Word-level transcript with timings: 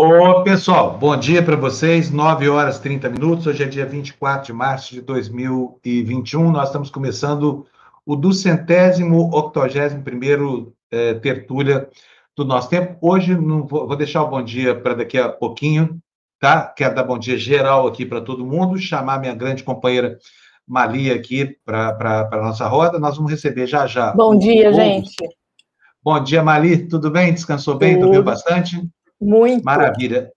Ô, 0.00 0.44
pessoal, 0.44 0.96
bom 0.96 1.16
dia 1.16 1.42
para 1.42 1.56
vocês. 1.56 2.08
9 2.08 2.48
horas 2.48 2.76
e 2.76 2.82
30 2.82 3.08
minutos. 3.08 3.48
Hoje 3.48 3.64
é 3.64 3.66
dia 3.66 3.84
24 3.84 4.46
de 4.46 4.52
março 4.52 4.94
de 4.94 5.00
2021. 5.00 6.52
Nós 6.52 6.68
estamos 6.68 6.88
começando 6.88 7.66
o 8.06 8.14
duzentésimo, 8.14 9.28
octogésimo 9.36 10.04
primeiro 10.04 10.72
é, 10.88 11.14
tertúlia 11.14 11.88
do 12.36 12.44
nosso 12.44 12.70
tempo. 12.70 12.96
Hoje 13.00 13.34
não 13.34 13.66
vou, 13.66 13.88
vou 13.88 13.96
deixar 13.96 14.22
o 14.22 14.28
bom 14.28 14.40
dia 14.40 14.72
para 14.72 14.94
daqui 14.94 15.18
a 15.18 15.28
pouquinho, 15.28 15.98
tá? 16.38 16.72
Quero 16.76 16.94
dar 16.94 17.02
bom 17.02 17.18
dia 17.18 17.36
geral 17.36 17.84
aqui 17.88 18.06
para 18.06 18.20
todo 18.20 18.46
mundo, 18.46 18.78
chamar 18.78 19.18
minha 19.18 19.34
grande 19.34 19.64
companheira 19.64 20.16
Mali 20.64 21.10
aqui 21.10 21.56
para 21.64 22.28
a 22.30 22.36
nossa 22.36 22.68
roda. 22.68 23.00
Nós 23.00 23.16
vamos 23.16 23.32
receber 23.32 23.66
já 23.66 23.84
já. 23.88 24.12
Bom 24.12 24.38
dia, 24.38 24.72
gente. 24.72 25.16
Bom 26.00 26.22
dia, 26.22 26.40
Mali. 26.40 26.86
Tudo 26.86 27.10
bem? 27.10 27.34
Descansou 27.34 27.74
bem? 27.74 27.94
Tudo. 27.94 28.04
Dormiu 28.04 28.22
bastante? 28.22 28.80
Muito. 29.20 29.64
Maravilha. 29.64 30.30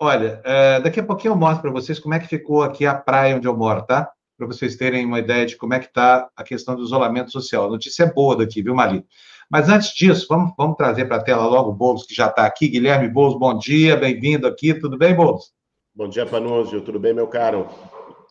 Olha, 0.00 0.40
é, 0.44 0.80
daqui 0.80 0.98
a 1.00 1.04
pouquinho 1.04 1.32
eu 1.32 1.36
mostro 1.36 1.62
para 1.62 1.70
vocês 1.70 1.98
como 1.98 2.14
é 2.14 2.18
que 2.18 2.26
ficou 2.26 2.62
aqui 2.62 2.86
a 2.86 2.94
praia 2.94 3.36
onde 3.36 3.46
eu 3.46 3.56
moro, 3.56 3.82
tá? 3.82 4.10
Para 4.38 4.46
vocês 4.46 4.76
terem 4.76 5.04
uma 5.04 5.18
ideia 5.18 5.44
de 5.44 5.56
como 5.56 5.74
é 5.74 5.78
que 5.78 5.86
está 5.86 6.28
a 6.34 6.42
questão 6.42 6.74
do 6.74 6.82
isolamento 6.82 7.30
social. 7.30 7.66
A 7.66 7.70
notícia 7.70 8.04
é 8.04 8.12
boa 8.12 8.36
daqui, 8.36 8.62
viu, 8.62 8.74
Mali? 8.74 9.04
Mas 9.50 9.68
antes 9.68 9.92
disso, 9.92 10.26
vamos, 10.28 10.54
vamos 10.56 10.76
trazer 10.76 11.04
para 11.06 11.16
a 11.16 11.22
tela 11.22 11.44
logo 11.44 11.70
o 11.70 11.74
Boulos, 11.74 12.06
que 12.06 12.14
já 12.14 12.28
está 12.28 12.46
aqui. 12.46 12.68
Guilherme 12.68 13.08
Boulos, 13.08 13.38
bom 13.38 13.58
dia, 13.58 13.96
bem-vindo 13.96 14.46
aqui. 14.46 14.72
Tudo 14.72 14.96
bem, 14.96 15.14
Boulos? 15.14 15.52
Bom 15.94 16.08
dia, 16.08 16.24
Panúzio. 16.24 16.80
Tudo 16.80 16.98
bem, 16.98 17.12
meu 17.12 17.26
caro? 17.26 17.68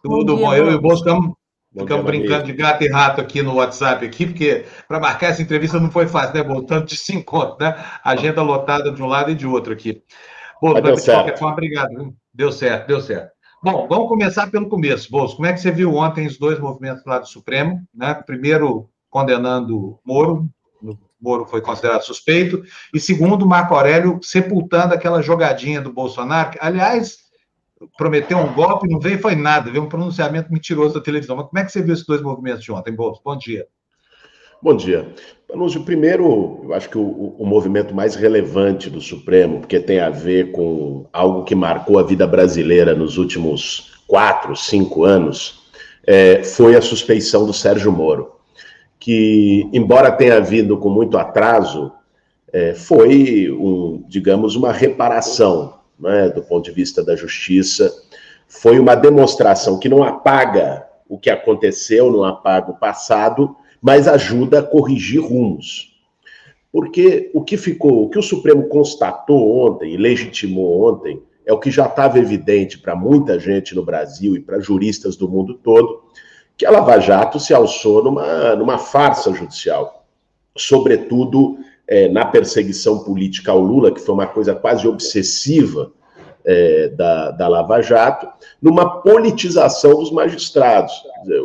Tudo 0.01 0.37
bom. 0.37 0.43
bom. 0.43 0.55
Eu 0.55 0.71
e 0.71 0.75
o 0.75 0.81
Boulos 0.81 0.99
estamos 0.99 1.33
Ficamos 1.71 2.05
brincando 2.05 2.45
de 2.45 2.53
gato 2.53 2.83
e 2.83 2.89
rato 2.89 3.21
aqui 3.21 3.43
no 3.43 3.55
WhatsApp, 3.55 4.03
aqui, 4.03 4.25
porque 4.25 4.65
para 4.87 4.99
marcar 4.99 5.27
essa 5.27 5.41
entrevista 5.41 5.79
não 5.79 5.91
foi 5.91 6.07
fácil, 6.07 6.33
né, 6.33 6.43
Bolo? 6.43 6.63
Tanto 6.63 6.87
de 6.87 6.97
se 6.97 7.15
encontro, 7.15 7.57
né? 7.63 7.75
Agenda 8.03 8.41
lotada 8.41 8.91
de 8.91 9.01
um 9.03 9.05
lado 9.05 9.29
e 9.29 9.35
de 9.35 9.45
outro 9.45 9.71
aqui. 9.71 10.01
Bolo, 10.59 10.81
mas 10.81 11.03
de 11.03 11.11
qualquer 11.11 11.37
forma, 11.37 11.53
obrigado. 11.53 12.13
Deu 12.33 12.51
certo, 12.51 12.87
deu 12.87 12.99
certo. 12.99 13.31
Bom, 13.61 13.87
vamos 13.87 14.07
começar 14.07 14.49
pelo 14.49 14.67
começo. 14.67 15.11
Bolso, 15.11 15.35
como 15.35 15.47
é 15.47 15.53
que 15.53 15.59
você 15.59 15.69
viu 15.69 15.93
ontem 15.93 16.25
os 16.25 16.39
dois 16.39 16.57
movimentos 16.59 17.03
do 17.03 17.09
lado 17.09 17.21
do 17.21 17.27
Supremo? 17.27 17.81
Né? 17.93 18.15
Primeiro, 18.25 18.89
condenando 19.09 19.99
Moro, 20.03 20.49
Moro 21.21 21.45
foi 21.45 21.61
considerado 21.61 22.01
suspeito, 22.03 22.63
e 22.93 22.99
segundo, 22.99 23.45
Marco 23.45 23.75
Aurélio 23.75 24.19
sepultando 24.23 24.93
aquela 24.93 25.21
jogadinha 25.21 25.81
do 25.81 25.91
Bolsonaro, 25.91 26.51
que, 26.51 26.57
aliás, 26.61 27.17
prometeu 27.97 28.37
um 28.37 28.53
golpe, 28.53 28.87
não 28.87 28.99
veio, 28.99 29.19
foi 29.19 29.35
nada, 29.35 29.71
veio 29.71 29.83
um 29.83 29.89
pronunciamento 29.89 30.51
mentiroso 30.51 30.93
da 30.93 31.01
televisão. 31.01 31.35
Mas 31.35 31.47
como 31.47 31.59
é 31.59 31.65
que 31.65 31.71
você 31.71 31.81
viu 31.81 31.93
esses 31.93 32.05
dois 32.05 32.21
movimentos 32.21 32.63
de 32.63 32.71
ontem, 32.71 32.93
Bolso? 32.93 33.21
Bom 33.23 33.37
dia. 33.37 33.67
Bom 34.61 34.75
dia. 34.75 35.07
Panúzio, 35.47 35.83
primeiro, 35.83 36.61
eu 36.65 36.73
acho 36.73 36.89
que 36.89 36.97
o, 36.97 37.35
o, 37.39 37.45
movimento 37.45 37.95
mais 37.95 38.15
relevante 38.15 38.89
do 38.89 38.99
Supremo, 38.99 39.59
porque 39.59 39.79
tem 39.79 39.99
a 40.01 40.09
ver 40.09 40.51
com 40.51 41.07
algo 41.13 41.45
que 41.45 41.55
marcou 41.55 41.97
a 41.97 42.03
vida 42.03 42.27
brasileira 42.27 42.93
nos 42.93 43.17
últimos 43.17 43.93
quatro, 44.05 44.55
cinco 44.57 45.05
anos, 45.05 45.63
é, 46.05 46.43
foi 46.43 46.75
a 46.75 46.81
suspeição 46.81 47.45
do 47.45 47.53
Sérgio 47.53 47.91
Moro, 47.91 48.33
que, 48.99 49.69
embora 49.71 50.11
tenha 50.11 50.41
vindo 50.41 50.77
com 50.77 50.89
muito 50.89 51.17
atraso, 51.17 51.93
é, 52.51 52.73
foi, 52.73 53.49
um, 53.49 54.03
digamos, 54.07 54.55
uma 54.57 54.73
reparação 54.73 55.78
né, 55.99 56.29
do 56.29 56.41
ponto 56.41 56.65
de 56.65 56.71
vista 56.71 57.03
da 57.03 57.15
justiça, 57.15 57.91
foi 58.47 58.79
uma 58.79 58.95
demonstração 58.95 59.77
que 59.77 59.89
não 59.89 60.03
apaga 60.03 60.87
o 61.07 61.17
que 61.17 61.29
aconteceu, 61.29 62.11
não 62.11 62.23
apaga 62.23 62.71
o 62.71 62.77
passado, 62.77 63.55
mas 63.81 64.07
ajuda 64.07 64.59
a 64.59 64.63
corrigir 64.63 65.21
rumos. 65.21 65.99
Porque 66.71 67.31
o 67.33 67.43
que 67.43 67.57
ficou, 67.57 68.05
o 68.05 68.09
que 68.09 68.19
o 68.19 68.23
Supremo 68.23 68.67
constatou 68.67 69.65
ontem 69.65 69.93
e 69.93 69.97
legitimou 69.97 70.87
ontem, 70.87 71.21
é 71.45 71.51
o 71.51 71.59
que 71.59 71.71
já 71.71 71.87
estava 71.87 72.19
evidente 72.19 72.77
para 72.77 72.95
muita 72.95 73.39
gente 73.39 73.73
no 73.73 73.83
Brasil 73.83 74.35
e 74.35 74.39
para 74.39 74.59
juristas 74.59 75.15
do 75.15 75.27
mundo 75.27 75.55
todo, 75.55 76.03
que 76.55 76.65
a 76.65 76.69
Lava 76.69 76.99
Jato 76.99 77.39
se 77.39 77.53
alçou 77.53 78.03
numa, 78.03 78.55
numa 78.55 78.77
farsa 78.77 79.33
judicial, 79.33 80.05
sobretudo 80.55 81.57
é, 81.89 82.07
na 82.07 82.23
perseguição 82.23 82.99
política 82.99 83.51
ao 83.51 83.59
Lula, 83.59 83.91
que 83.91 83.99
foi 83.99 84.13
uma 84.13 84.27
coisa 84.27 84.53
quase 84.53 84.87
obsessiva 84.87 85.91
é, 86.45 86.89
da, 86.89 87.31
da 87.31 87.47
Lava 87.47 87.81
Jato, 87.81 88.27
numa 88.61 89.01
politização 89.01 89.95
dos 89.95 90.11
magistrados. 90.11 90.93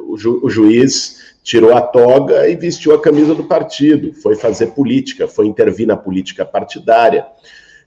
O, 0.07 0.19
ju, 0.19 0.41
o 0.43 0.51
juiz 0.51 1.35
tirou 1.43 1.75
a 1.75 1.81
toga 1.81 2.47
e 2.47 2.57
vestiu 2.57 2.95
a 2.95 3.01
camisa 3.01 3.35
do 3.35 3.45
partido, 3.45 4.13
foi 4.13 4.37
fazer 4.37 4.69
política, 4.69 5.27
foi 5.27 5.47
intervir 5.47 5.87
na 5.87 5.97
política 5.97 6.45
partidária. 6.45 7.27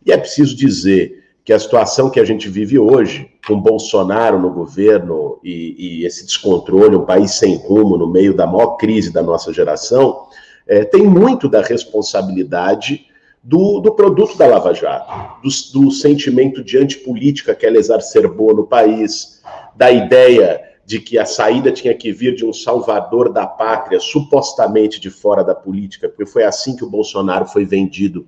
E 0.04 0.12
é 0.12 0.18
preciso 0.18 0.56
dizer 0.56 1.26
que 1.46 1.54
a 1.54 1.60
situação 1.60 2.10
que 2.10 2.20
a 2.20 2.26
gente 2.26 2.50
vive 2.50 2.80
hoje, 2.80 3.30
com 3.48 3.62
Bolsonaro 3.62 4.40
no 4.40 4.52
governo 4.52 5.40
e, 5.44 6.02
e 6.02 6.06
esse 6.06 6.26
descontrole, 6.26 6.96
um 6.96 7.06
país 7.06 7.32
sem 7.32 7.56
rumo, 7.56 7.98
no 7.98 8.12
meio 8.12 8.34
da 8.34 8.48
maior 8.48 8.78
crise 8.78 9.14
da 9.14 9.22
nossa 9.22 9.54
geração, 9.54 10.26
é, 10.68 10.84
tem 10.84 11.04
muito 11.04 11.48
da 11.48 11.62
responsabilidade 11.62 13.08
do, 13.42 13.80
do 13.80 13.94
produto 13.94 14.38
da 14.38 14.46
Lava 14.46 14.74
Jato, 14.74 15.42
do, 15.42 15.80
do 15.80 15.92
sentimento 15.92 16.64
de 16.64 16.78
antipolítica 16.78 17.56
que 17.56 17.66
ela 17.66 17.78
exacerbou 17.78 18.54
no 18.54 18.68
país, 18.68 19.42
da 19.76 19.90
ideia 19.90 20.62
de 20.86 21.00
que 21.00 21.18
a 21.18 21.26
saída 21.26 21.72
tinha 21.72 21.94
que 21.94 22.12
vir 22.12 22.36
de 22.36 22.46
um 22.46 22.54
salvador 22.54 23.32
da 23.32 23.46
pátria, 23.46 24.00
supostamente 24.00 25.00
de 25.00 25.10
fora 25.10 25.44
da 25.44 25.54
política, 25.54 26.08
porque 26.08 26.26
foi 26.26 26.44
assim 26.44 26.76
que 26.76 26.84
o 26.84 26.90
Bolsonaro 26.90 27.46
foi 27.46 27.66
vendido 27.66 28.26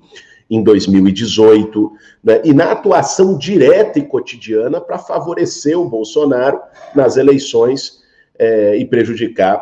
em 0.50 0.64
2018, 0.64 1.92
né? 2.24 2.42
e 2.44 2.54
na 2.54 2.72
atuação 2.72 3.38
direta 3.38 4.00
e 4.00 4.06
cotidiana 4.06 4.82
para 4.82 4.98
favorecer 4.98 5.80
o 5.80 5.88
Bolsonaro 5.88 6.60
nas 6.96 7.18
eleições 7.18 8.00
é, 8.38 8.76
e 8.76 8.86
prejudicar 8.86 9.62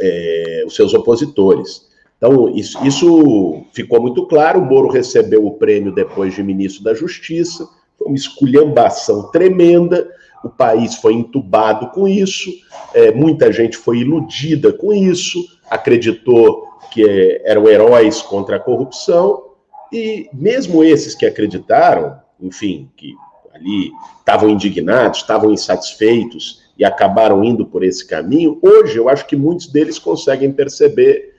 é, 0.00 0.64
os 0.66 0.76
seus 0.76 0.92
opositores. 0.92 1.91
Então, 2.22 2.48
isso, 2.50 2.78
isso 2.86 3.64
ficou 3.72 4.00
muito 4.00 4.24
claro. 4.26 4.60
O 4.60 4.64
Moro 4.64 4.86
recebeu 4.86 5.44
o 5.44 5.54
prêmio 5.54 5.92
depois 5.92 6.32
de 6.32 6.40
ministro 6.40 6.84
da 6.84 6.94
Justiça, 6.94 7.68
foi 7.98 8.06
uma 8.06 8.16
esculhambação 8.16 9.28
tremenda. 9.32 10.08
O 10.44 10.48
país 10.48 10.94
foi 10.94 11.14
entubado 11.14 11.88
com 11.90 12.06
isso, 12.06 12.50
é, 12.94 13.10
muita 13.12 13.52
gente 13.52 13.76
foi 13.76 13.98
iludida 13.98 14.72
com 14.72 14.92
isso, 14.92 15.40
acreditou 15.68 16.68
que 16.92 17.08
é, 17.08 17.42
eram 17.44 17.68
heróis 17.68 18.22
contra 18.22 18.56
a 18.56 18.60
corrupção, 18.60 19.50
e 19.92 20.28
mesmo 20.32 20.82
esses 20.82 21.14
que 21.14 21.26
acreditaram, 21.26 22.16
enfim, 22.40 22.88
que 22.96 23.14
ali 23.54 23.92
estavam 24.18 24.48
indignados, 24.48 25.20
estavam 25.20 25.52
insatisfeitos 25.52 26.62
e 26.76 26.84
acabaram 26.84 27.44
indo 27.44 27.64
por 27.66 27.84
esse 27.84 28.04
caminho, 28.04 28.58
hoje 28.62 28.96
eu 28.96 29.08
acho 29.08 29.26
que 29.26 29.36
muitos 29.36 29.68
deles 29.68 29.96
conseguem 29.96 30.52
perceber 30.52 31.31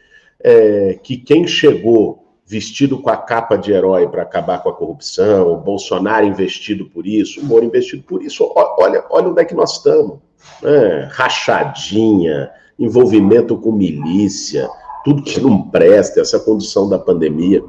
é, 0.43 0.99
que 1.01 1.17
quem 1.17 1.47
chegou 1.47 2.23
vestido 2.45 2.99
com 2.99 3.09
a 3.09 3.17
capa 3.17 3.55
de 3.55 3.71
herói 3.71 4.07
para 4.07 4.21
acabar 4.21 4.61
com 4.61 4.69
a 4.69 4.73
corrupção, 4.73 5.57
Bolsonaro 5.57 6.25
investido 6.25 6.85
por 6.85 7.07
isso, 7.07 7.43
Moro 7.43 7.63
investido 7.63 8.03
por 8.03 8.21
isso, 8.21 8.51
olha, 8.55 9.03
olha 9.09 9.29
onde 9.29 9.41
é 9.41 9.45
que 9.45 9.55
nós 9.55 9.77
estamos. 9.77 10.19
Né? 10.61 11.09
Rachadinha, 11.11 12.51
envolvimento 12.77 13.57
com 13.57 13.71
milícia, 13.71 14.69
tudo 15.05 15.23
que 15.23 15.39
não 15.39 15.69
presta, 15.69 16.21
essa 16.21 16.39
condução 16.39 16.89
da 16.89 16.99
pandemia. 16.99 17.63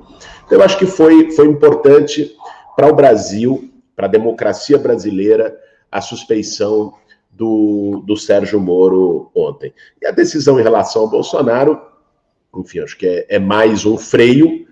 Então, 0.44 0.58
eu 0.58 0.62
acho 0.62 0.78
que 0.78 0.86
foi, 0.86 1.30
foi 1.30 1.46
importante 1.46 2.34
para 2.76 2.88
o 2.88 2.94
Brasil, 2.94 3.70
para 3.94 4.06
a 4.06 4.10
democracia 4.10 4.76
brasileira, 4.76 5.56
a 5.90 6.00
suspeição 6.00 6.94
do, 7.30 8.02
do 8.04 8.16
Sérgio 8.16 8.60
Moro 8.60 9.30
ontem. 9.34 9.72
E 10.02 10.06
a 10.06 10.10
decisão 10.10 10.58
em 10.58 10.62
relação 10.62 11.02
ao 11.02 11.10
Bolsonaro 11.10 11.93
enfim, 12.56 12.80
acho 12.80 12.96
que 12.96 13.06
é, 13.06 13.26
é 13.28 13.38
mais 13.38 13.84
um 13.84 13.96
freio 13.96 14.64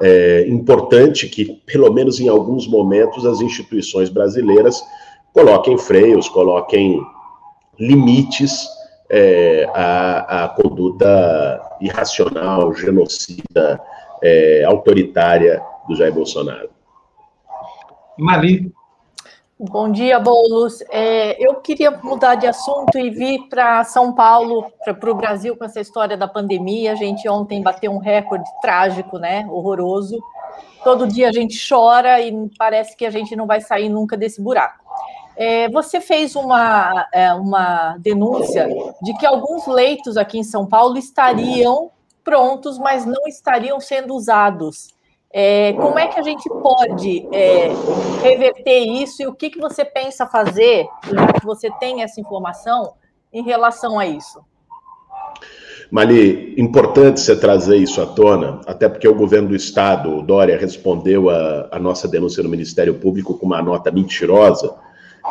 é, 0.00 0.46
importante 0.48 1.28
que, 1.28 1.60
pelo 1.66 1.92
menos 1.92 2.20
em 2.20 2.28
alguns 2.28 2.66
momentos, 2.66 3.26
as 3.26 3.40
instituições 3.40 4.08
brasileiras 4.08 4.82
coloquem 5.32 5.76
freios, 5.76 6.28
coloquem 6.28 7.00
limites 7.78 8.66
é, 9.10 9.68
à, 9.74 10.44
à, 10.44 10.48
conduta 10.48 11.76
irracional, 11.80 12.72
genocida, 12.74 13.80
é, 14.22 14.64
autoritária 14.64 15.62
do 15.88 15.96
Jair 15.96 16.12
Bolsonaro. 16.12 16.70
Mali, 18.18 18.72
Bom 19.62 19.92
dia, 19.92 20.18
Boulos. 20.18 20.82
É, 20.88 21.36
eu 21.38 21.56
queria 21.56 21.90
mudar 21.90 22.34
de 22.34 22.46
assunto 22.46 22.96
e 22.98 23.10
vir 23.10 23.46
para 23.50 23.84
São 23.84 24.14
Paulo, 24.14 24.72
para 24.82 25.10
o 25.10 25.14
Brasil, 25.14 25.54
com 25.54 25.62
essa 25.62 25.78
história 25.78 26.16
da 26.16 26.26
pandemia. 26.26 26.92
A 26.92 26.94
gente 26.94 27.28
ontem 27.28 27.62
bateu 27.62 27.92
um 27.92 27.98
recorde 27.98 28.48
trágico, 28.62 29.18
né? 29.18 29.46
Horroroso. 29.50 30.18
Todo 30.82 31.06
dia 31.06 31.28
a 31.28 31.32
gente 31.32 31.58
chora 31.68 32.22
e 32.22 32.32
parece 32.56 32.96
que 32.96 33.04
a 33.04 33.10
gente 33.10 33.36
não 33.36 33.46
vai 33.46 33.60
sair 33.60 33.90
nunca 33.90 34.16
desse 34.16 34.40
buraco. 34.40 34.82
É, 35.36 35.68
você 35.68 36.00
fez 36.00 36.34
uma, 36.34 37.06
é, 37.12 37.34
uma 37.34 37.98
denúncia 37.98 38.66
de 39.02 39.12
que 39.18 39.26
alguns 39.26 39.66
leitos 39.66 40.16
aqui 40.16 40.38
em 40.38 40.42
São 40.42 40.66
Paulo 40.66 40.96
estariam 40.96 41.90
prontos, 42.24 42.78
mas 42.78 43.04
não 43.04 43.26
estariam 43.26 43.78
sendo 43.78 44.14
usados. 44.14 44.88
É, 45.32 45.72
como 45.74 45.96
é 45.96 46.08
que 46.08 46.18
a 46.18 46.22
gente 46.22 46.48
pode 46.48 47.28
é, 47.32 47.68
reverter 48.20 48.80
isso 48.80 49.22
e 49.22 49.26
o 49.28 49.34
que, 49.34 49.48
que 49.48 49.60
você 49.60 49.84
pensa 49.84 50.26
fazer, 50.26 50.88
já 51.04 51.32
que 51.32 51.46
você 51.46 51.70
tem 51.78 52.02
essa 52.02 52.20
informação, 52.20 52.94
em 53.32 53.44
relação 53.44 53.98
a 53.98 54.06
isso? 54.06 54.40
Mali, 55.90 56.54
importante 56.56 57.20
você 57.20 57.34
trazer 57.34 57.76
isso 57.76 58.00
à 58.00 58.06
tona, 58.06 58.60
até 58.66 58.88
porque 58.88 59.08
o 59.08 59.14
governo 59.14 59.48
do 59.48 59.56
Estado, 59.56 60.16
o 60.16 60.22
Dória, 60.22 60.58
respondeu 60.58 61.30
a, 61.30 61.68
a 61.70 61.78
nossa 61.78 62.06
denúncia 62.08 62.42
no 62.42 62.48
Ministério 62.48 62.94
Público 62.94 63.36
com 63.36 63.46
uma 63.46 63.62
nota 63.62 63.90
mentirosa. 63.90 64.74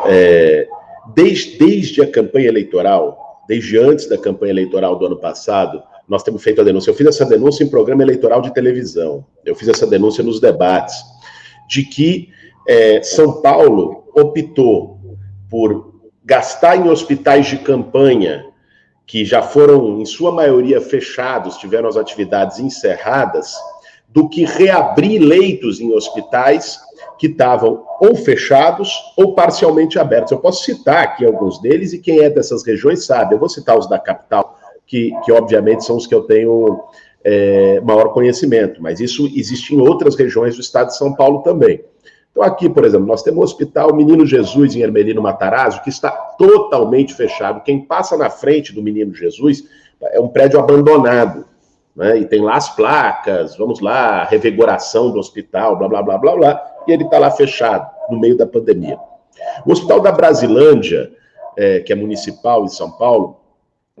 É, 0.06 0.68
desde, 1.14 1.58
desde 1.58 2.02
a 2.02 2.10
campanha 2.10 2.48
eleitoral, 2.48 3.42
desde 3.48 3.78
antes 3.78 4.08
da 4.08 4.18
campanha 4.18 4.52
eleitoral 4.52 4.96
do 4.96 5.06
ano 5.06 5.16
passado, 5.16 5.82
nós 6.10 6.24
temos 6.24 6.42
feito 6.42 6.60
a 6.60 6.64
denúncia. 6.64 6.90
Eu 6.90 6.94
fiz 6.94 7.06
essa 7.06 7.24
denúncia 7.24 7.62
em 7.62 7.68
programa 7.68 8.02
eleitoral 8.02 8.42
de 8.42 8.52
televisão, 8.52 9.24
eu 9.44 9.54
fiz 9.54 9.68
essa 9.68 9.86
denúncia 9.86 10.24
nos 10.24 10.40
debates, 10.40 10.96
de 11.68 11.84
que 11.84 12.30
é, 12.66 13.00
São 13.00 13.40
Paulo 13.40 14.10
optou 14.12 14.98
por 15.48 16.00
gastar 16.24 16.76
em 16.76 16.90
hospitais 16.90 17.46
de 17.46 17.58
campanha, 17.58 18.44
que 19.06 19.24
já 19.24 19.40
foram, 19.40 20.00
em 20.00 20.04
sua 20.04 20.32
maioria, 20.32 20.80
fechados, 20.80 21.56
tiveram 21.56 21.88
as 21.88 21.96
atividades 21.96 22.58
encerradas, 22.58 23.54
do 24.08 24.28
que 24.28 24.44
reabrir 24.44 25.20
leitos 25.20 25.80
em 25.80 25.92
hospitais 25.92 26.76
que 27.20 27.28
estavam 27.28 27.84
ou 28.00 28.16
fechados 28.16 28.92
ou 29.16 29.34
parcialmente 29.34 29.96
abertos. 29.98 30.32
Eu 30.32 30.38
posso 30.38 30.64
citar 30.64 31.04
aqui 31.04 31.24
alguns 31.24 31.60
deles, 31.60 31.92
e 31.92 31.98
quem 32.00 32.18
é 32.18 32.28
dessas 32.28 32.64
regiões 32.64 33.04
sabe. 33.04 33.34
Eu 33.34 33.38
vou 33.38 33.48
citar 33.48 33.78
os 33.78 33.88
da 33.88 33.98
capital 33.98 34.59
que, 34.90 35.12
que 35.24 35.30
obviamente 35.30 35.84
são 35.84 35.96
os 35.96 36.04
que 36.04 36.14
eu 36.14 36.22
tenho 36.22 36.82
é, 37.22 37.80
maior 37.80 38.12
conhecimento, 38.12 38.82
mas 38.82 38.98
isso 38.98 39.24
existe 39.26 39.72
em 39.72 39.80
outras 39.80 40.16
regiões 40.16 40.56
do 40.56 40.60
estado 40.60 40.88
de 40.88 40.96
São 40.96 41.14
Paulo 41.14 41.42
também. 41.42 41.80
Então, 42.32 42.42
aqui, 42.42 42.68
por 42.68 42.84
exemplo, 42.84 43.06
nós 43.06 43.22
temos 43.22 43.38
o 43.38 43.44
Hospital 43.44 43.94
Menino 43.94 44.26
Jesus 44.26 44.74
em 44.74 44.80
Hermelino 44.80 45.22
Matarazzo, 45.22 45.82
que 45.82 45.88
está 45.88 46.10
totalmente 46.10 47.14
fechado. 47.14 47.62
Quem 47.62 47.80
passa 47.80 48.16
na 48.16 48.28
frente 48.28 48.72
do 48.72 48.82
Menino 48.82 49.14
Jesus 49.14 49.64
é 50.02 50.18
um 50.18 50.28
prédio 50.28 50.58
abandonado. 50.58 51.44
Né? 51.94 52.18
E 52.18 52.24
tem 52.24 52.40
lá 52.40 52.56
as 52.56 52.74
placas, 52.74 53.56
vamos 53.56 53.80
lá, 53.80 54.24
revigoração 54.24 55.10
do 55.12 55.20
hospital, 55.20 55.76
blá, 55.76 55.88
blá, 55.88 56.02
blá, 56.02 56.18
blá, 56.18 56.36
blá, 56.36 56.62
e 56.88 56.92
ele 56.92 57.04
está 57.04 57.18
lá 57.18 57.30
fechado, 57.30 57.88
no 58.10 58.18
meio 58.18 58.36
da 58.36 58.46
pandemia. 58.46 58.98
O 59.64 59.72
Hospital 59.72 60.00
da 60.00 60.10
Brasilândia, 60.10 61.12
é, 61.56 61.80
que 61.80 61.92
é 61.92 61.96
municipal 61.96 62.64
em 62.64 62.68
São 62.68 62.90
Paulo, 62.90 63.39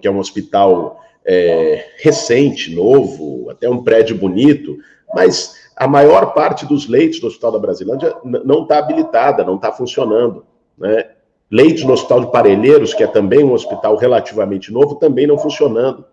que 0.00 0.08
é 0.08 0.10
um 0.10 0.18
hospital 0.18 1.00
é, 1.24 1.86
recente, 1.98 2.74
novo, 2.74 3.50
até 3.50 3.68
um 3.68 3.82
prédio 3.82 4.16
bonito, 4.16 4.78
mas 5.14 5.54
a 5.76 5.86
maior 5.86 6.34
parte 6.34 6.66
dos 6.66 6.88
leitos 6.88 7.20
do 7.20 7.26
Hospital 7.26 7.52
da 7.52 7.58
Brasilândia 7.58 8.14
não 8.24 8.62
está 8.62 8.78
habilitada, 8.78 9.44
não 9.44 9.56
está 9.56 9.72
funcionando. 9.72 10.44
Né? 10.78 11.06
Leitos 11.50 11.84
no 11.84 11.92
Hospital 11.92 12.20
de 12.20 12.32
Parelheiros, 12.32 12.94
que 12.94 13.02
é 13.02 13.06
também 13.06 13.42
um 13.42 13.52
hospital 13.52 13.96
relativamente 13.96 14.72
novo, 14.72 14.96
também 14.96 15.26
não 15.26 15.38
funcionando. 15.38 16.04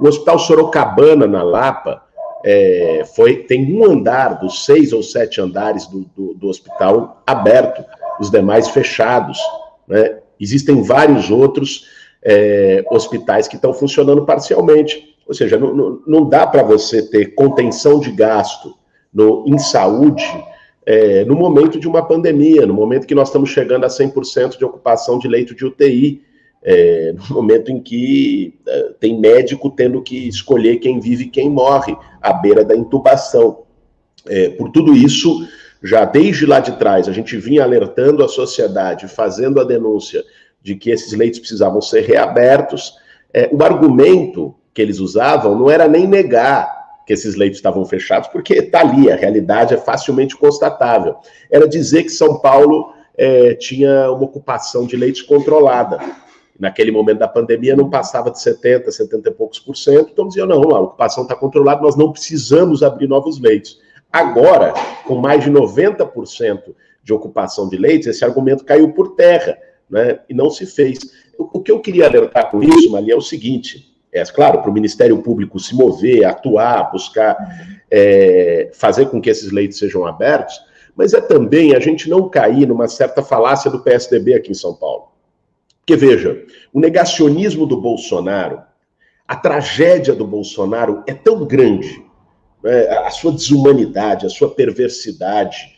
O 0.00 0.08
Hospital 0.08 0.38
Sorocabana, 0.38 1.26
na 1.26 1.42
Lapa, 1.42 2.02
é, 2.44 3.04
foi, 3.14 3.36
tem 3.44 3.72
um 3.72 3.84
andar 3.84 4.40
dos 4.40 4.64
seis 4.64 4.92
ou 4.92 5.02
sete 5.02 5.40
andares 5.40 5.86
do, 5.86 6.00
do, 6.16 6.34
do 6.34 6.48
hospital 6.48 7.22
aberto, 7.26 7.84
os 8.18 8.30
demais 8.30 8.68
fechados. 8.68 9.38
Né? 9.86 10.18
Existem 10.40 10.82
vários 10.82 11.30
outros 11.30 11.86
é, 12.22 12.84
hospitais 12.90 13.48
que 13.48 13.56
estão 13.56 13.72
funcionando 13.72 14.24
parcialmente. 14.24 15.16
Ou 15.26 15.34
seja, 15.34 15.58
não, 15.58 15.74
não, 15.74 16.02
não 16.06 16.28
dá 16.28 16.46
para 16.46 16.62
você 16.62 17.02
ter 17.02 17.34
contenção 17.34 17.98
de 17.98 18.10
gasto 18.12 18.74
no, 19.12 19.44
em 19.46 19.58
saúde 19.58 20.24
é, 20.84 21.24
no 21.24 21.36
momento 21.36 21.78
de 21.78 21.86
uma 21.86 22.04
pandemia, 22.06 22.66
no 22.66 22.74
momento 22.74 23.06
que 23.06 23.14
nós 23.14 23.28
estamos 23.28 23.50
chegando 23.50 23.84
a 23.84 23.88
100% 23.88 24.58
de 24.58 24.64
ocupação 24.64 25.18
de 25.18 25.28
leito 25.28 25.54
de 25.54 25.64
UTI, 25.64 26.22
é, 26.62 27.12
no 27.12 27.36
momento 27.36 27.70
em 27.70 27.80
que 27.80 28.54
é, 28.66 28.94
tem 29.00 29.18
médico 29.18 29.70
tendo 29.70 30.02
que 30.02 30.28
escolher 30.28 30.76
quem 30.76 31.00
vive 31.00 31.24
e 31.24 31.28
quem 31.28 31.48
morre, 31.48 31.96
à 32.20 32.32
beira 32.32 32.64
da 32.64 32.74
intubação. 32.74 33.62
É, 34.26 34.50
por 34.50 34.70
tudo 34.70 34.94
isso, 34.94 35.46
já 35.82 36.04
desde 36.04 36.46
lá 36.46 36.60
de 36.60 36.76
trás, 36.78 37.08
a 37.08 37.12
gente 37.12 37.36
vinha 37.36 37.62
alertando 37.62 38.24
a 38.24 38.28
sociedade, 38.28 39.08
fazendo 39.08 39.60
a 39.60 39.64
denúncia 39.64 40.24
de 40.62 40.76
que 40.76 40.90
esses 40.90 41.12
leitos 41.12 41.40
precisavam 41.40 41.80
ser 41.80 42.02
reabertos. 42.02 42.94
É, 43.32 43.48
o 43.52 43.62
argumento 43.62 44.54
que 44.72 44.80
eles 44.80 45.00
usavam 45.00 45.58
não 45.58 45.70
era 45.70 45.88
nem 45.88 46.06
negar 46.06 46.82
que 47.06 47.12
esses 47.12 47.34
leitos 47.34 47.58
estavam 47.58 47.84
fechados, 47.84 48.28
porque 48.28 48.54
está 48.54 48.80
ali, 48.80 49.10
a 49.10 49.16
realidade 49.16 49.74
é 49.74 49.76
facilmente 49.76 50.36
constatável. 50.36 51.16
Era 51.50 51.68
dizer 51.68 52.04
que 52.04 52.10
São 52.10 52.38
Paulo 52.38 52.92
é, 53.16 53.54
tinha 53.54 54.10
uma 54.10 54.24
ocupação 54.24 54.86
de 54.86 54.96
leitos 54.96 55.22
controlada. 55.22 55.98
Naquele 56.58 56.92
momento 56.92 57.18
da 57.18 57.28
pandemia 57.28 57.74
não 57.74 57.90
passava 57.90 58.30
de 58.30 58.40
70, 58.40 58.92
70 58.92 59.28
e 59.28 59.32
poucos 59.32 59.58
por 59.58 59.76
cento, 59.76 60.10
então 60.12 60.28
diziam, 60.28 60.46
não, 60.46 60.62
a 60.74 60.80
ocupação 60.80 61.24
está 61.24 61.34
controlada, 61.34 61.82
nós 61.82 61.96
não 61.96 62.12
precisamos 62.12 62.84
abrir 62.84 63.08
novos 63.08 63.40
leitos. 63.40 63.80
Agora, 64.12 64.72
com 65.04 65.16
mais 65.16 65.42
de 65.42 65.50
90% 65.50 66.74
de 67.02 67.12
ocupação 67.12 67.68
de 67.68 67.76
leitos, 67.76 68.06
esse 68.06 68.24
argumento 68.24 68.64
caiu 68.64 68.92
por 68.92 69.16
terra 69.16 69.58
né, 69.92 70.20
e 70.28 70.32
não 70.32 70.48
se 70.48 70.64
fez. 70.64 70.98
O, 71.38 71.60
que 71.60 71.70
eu 71.70 71.78
queria 71.78 72.06
alertar 72.06 72.50
com 72.50 72.62
isso, 72.62 72.90
Maria, 72.90 73.12
é 73.12 73.16
o 73.16 73.20
seguinte: 73.20 73.94
é 74.10 74.24
claro, 74.24 74.62
para 74.62 74.70
o 74.70 74.74
Ministério 74.74 75.22
Público 75.22 75.60
se 75.60 75.74
mover, 75.74 76.24
atuar, 76.24 76.90
buscar 76.90 77.36
é, 77.90 78.70
fazer 78.72 79.06
com 79.06 79.20
que 79.20 79.28
esses 79.28 79.52
leitos 79.52 79.78
sejam 79.78 80.06
abertos, 80.06 80.58
mas 80.96 81.12
é 81.12 81.20
também 81.20 81.74
a 81.74 81.80
gente 81.80 82.08
não 82.08 82.28
cair 82.28 82.66
numa 82.66 82.88
certa 82.88 83.22
falácia 83.22 83.70
do 83.70 83.80
PSDB 83.80 84.34
aqui 84.34 84.50
em 84.50 84.54
São 84.54 84.74
Paulo. 84.74 85.12
Porque 85.80 85.96
veja, 85.96 86.42
o 86.72 86.80
negacionismo 86.80 87.66
do 87.66 87.78
Bolsonaro, 87.78 88.62
a 89.28 89.36
tragédia 89.36 90.14
do 90.14 90.26
Bolsonaro 90.26 91.02
é 91.06 91.12
tão 91.12 91.44
grande, 91.44 92.02
né, 92.62 92.88
a 92.88 93.10
sua 93.10 93.32
desumanidade, 93.32 94.24
a 94.24 94.30
sua 94.30 94.54
perversidade, 94.54 95.71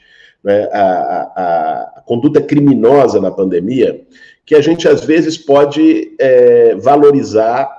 né, 0.45 0.69
a, 0.71 0.83
a, 0.83 1.83
a, 1.97 2.03
conduta 2.03 2.41
criminosa 2.41 3.21
na 3.21 3.31
pandemia, 3.31 4.05
que 4.45 4.55
a 4.55 4.61
gente 4.61 4.87
às 4.87 5.03
vezes 5.03 5.39
pode 5.39 6.15
é, 6.21 6.75
valorizar 6.77 7.75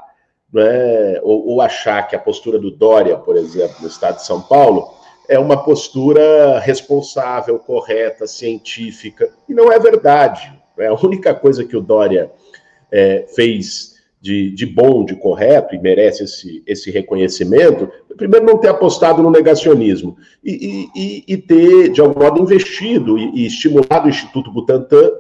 né, 0.52 1.20
ou, 1.22 1.48
ou, 1.48 1.62
achar 1.62 2.08
que 2.08 2.16
a 2.16 2.20
postura 2.20 2.58
do 2.58 2.72
Dória, 2.72 3.18
por 3.18 3.38
exemplo, 3.38 3.76
no 3.82 3.88
estado 3.88 4.16
de 4.16 4.26
São 4.26 4.42
Paulo, 4.42 4.96
é 5.30 5.38
uma 5.38 5.64
postura 5.64 6.60
responsável, 6.60 7.60
correta, 7.60 8.26
científica, 8.26 9.30
e 9.48 9.54
não 9.54 9.72
é 9.72 9.78
verdade. 9.78 10.52
Né? 10.78 10.88
A 10.88 10.94
única 10.94 11.36
coisa 11.36 11.64
que 11.64 11.76
o 11.76 11.82
Dória 11.82 12.32
é, 12.92 13.26
fez 13.36 13.95
de, 14.26 14.50
de 14.50 14.66
bom, 14.66 15.06
de 15.06 15.16
correto, 15.16 15.76
e 15.76 15.80
merece 15.80 16.24
esse, 16.24 16.64
esse 16.66 16.90
reconhecimento, 16.90 17.88
primeiro 18.18 18.44
não 18.44 18.58
ter 18.58 18.70
apostado 18.70 19.22
no 19.22 19.30
negacionismo 19.30 20.18
e, 20.44 20.90
e, 20.96 21.24
e 21.28 21.38
ter, 21.38 21.90
de 21.90 22.02
algum 22.02 22.20
modo, 22.20 22.42
investido 22.42 23.20
e, 23.20 23.44
e 23.44 23.46
estimulado 23.46 24.08
o 24.08 24.10
Instituto 24.10 24.52
Butantan 24.52 25.12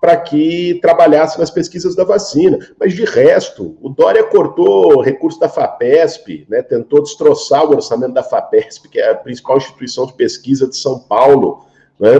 para 0.00 0.16
que 0.16 0.78
trabalhasse 0.80 1.38
nas 1.38 1.50
pesquisas 1.50 1.94
da 1.94 2.04
vacina. 2.04 2.58
Mas, 2.80 2.94
de 2.94 3.04
resto, 3.04 3.76
o 3.82 3.90
Dória 3.90 4.24
cortou 4.24 5.02
recurso 5.02 5.38
da 5.38 5.48
FAPESP, 5.48 6.46
né, 6.48 6.62
tentou 6.62 7.02
destroçar 7.02 7.66
o 7.66 7.74
orçamento 7.74 8.14
da 8.14 8.22
FAPESP, 8.22 8.88
que 8.88 8.98
é 8.98 9.10
a 9.10 9.14
principal 9.14 9.58
instituição 9.58 10.06
de 10.06 10.14
pesquisa 10.14 10.66
de 10.66 10.76
São 10.78 11.00
Paulo, 11.00 11.66
né? 12.00 12.12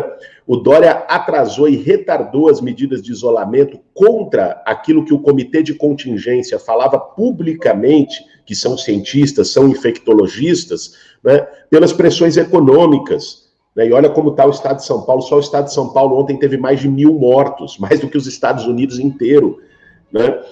O 0.47 0.57
Dória 0.57 0.91
atrasou 1.09 1.69
e 1.69 1.77
retardou 1.77 2.51
as 2.51 2.61
medidas 2.61 3.03
de 3.03 3.11
isolamento 3.11 3.81
contra 3.95 4.63
aquilo 4.67 5.05
que 5.05 5.15
o 5.15 5.19
comitê 5.19 5.63
de 5.63 5.73
contingência 5.73 6.59
falava 6.59 6.99
publicamente, 6.99 8.23
que 8.45 8.55
são 8.55 8.77
cientistas, 8.77 9.49
são 9.49 9.69
infectologistas, 9.69 10.97
né, 11.23 11.41
pelas 11.71 11.95
pressões 11.95 12.37
econômicas. 12.37 13.45
Né, 13.75 13.89
e 13.89 13.93
olha 13.93 14.11
como 14.11 14.31
está 14.31 14.45
o 14.47 14.51
estado 14.51 14.77
de 14.77 14.85
São 14.85 15.03
Paulo. 15.03 15.23
Só 15.23 15.37
o 15.37 15.41
estado 15.41 15.65
de 15.65 15.73
São 15.73 15.95
Paulo 15.95 16.19
ontem 16.19 16.39
teve 16.39 16.59
mais 16.59 16.79
de 16.79 16.89
mil 16.89 17.15
mortos, 17.15 17.79
mais 17.81 17.99
do 17.99 18.09
que 18.09 18.19
os 18.19 18.27
Estados 18.27 18.67
Unidos 18.67 18.99
inteiro. 18.99 19.63
Né? 20.13 20.43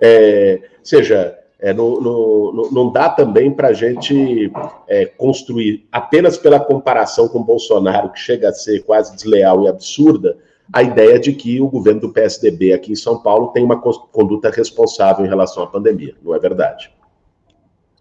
É, 0.00 0.62
seja, 0.82 1.38
é, 1.62 1.72
no, 1.72 2.68
não 2.72 2.90
dá 2.90 3.08
também 3.08 3.48
para 3.52 3.68
a 3.68 3.72
gente 3.72 4.50
é, 4.88 5.06
construir, 5.06 5.86
apenas 5.92 6.36
pela 6.36 6.58
comparação 6.58 7.28
com 7.28 7.40
Bolsonaro, 7.40 8.10
que 8.10 8.18
chega 8.18 8.48
a 8.48 8.52
ser 8.52 8.80
quase 8.84 9.14
desleal 9.14 9.62
e 9.62 9.68
absurda, 9.68 10.36
a 10.72 10.82
ideia 10.82 11.20
de 11.20 11.32
que 11.32 11.60
o 11.60 11.68
governo 11.68 12.00
do 12.00 12.12
PSDB 12.12 12.72
aqui 12.72 12.90
em 12.90 12.96
São 12.96 13.22
Paulo 13.22 13.48
tem 13.48 13.62
uma 13.62 13.80
conduta 13.80 14.50
responsável 14.50 15.24
em 15.24 15.28
relação 15.28 15.62
à 15.62 15.66
pandemia. 15.68 16.16
Não 16.20 16.34
é 16.34 16.38
verdade. 16.40 16.90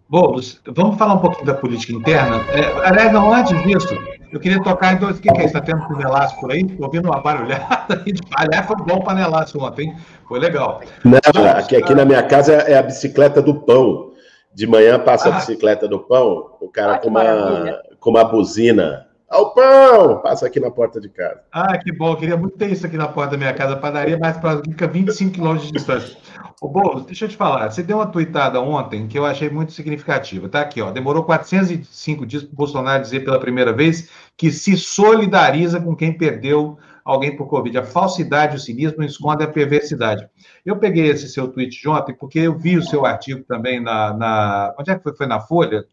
Bom, 0.09 0.35
vamos 0.65 0.97
falar 0.97 1.13
um 1.13 1.19
pouquinho 1.19 1.45
da 1.45 1.53
política 1.53 1.93
interna. 1.93 2.37
É, 2.49 2.87
aliás, 2.87 3.13
não, 3.13 3.31
antes 3.31 3.61
disso, 3.63 3.95
eu 4.31 4.39
queria 4.39 4.63
tocar 4.63 4.93
em 4.93 4.97
dois. 4.97 5.17
O 5.17 5.21
que, 5.21 5.31
que 5.31 5.41
é? 5.41 5.45
Está 5.45 5.59
tendo 5.61 5.87
panelaço 5.87 6.39
por 6.39 6.51
aí? 6.51 6.61
Estou 6.61 6.85
ouvindo 6.85 7.05
uma 7.05 7.21
barulhada. 7.21 8.03
Aliás, 8.35 8.65
foi 8.65 8.75
bom 8.77 8.97
o 8.97 9.03
panelaço 9.03 9.59
ontem. 9.59 9.95
Foi 10.27 10.39
legal. 10.39 10.81
Não, 11.03 11.19
aqui, 11.57 11.75
aqui 11.75 11.93
na 11.93 12.05
minha 12.05 12.23
casa 12.23 12.53
é 12.53 12.77
a 12.77 12.83
bicicleta 12.83 13.41
do 13.41 13.55
pão. 13.55 14.11
De 14.53 14.67
manhã 14.67 14.99
passa 14.99 15.29
ah. 15.29 15.33
a 15.33 15.35
bicicleta 15.39 15.87
do 15.87 15.99
pão, 15.99 16.57
o 16.59 16.67
cara 16.67 16.95
ah, 16.95 16.97
com, 16.99 17.09
uma, 17.09 17.81
com 17.99 18.09
uma 18.09 18.23
buzina. 18.23 19.07
Ao 19.31 19.53
pão! 19.53 20.21
Passa 20.21 20.45
aqui 20.45 20.59
na 20.59 20.69
porta 20.69 20.99
de 20.99 21.07
casa. 21.07 21.39
Ah, 21.53 21.77
que 21.77 21.89
bom. 21.89 22.11
Eu 22.11 22.17
queria 22.17 22.35
muito 22.35 22.57
ter 22.57 22.69
isso 22.69 22.85
aqui 22.85 22.97
na 22.97 23.07
porta 23.07 23.31
da 23.31 23.37
minha 23.37 23.53
casa. 23.53 23.77
Padaria 23.77 24.19
mais 24.19 24.37
próxima, 24.37 24.65
fica 24.65 24.85
25 24.89 25.31
quilômetros 25.31 25.67
de 25.67 25.71
distância. 25.71 26.17
Ô, 26.61 26.67
Boulos, 26.67 27.05
deixa 27.05 27.23
eu 27.23 27.29
te 27.29 27.37
falar. 27.37 27.71
Você 27.71 27.81
deu 27.81 27.99
uma 27.99 28.07
tuitada 28.07 28.59
ontem 28.59 29.07
que 29.07 29.17
eu 29.17 29.25
achei 29.25 29.49
muito 29.49 29.71
significativa. 29.71 30.49
Tá 30.49 30.59
aqui, 30.59 30.81
ó. 30.81 30.91
Demorou 30.91 31.23
405 31.23 32.25
dias 32.25 32.43
para 32.43 32.51
o 32.51 32.55
Bolsonaro 32.57 33.01
dizer 33.01 33.21
pela 33.21 33.39
primeira 33.39 33.71
vez 33.71 34.09
que 34.35 34.51
se 34.51 34.75
solidariza 34.75 35.79
com 35.79 35.95
quem 35.95 36.11
perdeu 36.11 36.77
alguém 37.05 37.33
por 37.33 37.47
Covid. 37.47 37.77
A 37.77 37.85
falsidade, 37.85 38.57
o 38.57 38.59
cinismo 38.59 39.01
esconde 39.01 39.45
a 39.45 39.47
perversidade. 39.47 40.27
Eu 40.65 40.75
peguei 40.75 41.09
esse 41.09 41.29
seu 41.29 41.47
tweet 41.47 41.79
de 41.79 41.87
ontem 41.87 42.13
porque 42.13 42.39
eu 42.39 42.57
vi 42.57 42.77
o 42.77 42.83
seu 42.83 43.05
artigo 43.05 43.45
também 43.45 43.79
na. 43.79 44.13
na 44.13 44.75
onde 44.77 44.91
é 44.91 44.97
que 44.97 45.03
foi? 45.03 45.15
Foi 45.15 45.25
na 45.25 45.39
Folha? 45.39 45.85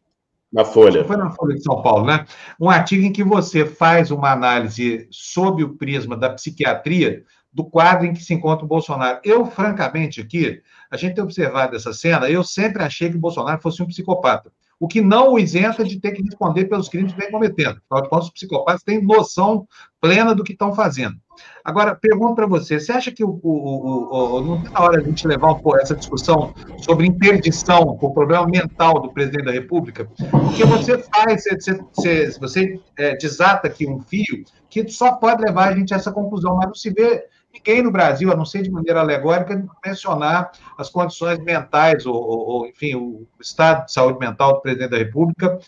Na 0.52 0.64
Folha. 0.64 1.04
Foi 1.04 1.16
na 1.16 1.30
Folha 1.30 1.54
de 1.54 1.62
São 1.62 1.82
Paulo, 1.82 2.06
né? 2.06 2.24
Um 2.58 2.70
artigo 2.70 3.04
em 3.04 3.12
que 3.12 3.22
você 3.22 3.66
faz 3.66 4.10
uma 4.10 4.32
análise 4.32 5.06
sob 5.10 5.62
o 5.62 5.76
prisma 5.76 6.16
da 6.16 6.30
psiquiatria 6.30 7.22
do 7.52 7.64
quadro 7.64 8.06
em 8.06 8.12
que 8.12 8.22
se 8.22 8.32
encontra 8.32 8.64
o 8.64 8.68
Bolsonaro. 8.68 9.20
Eu, 9.24 9.44
francamente, 9.46 10.20
aqui, 10.20 10.62
a 10.90 10.96
gente 10.96 11.14
tem 11.14 11.24
observado 11.24 11.76
essa 11.76 11.92
cena, 11.92 12.30
eu 12.30 12.42
sempre 12.42 12.82
achei 12.82 13.10
que 13.10 13.16
o 13.16 13.20
Bolsonaro 13.20 13.60
fosse 13.60 13.82
um 13.82 13.86
psicopata 13.86 14.50
o 14.80 14.86
que 14.86 15.00
não 15.00 15.32
o 15.32 15.38
isenta 15.38 15.84
de 15.84 15.98
ter 15.98 16.12
que 16.12 16.22
responder 16.22 16.66
pelos 16.66 16.88
crimes 16.88 17.12
que 17.12 17.20
vem 17.20 17.30
cometendo. 17.30 17.80
Afinal 17.90 18.02
de 18.02 18.08
contas, 18.08 18.26
os 18.26 18.32
psicopatas 18.32 18.82
têm 18.82 19.02
noção 19.02 19.66
plena 20.00 20.34
do 20.34 20.44
que 20.44 20.52
estão 20.52 20.72
fazendo. 20.72 21.16
Agora, 21.64 21.94
pergunto 21.94 22.34
para 22.34 22.46
você: 22.46 22.78
você 22.78 22.92
acha 22.92 23.10
que 23.10 23.24
o, 23.24 23.40
o, 23.42 24.36
o, 24.36 24.40
não 24.40 24.58
está 24.58 24.70
na 24.70 24.80
hora 24.80 24.98
de 24.98 25.04
a 25.04 25.08
gente 25.08 25.26
levar 25.26 25.52
um 25.52 25.76
essa 25.76 25.94
discussão 25.94 26.54
sobre 26.78 27.06
interdição 27.06 27.96
por 27.96 28.12
problema 28.12 28.46
mental 28.46 29.00
do 29.00 29.12
presidente 29.12 29.44
da 29.44 29.52
República? 29.52 30.08
Porque 30.30 30.64
você 30.64 30.98
faz, 30.98 31.44
você, 31.44 31.80
você, 31.92 32.30
você 32.38 32.80
é, 32.96 33.16
desata 33.16 33.68
aqui 33.68 33.86
um 33.86 34.00
fio 34.00 34.44
que 34.70 34.88
só 34.88 35.12
pode 35.12 35.42
levar 35.42 35.68
a 35.68 35.76
gente 35.76 35.92
a 35.92 35.96
essa 35.96 36.12
conclusão, 36.12 36.56
mas 36.56 36.66
não 36.66 36.74
se 36.74 36.90
vê 36.90 37.24
ninguém 37.52 37.82
no 37.82 37.90
Brasil, 37.90 38.30
a 38.30 38.36
não 38.36 38.44
ser 38.44 38.62
de 38.62 38.70
maneira 38.70 39.00
alegórica, 39.00 39.64
mencionar 39.84 40.50
as 40.76 40.90
condições 40.90 41.38
mentais, 41.38 42.06
ou, 42.06 42.14
ou, 42.14 42.66
enfim, 42.66 42.94
o 42.94 43.26
estado 43.40 43.86
de 43.86 43.92
saúde 43.92 44.18
mental 44.18 44.54
do 44.54 44.60
presidente 44.60 44.90
da 44.90 44.98
República 44.98 45.58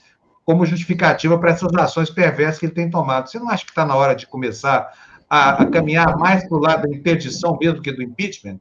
como 0.44 0.66
justificativa 0.66 1.38
para 1.38 1.52
essas 1.52 1.72
ações 1.74 2.10
perversas 2.10 2.58
que 2.58 2.66
ele 2.66 2.72
tem 2.72 2.90
tomado. 2.90 3.28
Você 3.30 3.38
não 3.38 3.48
acha 3.48 3.64
que 3.64 3.70
está 3.70 3.84
na 3.84 3.94
hora 3.94 4.14
de 4.14 4.26
começar 4.26 4.92
a, 5.30 5.62
a 5.62 5.66
caminhar 5.66 6.18
mais 6.18 6.46
para 6.48 6.58
o 6.58 6.60
lado 6.60 6.88
da 6.88 6.94
interdição 6.94 7.56
mesmo 7.60 7.80
que 7.80 7.92
do 7.92 8.02
impeachment? 8.02 8.58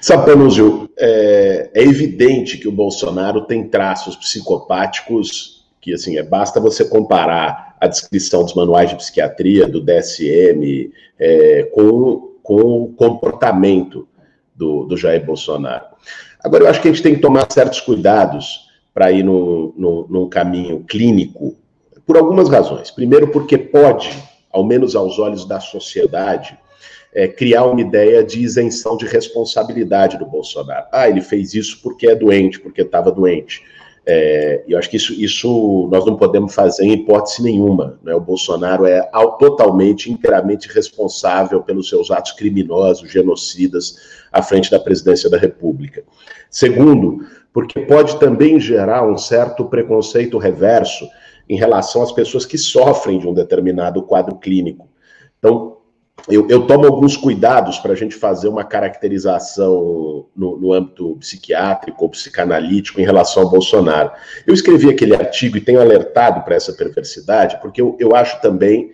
Sabe, 0.00 0.24
Panúzio, 0.24 0.90
é, 0.98 1.70
é, 1.74 1.82
evidente 1.82 2.56
que 2.56 2.66
o 2.66 2.72
Bolsonaro 2.72 3.42
tem 3.42 3.68
traços 3.68 4.16
psicopáticos 4.16 5.66
que, 5.80 5.92
assim, 5.92 6.16
é, 6.16 6.22
basta 6.22 6.58
você 6.58 6.84
comparar 6.84 7.76
a 7.80 7.86
descrição 7.86 8.42
dos 8.42 8.54
manuais 8.54 8.90
de 8.90 8.96
psiquiatria, 8.96 9.68
do 9.68 9.80
DSM, 9.80 10.90
é, 11.18 11.62
com, 11.74 12.32
com 12.42 12.82
o 12.82 12.92
comportamento 12.94 14.08
do, 14.54 14.84
do 14.84 14.96
Jair 14.96 15.24
Bolsonaro. 15.24 15.84
Agora, 16.42 16.64
eu 16.64 16.70
acho 16.70 16.80
que 16.80 16.88
a 16.88 16.92
gente 16.92 17.02
tem 17.02 17.14
que 17.14 17.20
tomar 17.20 17.46
certos 17.50 17.80
cuidados 17.80 18.66
para 18.94 19.12
ir 19.12 19.22
no, 19.22 19.74
no, 19.76 20.06
num 20.08 20.28
caminho 20.28 20.82
clínico, 20.88 21.54
por 22.06 22.16
algumas 22.16 22.48
razões. 22.48 22.90
Primeiro, 22.90 23.28
porque 23.28 23.58
pode, 23.58 24.10
ao 24.56 24.64
menos 24.64 24.96
aos 24.96 25.18
olhos 25.18 25.44
da 25.44 25.60
sociedade, 25.60 26.58
é, 27.12 27.28
criar 27.28 27.66
uma 27.66 27.80
ideia 27.80 28.24
de 28.24 28.40
isenção 28.40 28.96
de 28.96 29.04
responsabilidade 29.04 30.18
do 30.18 30.24
Bolsonaro. 30.24 30.86
Ah, 30.90 31.06
ele 31.08 31.20
fez 31.20 31.52
isso 31.52 31.80
porque 31.82 32.08
é 32.08 32.14
doente, 32.14 32.58
porque 32.58 32.80
estava 32.80 33.12
doente. 33.12 33.62
É, 34.06 34.64
eu 34.66 34.78
acho 34.78 34.88
que 34.88 34.96
isso, 34.96 35.12
isso 35.12 35.88
nós 35.92 36.06
não 36.06 36.16
podemos 36.16 36.54
fazer 36.54 36.84
em 36.84 36.92
hipótese 36.92 37.42
nenhuma. 37.42 37.98
Né? 38.02 38.14
O 38.14 38.20
Bolsonaro 38.20 38.86
é 38.86 39.02
totalmente, 39.38 40.10
inteiramente 40.10 40.68
responsável 40.68 41.60
pelos 41.62 41.90
seus 41.90 42.10
atos 42.10 42.32
criminosos, 42.32 43.10
genocidas, 43.10 43.96
à 44.32 44.42
frente 44.42 44.70
da 44.70 44.80
presidência 44.80 45.28
da 45.28 45.36
República. 45.36 46.02
Segundo, 46.50 47.26
porque 47.52 47.80
pode 47.80 48.18
também 48.18 48.58
gerar 48.58 49.06
um 49.06 49.18
certo 49.18 49.66
preconceito 49.66 50.38
reverso 50.38 51.06
em 51.48 51.56
relação 51.56 52.02
às 52.02 52.12
pessoas 52.12 52.44
que 52.44 52.58
sofrem 52.58 53.18
de 53.18 53.28
um 53.28 53.34
determinado 53.34 54.02
quadro 54.02 54.36
clínico. 54.36 54.88
Então, 55.38 55.76
eu, 56.28 56.48
eu, 56.48 56.66
tomo 56.66 56.86
alguns 56.86 57.16
cuidados 57.16 57.78
para 57.78 57.92
a 57.92 57.94
gente 57.94 58.16
fazer 58.16 58.48
uma 58.48 58.64
caracterização 58.64 60.26
no, 60.34 60.56
no, 60.58 60.72
âmbito 60.72 61.16
psiquiátrico 61.20 62.02
ou 62.02 62.10
psicanalítico 62.10 63.00
em 63.00 63.04
relação 63.04 63.44
ao 63.44 63.50
Bolsonaro. 63.50 64.10
Eu 64.46 64.54
escrevi 64.54 64.88
aquele 64.88 65.14
artigo 65.14 65.56
e 65.56 65.60
tenho 65.60 65.80
alertado 65.80 66.42
para 66.42 66.56
essa 66.56 66.72
perversidade, 66.72 67.60
porque 67.60 67.80
eu, 67.80 67.96
eu 68.00 68.16
acho 68.16 68.40
também 68.40 68.90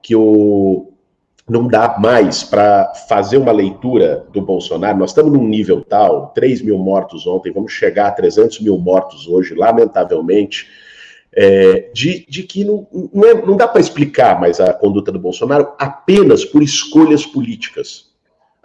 que 0.00 0.14
o, 0.14 0.92
não 1.48 1.66
dá 1.66 1.96
mais 1.98 2.44
para 2.44 2.92
fazer 3.08 3.38
uma 3.38 3.52
leitura 3.52 4.24
do 4.32 4.40
Bolsonaro. 4.40 4.98
Nós 4.98 5.10
estamos 5.10 5.32
num 5.32 5.46
nível 5.46 5.82
tal, 5.82 6.28
3 6.28 6.62
mil 6.62 6.78
mortos 6.78 7.26
ontem, 7.26 7.52
vamos 7.52 7.72
chegar 7.72 8.08
a 8.08 8.12
300 8.12 8.60
mil 8.60 8.78
mortos 8.78 9.26
hoje, 9.26 9.54
lamentavelmente 9.54 10.68
é, 11.36 11.90
de, 11.92 12.24
de, 12.26 12.42
que 12.44 12.64
não, 12.64 12.86
não, 13.12 13.24
é, 13.28 13.34
não 13.34 13.56
dá 13.58 13.68
para 13.68 13.80
explicar 13.80 14.40
mais 14.40 14.58
a 14.58 14.72
conduta 14.72 15.12
do 15.12 15.18
Bolsonaro 15.18 15.74
apenas 15.78 16.46
por 16.46 16.62
escolhas 16.62 17.26
políticas. 17.26 18.06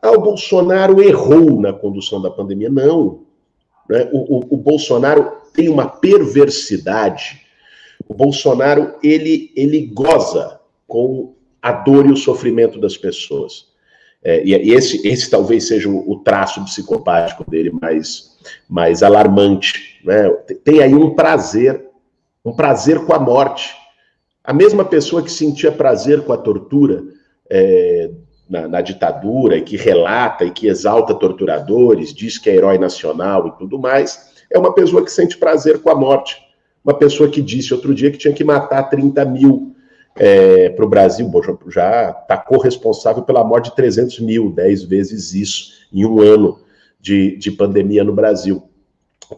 Ah, 0.02 0.12
o 0.12 0.22
Bolsonaro 0.22 1.04
errou 1.04 1.60
na 1.60 1.74
condução 1.74 2.22
da 2.22 2.32
pandemia. 2.32 2.70
Não. 2.70 3.24
Né? 3.90 4.10
O, 4.14 4.38
o, 4.38 4.48
o 4.52 4.58
Bolsonaro 4.58 5.34
tem 5.54 5.68
uma 5.68 5.86
perversidade. 5.86 7.42
O 8.08 8.14
Bolsonaro, 8.14 8.96
ele, 9.04 9.52
ele 9.54 9.86
goza 9.88 10.62
com 10.88 11.34
a 11.62 11.74
dor 11.74 12.08
e 12.08 12.12
o 12.12 12.18
sofrimento 12.18 12.80
das 12.80 12.96
pessoas. 12.96 13.70
É, 14.24 14.44
e 14.46 14.72
esse, 14.72 15.06
esse 15.06 15.30
talvez 15.30 15.68
seja 15.68 15.90
o, 15.90 16.22
traço 16.24 16.64
psicopático 16.64 17.50
dele 17.50 17.72
mais, 17.72 18.38
mais 18.70 19.04
alarmante. 19.04 20.00
Né? 20.06 20.30
Tem 20.64 20.82
aí 20.82 20.94
um 20.94 21.14
prazer 21.16 21.91
um 22.44 22.54
prazer 22.54 23.06
com 23.06 23.14
a 23.14 23.20
morte. 23.20 23.76
A 24.44 24.54
mesma 24.54 24.84
pessoa 24.84 25.22
que 25.22 25.32
sentia 25.32 25.72
prazer 25.72 26.24
com 26.24 26.34
a 26.34 26.38
tortura 26.38 27.04
é, 27.50 28.10
na, 28.50 28.68
na, 28.68 28.82
ditadura 28.82 29.58
e 29.58 29.62
que 29.62 29.78
relata 29.78 30.44
e 30.44 30.52
que 30.52 30.68
exalta 30.68 31.14
torturadores, 31.14 32.14
diz 32.14 32.38
que 32.38 32.50
é 32.50 32.56
herói 32.56 32.78
nacional 32.78 33.48
e 33.48 33.52
tudo 33.58 33.78
mais, 33.78 34.32
é 34.50 34.58
uma 34.58 34.74
pessoa 34.74 35.04
que 35.04 35.12
sente 35.12 35.38
prazer 35.38 35.80
com 35.80 35.90
a 35.90 35.96
morte. 35.96 36.42
Uma 36.84 36.96
pessoa 36.96 37.30
que 37.30 37.42
disse 37.42 37.74
outro 37.74 37.94
dia 37.94 38.10
que 38.10 38.18
tinha 38.18 38.34
que 38.34 38.44
matar 38.44 38.84
30 38.84 39.24
mil 39.26 39.76
é, 40.16 40.70
para 40.70 40.84
o 40.84 40.90
Brasil, 40.90 41.28
bom, 41.28 41.42
já 41.70 42.10
está 42.10 42.36
corresponsável 42.36 43.24
pela 43.24 43.44
morte 43.44 43.70
de 43.70 43.76
300 43.76 44.20
mil, 44.20 44.52
10 44.52 44.84
vezes 44.84 45.34
isso, 45.34 45.72
em 45.94 46.06
um 46.06 46.20
ano 46.20 46.60
de, 47.00 47.38
de 47.38 47.52
pandemia 47.52 48.04
no 48.04 48.14
Brasil. 48.14 48.64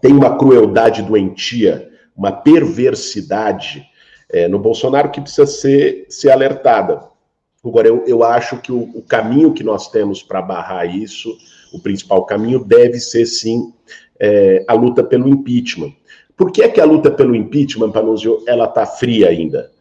Tem 0.01 0.13
uma 0.13 0.37
crueldade 0.37 1.03
doentia 1.03 1.92
uma 2.15 2.31
perversidade 2.31 3.85
é, 4.29 4.47
no 4.47 4.59
Bolsonaro 4.59 5.11
que 5.11 5.21
precisa 5.21 5.45
ser, 5.45 6.05
ser 6.09 6.31
alertada. 6.31 7.03
Agora, 7.63 7.87
eu, 7.87 8.03
eu 8.05 8.23
acho 8.23 8.57
que 8.57 8.71
o, 8.71 8.89
o 8.95 9.01
caminho 9.01 9.53
que 9.53 9.63
nós 9.63 9.89
temos 9.89 10.21
para 10.21 10.41
barrar 10.41 10.85
isso, 10.85 11.35
o 11.73 11.79
principal 11.79 12.25
caminho, 12.25 12.63
deve 12.63 12.99
ser 12.99 13.25
sim 13.25 13.73
é, 14.19 14.65
a 14.67 14.73
luta 14.73 15.03
pelo 15.03 15.29
impeachment. 15.29 15.93
Por 16.35 16.51
que 16.51 16.61
é 16.61 16.67
que 16.67 16.81
a 16.81 16.85
luta 16.85 17.11
pelo 17.11 17.35
impeachment, 17.35 17.91
Panunzio, 17.91 18.43
ela 18.47 18.65
está 18.65 18.85
fria 18.85 19.29
ainda? 19.29 19.71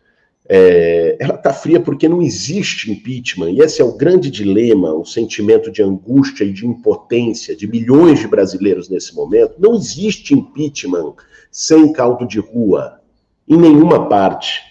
É, 0.48 1.16
ela 1.18 1.34
está 1.34 1.52
fria 1.52 1.80
porque 1.80 2.08
não 2.08 2.20
existe 2.20 2.90
impeachment, 2.90 3.50
e 3.50 3.60
esse 3.60 3.80
é 3.80 3.84
o 3.84 3.96
grande 3.96 4.30
dilema, 4.30 4.92
o 4.92 5.04
sentimento 5.04 5.70
de 5.70 5.82
angústia 5.82 6.44
e 6.44 6.52
de 6.52 6.66
impotência 6.66 7.56
de 7.56 7.66
milhões 7.66 8.18
de 8.18 8.28
brasileiros 8.28 8.88
nesse 8.88 9.14
momento. 9.14 9.54
Não 9.58 9.74
existe 9.74 10.34
impeachment 10.34 11.14
sem 11.52 11.92
caldo 11.92 12.26
de 12.26 12.40
rua, 12.40 12.98
em 13.46 13.58
nenhuma 13.58 14.08
parte. 14.08 14.62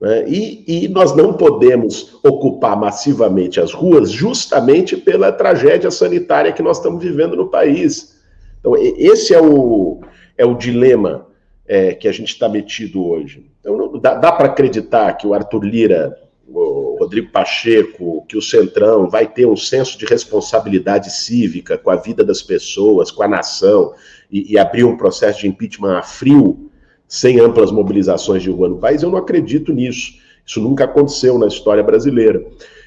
Né? 0.00 0.24
E, 0.26 0.84
e 0.84 0.88
nós 0.88 1.14
não 1.14 1.34
podemos 1.34 2.18
ocupar 2.24 2.76
massivamente 2.76 3.60
as 3.60 3.72
ruas 3.72 4.10
justamente 4.10 4.96
pela 4.96 5.30
tragédia 5.30 5.90
sanitária 5.90 6.52
que 6.52 6.62
nós 6.62 6.78
estamos 6.78 7.02
vivendo 7.02 7.36
no 7.36 7.48
país. 7.48 8.16
Então, 8.58 8.74
esse 8.76 9.34
é 9.34 9.40
o, 9.40 10.00
é 10.38 10.46
o 10.46 10.54
dilema 10.54 11.26
é, 11.66 11.94
que 11.94 12.08
a 12.08 12.12
gente 12.12 12.28
está 12.28 12.48
metido 12.48 13.06
hoje. 13.06 13.46
Então, 13.60 13.98
dá, 13.98 14.14
dá 14.14 14.32
para 14.32 14.46
acreditar 14.46 15.12
que 15.14 15.26
o 15.26 15.34
Arthur 15.34 15.64
Lira, 15.64 16.18
o 16.48 16.96
Rodrigo 16.98 17.30
Pacheco, 17.30 18.24
que 18.28 18.36
o 18.36 18.42
Centrão 18.42 19.10
vai 19.10 19.26
ter 19.26 19.46
um 19.46 19.56
senso 19.56 19.98
de 19.98 20.06
responsabilidade 20.06 21.10
cívica 21.12 21.76
com 21.76 21.90
a 21.90 21.96
vida 21.96 22.24
das 22.24 22.42
pessoas, 22.42 23.10
com 23.10 23.22
a 23.22 23.28
nação, 23.28 23.92
e, 24.30 24.52
e 24.52 24.58
abrir 24.58 24.84
um 24.84 24.96
processo 24.96 25.40
de 25.40 25.48
impeachment 25.48 25.98
a 25.98 26.02
frio, 26.02 26.70
sem 27.08 27.38
amplas 27.40 27.70
mobilizações 27.70 28.42
de 28.42 28.50
rua 28.50 28.68
no 28.68 28.78
país, 28.78 29.02
eu 29.02 29.10
não 29.10 29.18
acredito 29.18 29.72
nisso. 29.72 30.14
Isso 30.44 30.60
nunca 30.60 30.84
aconteceu 30.84 31.38
na 31.38 31.46
história 31.46 31.82
brasileira. 31.82 32.44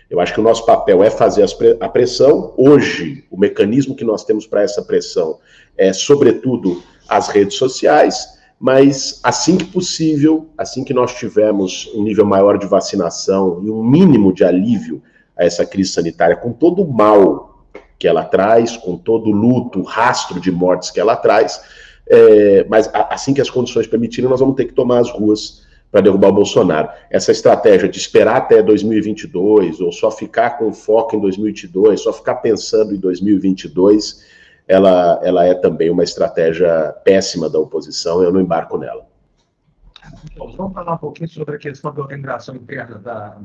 Eu 0.10 0.20
acho 0.20 0.34
que 0.34 0.40
o 0.40 0.44
nosso 0.44 0.66
papel 0.66 1.04
é 1.04 1.10
fazer 1.10 1.46
a 1.80 1.88
pressão. 1.88 2.54
Hoje, 2.58 3.24
o 3.30 3.38
mecanismo 3.38 3.96
que 3.96 4.04
nós 4.04 4.24
temos 4.24 4.48
para 4.48 4.64
essa 4.64 4.82
pressão 4.82 5.38
é, 5.78 5.94
sobretudo, 5.94 6.84
as 7.08 7.30
redes 7.30 7.58
sociais. 7.58 8.38
mas 8.60 9.22
assim 9.24 9.56
que 9.56 9.64
possível, 9.64 10.50
assim 10.58 10.84
que 10.84 10.94
nós 10.94 11.16
tivermos 11.16 11.90
um 11.96 12.04
nível 12.04 12.26
maior 12.26 12.58
de 12.58 12.68
vacinação 12.68 13.62
e 13.64 13.70
um 13.70 13.82
mínimo 13.82 14.34
de 14.34 14.44
alívio 14.44 15.02
a 15.38 15.46
essa 15.46 15.66
crise 15.66 15.92
sanitária, 15.92 16.36
com 16.36 16.52
todo 16.52 16.82
o 16.82 16.94
mal 16.94 17.49
que 18.00 18.08
ela 18.08 18.24
traz, 18.24 18.78
com 18.78 18.98
todo 18.98 19.30
o 19.30 19.34
luto, 19.34 19.84
rastro 19.84 20.40
de 20.40 20.52
mortes 20.52 20.90
que 20.90 21.00
ela 21.00 21.18
traz, 21.18 21.62
é, 22.08 22.66
mas 22.70 22.90
assim 22.94 23.34
que 23.34 23.42
as 23.42 23.50
condições 23.50 23.86
permitirem, 23.86 24.30
nós 24.30 24.40
vamos 24.40 24.56
ter 24.56 24.66
que 24.66 24.74
tomar 24.74 25.00
as 25.00 25.12
ruas 25.12 25.68
para 25.92 26.02
derrubar 26.02 26.30
o 26.30 26.34
Bolsonaro. 26.34 26.90
Essa 27.10 27.32
estratégia 27.32 27.90
de 27.90 27.98
esperar 27.98 28.38
até 28.38 28.64
2022, 28.64 29.82
ou 29.82 29.92
só 29.92 30.10
ficar 30.10 30.52
com 30.52 30.72
foco 30.72 31.16
em 31.16 31.20
2022, 31.20 32.02
só 32.02 32.14
ficar 32.14 32.36
pensando 32.36 32.96
em 32.96 33.00
2022, 33.00 34.24
ela, 34.68 35.20
ela 35.24 35.46
é 35.46 35.54
também 35.54 35.90
uma 35.90 36.04
estratégia 36.04 36.94
péssima 37.04 37.50
da 37.50 37.60
oposição, 37.60 38.24
eu 38.24 38.32
não 38.32 38.40
embarco 38.40 38.78
nela. 38.78 39.08
Vamos 40.38 40.74
falar 40.74 40.94
um 40.94 40.98
pouquinho 40.98 41.30
sobre 41.30 41.56
a 41.56 41.60
questão 41.60 41.94
da 41.94 42.02
organização 42.02 42.56
interna 42.56 42.98
da, 43.00 43.38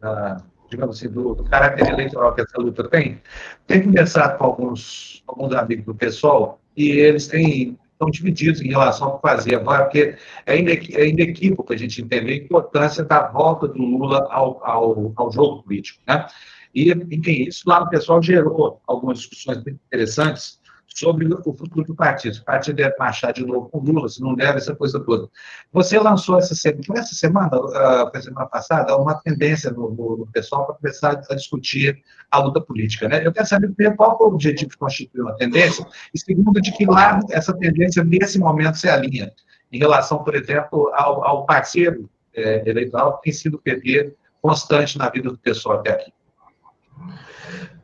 da 0.00 0.42
digamos 0.70 0.96
assim, 0.96 1.08
do, 1.08 1.34
do, 1.34 1.44
caráter 1.44 1.88
eleitoral 1.88 2.34
que 2.34 2.42
essa 2.42 2.58
luta 2.58 2.88
tem. 2.88 3.20
Tenho 3.66 3.84
conversado 3.84 4.38
com 4.38 4.44
alguns, 4.44 5.22
alguns 5.26 5.52
amigos 5.54 5.84
do 5.84 5.94
pessoal 5.94 6.60
e 6.76 6.90
eles 6.90 7.26
têm 7.26 7.78
estão 8.00 8.10
divididos 8.10 8.62
em 8.62 8.68
relação 8.68 9.08
ao 9.08 9.16
que 9.16 9.28
fazer 9.28 9.56
agora, 9.56 9.84
porque 9.84 10.16
é, 10.46 10.56
é 10.56 11.08
inequívoco 11.08 11.70
a 11.70 11.76
gente 11.76 12.00
entender 12.00 12.32
a 12.32 12.36
importância 12.36 13.04
da 13.04 13.28
volta 13.28 13.68
do 13.68 13.82
Lula 13.82 14.26
ao, 14.30 14.64
ao, 14.64 15.12
ao 15.14 15.30
jogo 15.30 15.62
político. 15.62 16.00
Né? 16.08 16.26
E, 16.74 16.90
enfim, 16.90 17.44
isso 17.46 17.68
lá 17.68 17.80
no 17.80 17.90
pessoal 17.90 18.22
gerou 18.22 18.80
algumas 18.86 19.18
discussões 19.18 19.56
muito 19.58 19.78
interessantes 19.86 20.59
sobre 20.94 21.26
o 21.32 21.54
futuro 21.54 21.84
do 21.84 21.94
partido. 21.94 22.36
O 22.38 22.44
partido 22.44 22.76
deve 22.76 22.94
marchar 22.98 23.32
de 23.32 23.44
novo 23.44 23.68
com 23.68 23.78
Lula, 23.78 24.08
se 24.08 24.20
não 24.20 24.34
deve, 24.34 24.58
essa 24.58 24.74
coisa 24.74 24.98
toda. 25.00 25.28
Você 25.72 25.98
lançou 25.98 26.38
essa 26.38 26.54
semana, 26.54 27.00
essa 27.00 27.14
semana, 27.14 27.50
uh, 27.56 28.22
semana 28.22 28.46
passada, 28.46 28.96
uma 28.96 29.14
tendência 29.20 29.70
no, 29.70 29.90
no, 29.90 30.26
pessoal 30.32 30.66
para 30.66 30.74
começar 30.76 31.22
a 31.30 31.34
discutir 31.34 32.02
a 32.30 32.38
luta 32.38 32.60
política. 32.60 33.08
Né? 33.08 33.24
Eu 33.24 33.32
quero 33.32 33.46
saber, 33.46 33.68
primeiro, 33.68 33.96
qual 33.96 34.18
é 34.20 34.24
o 34.24 34.26
objetivo 34.26 34.70
de 34.70 34.76
constituir 34.76 35.22
uma 35.22 35.36
tendência, 35.36 35.86
e 36.12 36.18
segundo, 36.18 36.60
de 36.60 36.72
que 36.72 36.84
lado 36.84 37.26
essa 37.30 37.52
tendência, 37.52 38.02
nesse 38.04 38.38
momento, 38.38 38.76
se 38.76 38.88
alinha, 38.88 39.32
em 39.72 39.78
relação, 39.78 40.22
por 40.24 40.34
exemplo, 40.34 40.90
ao, 40.94 41.24
ao 41.24 41.46
parceiro 41.46 42.10
é, 42.34 42.68
eleitoral 42.68 43.16
que 43.16 43.24
tem 43.24 43.32
sido 43.32 43.54
o 43.54 43.58
PT 43.58 44.14
constante 44.42 44.98
na 44.98 45.08
vida 45.08 45.30
do 45.30 45.38
pessoal 45.38 45.78
até 45.78 45.92
aqui. 45.92 46.12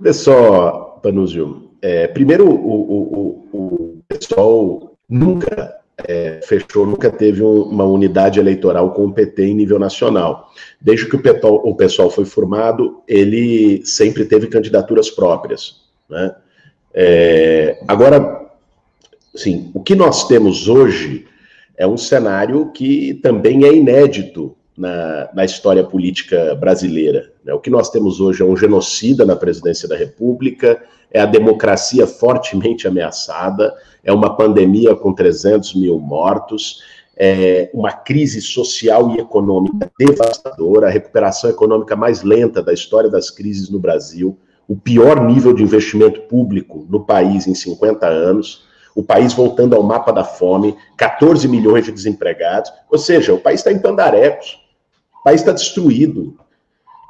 Olha 0.00 0.12
só, 0.12 1.00
é, 1.82 2.06
primeiro, 2.08 2.48
o, 2.48 2.52
o, 2.52 3.48
o, 3.52 3.98
pessoal 4.08 4.96
nunca 5.08 5.76
é, 6.06 6.40
fechou, 6.42 6.86
nunca 6.86 7.10
teve 7.10 7.42
um, 7.42 7.62
uma 7.62 7.84
unidade 7.84 8.38
eleitoral 8.38 8.92
com 8.92 9.06
o 9.06 9.12
PT 9.12 9.44
em 9.44 9.54
nível 9.54 9.78
nacional. 9.78 10.52
Desde 10.80 11.08
que 11.08 11.16
o, 11.16 11.20
o 11.46 11.74
pessoal 11.74 12.10
foi 12.10 12.24
formado, 12.24 13.02
ele 13.08 13.84
sempre 13.84 14.24
teve 14.24 14.46
candidaturas 14.46 15.10
próprias. 15.10 15.82
Né? 16.08 16.34
É, 16.94 17.78
agora, 17.86 18.50
assim, 19.34 19.70
o 19.74 19.82
que 19.82 19.94
nós 19.94 20.26
temos 20.26 20.68
hoje 20.68 21.26
é 21.76 21.86
um 21.86 21.96
cenário 21.96 22.72
que 22.72 23.14
também 23.22 23.64
é 23.64 23.74
inédito 23.74 24.56
na, 24.76 25.28
na 25.32 25.44
história 25.44 25.82
política 25.82 26.54
brasileira. 26.54 27.32
Né? 27.44 27.54
O 27.54 27.60
que 27.60 27.70
nós 27.70 27.90
temos 27.90 28.20
hoje 28.20 28.42
é 28.42 28.44
um 28.44 28.56
genocida 28.56 29.24
na 29.24 29.34
presidência 29.34 29.88
da 29.88 29.96
República, 29.96 30.82
é 31.10 31.20
a 31.20 31.26
democracia 31.26 32.06
fortemente 32.06 32.86
ameaçada, 32.86 33.74
é 34.04 34.12
uma 34.12 34.36
pandemia 34.36 34.94
com 34.94 35.12
300 35.12 35.74
mil 35.74 35.98
mortos, 35.98 36.82
é 37.16 37.70
uma 37.72 37.92
crise 37.92 38.42
social 38.42 39.10
e 39.10 39.20
econômica 39.20 39.90
devastadora, 39.98 40.88
a 40.88 40.90
recuperação 40.90 41.48
econômica 41.48 41.96
mais 41.96 42.22
lenta 42.22 42.62
da 42.62 42.72
história 42.72 43.08
das 43.08 43.30
crises 43.30 43.70
no 43.70 43.78
Brasil, 43.78 44.38
o 44.68 44.76
pior 44.76 45.24
nível 45.24 45.54
de 45.54 45.62
investimento 45.62 46.22
público 46.22 46.86
no 46.90 47.04
país 47.04 47.46
em 47.46 47.54
50 47.54 48.06
anos, 48.06 48.66
o 48.94 49.02
país 49.02 49.32
voltando 49.32 49.74
ao 49.74 49.82
mapa 49.82 50.12
da 50.12 50.24
fome, 50.24 50.76
14 50.96 51.46
milhões 51.48 51.84
de 51.84 51.92
desempregados, 51.92 52.70
ou 52.90 52.98
seja, 52.98 53.32
o 53.32 53.38
país 53.38 53.60
está 53.60 53.72
em 53.72 53.78
pandarecos, 53.78 54.65
país 55.26 55.40
está 55.40 55.50
destruído, 55.50 56.38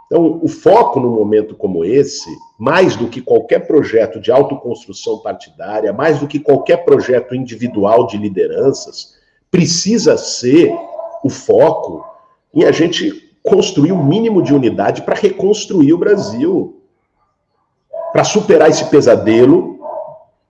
então, 0.07 0.41
o 0.43 0.49
foco 0.49 0.99
num 0.99 1.11
momento 1.11 1.55
como 1.55 1.85
esse, 1.85 2.31
mais 2.59 2.97
do 2.97 3.09
que 3.09 3.21
qualquer 3.21 3.67
projeto 3.67 4.19
de 4.19 4.33
autoconstrução 4.33 5.19
partidária, 5.19 5.93
mais 5.93 6.19
do 6.19 6.27
que 6.27 6.41
qualquer 6.41 6.83
projeto 6.83 7.35
individual 7.35 8.07
de 8.07 8.17
lideranças, 8.17 9.17
precisa 9.51 10.17
ser 10.17 10.75
o 11.23 11.29
foco 11.29 12.07
em 12.55 12.65
a 12.65 12.73
gente 12.73 13.37
construir 13.43 13.93
o 13.93 13.97
um 13.97 14.05
mínimo 14.07 14.41
de 14.41 14.55
unidade 14.55 15.03
para 15.03 15.15
reconstruir 15.15 15.93
o 15.93 15.99
Brasil, 15.99 16.81
para 18.15 18.25
superar 18.25 18.71
esse 18.71 18.87
pesadelo, 18.87 19.79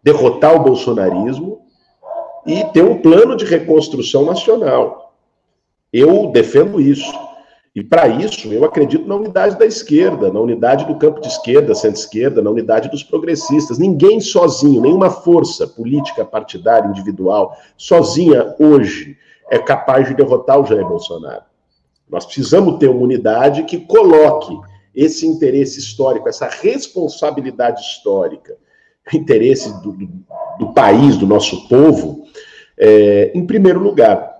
derrotar 0.04 0.54
o 0.54 0.62
bolsonarismo 0.62 1.62
e 2.46 2.62
ter 2.66 2.84
um 2.84 3.02
plano 3.02 3.34
de 3.34 3.44
reconstrução 3.44 4.24
nacional. 4.24 5.14
Eu 5.92 6.28
defendo 6.28 6.80
isso. 6.80 7.25
E 7.76 7.84
para 7.84 8.08
isso, 8.08 8.50
eu 8.50 8.64
acredito 8.64 9.06
na 9.06 9.16
unidade 9.16 9.58
da 9.58 9.66
esquerda, 9.66 10.32
na 10.32 10.40
unidade 10.40 10.86
do 10.86 10.96
campo 10.96 11.20
de 11.20 11.28
esquerda, 11.28 11.74
centro-esquerda, 11.74 12.40
na 12.40 12.48
unidade 12.48 12.88
dos 12.90 13.02
progressistas. 13.02 13.76
Ninguém 13.76 14.18
sozinho, 14.18 14.80
nenhuma 14.80 15.10
força 15.10 15.66
política, 15.66 16.24
partidária, 16.24 16.88
individual, 16.88 17.54
sozinha 17.76 18.56
hoje, 18.58 19.18
é 19.50 19.58
capaz 19.58 20.08
de 20.08 20.14
derrotar 20.14 20.58
o 20.58 20.64
Jair 20.64 20.88
Bolsonaro. 20.88 21.42
Nós 22.08 22.24
precisamos 22.24 22.78
ter 22.78 22.88
uma 22.88 23.02
unidade 23.02 23.64
que 23.64 23.80
coloque 23.80 24.56
esse 24.94 25.26
interesse 25.26 25.78
histórico, 25.78 26.30
essa 26.30 26.48
responsabilidade 26.48 27.82
histórica, 27.82 28.56
interesse 29.12 29.82
do, 29.82 29.92
do, 29.92 30.08
do 30.58 30.72
país, 30.72 31.18
do 31.18 31.26
nosso 31.26 31.68
povo, 31.68 32.24
é, 32.78 33.32
em 33.34 33.46
primeiro 33.46 33.80
lugar. 33.80 34.35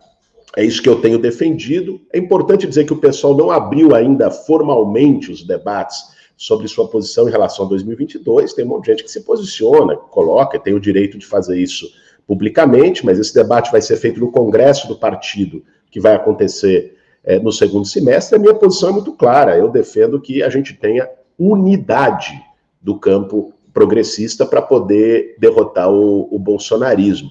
É 0.57 0.64
isso 0.64 0.83
que 0.83 0.88
eu 0.88 1.01
tenho 1.03 1.19
defendido. 1.19 2.01
É 2.11 2.19
importante 2.19 2.66
dizer 2.66 2.87
que 2.87 2.92
o 2.92 2.99
pessoal 2.99 3.37
não 3.37 3.51
abriu 3.51 3.95
ainda 3.95 4.31
formalmente 4.31 5.31
os 5.31 5.45
debates 5.45 6.16
sobre 6.35 6.66
sua 6.66 6.88
posição 6.88 7.29
em 7.29 7.31
relação 7.31 7.66
a 7.66 7.69
2022. 7.69 8.55
Tem 8.55 8.64
um 8.64 8.69
monte 8.69 8.87
de 8.87 8.92
gente 8.92 9.05
que 9.05 9.11
se 9.11 9.21
posiciona, 9.21 9.95
coloca, 9.97 10.59
tem 10.59 10.73
o 10.73 10.81
direito 10.81 11.19
de 11.19 11.27
fazer 11.27 11.59
isso 11.59 11.87
publicamente, 12.27 13.05
mas 13.05 13.19
esse 13.19 13.35
debate 13.35 13.71
vai 13.71 13.83
ser 13.83 13.97
feito 13.97 14.19
no 14.19 14.33
Congresso 14.33 14.88
do 14.88 14.97
partido, 14.97 15.62
que 15.90 16.01
vai 16.01 16.14
acontecer 16.14 16.97
é, 17.23 17.38
no 17.38 17.53
segundo 17.53 17.87
semestre. 17.87 18.37
A 18.37 18.38
minha 18.38 18.55
posição 18.55 18.88
é 18.88 18.92
muito 18.92 19.12
clara. 19.12 19.59
Eu 19.59 19.69
defendo 19.69 20.19
que 20.19 20.42
a 20.42 20.49
gente 20.49 20.73
tenha 20.73 21.07
unidade 21.38 22.33
do 22.81 22.99
campo 22.99 23.53
progressista 23.75 24.47
para 24.47 24.62
poder 24.62 25.37
derrotar 25.38 25.90
o, 25.90 26.35
o 26.35 26.38
bolsonarismo. 26.38 27.31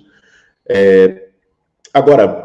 É, 0.67 1.29
agora, 1.91 2.44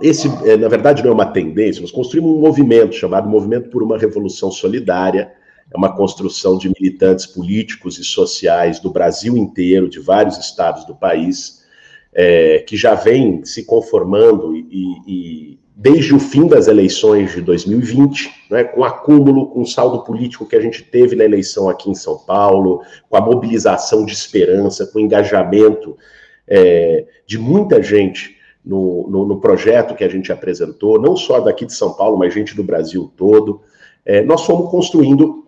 esse, 0.00 0.28
é, 0.48 0.56
na 0.56 0.68
verdade, 0.68 1.02
não 1.02 1.10
é 1.10 1.14
uma 1.14 1.26
tendência, 1.26 1.80
nós 1.80 1.90
construímos 1.90 2.30
um 2.30 2.40
movimento 2.40 2.94
chamado 2.94 3.28
Movimento 3.28 3.70
por 3.70 3.82
uma 3.82 3.98
Revolução 3.98 4.50
Solidária, 4.50 5.32
é 5.72 5.76
uma 5.76 5.94
construção 5.94 6.58
de 6.58 6.68
militantes 6.68 7.26
políticos 7.26 7.98
e 7.98 8.04
sociais 8.04 8.78
do 8.78 8.90
Brasil 8.90 9.36
inteiro, 9.36 9.88
de 9.88 9.98
vários 9.98 10.36
estados 10.38 10.84
do 10.84 10.94
país, 10.94 11.64
é, 12.12 12.58
que 12.66 12.76
já 12.76 12.94
vem 12.94 13.44
se 13.44 13.64
conformando 13.64 14.54
e, 14.54 14.66
e, 15.06 15.58
desde 15.74 16.14
o 16.14 16.20
fim 16.20 16.46
das 16.46 16.68
eleições 16.68 17.32
de 17.32 17.40
2020, 17.40 18.30
né, 18.50 18.62
com 18.62 18.84
acúmulo, 18.84 19.48
com 19.48 19.62
o 19.62 19.66
saldo 19.66 20.04
político 20.04 20.46
que 20.46 20.54
a 20.54 20.60
gente 20.60 20.82
teve 20.82 21.16
na 21.16 21.24
eleição 21.24 21.68
aqui 21.68 21.90
em 21.90 21.94
São 21.94 22.18
Paulo, 22.18 22.82
com 23.08 23.16
a 23.16 23.20
mobilização 23.20 24.04
de 24.04 24.12
esperança, 24.12 24.86
com 24.86 24.98
o 24.98 25.02
engajamento 25.02 25.96
é, 26.46 27.06
de 27.26 27.38
muita 27.38 27.82
gente 27.82 28.36
no, 28.64 29.08
no, 29.08 29.26
no, 29.26 29.40
projeto 29.40 29.94
que 29.94 30.04
a 30.04 30.08
gente 30.08 30.32
apresentou, 30.32 31.00
não 31.00 31.16
só 31.16 31.40
daqui 31.40 31.66
de 31.66 31.74
São 31.74 31.92
Paulo, 31.92 32.16
mas 32.16 32.32
gente 32.32 32.56
do 32.56 32.64
Brasil 32.64 33.12
todo. 33.16 33.60
É, 34.04 34.22
nós 34.22 34.44
fomos 34.44 34.70
construindo, 34.70 35.46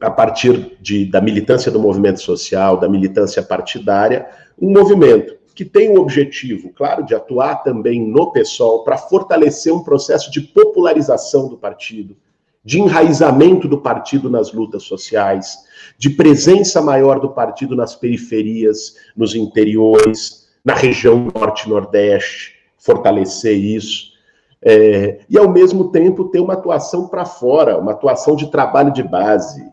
a 0.00 0.10
partir 0.10 0.76
de, 0.80 1.04
da 1.06 1.20
militância 1.20 1.70
do 1.70 1.78
movimento 1.78 2.20
social, 2.20 2.76
da 2.76 2.88
militância 2.88 3.42
partidária, 3.42 4.26
um 4.60 4.70
movimento 4.72 5.36
que 5.54 5.64
tem 5.64 5.90
o 5.90 6.00
objetivo, 6.00 6.72
claro, 6.72 7.04
de 7.04 7.14
atuar 7.16 7.64
também 7.64 8.00
no 8.00 8.30
PSOL 8.30 8.84
para 8.84 8.96
fortalecer 8.96 9.74
um 9.74 9.82
processo 9.82 10.30
de 10.30 10.40
popularização 10.40 11.48
do 11.48 11.56
partido, 11.56 12.16
de 12.64 12.78
enraizamento 12.78 13.66
do 13.66 13.78
partido 13.78 14.30
nas 14.30 14.52
lutas 14.52 14.84
sociais, 14.84 15.58
de 15.96 16.10
presença 16.10 16.80
maior 16.80 17.18
do 17.18 17.30
partido 17.30 17.74
nas 17.74 17.96
periferias, 17.96 18.94
nos 19.16 19.34
interiores, 19.34 20.47
na 20.64 20.74
região 20.74 21.30
norte-nordeste, 21.34 22.54
fortalecer 22.76 23.56
isso. 23.56 24.12
É, 24.60 25.20
e, 25.28 25.38
ao 25.38 25.48
mesmo 25.48 25.90
tempo, 25.90 26.28
ter 26.30 26.40
uma 26.40 26.54
atuação 26.54 27.08
para 27.08 27.24
fora, 27.24 27.78
uma 27.78 27.92
atuação 27.92 28.34
de 28.34 28.50
trabalho 28.50 28.92
de 28.92 29.02
base. 29.02 29.64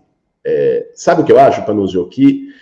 É, 0.44 0.88
sabe 0.94 1.22
o 1.22 1.26
que 1.26 1.32
eu 1.32 1.40
acho, 1.40 1.66
Panuzio? 1.66 2.08
Que 2.08 2.54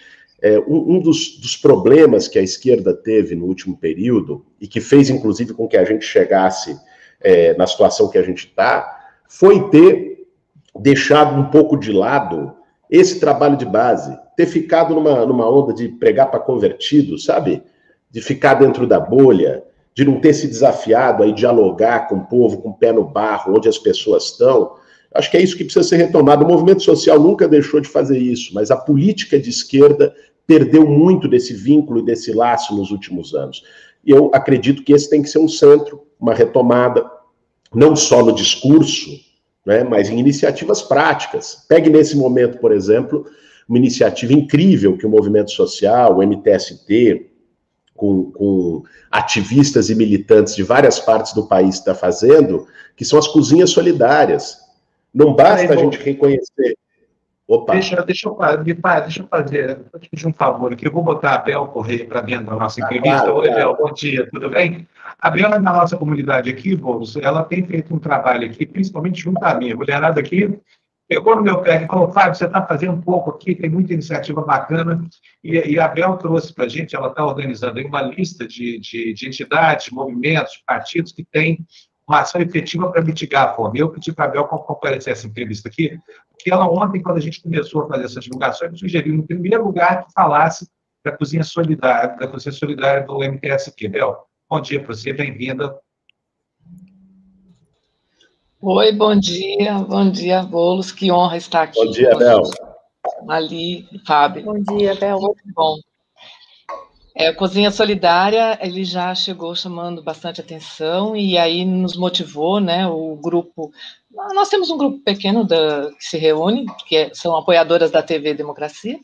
É, 0.42 0.60
um, 0.60 0.96
um 0.96 1.00
dos, 1.00 1.38
dos, 1.38 1.56
problemas 1.56 2.28
que 2.28 2.38
a 2.38 2.42
esquerda 2.42 2.94
teve 2.94 3.34
no 3.34 3.46
último 3.46 3.78
período, 3.78 4.46
e 4.60 4.68
que 4.68 4.82
fez, 4.82 5.10
inclusive, 5.10 5.54
com 5.54 5.70
que 5.70 5.78
a 5.78 5.86
gente 5.86 6.04
chegasse 6.04 6.78
é, 7.22 7.54
na 7.56 7.66
situação 7.66 8.10
que 8.10 8.18
a 8.18 8.22
gente 8.22 8.48
está, 8.48 9.10
foi 9.30 9.70
ter 9.70 10.28
deixado 10.78 11.40
um 11.40 11.46
pouco 11.46 11.78
de 11.78 11.94
lado 11.94 12.54
esse 12.90 13.20
trabalho 13.20 13.56
de 13.56 13.66
base, 13.66 14.16
ter 14.36 14.46
ficado 14.46 14.94
numa, 14.94 15.26
numa 15.26 15.50
onda 15.50 15.74
de 15.74 15.88
pregar 15.88 16.30
para 16.30 16.40
convertido, 16.40 17.18
sabe? 17.18 17.64
De 18.14 18.22
ficar 18.22 18.54
dentro 18.54 18.88
da 18.88 19.00
bolha, 19.00 19.64
de 19.94 20.06
não 20.06 20.22
ter 20.22 20.34
se 20.34 20.48
desafiado 20.48 21.24
a 21.24 21.32
dialogar 21.32 22.08
com 22.08 22.16
o 22.16 22.26
povo, 22.26 22.62
com 22.62 22.70
o 22.70 22.74
pé 22.74 22.94
no 22.94 23.04
barro, 23.04 23.56
onde 23.58 23.68
as 23.68 23.78
pessoas 23.78 24.26
estão. 24.26 24.76
Acho 25.14 25.30
que 25.30 25.38
é 25.38 25.42
isso 25.42 25.58
que 25.58 25.66
precisa 25.66 25.88
ser 25.88 25.98
retomado. 25.98 26.46
O 26.46 26.48
movimento 26.48 26.82
social 26.82 27.20
nunca 27.20 27.48
deixou 27.48 27.80
de 27.80 27.90
fazer 27.90 28.18
isso, 28.18 28.54
mas 28.54 28.72
a 28.72 28.78
política 28.78 29.38
de 29.38 29.50
esquerda 29.50 30.14
perdeu 30.48 30.88
muito 30.88 31.28
desse 31.28 31.54
vínculo 31.54 32.00
e 32.00 32.06
desse 32.06 32.32
laço 32.32 32.76
nos 32.76 32.92
últimos 32.92 33.34
anos. 33.34 33.64
E 34.06 34.12
eu 34.12 34.32
acredito 34.34 34.84
que 34.84 34.94
esse 34.94 35.10
tem 35.10 35.22
que 35.22 35.30
ser 35.30 35.40
um 35.40 35.48
centro, 35.48 36.04
uma 36.20 36.34
retomada, 36.34 37.06
não 37.74 37.96
só 37.96 38.24
no 38.24 38.34
discurso, 38.34 39.10
né, 39.66 39.84
mas 39.84 40.10
em 40.10 40.20
iniciativas 40.20 40.82
práticas. 40.82 41.66
Pegue 41.70 41.90
nesse 41.90 42.18
momento, 42.18 42.58
por 42.58 42.72
exemplo, 42.72 43.26
uma 43.68 43.78
iniciativa 43.78 44.34
incrível 44.34 44.98
que 44.98 45.06
o 45.06 45.10
movimento 45.10 45.52
social, 45.52 46.18
o 46.18 46.24
MTST, 46.24 47.33
com, 48.04 48.32
com 48.32 48.84
ativistas 49.10 49.90
e 49.90 49.96
militantes 49.96 50.54
de 50.54 50.62
várias 50.62 51.00
partes 51.00 51.34
do 51.34 51.48
país 51.48 51.76
está 51.76 51.96
fazendo, 51.96 52.68
que 52.98 53.06
são 53.06 53.18
as 53.18 53.30
cozinhas 53.30 53.70
solidárias. 53.70 54.58
Não 55.14 55.34
basta 55.34 55.72
a 55.72 55.78
gente 55.78 55.98
reconhecer. 55.98 56.78
Opa. 57.48 57.74
Deixa, 57.74 58.02
deixa, 58.04 58.28
eu, 58.28 58.64
deixa 59.04 59.22
eu 59.22 59.28
fazer, 59.28 59.80
vou 59.90 60.02
te 60.02 60.10
pedir 60.10 60.28
um 60.28 60.34
favor 60.34 60.74
aqui, 60.74 60.86
eu 60.86 60.92
vou 60.92 61.04
botar 61.04 61.36
a 61.36 61.38
Bel 61.38 61.68
Correia 61.68 62.06
para 62.06 62.22
dentro 62.22 62.48
da 62.48 62.56
nossa 62.56 62.82
entrevista. 62.82 63.18
Ah, 63.18 63.22
claro, 63.22 63.38
Oi, 63.38 63.50
Bel, 63.50 63.78
bom 63.78 63.94
dia, 63.94 64.28
tudo 64.32 64.50
bem? 64.50 64.88
A 65.20 65.30
Bel, 65.30 65.50
na 65.50 65.60
nossa 65.60 65.96
comunidade 65.96 66.50
aqui, 66.50 66.76
Bolos, 66.76 67.16
ela 67.16 67.44
tem 67.44 67.66
feito 67.66 67.94
um 67.94 68.00
trabalho 68.00 68.46
aqui, 68.46 68.66
principalmente 68.66 69.22
junto 69.22 69.44
a 69.44 69.54
mim, 69.56 69.72
a 69.72 69.76
mulherada 69.76 70.20
aqui, 70.20 70.58
pegou 71.14 71.36
no 71.36 71.44
meu 71.44 71.62
pé 71.62 71.84
e 71.84 71.88
falou, 71.88 72.12
Fábio, 72.12 72.34
você 72.34 72.46
está 72.46 72.66
fazendo 72.66 72.94
um 72.94 73.02
pouco 73.02 73.30
aqui, 73.30 73.54
tem 73.54 73.70
muita 73.70 73.94
iniciativa 73.94 74.42
bacana, 74.42 75.08
e, 75.44 75.52
e 75.74 75.80
a 75.80 75.88
Bel 75.88 76.18
trouxe 76.18 76.52
para 76.52 76.66
a 76.66 76.68
gente, 76.68 76.96
ela 76.96 77.10
está 77.10 77.24
organizando 77.24 77.80
uma 77.86 78.02
lista 78.02 78.48
de, 78.48 78.80
de, 78.80 79.14
de 79.14 79.28
entidades, 79.28 79.92
movimentos, 79.92 80.64
partidos 80.66 81.12
que 81.12 81.24
têm 81.24 81.64
uma 82.08 82.22
ação 82.22 82.42
efetiva 82.42 82.92
para 82.92 83.04
mitigar 83.04 83.50
a 83.50 83.54
fome. 83.54 83.80
Eu 83.80 83.90
pedi 83.90 84.12
para 84.12 84.26
a 84.26 84.28
Bel 84.28 84.46
comparecer 84.46 85.14
essa 85.14 85.28
entrevista 85.28 85.70
aqui, 85.70 86.00
porque 86.32 86.52
ela 86.52 86.68
ontem, 86.68 87.02
quando 87.02 87.18
a 87.18 87.22
gente 87.22 87.42
começou 87.42 87.84
a 87.84 87.88
fazer 87.88 88.06
essa 88.06 88.20
divulgação, 88.20 88.68
ela 88.68 88.76
sugeriu, 88.76 89.14
no 89.14 89.24
primeiro 89.24 89.64
lugar, 89.64 90.06
que 90.06 90.14
falasse 90.14 90.68
da 91.06 91.12
cozinha 91.12 91.44
solidária, 91.44 92.18
da 92.18 92.28
cozinha 92.28 92.54
solidária 92.54 93.06
do 93.06 93.20
MTSQ. 93.24 93.88
Bel, 93.88 94.26
bom 94.50 94.60
dia 94.60 94.80
para 94.80 94.96
você, 94.96 95.14
bem-vinda. 95.14 95.76
Oi, 98.66 98.94
bom 98.94 99.14
dia, 99.14 99.74
bom 99.80 100.10
dia, 100.10 100.42
Bolos, 100.42 100.90
que 100.90 101.12
honra 101.12 101.36
estar 101.36 101.64
aqui. 101.64 101.84
Bom 101.84 101.92
dia, 101.92 102.16
Bel. 102.16 102.44
Ali, 103.28 103.86
Fábio. 104.08 104.46
Bom 104.46 104.78
dia, 104.78 104.96
Bel. 104.96 105.20
Muito 105.20 105.44
bom. 105.54 105.76
É, 107.14 107.28
a 107.28 107.36
Cozinha 107.36 107.70
Solidária, 107.72 108.58
ele 108.62 108.86
já 108.86 109.14
chegou 109.14 109.54
chamando 109.54 110.02
bastante 110.02 110.40
atenção 110.40 111.14
e 111.14 111.38
aí 111.38 111.66
nos 111.66 111.98
motivou, 111.98 112.62
né, 112.62 112.88
o 112.88 113.18
grupo, 113.18 113.70
nós 114.34 114.48
temos 114.48 114.70
um 114.70 114.78
grupo 114.78 115.00
pequeno 115.04 115.44
da, 115.44 115.92
que 115.92 116.06
se 116.06 116.18
reúne, 116.18 116.66
que 116.88 116.96
é, 116.96 117.14
são 117.14 117.36
apoiadoras 117.36 117.92
da 117.92 118.02
TV 118.02 118.34
Democracia, 118.34 118.98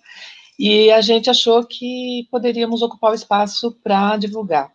e 0.58 0.89
a 0.89 1.02
gente 1.02 1.30
achou 1.30 1.65
que 1.65 2.26
poderíamos 2.32 2.82
ocupar 2.82 3.12
o 3.12 3.15
espaço 3.15 3.78
para 3.84 4.15
divulgar 4.15 4.72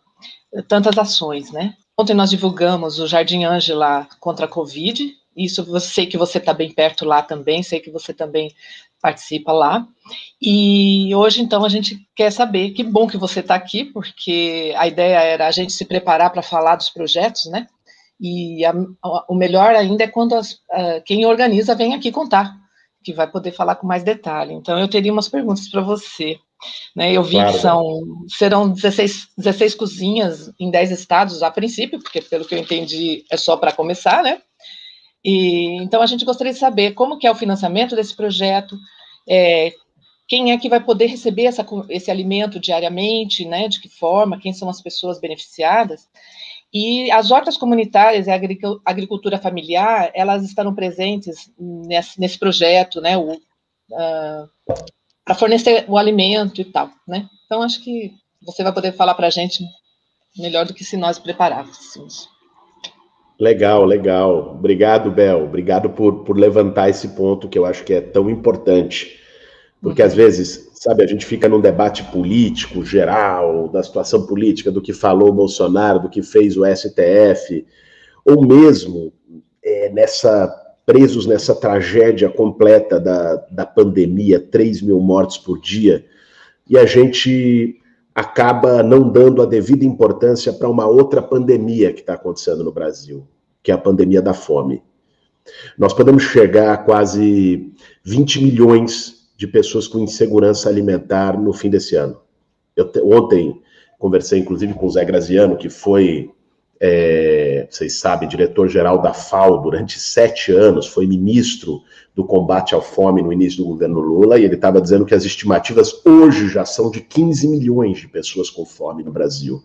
tantas 0.67 0.95
ações, 0.95 1.51
né. 1.51 1.75
Ontem 1.97 2.13
nós 2.13 2.29
divulgamos 2.29 2.99
o 2.99 3.07
Jardim 3.07 3.45
Ângela 3.45 4.07
contra 4.19 4.45
a 4.45 4.49
Covid, 4.49 5.15
isso 5.35 5.65
eu 5.67 5.79
sei 5.79 6.05
que 6.05 6.17
você 6.17 6.37
está 6.37 6.53
bem 6.53 6.71
perto 6.71 7.05
lá 7.05 7.21
também, 7.21 7.61
sei 7.63 7.79
que 7.79 7.91
você 7.91 8.13
também 8.13 8.53
participa 9.01 9.51
lá. 9.51 9.87
E 10.41 11.13
hoje, 11.13 11.41
então, 11.41 11.63
a 11.63 11.69
gente 11.69 12.07
quer 12.15 12.31
saber, 12.31 12.71
que 12.71 12.83
bom 12.83 13.07
que 13.07 13.17
você 13.17 13.41
está 13.41 13.55
aqui, 13.55 13.85
porque 13.85 14.73
a 14.77 14.87
ideia 14.87 15.19
era 15.19 15.47
a 15.47 15.51
gente 15.51 15.73
se 15.73 15.85
preparar 15.85 16.31
para 16.31 16.41
falar 16.41 16.75
dos 16.75 16.89
projetos, 16.89 17.45
né? 17.45 17.67
E 18.19 18.65
a, 18.65 18.73
o 19.27 19.35
melhor 19.35 19.75
ainda 19.75 20.05
é 20.05 20.07
quando 20.07 20.35
as, 20.35 20.59
a, 20.71 21.01
quem 21.01 21.25
organiza 21.25 21.75
vem 21.75 21.93
aqui 21.93 22.11
contar, 22.11 22.55
que 23.03 23.13
vai 23.13 23.29
poder 23.29 23.51
falar 23.51 23.75
com 23.75 23.85
mais 23.85 24.03
detalhe. 24.03 24.53
Então, 24.53 24.79
eu 24.79 24.87
teria 24.87 25.11
umas 25.11 25.29
perguntas 25.29 25.67
para 25.69 25.81
você. 25.81 26.37
Né, 26.95 27.11
eu 27.11 27.21
vi 27.21 27.35
claro. 27.35 27.53
que 27.53 27.59
são, 27.59 28.01
serão 28.27 28.69
16, 28.69 29.27
16 29.37 29.75
cozinhas 29.75 30.51
em 30.59 30.71
10 30.71 30.91
estados 30.91 31.43
a 31.43 31.51
princípio, 31.51 31.99
porque 32.01 32.21
pelo 32.21 32.45
que 32.45 32.55
eu 32.55 32.59
entendi 32.59 33.25
é 33.29 33.37
só 33.37 33.57
para 33.57 33.73
começar, 33.73 34.23
né? 34.23 34.41
E, 35.23 35.75
então 35.83 36.01
a 36.01 36.05
gente 36.05 36.23
gostaria 36.23 36.53
de 36.53 36.59
saber 36.59 36.93
como 36.93 37.17
que 37.17 37.27
é 37.27 37.31
o 37.31 37.35
financiamento 37.35 37.95
desse 37.95 38.15
projeto, 38.15 38.77
é, 39.27 39.73
quem 40.27 40.51
é 40.51 40.57
que 40.57 40.69
vai 40.69 40.79
poder 40.79 41.07
receber 41.07 41.45
essa, 41.45 41.65
esse 41.89 42.09
alimento 42.09 42.59
diariamente, 42.59 43.45
né, 43.45 43.67
de 43.67 43.79
que 43.79 43.89
forma, 43.89 44.39
quem 44.39 44.53
são 44.53 44.69
as 44.69 44.81
pessoas 44.81 45.19
beneficiadas, 45.19 46.07
e 46.73 47.09
as 47.11 47.31
hortas 47.31 47.57
comunitárias 47.57 48.27
e 48.27 48.31
a 48.31 48.39
agricultura 48.83 49.37
familiar, 49.37 50.11
elas 50.13 50.43
estarão 50.43 50.73
presentes 50.75 51.51
nesse, 51.57 52.19
nesse 52.19 52.37
projeto, 52.37 52.99
né, 52.99 53.17
uh, 53.17 54.49
para 55.25 55.35
fornecer 55.35 55.85
o 55.87 55.97
alimento 55.97 56.61
e 56.61 56.65
tal, 56.65 56.89
né, 57.07 57.27
então 57.45 57.61
acho 57.61 57.83
que 57.83 58.13
você 58.45 58.63
vai 58.63 58.71
poder 58.71 58.93
falar 58.93 59.15
para 59.15 59.27
a 59.27 59.31
gente 59.31 59.63
melhor 60.37 60.65
do 60.65 60.73
que 60.73 60.83
se 60.83 60.95
nós 60.95 61.17
preparássemos. 61.17 62.29
Legal, 63.39 63.83
legal. 63.83 64.55
Obrigado, 64.57 65.11
Bel. 65.11 65.43
Obrigado 65.43 65.89
por, 65.89 66.23
por 66.23 66.37
levantar 66.37 66.89
esse 66.89 67.09
ponto 67.09 67.49
que 67.49 67.59
eu 67.59 67.65
acho 67.65 67.83
que 67.83 67.93
é 67.93 67.99
tão 67.99 68.29
importante. 68.29 69.19
Porque 69.81 70.01
às 70.01 70.15
vezes, 70.15 70.71
sabe, 70.73 71.03
a 71.03 71.07
gente 71.07 71.25
fica 71.25 71.49
num 71.49 71.59
debate 71.59 72.03
político 72.05 72.83
geral, 72.85 73.67
da 73.67 73.83
situação 73.83 74.25
política, 74.25 74.71
do 74.71 74.81
que 74.81 74.93
falou 74.93 75.29
o 75.29 75.33
Bolsonaro, 75.33 75.99
do 75.99 76.09
que 76.09 76.23
fez 76.23 76.55
o 76.57 76.63
STF, 76.65 77.65
ou 78.23 78.45
mesmo 78.45 79.11
é, 79.63 79.89
nessa 79.89 80.47
presos 80.85 81.25
nessa 81.25 81.55
tragédia 81.55 82.29
completa 82.29 82.99
da, 82.99 83.35
da 83.49 83.65
pandemia, 83.65 84.39
3 84.39 84.81
mil 84.81 84.99
mortes 84.99 85.37
por 85.37 85.59
dia, 85.59 86.05
e 86.69 86.77
a 86.77 86.85
gente 86.85 87.79
acaba 88.13 88.81
não 88.81 89.09
dando 89.09 89.41
a 89.41 89.45
devida 89.45 89.83
importância 89.83 90.53
para 90.53 90.69
uma 90.69 90.87
outra 90.87 91.21
pandemia 91.21 91.91
que 91.91 91.99
está 91.99 92.13
acontecendo 92.13 92.63
no 92.63 92.71
Brasil, 92.71 93.27
que 93.61 93.71
é 93.71 93.73
a 93.73 93.77
pandemia 93.77 94.21
da 94.21 94.33
fome. 94.33 94.81
Nós 95.77 95.93
podemos 95.93 96.23
chegar 96.23 96.73
a 96.73 96.77
quase 96.77 97.73
20 98.03 98.43
milhões 98.43 99.27
de 99.37 99.47
pessoas 99.47 99.87
com 99.87 99.99
insegurança 99.99 100.69
alimentar 100.69 101.39
no 101.39 101.51
fim 101.51 101.69
desse 101.69 101.95
ano. 101.95 102.21
Eu 102.75 102.89
te, 102.89 103.01
ontem 103.01 103.61
conversei, 103.99 104.39
inclusive, 104.39 104.73
com 104.73 104.85
o 104.85 104.89
Zé 104.89 105.03
Graziano, 105.03 105.57
que 105.57 105.69
foi 105.69 106.31
é, 106.79 107.44
vocês 107.69 107.99
sabem, 107.99 108.27
diretor-geral 108.27 109.01
da 109.01 109.13
FAO 109.13 109.61
durante 109.61 109.99
sete 109.99 110.51
anos, 110.51 110.87
foi 110.87 111.05
ministro 111.05 111.81
do 112.15 112.23
combate 112.23 112.75
à 112.75 112.81
fome 112.81 113.21
no 113.21 113.31
início 113.31 113.63
do 113.63 113.69
governo 113.69 113.99
Lula, 113.99 114.39
e 114.39 114.45
ele 114.45 114.55
estava 114.55 114.81
dizendo 114.81 115.05
que 115.05 115.13
as 115.13 115.25
estimativas 115.25 116.01
hoje 116.05 116.47
já 116.47 116.65
são 116.65 116.89
de 116.89 117.01
15 117.01 117.47
milhões 117.47 117.97
de 117.97 118.07
pessoas 118.07 118.49
com 118.49 118.65
fome 118.65 119.03
no 119.03 119.11
Brasil. 119.11 119.61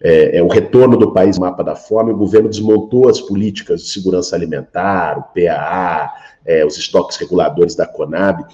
É, 0.00 0.38
é 0.38 0.42
o 0.42 0.48
retorno 0.48 0.96
do 0.96 1.12
país 1.12 1.38
mapa 1.38 1.62
da 1.62 1.74
fome, 1.74 2.12
o 2.12 2.16
governo 2.16 2.48
desmontou 2.48 3.08
as 3.08 3.20
políticas 3.20 3.82
de 3.82 3.88
segurança 3.88 4.34
alimentar, 4.34 5.18
o 5.18 5.22
PAA, 5.22 6.12
é, 6.44 6.64
os 6.64 6.76
estoques 6.76 7.16
reguladores 7.16 7.74
da 7.74 7.86
Conab, 7.86 8.44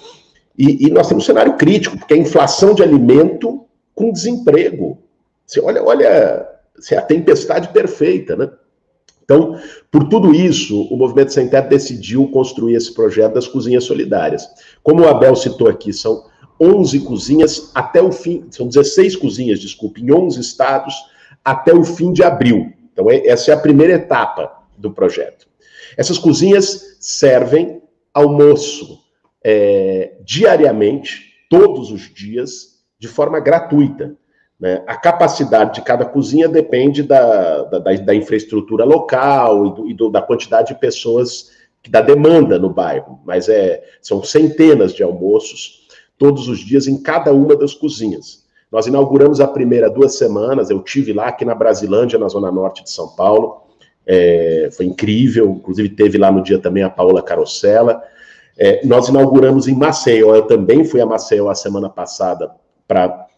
e, 0.57 0.87
e 0.87 0.91
nós 0.91 1.07
temos 1.07 1.23
um 1.23 1.27
cenário 1.27 1.55
crítico, 1.55 1.97
porque 1.97 2.13
a 2.13 2.17
inflação 2.17 2.73
de 2.73 2.83
alimento 2.83 3.65
com 3.95 4.11
desemprego. 4.11 4.97
Você 5.45 5.59
olha, 5.61 5.83
olha 5.83 6.59
é 6.91 6.97
a 6.97 7.01
tempestade 7.01 7.69
perfeita, 7.69 8.35
né? 8.35 8.49
Então, 9.29 9.59
por 9.91 10.09
tudo 10.09 10.33
isso, 10.33 10.87
o 10.91 10.97
Movimento 10.97 11.31
Sem 11.31 11.47
Teto 11.47 11.69
decidiu 11.69 12.27
construir 12.29 12.73
esse 12.73 12.91
projeto 12.91 13.35
das 13.35 13.47
cozinhas 13.47 13.83
solidárias. 13.83 14.49
Como 14.81 15.03
o 15.03 15.07
Abel 15.07 15.35
citou 15.35 15.69
aqui, 15.69 15.93
são 15.93 16.25
11 16.59 17.01
cozinhas 17.01 17.69
até 17.75 18.01
o 18.01 18.11
fim, 18.11 18.47
são 18.49 18.67
16 18.67 19.15
cozinhas, 19.15 19.59
desculpe, 19.59 20.01
em 20.01 20.11
11 20.11 20.41
estados 20.41 20.95
até 21.45 21.71
o 21.71 21.83
fim 21.83 22.11
de 22.11 22.23
abril. 22.23 22.73
Então, 22.91 23.07
é, 23.07 23.27
essa 23.27 23.51
é 23.51 23.53
a 23.53 23.59
primeira 23.59 23.93
etapa 23.93 24.63
do 24.75 24.89
projeto. 24.91 25.47
Essas 25.95 26.17
cozinhas 26.17 26.97
servem 26.99 27.83
almoço 28.11 28.97
é, 29.45 30.17
diariamente, 30.25 31.33
todos 31.51 31.91
os 31.91 32.11
dias, 32.11 32.79
de 32.97 33.07
forma 33.07 33.39
gratuita. 33.39 34.17
Né? 34.59 34.83
A 34.85 34.97
capacidade 34.97 35.75
de 35.75 35.81
cada 35.81 36.05
cozinha 36.05 36.47
depende 36.47 37.01
da, 37.01 37.63
da, 37.63 37.79
da 37.79 38.15
infraestrutura 38.15 38.83
local 38.83 39.67
e, 39.67 39.73
do, 39.73 39.89
e 39.89 39.93
do, 39.93 40.09
da 40.09 40.21
quantidade 40.21 40.73
de 40.73 40.79
pessoas, 40.79 41.51
da 41.89 42.01
demanda 42.01 42.59
no 42.59 42.69
bairro, 42.69 43.19
mas 43.25 43.47
é, 43.47 43.81
são 44.01 44.21
centenas 44.21 44.93
de 44.93 45.01
almoços 45.01 45.87
todos 46.17 46.49
os 46.49 46.59
dias 46.59 46.87
em 46.87 47.01
cada 47.01 47.31
uma 47.31 47.55
das 47.55 47.73
cozinhas. 47.73 48.43
Nós 48.69 48.85
inauguramos 48.85 49.39
a 49.39 49.47
primeira 49.47 49.89
duas 49.89 50.15
semanas, 50.15 50.69
eu 50.69 50.83
tive 50.83 51.13
lá 51.13 51.27
aqui 51.27 51.45
na 51.45 51.55
Brasilândia, 51.55 52.19
na 52.19 52.27
zona 52.27 52.51
norte 52.51 52.83
de 52.83 52.91
São 52.91 53.07
Paulo, 53.15 53.63
é, 54.05 54.69
foi 54.73 54.85
incrível, 54.85 55.51
inclusive 55.51 55.89
teve 55.89 56.17
lá 56.17 56.31
no 56.31 56.43
dia 56.43 56.59
também 56.59 56.83
a 56.83 56.89
Paola 56.89 57.21
Carosella. 57.21 58.01
É, 58.57 58.85
nós 58.85 59.07
inauguramos 59.07 59.67
em 59.67 59.75
Maceió, 59.75 60.35
eu 60.35 60.41
também 60.43 60.83
fui 60.83 60.99
a 60.99 61.05
Maceió 61.05 61.49
a 61.49 61.55
semana 61.55 61.89
passada 61.89 62.51
para 62.87 63.28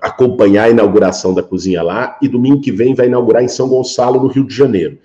acompanhar 0.00 0.64
a 0.64 0.70
inauguração 0.70 1.32
da 1.32 1.42
cozinha 1.42 1.82
lá, 1.82 2.18
e 2.20 2.28
domingo 2.28 2.60
que 2.60 2.72
vem 2.72 2.94
vai 2.94 3.06
inaugurar 3.06 3.42
em 3.42 3.48
São 3.48 3.68
Gonçalo, 3.68 4.20
no 4.20 4.28
Rio 4.28 4.46
de 4.46 4.54
Janeiro. 4.54 4.98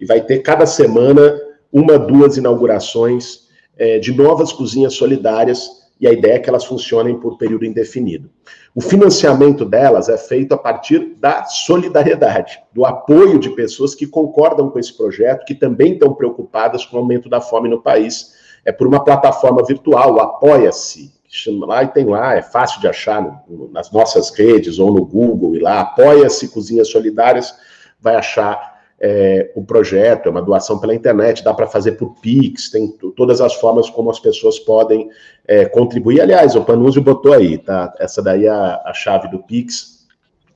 E 0.00 0.06
vai 0.06 0.20
ter 0.20 0.38
cada 0.38 0.66
semana 0.66 1.38
uma, 1.72 1.98
duas 1.98 2.36
inaugurações 2.36 3.48
é, 3.76 3.98
de 3.98 4.12
novas 4.12 4.52
cozinhas 4.52 4.94
solidárias 4.94 5.80
e 6.00 6.08
a 6.08 6.12
ideia 6.12 6.34
é 6.34 6.38
que 6.38 6.48
elas 6.48 6.64
funcionem 6.64 7.20
por 7.20 7.36
período 7.36 7.66
indefinido. 7.66 8.30
O 8.74 8.80
financiamento 8.80 9.64
delas 9.66 10.08
é 10.08 10.16
feito 10.16 10.54
a 10.54 10.58
partir 10.58 11.14
da 11.18 11.44
solidariedade, 11.44 12.58
do 12.72 12.86
apoio 12.86 13.38
de 13.38 13.50
pessoas 13.50 13.94
que 13.94 14.06
concordam 14.06 14.70
com 14.70 14.78
esse 14.78 14.96
projeto, 14.96 15.44
que 15.44 15.54
também 15.54 15.92
estão 15.92 16.14
preocupadas 16.14 16.86
com 16.86 16.96
o 16.96 17.00
aumento 17.00 17.28
da 17.28 17.40
fome 17.40 17.68
no 17.68 17.82
país. 17.82 18.32
É 18.64 18.72
por 18.72 18.86
uma 18.86 19.04
plataforma 19.04 19.62
virtual, 19.62 20.18
Apoia-se, 20.20 21.12
lá 21.60 21.84
e 21.84 21.88
tem 21.88 22.04
lá, 22.04 22.36
é 22.36 22.42
fácil 22.42 22.80
de 22.80 22.88
achar 22.88 23.22
no, 23.22 23.70
nas 23.72 23.90
nossas 23.90 24.30
redes 24.30 24.78
ou 24.78 24.92
no 24.92 25.04
Google, 25.04 25.54
e 25.54 25.60
lá, 25.60 25.80
Apoia-se 25.80 26.48
Cozinhas 26.48 26.88
Solidárias, 26.88 27.54
vai 28.00 28.16
achar 28.16 28.80
é, 29.00 29.50
o 29.54 29.64
projeto, 29.64 30.26
é 30.26 30.30
uma 30.30 30.42
doação 30.42 30.78
pela 30.78 30.94
internet, 30.94 31.42
dá 31.42 31.54
para 31.54 31.66
fazer 31.66 31.92
por 31.92 32.14
Pix, 32.20 32.70
tem 32.70 32.88
todas 33.16 33.40
as 33.40 33.54
formas 33.54 33.88
como 33.88 34.10
as 34.10 34.18
pessoas 34.18 34.58
podem 34.58 35.08
é, 35.46 35.64
contribuir. 35.64 36.20
Aliás, 36.20 36.54
o 36.54 36.64
Panúzio 36.64 37.00
botou 37.00 37.32
aí, 37.32 37.56
tá? 37.56 37.94
Essa 37.98 38.22
daí 38.22 38.44
é 38.44 38.50
a, 38.50 38.82
a 38.84 38.92
chave 38.92 39.28
do 39.28 39.38
Pix, 39.38 40.06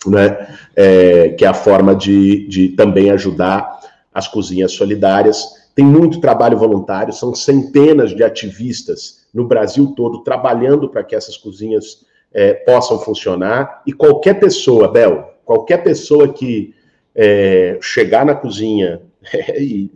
né? 0.06 0.46
É, 0.76 1.30
que 1.30 1.44
é 1.44 1.48
a 1.48 1.54
forma 1.54 1.96
de, 1.96 2.46
de 2.46 2.68
também 2.70 3.10
ajudar 3.10 3.80
as 4.12 4.28
cozinhas 4.28 4.72
solidárias. 4.72 5.64
Tem 5.74 5.84
muito 5.84 6.20
trabalho 6.20 6.58
voluntário, 6.58 7.12
são 7.14 7.34
centenas 7.34 8.14
de 8.14 8.22
ativistas 8.22 9.23
no 9.34 9.44
Brasil 9.44 9.92
todo 9.96 10.22
trabalhando 10.22 10.88
para 10.88 11.02
que 11.02 11.16
essas 11.16 11.36
cozinhas 11.36 12.06
é, 12.32 12.54
possam 12.54 12.98
funcionar. 13.00 13.82
E 13.84 13.92
qualquer 13.92 14.38
pessoa, 14.38 14.86
Bel, 14.86 15.34
qualquer 15.44 15.82
pessoa 15.82 16.32
que 16.32 16.72
é, 17.14 17.76
chegar 17.82 18.24
na 18.24 18.34
cozinha 18.34 19.02
e 19.58 19.90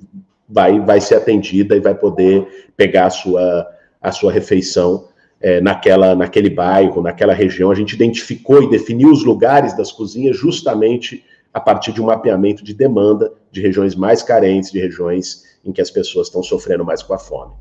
vai, 0.49 0.81
vai 0.81 1.01
ser 1.01 1.15
atendida 1.15 1.77
e 1.77 1.81
vai 1.81 1.95
poder 1.95 2.71
pegar 2.77 3.07
a 3.07 3.11
sua, 3.11 3.67
a 4.01 4.11
sua 4.11 4.33
refeição 4.33 5.09
é, 5.41 5.61
naquela, 5.61 6.15
naquele 6.15 6.51
bairro, 6.51 7.03
naquela 7.03 7.33
região. 7.33 7.71
A 7.71 7.75
gente 7.75 7.93
identificou 7.93 8.63
e 8.63 8.71
definiu 8.71 9.11
os 9.11 9.25
lugares 9.25 9.77
das 9.77 9.93
cozinhas 9.93 10.37
justamente 10.37 11.25
a 11.53 11.61
partir 11.61 11.93
de 11.93 12.01
um 12.01 12.07
mapeamento 12.07 12.63
de 12.63 12.75
demanda 12.75 13.33
de 13.51 13.61
regiões 13.61 13.95
mais 13.95 14.23
carentes, 14.23 14.71
de 14.71 14.79
regiões 14.79 15.45
em 15.65 15.73
que 15.73 15.81
as 15.81 15.91
pessoas 15.91 16.27
estão 16.27 16.43
sofrendo 16.43 16.85
mais 16.85 17.03
com 17.03 17.15
a 17.15 17.19
fome. 17.19 17.53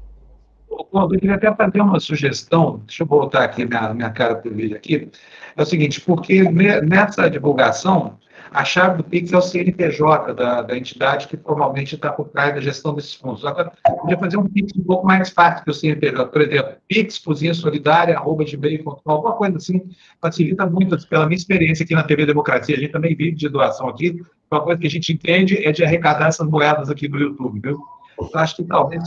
Eu 0.93 1.09
queria 1.09 1.35
até 1.35 1.53
fazer 1.53 1.81
uma 1.81 1.99
sugestão, 1.99 2.81
deixa 2.85 3.03
eu 3.03 3.07
voltar 3.07 3.43
aqui 3.43 3.65
minha, 3.65 3.93
minha 3.93 4.09
cara 4.09 4.35
para 4.35 4.51
o 4.51 4.53
vídeo 4.53 4.75
aqui, 4.75 5.09
é 5.55 5.61
o 5.61 5.65
seguinte, 5.65 6.01
porque 6.01 6.43
nessa 6.43 7.29
divulgação, 7.29 8.17
a 8.51 8.63
chave 8.63 8.97
do 8.97 9.03
Pix 9.03 9.33
é 9.33 9.37
o 9.37 9.41
CNPJ 9.41 10.33
da, 10.33 10.61
da 10.61 10.77
entidade 10.77 11.27
que 11.27 11.37
formalmente 11.37 11.95
está 11.95 12.11
por 12.11 12.29
trás 12.29 12.53
da 12.53 12.61
gestão 12.61 12.93
desses 12.93 13.13
fundos. 13.13 13.45
Agora, 13.45 13.71
podia 14.01 14.17
fazer 14.17 14.37
um 14.37 14.47
Pix 14.47 14.71
um 14.77 14.83
pouco 14.83 15.05
mais 15.05 15.29
fácil 15.29 15.63
que 15.63 15.71
o 15.71 15.73
CNPJ. 15.73 16.31
Por 16.31 16.41
exemplo, 16.41 16.73
Pix, 16.87 17.19
cozinha 17.19 17.53
solidária, 17.53 18.15
arroba 18.15 18.45
gmail.com, 18.45 19.11
alguma 19.11 19.33
coisa 19.33 19.57
assim, 19.57 19.81
facilita 20.21 20.65
muito. 20.65 20.97
Pela 21.07 21.25
minha 21.25 21.37
experiência 21.37 21.83
aqui 21.83 21.93
na 21.93 22.03
TV 22.03 22.25
Democracia, 22.25 22.75
a 22.75 22.79
gente 22.79 22.91
também 22.91 23.15
vive 23.15 23.35
de 23.35 23.49
doação 23.49 23.89
aqui. 23.89 24.21
Uma 24.49 24.61
coisa 24.61 24.79
que 24.79 24.87
a 24.87 24.89
gente 24.89 25.11
entende 25.11 25.57
é 25.65 25.71
de 25.71 25.83
arrecadar 25.83 26.27
essas 26.27 26.47
moedas 26.47 26.89
aqui 26.89 27.07
no 27.07 27.19
YouTube, 27.19 27.59
viu? 27.59 27.79
Eu 28.19 28.29
acho 28.33 28.55
que 28.55 28.63
talvez 28.63 29.03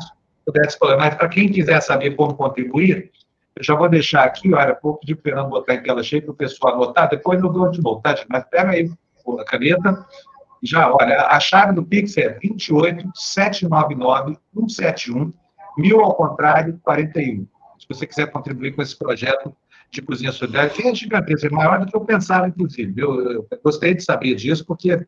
pudesse 0.52 0.78
falar, 0.78 0.96
mas 0.96 1.14
para 1.14 1.28
quem 1.28 1.48
quiser 1.48 1.80
saber 1.80 2.16
como 2.16 2.34
contribuir, 2.34 3.10
eu 3.56 3.64
já 3.64 3.74
vou 3.74 3.88
deixar 3.88 4.24
aqui, 4.24 4.52
olha, 4.54 4.74
pouco 4.74 5.04
de 5.04 5.14
Fernando 5.14 5.50
botar 5.50 5.74
em 5.74 5.82
tela 5.82 6.02
cheia 6.02 6.22
para 6.22 6.32
o 6.32 6.34
pessoal 6.34 6.74
anotar, 6.74 7.08
depois 7.08 7.40
eu 7.40 7.48
dou 7.48 7.70
de 7.70 7.80
volta, 7.80 8.14
tá, 8.14 8.24
mas 8.28 8.44
pega 8.50 8.70
aí 8.70 8.90
a 9.38 9.44
caneta. 9.44 10.06
Já, 10.62 10.92
olha, 10.92 11.26
a 11.26 11.40
chave 11.40 11.74
do 11.74 11.82
Pix 11.82 12.16
é 12.16 12.38
28 12.38 13.10
799 13.14 14.36
171 14.54 15.32
mil 15.78 16.00
ao 16.00 16.14
contrário 16.14 16.78
41. 16.82 17.46
Se 17.78 17.86
você 17.88 18.06
quiser 18.06 18.30
contribuir 18.30 18.72
com 18.72 18.82
esse 18.82 18.96
projeto 18.96 19.54
de 19.90 20.02
cozinha 20.02 20.32
solidária, 20.32 20.70
que 20.70 20.86
é 20.86 20.94
gigantesco, 20.94 21.46
é 21.46 21.50
maior 21.50 21.80
do 21.80 21.86
que 21.86 21.96
eu 21.96 22.02
pensava, 22.02 22.48
inclusive. 22.48 23.00
Eu, 23.00 23.32
eu 23.32 23.48
gostei 23.64 23.94
de 23.94 24.02
saber 24.02 24.34
disso, 24.34 24.64
porque 24.66 25.06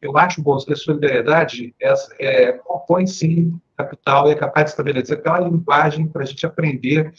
eu 0.00 0.16
acho, 0.18 0.42
Bolsa, 0.42 0.66
que 0.66 0.72
a 0.72 0.76
solidariedade 0.76 1.74
é, 1.80 1.94
é, 2.18 2.52
compõe, 2.52 3.06
sim, 3.06 3.58
capital 3.84 4.28
e 4.28 4.32
é 4.32 4.34
capaz 4.34 4.66
de 4.66 4.70
estabelecer 4.70 5.18
aquela 5.18 5.40
linguagem 5.40 6.06
para 6.06 6.22
a 6.22 6.26
gente 6.26 6.44
aprender 6.46 7.12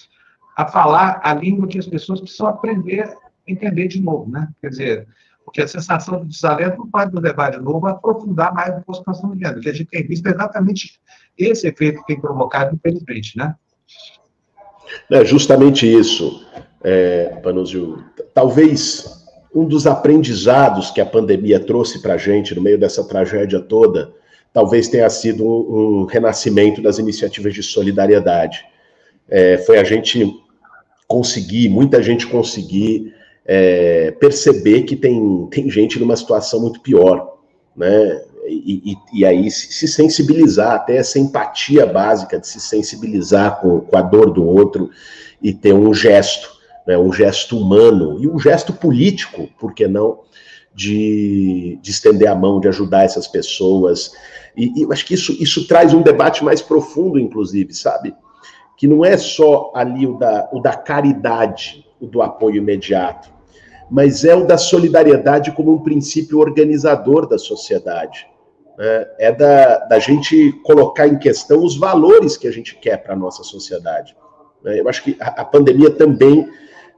a 0.56 0.68
falar 0.68 1.20
a 1.24 1.34
língua 1.34 1.68
que 1.68 1.80
as 1.80 1.88
pessoas 1.88 2.22
precisam 2.22 2.48
aprender 2.48 3.02
a 3.04 3.18
entender 3.48 3.88
de 3.88 4.02
novo, 4.02 4.30
né? 4.30 4.48
Quer 4.62 4.70
dizer, 4.70 5.08
porque 5.44 5.62
a 5.62 5.68
sensação 5.68 6.22
de 6.22 6.28
desalento 6.28 6.78
não 6.78 6.88
pode 6.90 7.14
nos 7.14 7.22
levar 7.22 7.52
de 7.52 7.60
novo 7.60 7.88
a 7.88 7.92
aprofundar 7.92 8.54
mais 8.54 8.70
o 8.70 8.82
que 8.82 8.88
nós 8.88 9.18
estamos 9.18 9.38
a 9.44 9.72
gente 9.72 9.86
tem 9.86 10.08
visto 10.08 10.26
exatamente 10.28 11.00
esse 11.38 11.68
efeito 11.68 12.00
que 12.00 12.08
tem 12.08 12.22
provocado, 12.22 12.76
infelizmente, 12.76 13.38
né? 13.38 13.56
É 15.10 15.26
justamente 15.26 15.92
isso, 15.92 16.46
é, 16.84 17.40
Panuzio. 17.44 18.04
Talvez 18.34 19.24
um 19.54 19.66
dos 19.66 19.86
aprendizados 19.86 20.92
que 20.92 21.02
a 21.02 21.06
pandemia 21.06 21.60
trouxe 21.60 22.02
para 22.02 22.16
a 22.16 22.18
gente 22.18 22.56
no 22.56 22.62
meio 22.62 22.78
dessa 22.78 23.08
tragédia 23.08 23.60
toda, 23.60 24.14
talvez 24.54 24.88
tenha 24.88 25.10
sido 25.10 25.44
um, 25.44 26.06
renascimento 26.06 26.82
das 26.82 27.00
iniciativas 27.00 27.54
de 27.54 27.64
solidariedade. 27.64 28.64
É, 29.28 29.58
foi 29.58 29.80
a 29.80 29.84
gente 29.84 30.32
conseguir, 31.08 31.70
muita 31.70 32.02
gente 32.02 32.28
conseguir 32.28 33.14
é, 33.46 34.12
perceber 34.12 34.84
que 34.84 34.96
tem, 34.96 35.48
tem 35.52 35.70
gente 35.70 36.00
numa 36.00 36.16
situação 36.16 36.62
muito 36.62 36.80
pior, 36.82 37.38
né? 37.76 38.22
E, 38.46 38.92
e, 38.92 39.20
e, 39.20 39.26
aí 39.26 39.50
se 39.50 39.88
sensibilizar, 39.88 40.74
até 40.74 40.98
essa 40.98 41.18
empatia 41.18 41.86
básica 41.86 42.38
de 42.38 42.46
se 42.46 42.60
sensibilizar 42.60 43.62
com, 43.62 43.80
com 43.80 43.98
a 43.98 44.02
dor 44.02 44.32
do 44.32 44.46
outro 44.46 44.90
e 45.42 45.54
ter 45.54 45.74
um 45.74 45.94
gesto, 45.94 46.52
né, 46.86 46.98
um 46.98 47.12
gesto 47.12 47.58
humano 47.58 48.22
e 48.22 48.28
um 48.28 48.38
gesto 48.38 48.74
político, 48.74 49.48
por 49.58 49.74
que 49.74 49.88
não, 49.88 50.20
de, 50.76 51.80
de 51.82 51.92
estender 51.92 52.28
a 52.28 52.36
mão, 52.36 52.60
de 52.60 52.68
ajudar 52.68 53.04
essas 53.04 53.28
pessoas. 53.28 54.12
E, 54.56 54.80
e 54.80 54.84
eu 54.84 54.92
acho 54.92 55.06
que 55.06 55.14
isso, 55.14 55.32
isso 55.42 55.68
traz 55.68 55.94
um 55.94 56.02
debate 56.02 56.44
mais 56.44 56.62
profundo, 56.62 57.20
inclusive, 57.20 57.74
sabe? 57.74 58.16
Que 58.78 58.88
não 58.88 59.04
é 59.04 59.18
só 59.18 59.72
ali 59.76 60.06
o 60.06 60.18
da, 60.18 60.50
o 60.52 60.60
da 60.60 60.76
caridade, 60.76 61.86
o 62.00 62.08
do 62.08 62.22
apoio 62.22 62.58
imediato, 62.58 63.32
mas 63.90 64.24
é 64.24 64.36
o 64.36 64.46
da 64.46 64.58
solidariedade 64.58 65.52
como 65.52 65.74
um 65.74 65.80
princípio 65.80 66.40
organizador 66.40 67.28
da 67.28 67.38
sociedade. 67.38 68.28
Né? 68.78 69.08
É 69.20 69.32
da, 69.32 69.78
da 69.86 70.00
gente 70.00 70.52
colocar 70.64 71.08
em 71.08 71.18
questão 71.18 71.64
os 71.64 71.78
valores 71.78 72.38
que 72.38 72.48
a 72.48 72.52
gente 72.52 72.76
quer 72.76 72.98
para 72.98 73.14
a 73.14 73.18
nossa 73.18 73.44
sociedade. 73.44 74.16
Né? 74.64 74.80
Eu 74.80 74.90
acho 74.90 75.04
que 75.04 75.18
a, 75.20 75.42
a, 75.42 75.46
pandemia 75.46 75.92
também, 75.92 76.50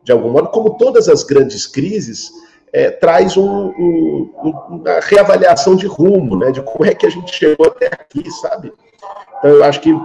de 0.03 0.11
algum 0.11 0.29
modo, 0.29 0.49
como 0.49 0.77
todas 0.77 1.09
as 1.09 1.23
grandes 1.23 1.67
crises, 1.67 2.31
é, 2.75 2.91
traz 2.91 3.37
um, 3.37 3.69
um, 3.69 4.33
uma 4.43 4.99
reavaliação 4.99 5.77
de 5.77 5.87
rumo, 5.87 6.35
né? 6.35 6.51
de 6.51 6.61
como 6.61 6.85
é 6.85 6.93
que 6.93 7.05
a 7.05 7.09
gente 7.09 7.33
chegou 7.33 7.67
até 7.67 7.85
aqui, 7.87 8.29
sabe? 8.29 8.73
Então, 9.39 9.51
eu 9.51 9.63
acho 9.63 9.79
que 9.79 9.97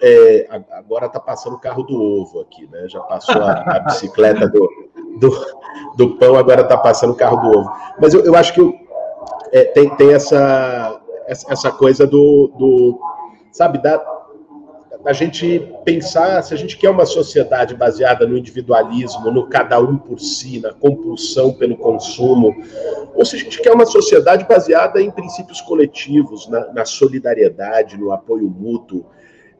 é, 0.00 0.48
agora 0.70 1.04
está 1.04 1.20
passando 1.20 1.56
o 1.56 1.60
carro 1.60 1.82
do 1.82 1.94
ovo 1.94 2.40
aqui, 2.40 2.66
né? 2.72 2.88
Já 2.88 2.98
passou 3.00 3.42
a, 3.42 3.52
a 3.52 3.80
bicicleta 3.84 4.48
do, 4.48 4.66
do, 5.18 5.46
do 5.94 6.16
pão, 6.16 6.34
agora 6.34 6.62
está 6.62 6.78
passando 6.78 7.12
o 7.12 7.16
carro 7.16 7.36
do 7.36 7.58
ovo. 7.58 7.70
Mas 8.00 8.14
eu, 8.14 8.24
eu 8.24 8.34
acho 8.34 8.54
que 8.54 8.74
é, 9.52 9.64
tem, 9.64 9.90
tem 9.90 10.14
essa, 10.14 10.98
essa 11.26 11.70
coisa 11.72 12.06
do, 12.06 12.50
do 12.56 12.98
sabe, 13.52 13.76
da, 13.82 13.98
da 15.04 15.12
gente 15.12 15.68
pensar 15.84 16.42
se 16.42 16.54
a 16.54 16.56
gente 16.56 16.76
quer 16.76 16.90
uma 16.90 17.04
sociedade 17.04 17.74
baseada 17.74 18.26
no 18.26 18.38
individualismo, 18.38 19.30
no 19.30 19.48
cada 19.48 19.80
um 19.80 19.98
por 19.98 20.20
si, 20.20 20.60
na 20.60 20.72
compulsão 20.72 21.52
pelo 21.52 21.76
consumo, 21.76 22.54
ou 23.14 23.24
se 23.24 23.36
a 23.36 23.38
gente 23.38 23.60
quer 23.60 23.72
uma 23.72 23.86
sociedade 23.86 24.46
baseada 24.46 25.02
em 25.02 25.10
princípios 25.10 25.60
coletivos, 25.60 26.48
na, 26.48 26.72
na 26.72 26.84
solidariedade, 26.84 27.96
no 27.96 28.12
apoio 28.12 28.48
mútuo. 28.48 29.04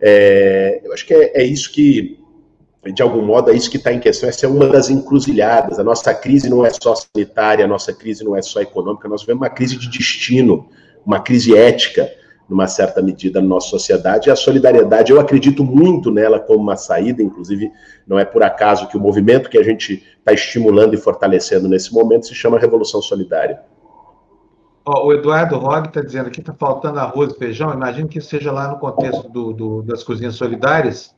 É, 0.01 0.81
eu 0.85 0.93
acho 0.93 1.07
que 1.07 1.15
é, 1.15 1.43
é 1.43 1.45
isso 1.45 1.73
que 1.73 2.23
de 2.91 3.01
algum 3.01 3.23
modo, 3.23 3.51
é 3.51 3.55
isso 3.55 3.71
que 3.71 3.77
está 3.77 3.93
em 3.93 4.01
questão. 4.01 4.29
Essa 4.29 4.47
é 4.47 4.49
uma 4.49 4.67
das 4.67 4.91
encruzilhadas. 4.91 5.79
A 5.79 5.85
nossa 5.85 6.13
crise 6.13 6.51
não 6.51 6.67
é 6.67 6.71
só 6.71 6.95
sanitária, 6.97 7.65
a 7.65 7.69
nossa 7.69 7.93
crise 7.93 8.25
não 8.25 8.35
é 8.35 8.43
só 8.43 8.61
econômica, 8.61 9.09
nós 9.09 9.21
vivemos 9.21 9.41
uma 9.41 9.51
crise 9.51 9.79
de 9.79 9.89
destino, 9.89 10.69
uma 11.07 11.21
crise 11.21 11.57
ética. 11.57 12.11
Numa 12.53 12.69
certa 12.69 13.01
medida, 13.01 13.41
na 13.41 13.49
nossa 13.49 13.69
sociedade. 13.69 14.29
E 14.29 14.33
a 14.33 14.37
solidariedade, 14.37 15.11
eu 15.11 15.19
acredito 15.19 15.65
muito 15.65 16.11
nela 16.11 16.39
como 16.39 16.61
uma 16.61 16.77
saída, 16.77 17.23
inclusive, 17.23 17.73
não 18.07 18.19
é 18.19 18.25
por 18.25 18.43
acaso 18.43 18.87
que 18.87 18.97
o 18.97 19.01
movimento 19.01 19.49
que 19.49 19.59
a 19.59 19.63
gente 19.63 20.07
está 20.19 20.33
estimulando 20.33 20.95
e 20.95 20.99
fortalecendo 20.99 21.67
nesse 21.69 21.93
momento 21.93 22.27
se 22.27 22.35
chama 22.35 22.59
Revolução 22.59 23.01
Solidária. 23.01 23.61
Oh, 24.85 25.07
o 25.07 25.13
Eduardo 25.13 25.57
Rog 25.57 25.87
está 25.87 26.01
dizendo 26.01 26.27
aqui 26.27 26.41
está 26.41 26.53
faltando 26.53 26.99
arroz 26.99 27.33
e 27.33 27.39
feijão. 27.39 27.73
Imagino 27.73 28.09
que 28.09 28.21
seja 28.21 28.53
lá 28.53 28.69
no 28.69 28.79
contexto 28.79 29.29
do, 29.29 29.53
do, 29.53 29.83
das 29.83 30.03
cozinhas 30.03 30.35
solidárias. 30.35 31.15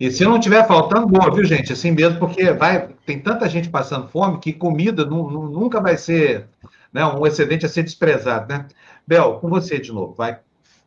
E 0.00 0.10
se 0.10 0.24
não 0.24 0.40
tiver 0.40 0.66
faltando, 0.66 1.06
boa, 1.06 1.32
viu, 1.32 1.44
gente? 1.44 1.72
Assim 1.72 1.90
mesmo, 1.90 2.18
porque 2.18 2.52
vai, 2.52 2.88
tem 3.06 3.18
tanta 3.18 3.48
gente 3.48 3.68
passando 3.68 4.08
fome 4.08 4.38
que 4.38 4.52
comida 4.52 5.04
não, 5.04 5.30
não, 5.30 5.42
nunca 5.46 5.80
vai 5.80 5.96
ser 5.96 6.48
né, 6.92 7.04
um 7.04 7.26
excedente 7.26 7.64
a 7.64 7.68
ser 7.68 7.82
desprezado, 7.82 8.52
né? 8.52 8.66
Bel, 9.06 9.38
com 9.40 9.48
você 9.48 9.78
de 9.78 9.92
novo, 9.92 10.14
vai. 10.14 10.38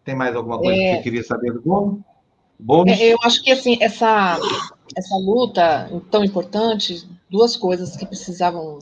Tem 0.10 0.16
mais 0.16 0.36
alguma 0.36 0.58
coisa 0.58 0.74
é... 0.74 0.90
que 0.90 0.96
você 0.96 1.04
queria 1.04 1.24
saber 1.24 1.54
do? 1.54 2.00
Bônus? 2.58 3.00
É, 3.00 3.14
eu 3.14 3.18
acho 3.24 3.44
que 3.44 3.52
assim, 3.52 3.78
essa, 3.80 4.40
essa 4.98 5.16
luta 5.18 5.88
tão 6.10 6.26
importante, 6.26 7.08
duas 7.30 7.56
coisas 7.56 7.96
que 7.96 8.08
precisavam 8.08 8.80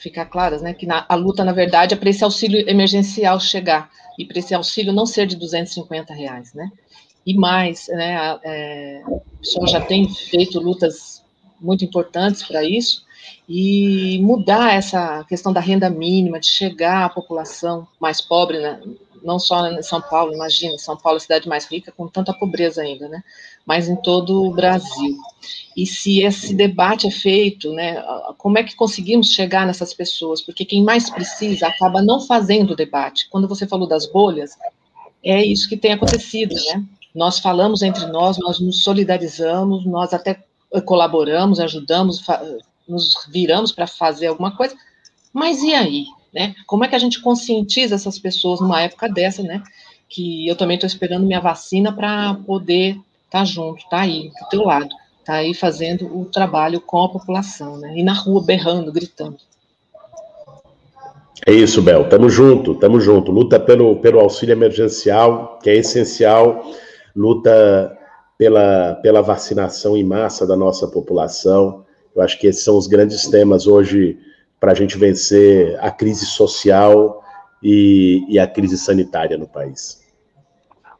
ficar 0.00 0.26
claras, 0.26 0.62
né? 0.62 0.74
Que 0.74 0.84
na, 0.84 1.06
a 1.08 1.14
luta, 1.14 1.44
na 1.44 1.52
verdade, 1.52 1.94
é 1.94 1.96
para 1.96 2.10
esse 2.10 2.24
auxílio 2.24 2.68
emergencial 2.68 3.38
chegar 3.38 3.88
e 4.18 4.24
para 4.24 4.40
esse 4.40 4.52
auxílio 4.56 4.92
não 4.92 5.06
ser 5.06 5.28
de 5.28 5.36
250 5.36 6.12
reais, 6.12 6.52
né? 6.52 6.68
E 7.24 7.32
mais, 7.32 7.86
né? 7.86 8.16
A, 8.16 8.40
é, 8.42 9.02
o 9.06 9.66
já 9.68 9.80
tem 9.80 10.12
feito 10.12 10.58
lutas 10.58 11.22
muito 11.60 11.84
importantes 11.84 12.42
para 12.42 12.64
isso 12.64 13.06
e 13.48 14.20
mudar 14.20 14.74
essa 14.74 15.24
questão 15.28 15.52
da 15.52 15.60
renda 15.60 15.88
mínima, 15.88 16.40
de 16.40 16.48
chegar 16.48 17.04
à 17.04 17.08
população 17.08 17.86
mais 18.00 18.20
pobre, 18.20 18.58
né? 18.58 18.80
Não 19.22 19.38
só 19.38 19.66
em 19.68 19.82
São 19.82 20.00
Paulo, 20.00 20.34
imagina, 20.34 20.78
São 20.78 20.96
Paulo 20.96 21.16
é 21.16 21.18
a 21.18 21.20
cidade 21.20 21.48
mais 21.48 21.66
rica, 21.66 21.92
com 21.92 22.08
tanta 22.08 22.32
pobreza 22.32 22.82
ainda, 22.82 23.08
né? 23.08 23.22
Mas 23.64 23.88
em 23.88 23.96
todo 23.96 24.44
o 24.44 24.52
Brasil. 24.52 25.16
E 25.76 25.86
se 25.86 26.20
esse 26.22 26.54
debate 26.54 27.06
é 27.06 27.10
feito, 27.10 27.72
né? 27.72 28.02
Como 28.38 28.58
é 28.58 28.62
que 28.62 28.74
conseguimos 28.76 29.32
chegar 29.32 29.66
nessas 29.66 29.92
pessoas? 29.92 30.40
Porque 30.40 30.64
quem 30.64 30.82
mais 30.82 31.10
precisa 31.10 31.66
acaba 31.66 32.02
não 32.02 32.20
fazendo 32.20 32.72
o 32.72 32.76
debate. 32.76 33.28
Quando 33.28 33.48
você 33.48 33.66
falou 33.66 33.88
das 33.88 34.06
bolhas, 34.06 34.52
é 35.22 35.44
isso 35.44 35.68
que 35.68 35.76
tem 35.76 35.92
acontecido, 35.92 36.54
né? 36.54 36.84
Nós 37.14 37.38
falamos 37.38 37.82
entre 37.82 38.06
nós, 38.06 38.38
nós 38.38 38.60
nos 38.60 38.82
solidarizamos, 38.82 39.86
nós 39.86 40.12
até 40.12 40.44
colaboramos, 40.84 41.58
ajudamos, 41.60 42.22
nos 42.86 43.14
viramos 43.28 43.72
para 43.72 43.86
fazer 43.86 44.26
alguma 44.26 44.54
coisa, 44.56 44.76
mas 45.32 45.62
e 45.62 45.74
aí? 45.74 46.06
Né? 46.36 46.54
Como 46.66 46.84
é 46.84 46.88
que 46.88 46.94
a 46.94 46.98
gente 46.98 47.22
conscientiza 47.22 47.94
essas 47.94 48.18
pessoas 48.18 48.60
numa 48.60 48.82
época 48.82 49.08
dessa, 49.08 49.42
né? 49.42 49.62
Que 50.06 50.46
eu 50.46 50.54
também 50.54 50.74
estou 50.74 50.86
esperando 50.86 51.24
minha 51.24 51.40
vacina 51.40 51.90
para 51.90 52.34
poder 52.46 52.90
estar 53.24 53.38
tá 53.38 53.44
junto, 53.46 53.88
tá 53.88 54.00
aí, 54.00 54.30
do 54.38 54.48
teu 54.50 54.62
lado, 54.62 54.94
tá 55.24 55.36
aí 55.36 55.54
fazendo 55.54 56.04
o 56.14 56.26
trabalho 56.26 56.78
com 56.78 57.02
a 57.02 57.08
população, 57.08 57.78
né? 57.78 57.94
E 57.96 58.02
na 58.02 58.12
rua 58.12 58.44
berrando, 58.44 58.92
gritando. 58.92 59.38
É 61.46 61.52
isso, 61.54 61.80
Bel. 61.80 62.06
Tamo 62.06 62.28
junto, 62.28 62.74
tamo 62.74 63.00
junto. 63.00 63.32
Luta 63.32 63.58
pelo, 63.58 63.96
pelo 63.96 64.20
auxílio 64.20 64.52
emergencial, 64.52 65.58
que 65.62 65.70
é 65.70 65.76
essencial. 65.76 66.70
Luta 67.14 67.96
pela, 68.36 68.94
pela 68.96 69.22
vacinação 69.22 69.96
em 69.96 70.04
massa 70.04 70.46
da 70.46 70.54
nossa 70.54 70.86
população. 70.86 71.86
Eu 72.14 72.20
acho 72.20 72.38
que 72.38 72.46
esses 72.46 72.62
são 72.62 72.76
os 72.76 72.86
grandes 72.86 73.26
temas 73.26 73.66
hoje 73.66 74.18
para 74.60 74.72
a 74.72 74.74
gente 74.74 74.96
vencer 74.96 75.78
a 75.80 75.90
crise 75.90 76.26
social 76.26 77.22
e, 77.62 78.24
e, 78.28 78.38
a 78.38 78.46
crise 78.46 78.78
sanitária 78.78 79.36
no 79.36 79.46
país. 79.46 80.04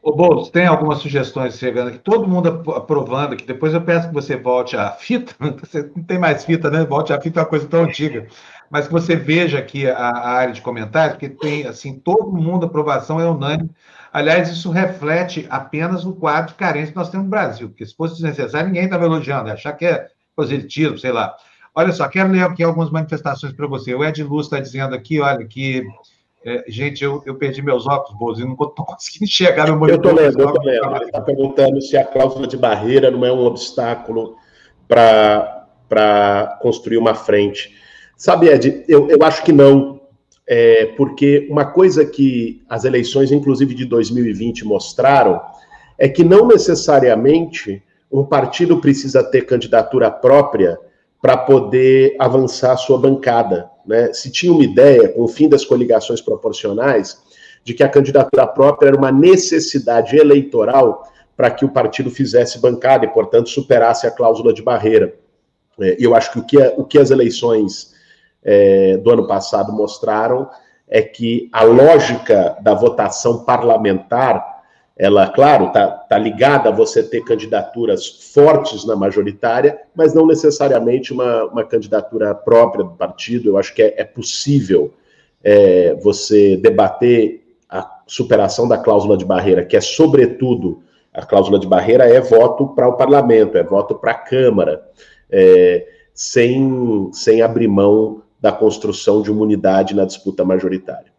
O 0.03 0.13
Boulos, 0.13 0.51
tem 0.51 0.67
algumas 0.67 0.99
sugestões 0.99 1.59
chegando 1.59 1.89
aqui, 1.89 1.99
todo 1.99 2.29
mundo 2.29 2.49
aprovando, 2.73 3.37
que 3.37 3.45
depois 3.45 3.75
eu 3.75 3.81
peço 3.81 4.09
que 4.09 4.15
você 4.15 4.37
volte 4.37 4.77
à 4.77 4.93
fita, 4.93 5.35
você 5.61 5.91
não 5.97 6.05
tem 6.05 6.19
mais 6.19 6.45
fita, 6.45 6.71
né? 6.71 6.85
Volte 6.85 7.13
à 7.13 7.21
fita 7.21 7.41
é 7.41 7.43
uma 7.43 7.49
coisa 7.49 7.67
tão 7.67 7.85
antiga, 7.85 8.27
mas 8.71 8.87
que 8.87 8.93
você 8.93 9.17
veja 9.17 9.59
aqui 9.59 9.89
a, 9.89 9.97
a 9.97 10.29
área 10.29 10.55
de 10.55 10.61
comentários, 10.61 11.19
porque 11.19 11.29
tem, 11.29 11.67
assim, 11.67 11.99
todo 11.99 12.33
mundo, 12.33 12.67
aprovação 12.67 13.21
é 13.21 13.29
unânime. 13.29 13.71
Aliás, 14.13 14.49
isso 14.49 14.71
reflete 14.71 15.47
apenas 15.51 16.05
o 16.05 16.15
quadro 16.15 16.53
de 16.53 16.59
carência 16.59 16.93
que 16.93 16.97
nós 16.97 17.11
temos 17.11 17.25
no 17.25 17.31
Brasil, 17.31 17.69
porque 17.69 17.85
se 17.85 17.95
fosse 17.95 18.15
desnecessário, 18.15 18.69
ninguém 18.69 18.85
estava 18.85 19.05
elogiando, 19.05 19.51
achar 19.51 19.73
que 19.73 19.87
é 19.87 20.07
positivo, 20.35 20.97
sei 20.99 21.11
lá. 21.13 21.35
Olha 21.79 21.93
só, 21.93 22.09
quero 22.09 22.33
ler 22.33 22.43
aqui 22.43 22.63
algumas 22.63 22.91
manifestações 22.91 23.53
para 23.53 23.67
você. 23.67 23.95
O 23.95 24.03
Ed 24.03 24.23
Luz 24.23 24.47
está 24.47 24.59
dizendo 24.59 24.95
aqui, 24.95 25.21
olha, 25.21 25.47
que. 25.47 25.87
É, 26.43 26.65
gente, 26.69 27.05
eu, 27.05 27.23
eu 27.27 27.35
perdi 27.35 27.61
meus 27.61 27.87
óculos, 27.87 28.19
Bozo, 28.19 28.41
e 28.41 28.45
não 28.45 28.53
estou 28.53 28.73
conseguindo 28.87 29.25
enxergar 29.25 29.65
meu 29.65 29.77
monitor. 29.77 30.05
Eu 30.07 30.11
estou 30.11 30.25
lendo, 30.25 30.41
eu 30.41 30.49
estou 30.49 30.65
lendo. 30.65 30.97
Ele 30.97 31.05
está 31.05 31.21
perguntando 31.21 31.83
se 31.83 31.95
a 31.99 32.05
cláusula 32.05 32.47
de 32.47 32.57
barreira 32.57 33.11
não 33.11 33.27
é 33.27 33.33
um 33.33 33.45
obstáculo 33.45 34.37
para 34.89 36.59
construir 36.63 36.97
uma 36.97 37.15
frente. 37.15 37.75
Sabe, 38.17 38.49
Ed, 38.49 38.85
eu, 38.89 39.11
eu 39.11 39.23
acho 39.23 39.43
que 39.43 39.53
não. 39.53 40.01
É, 40.49 40.87
porque 40.97 41.47
uma 41.51 41.67
coisa 41.67 42.07
que 42.07 42.65
as 42.71 42.85
eleições, 42.85 43.31
inclusive 43.33 43.75
de 43.75 43.85
2020, 43.85 44.65
mostraram 44.65 45.43
é 45.99 46.09
que 46.09 46.25
não 46.25 46.47
necessariamente 46.47 47.83
um 48.11 48.25
partido 48.25 48.81
precisa 48.81 49.23
ter 49.23 49.43
candidatura 49.43 50.11
própria 50.11 50.79
para 51.21 51.37
poder 51.37 52.15
avançar 52.19 52.73
a 52.73 52.77
sua 52.77 52.99
bancada. 52.99 53.71
Né? 53.87 54.13
Se 54.13 54.31
tinha 54.31 54.53
uma 54.53 54.65
ideia, 54.65 55.09
com 55.09 55.23
o 55.23 55.29
fim 55.29 55.49
das 55.49 55.65
coligações 55.65 56.21
proporcionais, 56.21 57.19
de 57.65 57.75
que 57.75 57.83
a 57.83 57.89
candidatura 57.89 58.47
própria 58.47 58.89
era 58.89 58.97
uma 58.97 59.11
necessidade 59.11 60.17
eleitoral 60.17 61.05
para 61.37 61.51
que 61.51 61.65
o 61.65 61.69
partido 61.69 62.11
fizesse 62.11 62.61
bancada 62.61 63.05
e, 63.05 63.09
portanto, 63.09 63.49
superasse 63.49 64.07
a 64.07 64.11
cláusula 64.11 64.53
de 64.53 64.63
barreira. 64.63 65.15
É, 65.81 65.97
e 65.99 66.05
eu 66.05 66.15
acho 66.15 66.33
que 66.33 66.39
o 66.39 66.45
que, 66.45 66.59
o 66.77 66.85
que 66.85 66.99
as 66.99 67.11
eleições 67.11 67.95
é, 68.43 68.97
do 68.97 69.11
ano 69.11 69.27
passado 69.27 69.73
mostraram 69.73 70.49
é 70.89 71.03
que 71.03 71.49
a 71.53 71.65
lógica 71.65 72.57
da 72.63 72.73
votação 72.73 73.45
parlamentar 73.45 74.56
ela, 74.99 75.29
claro, 75.29 75.67
está 75.67 75.89
tá 75.89 76.17
ligada 76.17 76.71
a 76.71 76.73
você 76.73 77.03
ter 77.03 77.23
candidaturas 77.23 78.33
fortes 78.33 78.87
na 78.87 78.97
majoritária, 78.97 79.79
mas 79.95 80.15
não 80.15 80.27
necessariamente 80.27 81.13
uma, 81.13 81.45
uma 81.45 81.65
candidatura 81.65 82.35
própria 82.35 82.83
do 82.83 82.93
partido. 82.93 83.51
Eu 83.51 83.59
acho 83.59 83.75
que 83.75 83.83
é, 83.83 83.95
é 83.99 84.05
possível 84.05 84.95
é, 85.45 85.95
você 85.97 86.57
debater 86.57 87.45
a 87.69 88.01
superação 88.07 88.67
da 88.67 88.79
cláusula 88.79 89.19
de 89.19 89.25
barreira, 89.25 89.65
que 89.65 89.77
é, 89.77 89.81
sobretudo, 89.83 90.83
a 91.13 91.25
cláusula 91.25 91.59
de 91.59 91.67
barreira 91.67 92.09
é 92.09 92.21
voto 92.21 92.69
para 92.69 92.89
o 92.89 92.95
parlamento, 92.95 93.59
é 93.59 93.63
voto 93.63 93.95
para 93.95 94.13
a 94.13 94.15
Câmara, 94.15 94.83
é, 95.31 95.87
sem, 96.15 97.11
sem 97.13 97.43
abrir 97.43 97.69
mão 97.69 98.23
da 98.41 98.51
construção 98.51 99.21
de 99.21 99.31
uma 99.31 99.43
unidade 99.43 99.95
na 99.95 100.07
disputa 100.07 100.43
majoritária. 100.43 101.16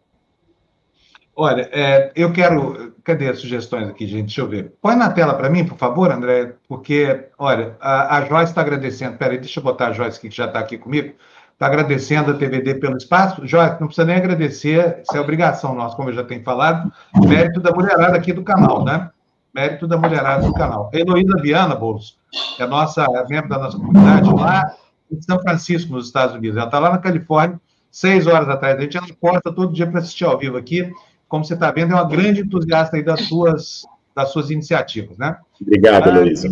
Olha, 1.40 1.70
é, 1.70 2.10
eu 2.16 2.32
quero. 2.32 2.92
Cadê 3.04 3.28
as 3.28 3.38
sugestões 3.38 3.88
aqui, 3.88 4.08
gente? 4.08 4.26
Deixa 4.26 4.40
eu 4.40 4.48
ver. 4.48 4.72
Põe 4.82 4.96
na 4.96 5.08
tela 5.08 5.34
para 5.34 5.48
mim, 5.48 5.64
por 5.64 5.78
favor, 5.78 6.10
André, 6.10 6.54
porque, 6.68 7.28
olha, 7.38 7.76
a, 7.80 8.16
a 8.16 8.24
Joyce 8.24 8.50
está 8.50 8.60
agradecendo. 8.60 9.16
Peraí, 9.16 9.38
deixa 9.38 9.60
eu 9.60 9.64
botar 9.64 9.86
a 9.86 9.92
Joyce 9.92 10.18
que 10.18 10.28
já 10.28 10.46
está 10.46 10.58
aqui 10.58 10.76
comigo. 10.76 11.14
Está 11.52 11.66
agradecendo 11.66 12.32
a 12.32 12.34
TVD 12.34 12.74
pelo 12.80 12.96
espaço. 12.96 13.46
Joyce, 13.46 13.76
não 13.78 13.86
precisa 13.86 14.04
nem 14.04 14.16
agradecer, 14.16 15.00
isso 15.00 15.16
é 15.16 15.20
obrigação 15.20 15.76
nossa, 15.76 15.94
como 15.94 16.10
eu 16.10 16.14
já 16.14 16.24
tenho 16.24 16.42
falado. 16.42 16.92
Mérito 17.24 17.60
da 17.60 17.70
mulherada 17.70 18.16
aqui 18.16 18.32
do 18.32 18.42
canal, 18.42 18.84
né? 18.84 19.08
Mérito 19.54 19.86
da 19.86 19.96
mulherada 19.96 20.44
do 20.44 20.52
canal. 20.52 20.90
Heloísa 20.92 21.40
Viana, 21.40 21.76
Boulos, 21.76 22.18
é 22.58 22.66
nossa 22.66 23.04
é 23.04 23.24
membro 23.28 23.48
da 23.48 23.58
nossa 23.58 23.76
comunidade 23.76 24.28
lá 24.34 24.74
em 25.10 25.22
São 25.22 25.38
Francisco, 25.38 25.92
nos 25.92 26.06
Estados 26.06 26.34
Unidos. 26.34 26.56
Ela 26.56 26.66
está 26.66 26.80
lá 26.80 26.90
na 26.90 26.98
Califórnia, 26.98 27.60
seis 27.92 28.26
horas 28.26 28.48
atrás. 28.48 28.76
A 28.76 28.80
gente 28.80 28.96
ela 28.96 29.06
porta 29.20 29.52
todo 29.52 29.72
dia 29.72 29.86
para 29.86 30.00
assistir 30.00 30.24
ao 30.24 30.36
vivo 30.36 30.56
aqui 30.56 30.92
como 31.28 31.44
você 31.44 31.54
está 31.54 31.70
vendo, 31.70 31.92
é 31.92 31.94
uma 31.94 32.08
grande 32.08 32.40
entusiasta 32.40 32.96
aí 32.96 33.02
das 33.02 33.20
suas, 33.22 33.86
das 34.14 34.30
suas 34.30 34.50
iniciativas, 34.50 35.18
né? 35.18 35.36
Obrigado, 35.60 36.08
ah, 36.08 36.18
Luísa. 36.20 36.48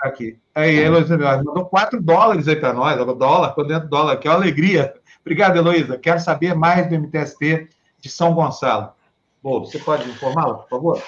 Aqui. 0.00 0.36
Aí, 0.54 0.78
Heloísa 0.78 1.16
mandou 1.16 1.66
4 1.66 2.02
dólares 2.02 2.48
aí 2.48 2.56
para 2.56 2.72
nós, 2.72 2.96
dólar, 3.16 3.54
quando 3.54 3.68
dentro 3.68 3.88
dólar, 3.88 4.16
que 4.16 4.26
é 4.26 4.30
uma 4.30 4.36
alegria. 4.36 4.94
Obrigado, 5.20 5.56
Heloísa. 5.56 5.98
Quero 5.98 6.20
saber 6.20 6.54
mais 6.54 6.88
do 6.88 6.94
MTST 6.94 7.68
de 8.00 8.08
São 8.08 8.34
Gonçalo. 8.34 8.90
Bom, 9.42 9.60
você 9.60 9.78
pode 9.78 10.08
informá-la, 10.08 10.54
por 10.54 10.68
favor? 10.68 11.02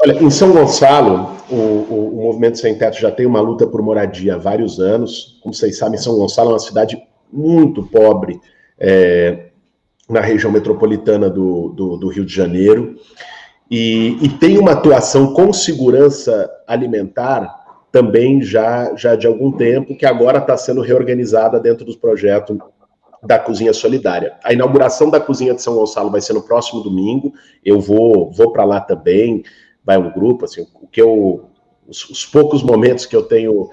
Olha, 0.00 0.22
em 0.22 0.30
São 0.30 0.52
Gonçalo, 0.52 1.36
o, 1.50 1.54
o, 1.54 2.18
o, 2.20 2.24
Movimento 2.24 2.58
Sem 2.58 2.78
Teto 2.78 2.98
já 2.98 3.10
tem 3.10 3.26
uma 3.26 3.40
luta 3.40 3.66
por 3.66 3.82
moradia 3.82 4.36
há 4.36 4.38
vários 4.38 4.78
anos. 4.78 5.38
Como 5.42 5.52
vocês 5.52 5.76
sabem, 5.76 5.98
São 5.98 6.16
Gonçalo 6.16 6.50
é 6.50 6.52
uma 6.52 6.58
cidade 6.58 6.96
muito 7.32 7.82
pobre, 7.82 8.40
é, 8.78 9.47
na 10.08 10.20
região 10.20 10.50
metropolitana 10.50 11.28
do, 11.28 11.68
do, 11.68 11.96
do 11.96 12.08
Rio 12.08 12.24
de 12.24 12.34
Janeiro, 12.34 12.96
e, 13.70 14.16
e, 14.22 14.28
tem 14.30 14.56
uma 14.56 14.72
atuação 14.72 15.34
com 15.34 15.52
segurança 15.52 16.50
alimentar 16.66 17.54
também 17.92 18.40
já, 18.40 18.94
já 18.96 19.14
de 19.14 19.26
algum 19.26 19.52
tempo, 19.52 19.94
que 19.94 20.06
agora 20.06 20.38
está 20.38 20.56
sendo 20.56 20.80
reorganizada 20.80 21.60
dentro 21.60 21.84
dos 21.84 21.96
projetos 21.96 22.56
da 23.22 23.38
Cozinha 23.38 23.72
Solidária. 23.72 24.36
A 24.42 24.52
inauguração 24.52 25.10
da 25.10 25.20
Cozinha 25.20 25.52
de 25.52 25.60
São 25.60 25.74
Gonçalo 25.74 26.10
vai 26.10 26.20
ser 26.20 26.32
no 26.32 26.42
próximo 26.42 26.80
domingo. 26.80 27.32
Eu 27.64 27.80
vou, 27.80 28.30
vou 28.30 28.52
para 28.52 28.64
lá 28.64 28.80
também. 28.80 29.42
Vai 29.84 29.98
um 29.98 30.10
grupo, 30.12 30.44
assim, 30.44 30.66
o 30.80 30.86
que 30.86 31.00
eu, 31.00 31.48
os, 31.86 32.08
os 32.08 32.24
poucos 32.24 32.62
momentos 32.62 33.04
que 33.04 33.16
eu 33.16 33.22
tenho 33.22 33.68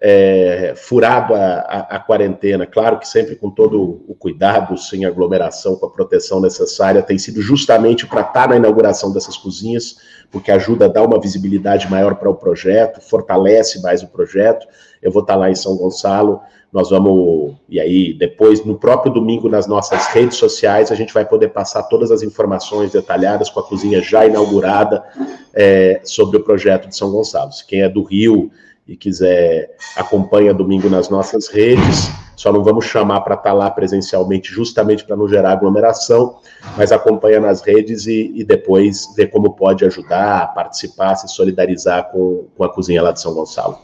é, 0.00 0.72
furado 0.76 1.34
a, 1.34 1.38
a, 1.38 1.96
a, 1.96 1.98
quarentena, 1.98 2.64
claro 2.64 2.98
que 2.98 3.06
sempre 3.06 3.36
com 3.36 3.50
todo 3.50 4.02
o 4.08 4.14
cuidado, 4.14 4.78
sem 4.78 5.04
aglomeração, 5.04 5.76
com 5.76 5.84
a 5.84 5.90
proteção 5.90 6.40
necessária, 6.40 7.02
tem 7.02 7.18
sido 7.18 7.42
justamente 7.42 8.06
para 8.06 8.22
estar 8.22 8.32
tá 8.32 8.48
na 8.48 8.56
inauguração 8.56 9.12
dessas 9.12 9.36
cozinhas, 9.36 9.98
porque 10.30 10.50
ajuda 10.50 10.86
a 10.86 10.88
dar 10.88 11.02
uma 11.02 11.20
visibilidade 11.20 11.90
maior 11.90 12.14
para 12.14 12.30
o 12.30 12.34
projeto, 12.34 13.00
fortalece 13.02 13.82
mais 13.82 14.02
o 14.02 14.08
projeto. 14.08 14.66
Eu 15.02 15.10
vou 15.10 15.20
estar 15.20 15.34
tá 15.34 15.38
lá 15.38 15.50
em 15.50 15.54
São 15.54 15.76
Gonçalo, 15.76 16.40
nós 16.72 16.88
vamos, 16.88 17.56
e 17.68 17.78
aí 17.78 18.14
depois, 18.14 18.64
no 18.64 18.78
próprio 18.78 19.12
domingo, 19.12 19.50
nas 19.50 19.66
nossas 19.66 20.06
redes 20.06 20.38
sociais, 20.38 20.90
a 20.90 20.94
gente 20.94 21.12
vai 21.12 21.26
poder 21.26 21.48
passar 21.48 21.82
todas 21.82 22.10
as 22.10 22.22
informações 22.22 22.92
detalhadas 22.92 23.50
com 23.50 23.60
a 23.60 23.62
cozinha 23.62 24.00
já 24.00 24.24
inaugurada 24.24 25.04
é, 25.52 26.00
sobre 26.04 26.38
o 26.38 26.44
projeto 26.44 26.88
de 26.88 26.96
São 26.96 27.10
Gonçalo. 27.10 27.50
Quem 27.66 27.82
é 27.82 27.88
do 27.88 28.02
Rio, 28.02 28.50
e 28.90 28.96
quiser, 28.96 29.70
acompanha 29.96 30.52
domingo 30.52 30.90
nas 30.90 31.08
nossas 31.08 31.46
redes. 31.46 32.10
Só 32.34 32.52
não 32.52 32.64
vamos 32.64 32.86
chamar 32.86 33.20
para 33.20 33.36
estar 33.36 33.50
tá 33.50 33.54
lá 33.54 33.70
presencialmente, 33.70 34.50
justamente 34.52 35.04
para 35.04 35.14
não 35.14 35.28
gerar 35.28 35.52
aglomeração, 35.52 36.38
mas 36.76 36.90
acompanha 36.90 37.38
nas 37.38 37.62
redes 37.62 38.06
e, 38.06 38.32
e, 38.34 38.42
depois 38.42 39.14
vê 39.14 39.28
como 39.28 39.52
pode 39.52 39.84
ajudar, 39.84 40.52
participar, 40.54 41.14
se 41.14 41.28
solidarizar 41.28 42.10
com, 42.10 42.46
com 42.56 42.64
a 42.64 42.68
cozinha 42.68 43.00
lá 43.00 43.12
de 43.12 43.20
São 43.20 43.32
Gonçalo. 43.32 43.78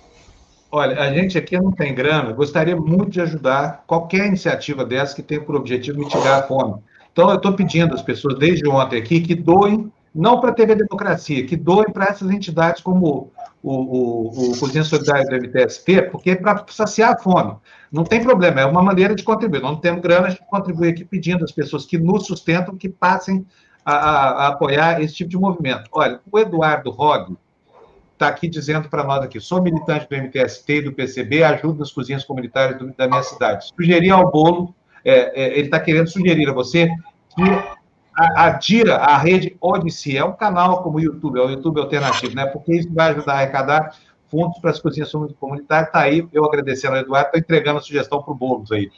Olha, 0.73 1.01
a 1.01 1.13
gente 1.13 1.39
aqui 1.39 1.57
não 1.57 1.71
tem 1.71 1.95
grana, 1.95 2.33
gostaria 2.33 2.75
muito 2.75 3.11
de 3.11 3.21
ajudar 3.21 3.85
qualquer 3.87 4.27
iniciativa 4.27 4.85
dessa 4.85 5.15
que 5.15 5.23
tenha 5.23 5.41
por 5.41 5.55
objetivo 5.55 6.01
mitigar 6.01 6.41
a 6.41 6.43
fome. 6.43 6.75
Então, 7.13 7.31
eu 7.31 7.37
estou 7.37 7.53
pedindo 7.53 7.95
às 7.95 8.03
pessoas, 8.03 8.37
desde 8.39 8.69
ontem 8.69 8.99
aqui, 8.99 9.21
que 9.21 9.37
doem, 9.37 9.91
não 10.13 10.41
para 10.41 10.51
a 10.51 10.55
TV 10.55 10.75
Democracia, 10.75 11.47
que 11.47 11.57
doem 11.57 11.93
para 11.93 12.07
essas 12.07 12.29
entidades 12.29 12.83
como 12.83 13.31
o, 13.67 13.73
o, 13.73 14.53
o 14.53 14.59
Cozinha 14.61 14.85
Solidária 14.85 15.27
do 15.27 15.35
MTST, 15.35 16.03
porque 16.03 16.31
é 16.31 16.37
para 16.37 16.65
saciar 16.69 17.15
a 17.15 17.19
fome. 17.19 17.57
Não 17.91 18.05
tem 18.05 18.23
problema, 18.23 18.61
é 18.61 18.65
uma 18.65 18.81
maneira 18.81 19.13
de 19.13 19.25
contribuir. 19.25 19.61
Não 19.61 19.75
temos 19.75 20.01
grana, 20.01 20.29
a 20.29 20.31
gente 20.31 20.47
contribui 20.47 20.91
aqui 20.91 21.05
pedindo 21.05 21.45
às 21.45 21.51
pessoas 21.51 21.85
que 21.85 21.99
nos 21.99 22.27
sustentam 22.27 22.77
que 22.77 22.89
passem 22.89 23.45
a, 23.85 23.93
a, 23.93 24.29
a 24.29 24.47
apoiar 24.49 25.03
esse 25.03 25.15
tipo 25.15 25.31
de 25.31 25.37
movimento. 25.37 25.91
Olha, 25.91 26.21
o 26.31 26.39
Eduardo 26.39 26.91
Rog 26.91 27.37
está 28.13 28.29
aqui 28.29 28.49
dizendo 28.49 28.89
para 28.89 29.03
nós 29.03 29.25
aqui, 29.25 29.41
sou 29.41 29.61
militante 29.61 30.09
do 30.09 30.17
MTST 30.17 30.73
e 30.73 30.83
do 30.83 30.93
PCB, 30.93 31.43
ajudo 31.43 31.81
nas 31.81 31.91
cozinhas 31.91 32.25
comunitárias 32.25 32.79
do, 32.79 32.95
da 32.97 33.09
minha 33.09 33.23
cidade. 33.25 33.67
Sugerir 33.77 34.11
ao 34.11 34.31
bolo, 34.31 34.77
é, 35.05 35.43
é, 35.43 35.59
ele 35.59 35.67
está 35.67 35.81
querendo 35.81 36.07
sugerir 36.07 36.49
a 36.49 36.53
você 36.53 36.89
que 37.35 37.43
adira 38.17 38.97
a 38.97 39.19
rede 39.19 39.57
Odyssey, 39.61 40.17
é 40.17 40.25
um 40.25 40.33
canal 40.33 40.83
como 40.83 40.99
o 40.99 41.01
YouTube, 41.01 41.39
é 41.39 41.43
o 41.43 41.51
YouTube 41.51 41.81
alternativo, 41.81 42.35
né? 42.35 42.47
Porque 42.47 42.75
isso 42.75 42.93
vai 42.93 43.13
ajudar 43.13 43.33
a 43.33 43.37
arrecadar 43.37 43.97
fundos 44.31 44.59
para 44.59 44.71
as 44.71 44.81
cozinhas 44.81 45.13
comunitárias. 45.39 45.89
Está 45.89 46.01
aí, 46.01 46.27
eu 46.33 46.45
agradecendo 46.45 46.95
ao 46.95 47.03
Eduardo, 47.03 47.29
está 47.29 47.39
entregando 47.39 47.79
a 47.79 47.83
sugestão 47.83 48.23
para 48.23 48.33
o 48.33 48.37
Boulos 48.37 48.73
aí. 48.73 48.91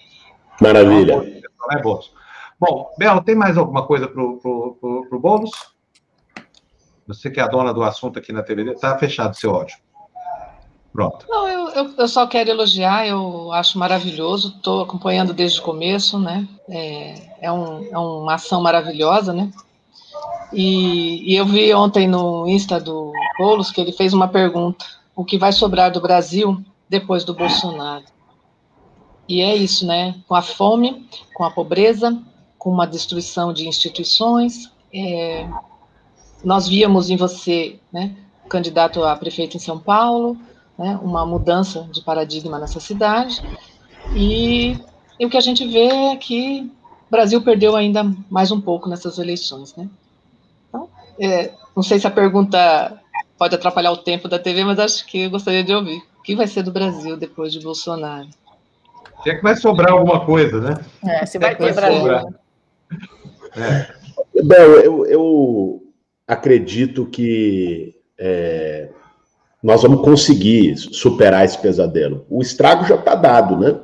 Maravilha. 0.61 1.21
Né, 1.21 1.83
Boulos? 1.83 2.13
Bom, 2.59 2.91
Bel, 2.99 3.21
tem 3.23 3.35
mais 3.35 3.57
alguma 3.57 3.87
coisa 3.87 4.09
para 4.09 4.23
o 4.23 5.19
Boulos? 5.21 5.51
Você 7.07 7.31
que 7.31 7.41
é 7.41 7.43
a 7.43 7.49
dona 7.49 7.73
do 7.73 7.83
assunto 7.83 8.19
aqui 8.19 8.33
na 8.33 8.43
TV, 8.43 8.71
está 8.71 8.97
fechado 8.99 9.33
o 9.33 9.37
seu 9.37 9.55
áudio. 9.55 9.77
Pronto. 10.99 11.27
Não, 11.29 11.47
eu, 11.47 11.69
eu, 11.69 11.95
eu, 11.97 12.09
só 12.09 12.27
quero 12.27 12.51
elogiar, 12.51 13.07
eu 13.07 13.53
acho 13.53 13.79
maravilhoso, 13.79 14.49
estou 14.57 14.81
acompanhando 14.81 15.33
desde 15.33 15.61
o 15.61 15.63
começo, 15.63 16.19
né? 16.19 16.45
É, 16.69 17.15
é, 17.43 17.53
um, 17.53 17.87
é 17.89 17.97
uma 17.97 18.35
ação 18.35 18.61
maravilhosa, 18.61 19.33
né? 19.33 19.49
E, 20.53 21.33
e, 21.33 21.37
eu 21.37 21.47
vi 21.47 21.73
ontem 21.73 22.09
no 22.09 22.49
Insta 22.49 22.81
do 22.81 23.13
Boulos 23.39 23.71
que 23.71 23.81
ele 23.81 23.93
fez 23.93 24.13
uma 24.13 24.27
pergunta: 24.27 24.85
o 25.15 25.25
que 25.25 25.39
vai 25.39 25.53
sobrar 25.53 25.93
do 25.93 26.01
Brasil 26.01 26.61
depois 26.89 27.23
do 27.23 27.33
Bolsonaro? 27.33 28.05
E 29.29 29.41
é 29.41 29.55
isso, 29.55 29.87
né? 29.87 30.17
Com 30.27 30.35
a 30.35 30.43
fome, 30.43 31.09
com 31.33 31.45
a 31.45 31.51
pobreza, 31.53 32.21
com 32.59 32.71
uma 32.71 32.89
destruição 32.89 33.53
de 33.53 33.69
instituições. 33.69 34.69
É, 34.93 35.49
nós 36.43 36.67
víamos 36.67 37.09
em 37.09 37.17
você, 37.17 37.79
né, 37.93 38.17
candidato 38.49 39.05
a 39.05 39.15
prefeito 39.15 39.57
em 39.57 39.61
São 39.61 39.79
Paulo, 39.79 40.37
né, 40.79 40.99
uma 41.03 41.27
mudança 41.27 41.89
de 41.93 42.01
paradigma 42.03 42.59
nessa 42.59 42.79
cidade. 42.79 43.43
E, 44.15 44.79
e, 45.19 45.27
o 45.27 45.29
que 45.29 45.37
a 45.37 45.41
gente 45.41 45.67
vê 45.67 46.13
é 46.13 46.17
que 46.17 46.71
o 47.09 47.11
Brasil 47.11 47.43
perdeu 47.43 47.75
ainda 47.75 48.05
mais 48.31 48.53
um 48.53 48.61
pouco 48.61 48.89
nessas 48.89 49.19
eleições. 49.19 49.75
Né? 49.75 49.89
Então, 50.69 50.89
é, 51.19 51.53
não 51.75 51.83
sei 51.83 51.99
se 51.99 52.07
a 52.07 52.11
pergunta 52.11 53.01
pode 53.37 53.55
atrapalhar 53.55 53.93
o 53.93 53.97
tempo 53.97 54.29
da 54.29 54.39
TV, 54.39 54.65
mas 54.65 54.79
acho 54.79 55.05
que 55.07 55.23
eu 55.23 55.31
gostaria 55.31 55.65
de 55.65 55.75
ouvir. 55.75 56.03
O 56.19 56.23
que 56.23 56.37
vai 56.37 56.47
ser 56.47 56.63
do 56.63 56.73
Brasil 56.73 57.17
depois 57.17 57.53
de 57.53 57.61
Bolsonaro? 57.61 58.29
Se 59.23 59.31
é 59.31 59.35
que 59.35 59.43
vai 59.43 59.57
sobrar 59.57 59.93
alguma 59.93 60.25
coisa, 60.25 60.61
né? 60.61 60.85
É, 61.05 61.27
se 61.27 61.39
vai 61.39 61.57
ter 61.57 61.75
Brasil. 61.75 62.13
É. 63.57 63.99
Bom, 64.43 64.55
eu, 64.55 65.07
eu 65.07 65.83
acredito 66.27 67.07
que 67.07 67.97
é, 68.17 68.91
nós 69.63 69.83
vamos 69.83 70.03
conseguir 70.03 70.77
superar 70.77 71.45
esse 71.45 71.59
pesadelo. 71.59 72.25
O 72.31 72.41
estrago 72.41 72.85
já 72.87 72.95
está 72.95 73.15
dado, 73.15 73.57
né? 73.57 73.79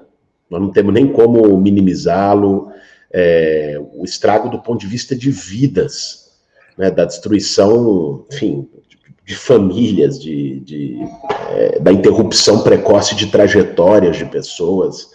Nós 0.49 0.61
não 0.61 0.71
temos 0.71 0.95
nem 0.95 1.07
como 1.07 1.57
minimizá-lo. 1.59 2.71
É, 3.13 3.81
o 3.93 4.05
estrago 4.05 4.49
do 4.49 4.61
ponto 4.61 4.81
de 4.81 4.87
vista 4.87 5.15
de 5.17 5.31
vidas, 5.31 6.31
né, 6.77 6.91
da 6.91 7.05
destruição, 7.05 8.25
enfim, 8.33 8.69
de 9.25 9.35
famílias, 9.35 10.21
de, 10.21 10.61
de 10.61 10.99
é, 11.51 11.79
da 11.79 11.93
interrupção 11.93 12.63
precoce 12.63 13.15
de 13.15 13.29
trajetórias 13.29 14.17
de 14.17 14.25
pessoas, 14.27 15.11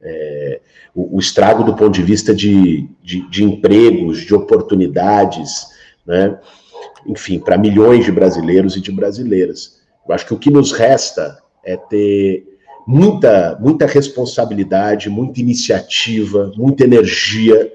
é, 0.00 0.60
o, 0.94 1.16
o, 1.16 1.20
estrago 1.20 1.62
do 1.62 1.74
ponto 1.74 1.92
de 1.92 2.02
vista 2.02 2.34
de, 2.34 2.88
de, 3.02 3.28
de 3.28 3.44
empregos, 3.44 4.20
de 4.20 4.34
oportunidades, 4.34 5.66
né, 6.06 6.38
enfim, 7.06 7.38
para 7.38 7.58
milhões 7.58 8.04
de 8.04 8.12
brasileiros 8.12 8.76
e 8.76 8.80
de 8.80 8.90
brasileiras. 8.90 9.81
Eu 10.06 10.14
acho 10.14 10.26
que 10.26 10.34
o 10.34 10.38
que 10.38 10.50
nos 10.50 10.72
resta 10.72 11.38
é 11.64 11.76
ter 11.76 12.46
muita, 12.86 13.56
muita 13.60 13.86
responsabilidade, 13.86 15.08
muita 15.08 15.40
iniciativa, 15.40 16.52
muita 16.56 16.84
energia 16.84 17.72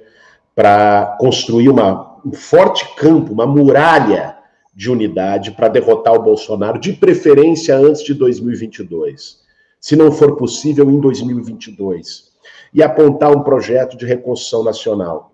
para 0.54 1.18
construir 1.20 1.70
uma, 1.70 2.18
um 2.26 2.34
forte 2.34 2.96
campo, 2.96 3.32
uma 3.32 3.46
muralha 3.46 4.38
de 4.74 4.92
unidade 4.92 5.52
para 5.52 5.68
derrotar 5.68 6.14
o 6.14 6.22
Bolsonaro, 6.22 6.80
de 6.80 6.94
preferência 6.94 7.76
antes 7.78 8.04
de 8.04 8.14
2022. 8.14 9.40
Se 9.80 9.96
não 9.96 10.12
for 10.12 10.36
possível, 10.36 10.90
em 10.92 11.00
2022. 11.00 12.28
E 12.74 12.84
apontar 12.84 13.32
um 13.32 13.42
projeto 13.42 13.98
de 13.98 14.06
reconstrução 14.06 14.64
nacional. 14.64 15.32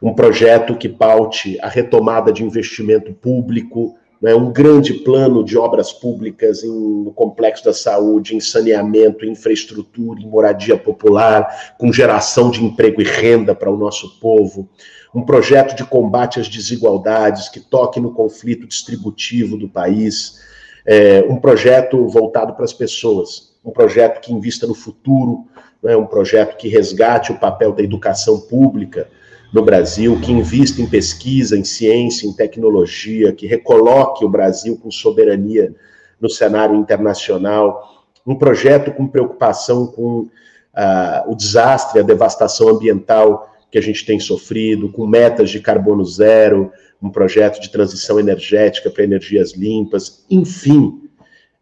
Um 0.00 0.14
projeto 0.14 0.76
que 0.76 0.88
paute 0.88 1.58
a 1.60 1.68
retomada 1.68 2.32
de 2.32 2.44
investimento 2.44 3.12
público, 3.12 3.96
né, 4.24 4.34
um 4.34 4.50
grande 4.50 4.94
plano 4.94 5.44
de 5.44 5.58
obras 5.58 5.92
públicas 5.92 6.64
em, 6.64 6.70
no 7.04 7.12
complexo 7.12 7.62
da 7.62 7.74
saúde, 7.74 8.34
em 8.34 8.40
saneamento, 8.40 9.26
infraestrutura, 9.26 10.18
em 10.18 10.26
moradia 10.26 10.78
popular, 10.78 11.74
com 11.76 11.92
geração 11.92 12.50
de 12.50 12.64
emprego 12.64 13.02
e 13.02 13.04
renda 13.04 13.54
para 13.54 13.70
o 13.70 13.76
nosso 13.76 14.18
povo, 14.20 14.66
um 15.14 15.20
projeto 15.20 15.76
de 15.76 15.84
combate 15.84 16.40
às 16.40 16.48
desigualdades 16.48 17.50
que 17.50 17.60
toque 17.60 18.00
no 18.00 18.14
conflito 18.14 18.66
distributivo 18.66 19.58
do 19.58 19.68
país, 19.68 20.40
é, 20.86 21.22
um 21.28 21.36
projeto 21.36 22.08
voltado 22.08 22.54
para 22.54 22.64
as 22.64 22.72
pessoas, 22.72 23.52
um 23.62 23.72
projeto 23.72 24.22
que 24.22 24.32
invista 24.32 24.66
no 24.66 24.74
futuro, 24.74 25.44
né, 25.82 25.94
um 25.98 26.06
projeto 26.06 26.56
que 26.56 26.66
resgate 26.66 27.30
o 27.30 27.38
papel 27.38 27.72
da 27.72 27.82
educação 27.82 28.40
pública, 28.40 29.06
no 29.54 29.62
Brasil, 29.62 30.20
que 30.20 30.32
invista 30.32 30.82
em 30.82 30.86
pesquisa, 30.86 31.56
em 31.56 31.62
ciência, 31.62 32.26
em 32.26 32.32
tecnologia, 32.32 33.32
que 33.32 33.46
recoloque 33.46 34.24
o 34.24 34.28
Brasil 34.28 34.76
com 34.76 34.90
soberania 34.90 35.72
no 36.20 36.28
cenário 36.28 36.74
internacional, 36.74 38.04
um 38.26 38.34
projeto 38.34 38.90
com 38.90 39.06
preocupação 39.06 39.86
com 39.86 40.22
uh, 40.22 41.30
o 41.30 41.36
desastre, 41.36 42.00
a 42.00 42.02
devastação 42.02 42.68
ambiental 42.68 43.48
que 43.70 43.78
a 43.78 43.80
gente 43.80 44.04
tem 44.04 44.18
sofrido, 44.18 44.90
com 44.90 45.06
metas 45.06 45.50
de 45.50 45.60
carbono 45.60 46.04
zero, 46.04 46.72
um 47.00 47.08
projeto 47.08 47.60
de 47.60 47.70
transição 47.70 48.18
energética 48.18 48.90
para 48.90 49.04
energias 49.04 49.52
limpas, 49.52 50.24
enfim, 50.28 51.00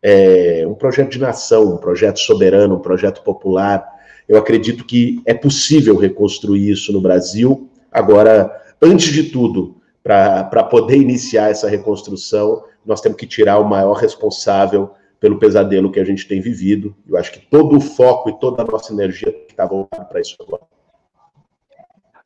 é, 0.00 0.64
um 0.66 0.74
projeto 0.74 1.10
de 1.10 1.18
nação, 1.18 1.74
um 1.74 1.78
projeto 1.78 2.20
soberano, 2.20 2.76
um 2.76 2.80
projeto 2.80 3.22
popular. 3.22 3.86
Eu 4.26 4.38
acredito 4.38 4.82
que 4.82 5.20
é 5.26 5.34
possível 5.34 5.94
reconstruir 5.94 6.70
isso 6.70 6.90
no 6.90 7.00
Brasil 7.00 7.68
Agora, 7.92 8.62
antes 8.80 9.12
de 9.12 9.24
tudo, 9.24 9.76
para 10.02 10.64
poder 10.64 10.96
iniciar 10.96 11.50
essa 11.50 11.68
reconstrução, 11.68 12.64
nós 12.84 13.00
temos 13.00 13.18
que 13.18 13.26
tirar 13.26 13.58
o 13.58 13.68
maior 13.68 13.94
responsável 13.94 14.92
pelo 15.20 15.38
pesadelo 15.38 15.92
que 15.92 16.00
a 16.00 16.04
gente 16.04 16.26
tem 16.26 16.40
vivido. 16.40 16.96
Eu 17.08 17.16
acho 17.16 17.30
que 17.30 17.38
todo 17.38 17.76
o 17.76 17.80
foco 17.80 18.30
e 18.30 18.38
toda 18.40 18.62
a 18.62 18.66
nossa 18.66 18.92
energia 18.92 19.32
está 19.48 19.64
voltada 19.64 20.04
para 20.04 20.20
isso 20.20 20.36
agora. 20.40 20.62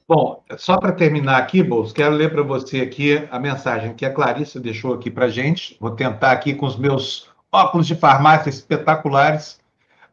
Bom, 0.09 0.43
só 0.57 0.79
para 0.79 0.93
terminar 0.93 1.37
aqui, 1.37 1.63
Bolso, 1.63 1.93
quero 1.93 2.15
ler 2.15 2.31
para 2.31 2.43
você 2.43 2.81
aqui 2.81 3.27
a 3.29 3.41
mensagem 3.41 3.93
que 3.93 4.07
a 4.07 4.13
Clarissa 4.15 4.61
deixou 4.61 4.95
aqui 4.95 5.11
para 5.11 5.29
gente. 5.29 5.77
Vou 5.81 5.91
tentar 5.91 6.31
aqui 6.31 6.55
com 6.55 6.65
os 6.65 6.77
meus 6.77 7.29
óculos 7.51 7.89
de 7.89 7.97
farmácia 7.97 8.49
espetaculares. 8.49 9.59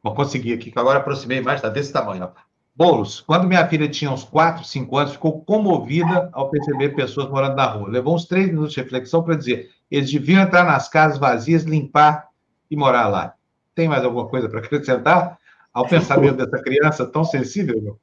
Vou 0.01 0.16
conseguir 0.16 0.54
aqui, 0.54 0.72
que 0.72 0.80
agora 0.80 0.97
aproximei 0.97 1.41
mais, 1.41 1.60
está 1.60 1.70
desse 1.70 1.93
tamanho. 1.93 2.30
Boulos, 2.76 3.21
quando 3.21 3.47
minha 3.47 3.67
filha 3.67 3.88
tinha 3.88 4.09
uns 4.09 4.24
4, 4.24 4.63
5 4.65 4.97
anos, 4.97 5.11
ficou 5.13 5.41
comovida 5.41 6.30
ao 6.34 6.49
perceber 6.49 6.89
pessoas 6.89 7.30
morando 7.30 7.55
na 7.55 7.65
rua. 7.65 7.89
Levou 7.89 8.15
uns 8.15 8.26
três 8.26 8.47
minutos 8.47 8.74
de 8.74 8.82
reflexão 8.82 9.21
para 9.21 9.36
dizer: 9.36 9.69
eles 9.91 10.11
deviam 10.11 10.41
entrar 10.41 10.63
nas 10.63 10.89
casas 10.89 11.19
vazias, 11.19 11.63
limpar 11.63 12.30
e 12.71 12.76
morar 12.76 13.07
lá. 13.09 13.36
Tem 13.76 13.88
mais 13.88 14.03
alguma 14.03 14.28
coisa 14.28 14.49
para 14.49 14.59
acrescentar 14.59 15.38
ao 15.71 15.88
pensamento 15.88 16.38
dessa 16.38 16.63
criança 16.63 17.05
tão 17.05 17.24
sensível? 17.24 17.80
Meu? 17.80 17.99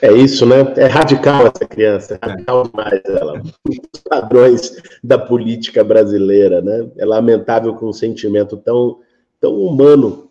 É 0.00 0.12
isso, 0.12 0.44
né? 0.44 0.56
É 0.76 0.86
radical 0.86 1.46
essa 1.46 1.64
criança, 1.64 2.18
é 2.20 2.26
radical 2.26 2.64
demais 2.64 3.00
ela. 3.04 3.40
Os 3.68 4.00
padrões 4.00 4.82
da 5.02 5.16
política 5.16 5.84
brasileira, 5.84 6.60
né? 6.60 6.90
É 6.98 7.04
lamentável 7.04 7.76
que 7.76 7.84
um 7.84 7.92
sentimento 7.92 8.56
tão, 8.56 8.98
tão 9.40 9.54
humano, 9.54 10.28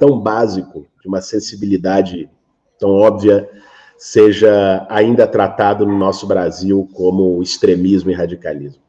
tão 0.00 0.18
básico, 0.18 0.86
de 1.02 1.08
uma 1.08 1.20
sensibilidade 1.20 2.30
tão 2.78 2.90
óbvia, 2.90 3.48
seja 3.98 4.86
ainda 4.88 5.26
tratado 5.26 5.84
no 5.84 5.98
nosso 5.98 6.26
Brasil 6.26 6.88
como 6.94 7.42
extremismo 7.42 8.10
e 8.10 8.14
radicalismo. 8.14 8.80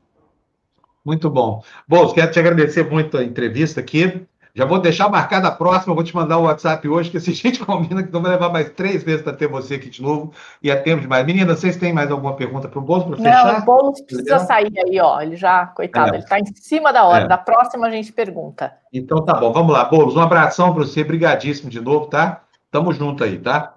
Muito 1.03 1.29
bom. 1.29 1.61
Bom, 1.87 2.13
quero 2.13 2.31
te 2.31 2.39
agradecer 2.39 2.89
muito 2.89 3.17
a 3.17 3.23
entrevista 3.23 3.81
aqui. 3.81 4.25
Já 4.55 4.65
vou 4.65 4.79
deixar 4.79 5.09
marcada 5.09 5.47
a 5.47 5.51
próxima, 5.51 5.95
vou 5.95 6.03
te 6.03 6.15
mandar 6.15 6.37
o 6.37 6.43
WhatsApp 6.43 6.87
hoje, 6.87 7.09
que 7.09 7.19
se 7.19 7.31
a 7.31 7.33
gente 7.33 7.59
combina 7.65 8.03
que 8.03 8.13
não 8.13 8.21
vai 8.21 8.31
levar 8.31 8.49
mais 8.49 8.69
três 8.69 9.03
meses 9.03 9.23
para 9.23 9.33
ter 9.33 9.47
você 9.47 9.75
aqui 9.75 9.89
de 9.89 9.99
novo, 9.99 10.31
e 10.61 10.69
é 10.69 10.75
tempo 10.75 11.01
demais. 11.01 11.25
Meninas, 11.25 11.59
vocês 11.59 11.75
têm 11.75 11.91
mais 11.91 12.11
alguma 12.11 12.35
pergunta 12.35 12.67
para 12.67 12.77
o 12.77 12.81
Boulos 12.81 13.05
para 13.05 13.17
fechar? 13.17 13.53
Não, 13.53 13.59
o 13.59 13.65
Boulos 13.65 14.01
precisa 14.01 14.39
sair 14.39 14.71
aí, 14.77 14.99
ó. 14.99 15.19
Ele 15.21 15.35
já, 15.35 15.65
coitado, 15.65 16.11
é. 16.11 16.17
ele 16.17 16.23
está 16.23 16.39
em 16.39 16.45
cima 16.53 16.93
da 16.93 17.03
hora. 17.03 17.25
É. 17.25 17.27
Da 17.27 17.37
próxima 17.37 17.87
a 17.87 17.91
gente 17.91 18.13
pergunta. 18.13 18.71
Então 18.93 19.25
tá 19.25 19.33
bom, 19.33 19.51
vamos 19.51 19.73
lá. 19.73 19.85
Boulos, 19.85 20.15
um 20.15 20.21
abração 20.21 20.71
para 20.71 20.83
você, 20.83 21.03
brigadíssimo 21.03 21.71
de 21.71 21.81
novo, 21.81 22.05
tá? 22.05 22.43
Tamo 22.69 22.93
junto 22.93 23.23
aí, 23.23 23.39
tá? 23.39 23.73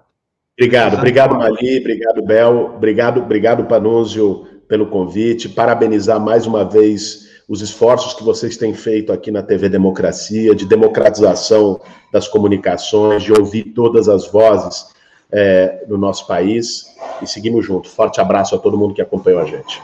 Obrigado, 0.59 0.95
obrigado, 0.95 1.35
Mali, 1.35 1.79
obrigado, 1.79 2.23
Bel, 2.23 2.73
obrigado, 2.75 3.19
obrigado, 3.19 3.65
Panúzio, 3.65 4.47
pelo 4.67 4.87
convite. 4.87 5.49
Parabenizar 5.49 6.19
mais 6.19 6.45
uma 6.45 6.63
vez 6.63 7.26
os 7.47 7.61
esforços 7.61 8.13
que 8.13 8.23
vocês 8.23 8.57
têm 8.57 8.73
feito 8.73 9.13
aqui 9.13 9.31
na 9.31 9.41
TV 9.41 9.69
Democracia, 9.69 10.53
de 10.53 10.65
democratização 10.65 11.79
das 12.11 12.27
comunicações, 12.27 13.23
de 13.23 13.31
ouvir 13.31 13.71
todas 13.73 14.09
as 14.09 14.27
vozes 14.27 14.93
é, 15.31 15.85
no 15.87 15.97
nosso 15.97 16.27
país. 16.27 16.93
E 17.21 17.27
seguimos 17.27 17.65
juntos. 17.65 17.93
Forte 17.93 18.19
abraço 18.19 18.53
a 18.53 18.59
todo 18.59 18.77
mundo 18.77 18.93
que 18.93 19.01
acompanhou 19.01 19.39
a 19.39 19.45
gente. 19.45 19.81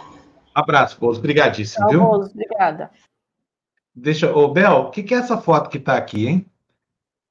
Abraço, 0.54 1.00
Bozo. 1.00 1.20
Obrigadíssimo, 1.20 1.88
viu? 1.88 2.02
Bozo, 2.02 2.32
obrigada. 2.32 2.92
Deixa, 3.96 4.36
ô, 4.36 4.48
Bel, 4.50 4.74
o 4.74 4.92
que, 4.92 5.02
que 5.02 5.14
é 5.14 5.18
essa 5.18 5.38
foto 5.38 5.70
que 5.70 5.78
está 5.78 5.96
aqui, 5.96 6.28
hein? 6.28 6.46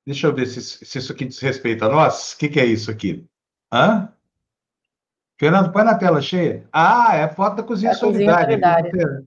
Deixa 0.06 0.26
eu 0.26 0.34
ver 0.34 0.46
se, 0.46 0.60
se, 0.62 0.98
isso 0.98 1.12
aqui 1.12 1.24
diz 1.26 1.38
respeito 1.40 1.84
a 1.84 1.88
nós. 1.88 2.32
O 2.32 2.38
que, 2.38 2.48
que 2.48 2.58
é 2.58 2.64
isso 2.64 2.90
aqui? 2.90 3.24
Hã? 3.72 4.08
Fernando, 5.38 5.72
põe 5.72 5.84
na 5.84 5.94
tela 5.94 6.20
cheia. 6.20 6.66
Ah, 6.72 7.16
é 7.16 7.24
a 7.24 7.28
foto 7.28 7.56
da 7.56 7.62
Cozinha 7.62 7.92
é 7.92 7.94
Solidária. 7.94 8.58
Cozinha 8.58 8.78
solidária. 8.78 9.24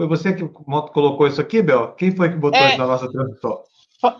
Foi 0.00 0.06
você 0.06 0.32
que 0.32 0.48
colocou 0.48 1.26
isso 1.26 1.42
aqui, 1.42 1.60
Bel? 1.60 1.88
Quem 1.88 2.10
foi 2.10 2.30
que 2.30 2.36
botou 2.36 2.58
é, 2.58 2.70
isso 2.70 2.78
na 2.78 2.86
nossa 2.86 3.06
transmissão? 3.12 3.60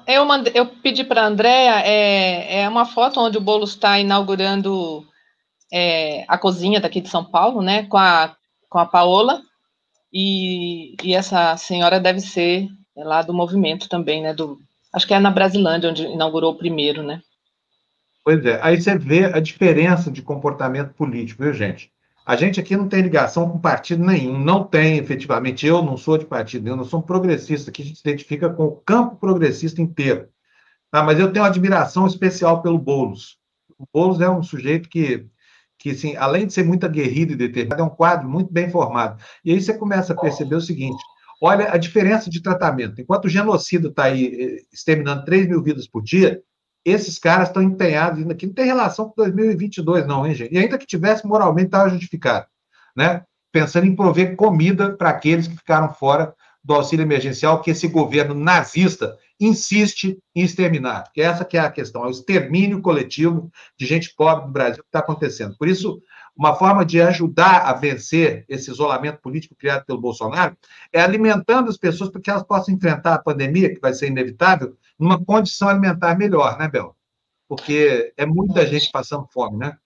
Eu, 0.06 0.26
mandei, 0.26 0.52
eu 0.54 0.66
pedi 0.66 1.02
para 1.02 1.22
a 1.22 1.26
Andréa, 1.26 1.80
é, 1.80 2.60
é 2.60 2.68
uma 2.68 2.84
foto 2.84 3.18
onde 3.18 3.38
o 3.38 3.40
Boulos 3.40 3.70
está 3.70 3.98
inaugurando 3.98 5.02
é, 5.72 6.26
a 6.28 6.36
cozinha 6.36 6.82
daqui 6.82 7.00
de 7.00 7.08
São 7.08 7.24
Paulo, 7.24 7.62
né, 7.62 7.84
com 7.84 7.96
a, 7.96 8.36
com 8.68 8.78
a 8.78 8.84
Paola, 8.84 9.40
e, 10.12 10.96
e 11.02 11.14
essa 11.14 11.56
senhora 11.56 11.98
deve 11.98 12.20
ser 12.20 12.68
lá 12.94 13.22
do 13.22 13.32
movimento 13.32 13.88
também, 13.88 14.20
né, 14.20 14.34
do, 14.34 14.58
acho 14.92 15.06
que 15.06 15.14
é 15.14 15.18
na 15.18 15.30
Brasilândia, 15.30 15.88
onde 15.88 16.02
inaugurou 16.02 16.52
o 16.52 16.58
primeiro, 16.58 17.02
né. 17.02 17.22
Pois 18.22 18.44
é, 18.44 18.60
aí 18.62 18.78
você 18.78 18.98
vê 18.98 19.24
a 19.24 19.40
diferença 19.40 20.10
de 20.10 20.20
comportamento 20.20 20.92
político, 20.92 21.42
viu, 21.42 21.54
gente? 21.54 21.90
A 22.30 22.36
gente 22.36 22.60
aqui 22.60 22.76
não 22.76 22.88
tem 22.88 23.02
ligação 23.02 23.50
com 23.50 23.58
partido 23.58 24.06
nenhum, 24.06 24.38
não 24.38 24.62
tem 24.62 24.98
efetivamente. 24.98 25.66
Eu 25.66 25.82
não 25.82 25.96
sou 25.96 26.16
de 26.16 26.24
partido 26.24 26.62
nenhum, 26.62 26.76
não 26.76 26.84
sou 26.84 27.00
um 27.00 27.02
progressista, 27.02 27.72
que 27.72 27.82
a 27.82 27.84
gente 27.84 27.98
se 27.98 28.08
identifica 28.08 28.48
com 28.48 28.66
o 28.66 28.76
campo 28.76 29.16
progressista 29.16 29.82
inteiro. 29.82 30.28
Tá? 30.92 31.02
Mas 31.02 31.18
eu 31.18 31.32
tenho 31.32 31.44
uma 31.44 31.50
admiração 31.50 32.06
especial 32.06 32.62
pelo 32.62 32.78
Boulos. 32.78 33.36
O 33.76 33.84
Boulos 33.92 34.20
é 34.20 34.30
um 34.30 34.44
sujeito 34.44 34.88
que, 34.88 35.26
que 35.76 35.90
assim, 35.90 36.14
além 36.14 36.46
de 36.46 36.52
ser 36.52 36.64
muito 36.64 36.86
aguerrido 36.86 37.32
e 37.32 37.36
determinado, 37.36 37.82
é 37.82 37.84
um 37.84 37.90
quadro 37.90 38.28
muito 38.28 38.52
bem 38.52 38.70
formado. 38.70 39.20
E 39.44 39.50
aí 39.50 39.60
você 39.60 39.76
começa 39.76 40.12
a 40.12 40.16
perceber 40.16 40.54
o 40.54 40.60
seguinte: 40.60 41.02
olha 41.42 41.72
a 41.72 41.76
diferença 41.76 42.30
de 42.30 42.40
tratamento. 42.40 43.00
Enquanto 43.00 43.24
o 43.24 43.28
genocida 43.28 43.88
está 43.88 44.04
aí 44.04 44.26
eh, 44.40 44.62
exterminando 44.72 45.24
3 45.24 45.48
mil 45.48 45.60
vidas 45.64 45.88
por 45.88 46.00
dia, 46.00 46.40
esses 46.84 47.18
caras 47.18 47.48
estão 47.48 47.62
empenhados 47.62 48.20
ainda 48.20 48.34
que 48.34 48.46
não 48.46 48.54
tem 48.54 48.64
relação 48.64 49.08
com 49.08 49.14
2022 49.16 50.06
não, 50.06 50.26
hein, 50.26 50.34
gente? 50.34 50.54
E 50.54 50.58
ainda 50.58 50.78
que 50.78 50.86
tivesse 50.86 51.26
moralmente 51.26 51.66
estava 51.66 51.90
justificado, 51.90 52.46
né? 52.96 53.22
Pensando 53.52 53.86
em 53.86 53.96
prover 53.96 54.36
comida 54.36 54.96
para 54.96 55.10
aqueles 55.10 55.46
que 55.46 55.56
ficaram 55.56 55.92
fora 55.92 56.34
do 56.62 56.74
auxílio 56.74 57.02
emergencial 57.02 57.60
que 57.60 57.70
esse 57.70 57.88
governo 57.88 58.34
nazista 58.34 59.16
insiste 59.40 60.18
em 60.34 60.42
exterminar. 60.42 61.10
Que 61.14 61.22
essa 61.22 61.44
que 61.44 61.56
é 61.56 61.60
a 61.60 61.70
questão, 61.70 62.04
é 62.04 62.08
o 62.08 62.10
extermínio 62.10 62.82
coletivo 62.82 63.50
de 63.78 63.86
gente 63.86 64.14
pobre 64.14 64.46
do 64.46 64.52
Brasil 64.52 64.82
que 64.82 64.88
está 64.88 64.98
acontecendo. 64.98 65.56
Por 65.58 65.66
isso, 65.66 66.00
uma 66.40 66.54
forma 66.54 66.86
de 66.86 67.02
ajudar 67.02 67.66
a 67.66 67.74
vencer 67.74 68.46
esse 68.48 68.70
isolamento 68.70 69.20
político 69.20 69.54
criado 69.54 69.84
pelo 69.84 70.00
Bolsonaro 70.00 70.56
é 70.90 70.98
alimentando 70.98 71.68
as 71.68 71.76
pessoas 71.76 72.08
para 72.08 72.18
que 72.18 72.30
elas 72.30 72.42
possam 72.42 72.72
enfrentar 72.72 73.12
a 73.12 73.18
pandemia, 73.18 73.74
que 73.74 73.78
vai 73.78 73.92
ser 73.92 74.06
inevitável, 74.06 74.74
numa 74.98 75.22
condição 75.22 75.68
alimentar 75.68 76.16
melhor, 76.16 76.58
né, 76.58 76.66
Bel? 76.66 76.96
Porque 77.46 78.14
é 78.16 78.24
muita 78.24 78.66
gente 78.66 78.90
passando 78.90 79.28
fome, 79.30 79.58
né? 79.58 79.76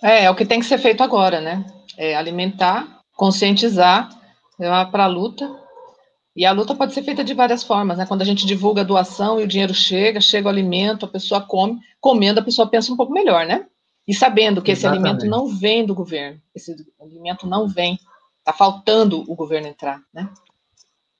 É, 0.00 0.26
é 0.26 0.30
o 0.30 0.36
que 0.36 0.46
tem 0.46 0.60
que 0.60 0.66
ser 0.66 0.78
feito 0.78 1.02
agora, 1.02 1.40
né? 1.40 1.66
É 1.98 2.14
alimentar, 2.14 3.00
conscientizar, 3.16 4.10
levar 4.56 4.92
para 4.92 5.04
a 5.04 5.08
luta. 5.08 5.52
E 6.36 6.46
a 6.46 6.52
luta 6.52 6.72
pode 6.72 6.94
ser 6.94 7.02
feita 7.02 7.24
de 7.24 7.34
várias 7.34 7.64
formas, 7.64 7.98
né? 7.98 8.06
Quando 8.06 8.22
a 8.22 8.26
gente 8.26 8.46
divulga 8.46 8.82
a 8.82 8.84
doação 8.84 9.40
e 9.40 9.42
o 9.42 9.48
dinheiro 9.48 9.74
chega, 9.74 10.20
chega 10.20 10.46
o 10.46 10.50
alimento, 10.50 11.04
a 11.04 11.08
pessoa 11.08 11.40
come, 11.40 11.80
comendo, 12.00 12.38
a 12.38 12.44
pessoa 12.44 12.70
pensa 12.70 12.92
um 12.92 12.96
pouco 12.96 13.12
melhor, 13.12 13.44
né? 13.44 13.66
E 14.06 14.14
sabendo 14.14 14.60
que 14.60 14.72
Exatamente. 14.72 15.00
esse 15.00 15.08
alimento 15.08 15.30
não 15.30 15.48
vem 15.48 15.86
do 15.86 15.94
governo, 15.94 16.40
esse 16.54 16.74
alimento 17.00 17.46
não 17.46 17.68
vem, 17.68 17.98
está 18.38 18.52
faltando 18.52 19.22
o 19.30 19.34
governo 19.34 19.68
entrar, 19.68 20.00
né? 20.12 20.28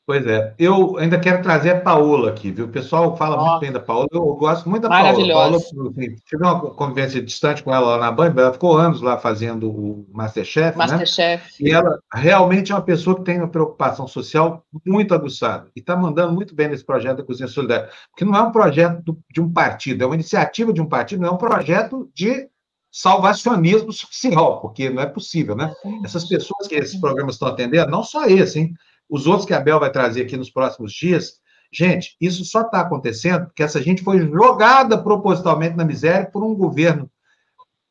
Pois 0.04 0.26
é. 0.26 0.52
Eu 0.58 0.98
ainda 0.98 1.18
quero 1.18 1.42
trazer 1.42 1.70
a 1.70 1.80
Paola 1.80 2.30
aqui, 2.30 2.50
viu? 2.50 2.64
O 2.64 2.68
pessoal 2.68 3.16
fala 3.16 3.36
oh. 3.36 3.46
muito 3.46 3.60
bem 3.60 3.70
da 3.70 3.78
Paola. 3.78 4.08
Eu 4.10 4.34
gosto 4.34 4.68
muito 4.68 4.82
da 4.82 4.88
Paola. 4.88 5.26
Paola 5.26 5.56
assim, 5.58 6.16
tive 6.26 6.42
uma 6.42 6.60
convivência 6.60 7.22
distante 7.22 7.62
com 7.62 7.72
ela 7.72 7.96
lá 7.96 7.98
na 7.98 8.10
Band, 8.10 8.34
ela 8.36 8.52
ficou 8.52 8.76
anos 8.76 9.00
lá 9.00 9.16
fazendo 9.16 9.70
o 9.70 10.04
Masterchef. 10.12 10.76
Né? 10.76 10.86
Masterchef. 10.86 11.62
Né? 11.62 11.70
E 11.70 11.72
ela 11.72 12.00
realmente 12.12 12.72
é 12.72 12.74
uma 12.74 12.82
pessoa 12.82 13.14
que 13.14 13.22
tem 13.22 13.38
uma 13.38 13.48
preocupação 13.48 14.08
social 14.08 14.64
muito 14.84 15.14
aguçada. 15.14 15.70
E 15.76 15.78
está 15.78 15.94
mandando 15.94 16.32
muito 16.32 16.52
bem 16.52 16.68
nesse 16.68 16.84
projeto 16.84 17.18
da 17.18 17.24
Cozinha 17.24 17.48
Solidária. 17.48 17.88
Porque 18.10 18.24
não 18.24 18.34
é 18.34 18.42
um 18.42 18.50
projeto 18.50 19.16
de 19.30 19.40
um 19.40 19.52
partido, 19.52 20.02
é 20.02 20.06
uma 20.06 20.16
iniciativa 20.16 20.72
de 20.72 20.82
um 20.82 20.86
partido, 20.86 21.22
não 21.22 21.28
é 21.28 21.32
um 21.32 21.38
projeto 21.38 22.10
de 22.12 22.48
salvacionismo 22.92 23.90
social, 23.90 24.60
porque 24.60 24.90
não 24.90 25.02
é 25.02 25.06
possível, 25.06 25.56
né? 25.56 25.74
Essas 26.04 26.28
pessoas 26.28 26.68
que 26.68 26.74
esses 26.74 27.00
programas 27.00 27.36
estão 27.36 27.48
atendendo, 27.48 27.90
não 27.90 28.04
só 28.04 28.26
esse, 28.26 28.60
hein? 28.60 28.74
Os 29.08 29.26
outros 29.26 29.46
que 29.46 29.54
a 29.54 29.60
Bel 29.60 29.80
vai 29.80 29.90
trazer 29.90 30.22
aqui 30.22 30.36
nos 30.36 30.50
próximos 30.50 30.92
dias, 30.92 31.40
gente, 31.72 32.14
isso 32.20 32.44
só 32.44 32.60
está 32.60 32.80
acontecendo 32.80 33.46
porque 33.46 33.62
essa 33.62 33.82
gente 33.82 34.02
foi 34.02 34.18
jogada 34.18 34.98
propositalmente 34.98 35.74
na 35.74 35.86
miséria 35.86 36.30
por 36.30 36.44
um 36.44 36.54
governo. 36.54 37.10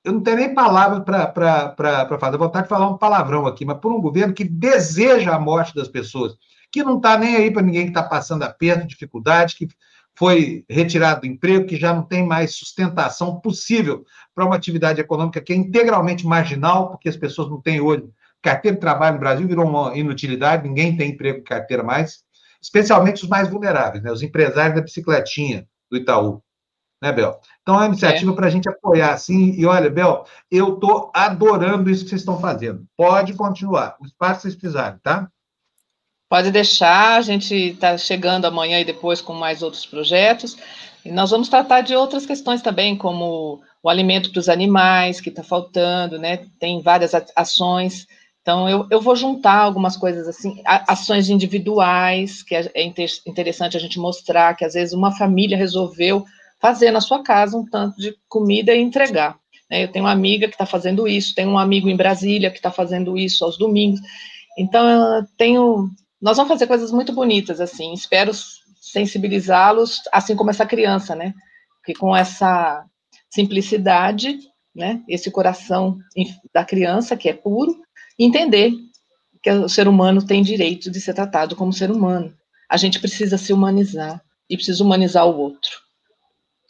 Eu 0.03 0.13
não 0.13 0.21
tenho 0.21 0.37
nem 0.37 0.53
palavra 0.53 1.01
para 1.01 2.07
fazer, 2.19 2.37
vou 2.37 2.47
vontade 2.47 2.65
de 2.65 2.69
falar 2.69 2.87
um 2.87 2.97
palavrão 2.97 3.47
aqui, 3.47 3.65
mas 3.65 3.79
por 3.79 3.91
um 3.91 4.01
governo 4.01 4.33
que 4.33 4.43
deseja 4.43 5.35
a 5.35 5.39
morte 5.39 5.75
das 5.75 5.87
pessoas, 5.87 6.35
que 6.71 6.83
não 6.83 6.97
está 6.97 7.17
nem 7.17 7.35
aí 7.35 7.51
para 7.51 7.61
ninguém 7.61 7.83
que 7.83 7.89
está 7.89 8.03
passando 8.03 8.43
aperto, 8.43 8.87
dificuldade, 8.87 9.55
que 9.55 9.67
foi 10.17 10.65
retirado 10.69 11.21
do 11.21 11.27
emprego, 11.27 11.65
que 11.65 11.75
já 11.75 11.93
não 11.93 12.03
tem 12.03 12.25
mais 12.25 12.55
sustentação 12.55 13.39
possível 13.39 14.05
para 14.35 14.45
uma 14.45 14.55
atividade 14.55 15.01
econômica 15.01 15.41
que 15.41 15.53
é 15.53 15.55
integralmente 15.55 16.25
marginal, 16.25 16.89
porque 16.89 17.09
as 17.09 17.17
pessoas 17.17 17.49
não 17.49 17.61
têm 17.61 17.81
olho. 17.81 18.13
Carteira 18.41 18.75
de 18.75 18.81
trabalho 18.81 19.15
no 19.15 19.19
Brasil 19.19 19.47
virou 19.47 19.65
uma 19.65 19.95
inutilidade, 19.97 20.67
ninguém 20.67 20.97
tem 20.97 21.11
emprego 21.11 21.39
de 21.39 21.45
carteira 21.45 21.83
mais, 21.83 22.23
especialmente 22.61 23.23
os 23.23 23.29
mais 23.29 23.49
vulneráveis, 23.49 24.03
né? 24.03 24.11
os 24.11 24.21
empresários 24.21 24.75
da 24.75 24.81
bicicletinha 24.81 25.67
do 25.89 25.97
Itaú. 25.97 26.41
Né, 27.01 27.11
Bel? 27.11 27.39
Então, 27.63 27.75
é 27.75 27.77
uma 27.79 27.87
iniciativa 27.87 28.31
é. 28.31 28.35
para 28.35 28.45
a 28.45 28.49
gente 28.49 28.69
apoiar, 28.69 29.13
assim, 29.13 29.53
e 29.59 29.65
olha, 29.65 29.89
Bel, 29.89 30.23
eu 30.51 30.75
estou 30.75 31.11
adorando 31.15 31.89
isso 31.89 32.03
que 32.03 32.09
vocês 32.11 32.21
estão 32.21 32.39
fazendo. 32.39 32.85
Pode 32.95 33.33
continuar, 33.33 33.97
o 33.99 34.05
espaço 34.05 34.35
que 34.35 34.41
vocês 34.43 34.55
precisarem, 34.55 34.99
tá? 35.01 35.27
Pode 36.31 36.49
deixar, 36.49 37.17
a 37.17 37.21
gente 37.21 37.53
está 37.53 37.97
chegando 37.97 38.45
amanhã 38.45 38.79
e 38.79 38.85
depois 38.85 39.19
com 39.19 39.33
mais 39.33 39.61
outros 39.61 39.85
projetos. 39.85 40.55
E 41.03 41.11
nós 41.11 41.29
vamos 41.29 41.49
tratar 41.49 41.81
de 41.81 41.93
outras 41.93 42.25
questões 42.25 42.61
também, 42.61 42.95
como 42.95 43.61
o 43.83 43.89
alimento 43.89 44.31
para 44.31 44.39
os 44.39 44.47
animais, 44.47 45.19
que 45.19 45.27
está 45.27 45.43
faltando, 45.43 46.17
né? 46.17 46.45
Tem 46.57 46.81
várias 46.81 47.11
ações. 47.35 48.07
Então, 48.41 48.69
eu, 48.69 48.87
eu 48.89 49.01
vou 49.01 49.13
juntar 49.13 49.57
algumas 49.57 49.97
coisas 49.97 50.25
assim, 50.25 50.63
ações 50.65 51.29
individuais, 51.29 52.41
que 52.41 52.55
é, 52.55 52.71
é 52.75 52.93
interessante 53.27 53.75
a 53.75 53.79
gente 53.81 53.99
mostrar 53.99 54.55
que 54.55 54.63
às 54.63 54.73
vezes 54.73 54.93
uma 54.93 55.11
família 55.11 55.57
resolveu 55.57 56.23
fazer 56.61 56.91
na 56.91 57.01
sua 57.01 57.21
casa 57.21 57.57
um 57.57 57.65
tanto 57.65 57.99
de 57.99 58.15
comida 58.29 58.73
e 58.73 58.79
entregar. 58.79 59.35
Né? 59.69 59.83
Eu 59.83 59.91
tenho 59.91 60.05
uma 60.05 60.13
amiga 60.13 60.47
que 60.47 60.53
está 60.53 60.65
fazendo 60.65 61.09
isso, 61.09 61.35
tenho 61.35 61.49
um 61.49 61.59
amigo 61.59 61.89
em 61.89 61.97
Brasília 61.97 62.49
que 62.49 62.57
está 62.57 62.71
fazendo 62.71 63.17
isso 63.17 63.43
aos 63.43 63.57
domingos. 63.57 63.99
Então, 64.57 64.87
eu 64.87 65.25
tenho. 65.37 65.89
Nós 66.21 66.37
vamos 66.37 66.51
fazer 66.51 66.67
coisas 66.67 66.91
muito 66.91 67.11
bonitas, 67.13 67.59
assim. 67.59 67.93
Espero 67.93 68.31
sensibilizá-los, 68.79 70.01
assim 70.11 70.35
como 70.35 70.49
essa 70.49 70.65
criança, 70.65 71.15
né? 71.15 71.33
Que 71.83 71.93
com 71.93 72.15
essa 72.15 72.85
simplicidade, 73.29 74.37
né? 74.75 75.01
Esse 75.07 75.31
coração 75.31 75.97
da 76.53 76.63
criança 76.63 77.17
que 77.17 77.29
é 77.29 77.33
puro, 77.33 77.81
entender 78.19 78.71
que 79.41 79.49
o 79.49 79.67
ser 79.67 79.87
humano 79.87 80.25
tem 80.25 80.43
direito 80.43 80.91
de 80.91 81.01
ser 81.01 81.13
tratado 81.13 81.55
como 81.55 81.73
ser 81.73 81.89
humano. 81.89 82.33
A 82.69 82.77
gente 82.77 82.99
precisa 82.99 83.37
se 83.37 83.51
humanizar 83.51 84.21
e 84.49 84.55
precisa 84.55 84.83
humanizar 84.83 85.25
o 85.25 85.37
outro. 85.37 85.71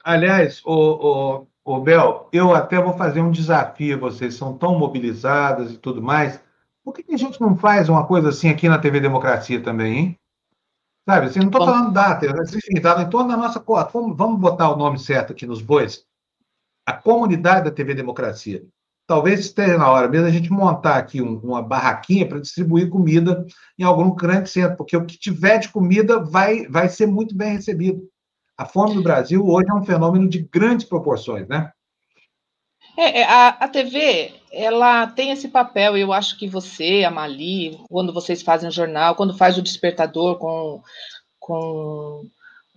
Aliás, 0.04 0.62
o, 0.66 1.48
o, 1.66 1.76
o 1.76 1.80
Bel, 1.82 2.30
eu 2.32 2.56
até 2.56 2.82
vou 2.82 2.94
fazer 2.94 3.22
um 3.22 3.32
desafio. 3.32 4.00
Vocês 4.00 4.36
são 4.36 4.58
tão 4.58 4.80
mobilizadas 4.80 5.74
e 5.74 5.78
tudo 5.78 6.02
mais. 6.02 6.40
Por 6.84 6.94
que, 6.94 7.04
que 7.04 7.14
a 7.14 7.18
gente 7.18 7.40
não 7.40 7.56
faz 7.58 7.90
uma 7.90 8.06
coisa 8.06 8.30
assim 8.30 8.50
aqui 8.50 8.68
na 8.68 8.80
TV 8.80 9.00
Democracia 9.00 9.62
também, 9.62 9.98
hein? 9.98 10.20
Sabe, 11.08 11.28
assim, 11.28 11.40
não 11.40 11.48
estou 11.48 11.66
falando 11.66 11.92
data, 11.92 12.26
enfim, 12.26 12.78
está 12.78 13.02
em 13.02 13.10
torno 13.10 13.30
da 13.30 13.38
nossa. 13.38 13.64
Vamos 13.92 14.40
botar 14.40 14.72
o 14.72 14.78
nome 14.78 15.00
certo 15.00 15.34
aqui 15.34 15.46
nos 15.46 15.62
bois. 15.62 16.06
A 16.86 16.94
comunidade 16.94 17.66
da 17.66 17.72
TV 17.72 17.94
Democracia. 17.94 18.64
Talvez 19.08 19.40
esteja 19.40 19.78
na 19.78 19.90
hora 19.90 20.08
mesmo 20.08 20.28
a 20.28 20.32
gente 20.32 20.52
montar 20.52 20.96
aqui 20.96 21.22
um, 21.22 21.38
uma 21.40 21.62
barraquinha 21.62 22.28
para 22.28 22.40
distribuir 22.40 22.90
comida 22.90 23.46
em 23.78 23.84
algum 23.84 24.16
grande 24.16 24.50
centro, 24.50 24.78
porque 24.78 24.96
o 24.96 25.06
que 25.06 25.20
tiver 25.20 25.58
de 25.58 25.70
comida 25.70 26.24
vai, 26.24 26.68
vai 26.68 26.88
ser 26.88 27.08
muito 27.08 27.36
bem 27.36 27.54
recebido. 27.54 28.08
A 28.58 28.66
fome 28.66 28.96
no 28.96 29.04
Brasil 29.04 29.46
hoje 29.46 29.70
é 29.70 29.74
um 29.74 29.84
fenômeno 29.84 30.30
de 30.30 30.48
grandes 30.54 30.86
proporções, 30.86 31.48
né? 31.48 31.72
É, 32.98 33.22
é, 33.22 33.24
a, 33.24 33.48
a 33.50 33.68
TV, 33.68 34.34
ela 34.52 35.08
tem 35.08 35.32
esse 35.32 35.48
papel, 35.48 35.98
eu 35.98 36.12
acho 36.12 36.38
que 36.38 36.48
você, 36.48 37.04
a 37.06 37.12
Mali, 37.12 37.80
quando 37.90 38.14
vocês 38.14 38.42
fazem 38.42 38.70
o 38.70 38.72
jornal, 38.72 39.16
quando 39.16 39.38
faz 39.38 39.58
o 39.58 39.62
despertador 39.62 40.38
com, 40.38 40.82
com 41.40 42.26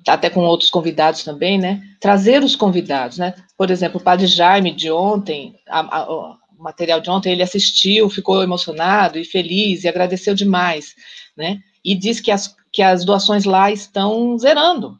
até 0.07 0.31
com 0.31 0.41
outros 0.41 0.71
convidados 0.71 1.25
também, 1.25 1.59
né? 1.59 1.83
Trazer 2.01 2.43
os 2.43 2.55
convidados, 2.55 3.19
né? 3.19 3.35
Por 3.57 3.71
exemplo, 3.71 4.01
o 4.01 4.03
Padre 4.03 4.27
Jaime 4.27 4.71
de 4.71 4.91
ontem, 4.91 5.59
a, 5.67 5.81
a, 5.81 6.13
o 6.13 6.37
material 6.59 7.01
de 7.01 7.11
ontem, 7.11 7.33
ele 7.33 7.43
assistiu, 7.43 8.09
ficou 8.09 8.43
emocionado 8.43 9.19
e 9.19 9.25
feliz 9.25 9.85
e 9.85 9.89
agradeceu 9.89 10.35
demais, 10.35 10.95
né? 11.37 11.59
E 11.85 11.95
diz 11.95 12.21
que 12.21 12.31
as, 12.31 12.55
que 12.73 12.83
as 12.83 13.05
doações 13.05 13.45
lá 13.45 13.71
estão 13.71 14.39
zerando, 14.39 14.99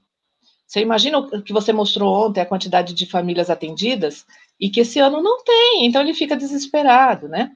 você 0.75 0.81
imagina 0.81 1.19
o 1.19 1.41
que 1.41 1.53
você 1.53 1.73
mostrou 1.73 2.27
ontem, 2.27 2.41
a 2.41 2.47
quantidade 2.47 2.95
de 2.95 3.07
famílias 3.07 3.49
atendidas, 3.49 4.27
e 4.61 4.71
que 4.71 4.81
esse 4.81 4.99
ano 4.99 5.23
não 5.23 5.43
tem, 5.43 5.87
então 5.87 6.01
ele 6.01 6.15
fica 6.15 6.37
desesperado, 6.37 7.29
né? 7.29 7.53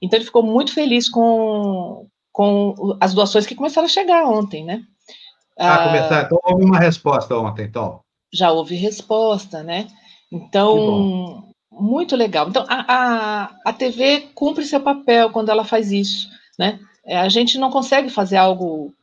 Então 0.00 0.18
ele 0.18 0.24
ficou 0.24 0.42
muito 0.42 0.72
feliz 0.72 1.08
com, 1.08 2.06
com 2.32 2.96
as 3.00 3.14
doações 3.14 3.46
que 3.46 3.54
começaram 3.54 3.86
a 3.86 3.90
chegar 3.90 4.24
ontem, 4.26 4.64
né? 4.64 4.82
Ah, 5.58 5.84
começar. 5.84 6.24
Então 6.24 6.38
houve 6.44 6.64
uma 6.64 6.78
resposta 6.78 7.36
ontem, 7.36 7.64
então. 7.64 8.00
Já 8.32 8.50
houve 8.50 8.74
resposta, 8.74 9.62
né? 9.62 9.86
Então, 10.30 11.52
muito 11.70 12.16
legal. 12.16 12.48
Então, 12.48 12.64
a, 12.68 12.84
a, 12.88 13.54
a 13.66 13.72
TV 13.72 14.30
cumpre 14.34 14.64
seu 14.64 14.80
papel 14.80 15.30
quando 15.30 15.50
ela 15.50 15.64
faz 15.64 15.92
isso, 15.92 16.28
né? 16.58 16.80
É, 17.04 17.18
a 17.18 17.28
gente 17.28 17.58
não 17.58 17.70
consegue 17.70 18.08
fazer 18.08 18.36
algo 18.36 18.94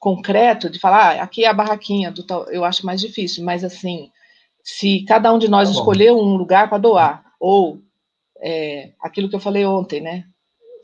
concreto 0.00 0.68
de 0.68 0.78
falar, 0.78 1.16
ah, 1.18 1.22
aqui 1.22 1.44
é 1.44 1.48
a 1.48 1.54
barraquinha 1.54 2.10
do 2.10 2.22
tal, 2.22 2.44
eu 2.50 2.64
acho 2.64 2.84
mais 2.84 3.00
difícil, 3.00 3.44
mas 3.44 3.64
assim, 3.64 4.10
se 4.64 5.04
cada 5.04 5.32
um 5.32 5.38
de 5.38 5.48
nós 5.48 5.68
tá 5.68 5.74
escolher 5.74 6.12
um 6.12 6.36
lugar 6.36 6.68
para 6.68 6.78
doar, 6.78 7.24
ou 7.38 7.78
é, 8.40 8.92
aquilo 9.00 9.28
que 9.28 9.36
eu 9.36 9.40
falei 9.40 9.64
ontem, 9.64 10.00
né? 10.00 10.24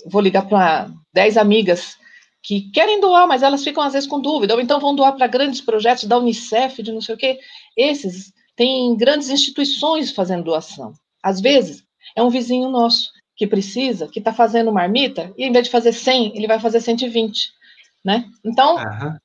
Vou 0.07 0.21
ligar 0.21 0.47
para 0.47 0.91
10 1.13 1.37
amigas 1.37 1.99
que 2.43 2.71
querem 2.71 3.01
doar, 3.01 3.27
mas 3.27 3.43
elas 3.43 3.65
ficam 3.65 3.83
às 3.83 3.95
vezes 3.95 4.09
com 4.09 4.21
dúvida, 4.21 4.55
ou 4.55 4.61
então 4.61 4.79
vão 4.79 4.95
doar 4.95 5.15
para 5.15 5.27
grandes 5.27 5.61
projetos 5.61 6.05
da 6.05 6.19
Unicef, 6.19 6.83
de 6.83 6.93
não 6.93 7.01
sei 7.01 7.15
o 7.15 7.19
quê. 7.19 7.39
Esses 7.77 8.33
têm 8.55 8.97
grandes 8.97 9.31
instituições 9.31 10.13
fazendo 10.13 10.45
doação. 10.45 10.93
Às 11.23 11.41
vezes, 11.41 11.83
é 12.15 12.23
um 12.23 12.31
vizinho 12.31 12.69
nosso 12.69 13.11
que 13.37 13.47
precisa, 13.47 14.07
que 14.07 14.19
está 14.19 14.33
fazendo 14.33 14.73
marmita, 14.73 15.33
e 15.37 15.45
em 15.45 15.53
vez 15.53 15.65
de 15.65 15.71
fazer 15.71 15.93
100, 15.93 16.37
ele 16.37 16.47
vai 16.47 16.61
fazer 16.61 16.81
120 16.81 17.61
né? 18.05 18.31
Então, 18.45 18.77
uhum. 18.77 19.17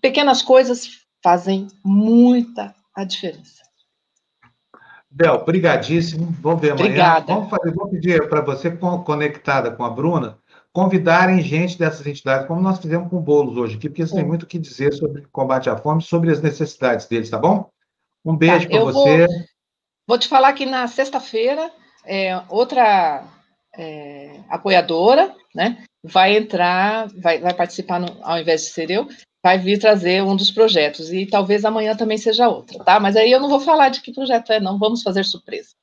pequenas 0.00 0.42
coisas 0.42 0.88
fazem 1.22 1.68
muita 1.84 2.74
a 2.94 3.04
diferença. 3.04 3.61
Bel, 5.14 5.44
brigadíssimo. 5.44 6.34
Vamos 6.40 6.60
ver 6.60 6.72
amanhã. 6.72 6.86
Obrigada. 6.86 7.34
Vamos 7.34 7.50
fazer, 7.50 7.72
vou 7.74 7.88
pedir 7.88 8.28
para 8.28 8.40
você, 8.40 8.70
conectada 9.04 9.70
com 9.70 9.84
a 9.84 9.90
Bruna, 9.90 10.38
convidarem 10.72 11.42
gente 11.42 11.78
dessas 11.78 12.06
entidades, 12.06 12.46
como 12.46 12.60
nós 12.60 12.78
fizemos 12.78 13.10
com 13.10 13.16
o 13.16 13.20
Boulos 13.20 13.56
hoje 13.58 13.76
aqui, 13.76 13.88
porque 13.88 14.02
eles 14.02 14.12
têm 14.12 14.24
muito 14.24 14.44
o 14.44 14.46
que 14.46 14.58
dizer 14.58 14.94
sobre 14.94 15.26
combate 15.30 15.68
à 15.68 15.76
fome, 15.76 16.02
sobre 16.02 16.30
as 16.30 16.40
necessidades 16.40 17.06
deles, 17.06 17.28
tá 17.28 17.38
bom? 17.38 17.68
Um 18.24 18.34
beijo 18.34 18.66
tá, 18.66 18.70
para 18.70 18.84
você. 18.84 19.26
Vou, 19.26 19.36
vou, 20.08 20.18
te 20.18 20.28
falar 20.28 20.54
que 20.54 20.64
na 20.64 20.88
sexta-feira, 20.88 21.70
é, 22.06 22.40
outra 22.48 23.22
é, 23.76 24.40
apoiadora, 24.48 25.34
né, 25.54 25.84
vai 26.02 26.38
entrar, 26.38 27.08
vai, 27.20 27.38
vai 27.38 27.52
participar, 27.52 28.00
no, 28.00 28.08
ao 28.22 28.38
invés 28.38 28.62
de 28.62 28.70
ser 28.70 28.90
eu, 28.90 29.06
vai 29.42 29.58
vir 29.58 29.78
trazer 29.78 30.22
um 30.22 30.36
dos 30.36 30.50
projetos, 30.50 31.12
e 31.12 31.26
talvez 31.26 31.64
amanhã 31.64 31.96
também 31.96 32.16
seja 32.16 32.48
outra, 32.48 32.78
tá? 32.84 33.00
Mas 33.00 33.16
aí 33.16 33.30
eu 33.30 33.40
não 33.40 33.48
vou 33.48 33.60
falar 33.60 33.88
de 33.88 34.00
que 34.00 34.12
projeto 34.12 34.52
é, 34.52 34.60
não, 34.60 34.78
vamos 34.78 35.02
fazer 35.02 35.24
surpresas. 35.24 35.74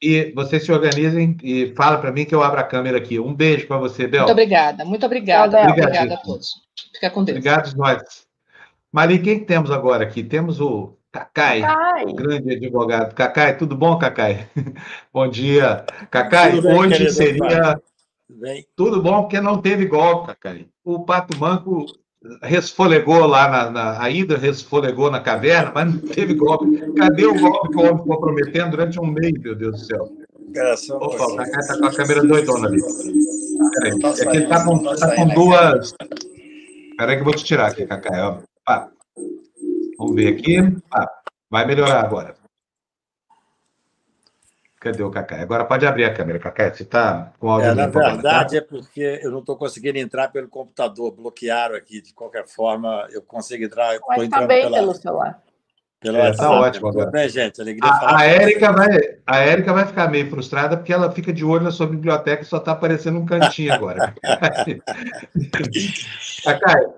E 0.00 0.32
vocês 0.34 0.64
se 0.64 0.72
organizem 0.72 1.36
e 1.42 1.74
fala 1.74 1.98
para 1.98 2.12
mim 2.12 2.24
que 2.24 2.34
eu 2.34 2.42
abro 2.42 2.60
a 2.60 2.64
câmera 2.64 2.98
aqui. 2.98 3.18
Um 3.18 3.34
beijo 3.34 3.66
para 3.66 3.78
você, 3.78 4.06
Bel. 4.06 4.20
Muito 4.20 4.32
obrigada, 4.32 4.84
muito 4.84 5.04
obrigada. 5.04 5.60
Obrigada 5.60 6.14
a 6.14 6.16
todos. 6.18 6.52
Fica 6.94 7.10
com 7.10 7.24
Deus. 7.24 7.36
Obrigado, 7.36 7.76
nós. 7.76 8.26
Mari, 8.92 9.18
quem 9.18 9.44
temos 9.44 9.72
agora 9.72 10.04
aqui? 10.04 10.22
Temos 10.22 10.60
o 10.60 10.96
Cacai, 11.10 11.60
Cacai. 11.60 12.04
grande 12.12 12.54
advogado. 12.54 13.14
Cacai, 13.14 13.56
tudo 13.58 13.76
bom, 13.76 13.98
Cacai? 13.98 14.48
bom 15.12 15.28
dia. 15.28 15.84
Cacai, 16.10 16.60
bem, 16.60 16.74
hoje 16.74 17.10
seria 17.10 17.80
Bem. 18.30 18.66
Tudo 18.76 19.02
bom, 19.02 19.22
porque 19.22 19.40
não 19.40 19.60
teve 19.60 19.86
golpe, 19.86 20.28
Cacai. 20.28 20.68
O 20.84 21.04
Pato 21.04 21.36
Manco 21.38 21.86
resfolegou 22.42 23.26
lá 23.26 23.48
na, 23.48 23.70
na 23.70 24.02
a 24.02 24.10
ida, 24.10 24.36
resfolegou 24.36 25.10
na 25.10 25.20
caverna, 25.20 25.72
mas 25.74 25.94
não 25.94 26.00
teve 26.00 26.34
golpe. 26.34 26.78
Cadê 26.94 27.26
o 27.26 27.38
golpe 27.38 27.68
que 27.70 27.76
o 27.76 27.80
homem 27.80 27.98
ficou 27.98 28.20
prometendo 28.20 28.70
durante 28.70 29.00
um 29.00 29.06
mês, 29.06 29.32
meu 29.38 29.54
Deus 29.54 29.80
do 29.80 29.86
céu? 29.86 30.08
Opa, 30.94 31.24
o 31.26 31.36
Cacai 31.36 31.60
está 31.60 31.78
com 31.78 31.86
a 31.86 31.94
câmera 31.94 32.22
doidona 32.22 32.68
ali. 32.68 32.80
Peraí, 33.74 33.92
é 33.92 34.24
que 34.24 34.36
ele 34.36 34.44
está 34.44 34.64
com, 34.64 34.82
tá 34.82 35.14
com 35.14 35.28
duas. 35.28 35.94
Espera 36.90 37.12
aí 37.12 37.16
que 37.16 37.20
eu 37.20 37.24
vou 37.24 37.34
te 37.34 37.44
tirar 37.44 37.66
aqui. 37.68 37.86
Ah, 38.66 38.88
vamos 39.98 40.14
ver 40.14 40.28
aqui. 40.28 40.56
Ah, 40.92 41.06
vai 41.50 41.66
melhorar 41.66 42.00
agora. 42.00 42.34
Cadê 44.80 45.02
o 45.02 45.10
Cacá? 45.10 45.40
Agora 45.40 45.64
pode 45.64 45.84
abrir 45.84 46.04
a 46.04 46.14
câmera, 46.14 46.38
Cacá. 46.38 46.72
Você 46.72 46.84
está 46.84 47.32
com 47.40 47.50
áudio 47.50 47.70
é, 47.70 47.74
Na 47.74 47.88
verdade, 47.88 48.52
tá? 48.52 48.56
é 48.56 48.60
porque 48.60 49.20
eu 49.22 49.30
não 49.30 49.40
estou 49.40 49.56
conseguindo 49.56 49.98
entrar 49.98 50.28
pelo 50.28 50.48
computador, 50.48 51.10
bloquearam 51.10 51.74
aqui. 51.74 52.00
De 52.00 52.14
qualquer 52.14 52.46
forma, 52.46 53.08
eu 53.10 53.20
consigo 53.20 53.64
entrar. 53.64 53.98
Mas 54.08 54.22
está 54.22 54.46
bem 54.46 54.62
pela, 54.62 54.78
pelo 54.78 54.94
celular. 54.94 55.42
Pelo 56.00 56.18
é, 56.18 56.32
tá 56.32 56.48
ótimo 56.48 56.88
agora. 56.88 57.10
bem, 57.10 57.28
gente. 57.28 57.60
Alegria 57.60 57.90
a, 57.90 58.20
a, 58.20 58.24
Érica 58.24 58.72
vai, 58.72 58.88
a 59.26 59.38
Érica 59.38 59.72
vai 59.72 59.84
ficar 59.84 60.08
meio 60.08 60.30
frustrada 60.30 60.76
porque 60.76 60.92
ela 60.92 61.10
fica 61.10 61.32
de 61.32 61.44
olho 61.44 61.64
na 61.64 61.72
sua 61.72 61.88
biblioteca 61.88 62.42
e 62.42 62.46
só 62.46 62.58
está 62.58 62.70
aparecendo 62.70 63.18
um 63.18 63.26
cantinho 63.26 63.74
agora. 63.74 64.14
Cacá, 66.44 66.88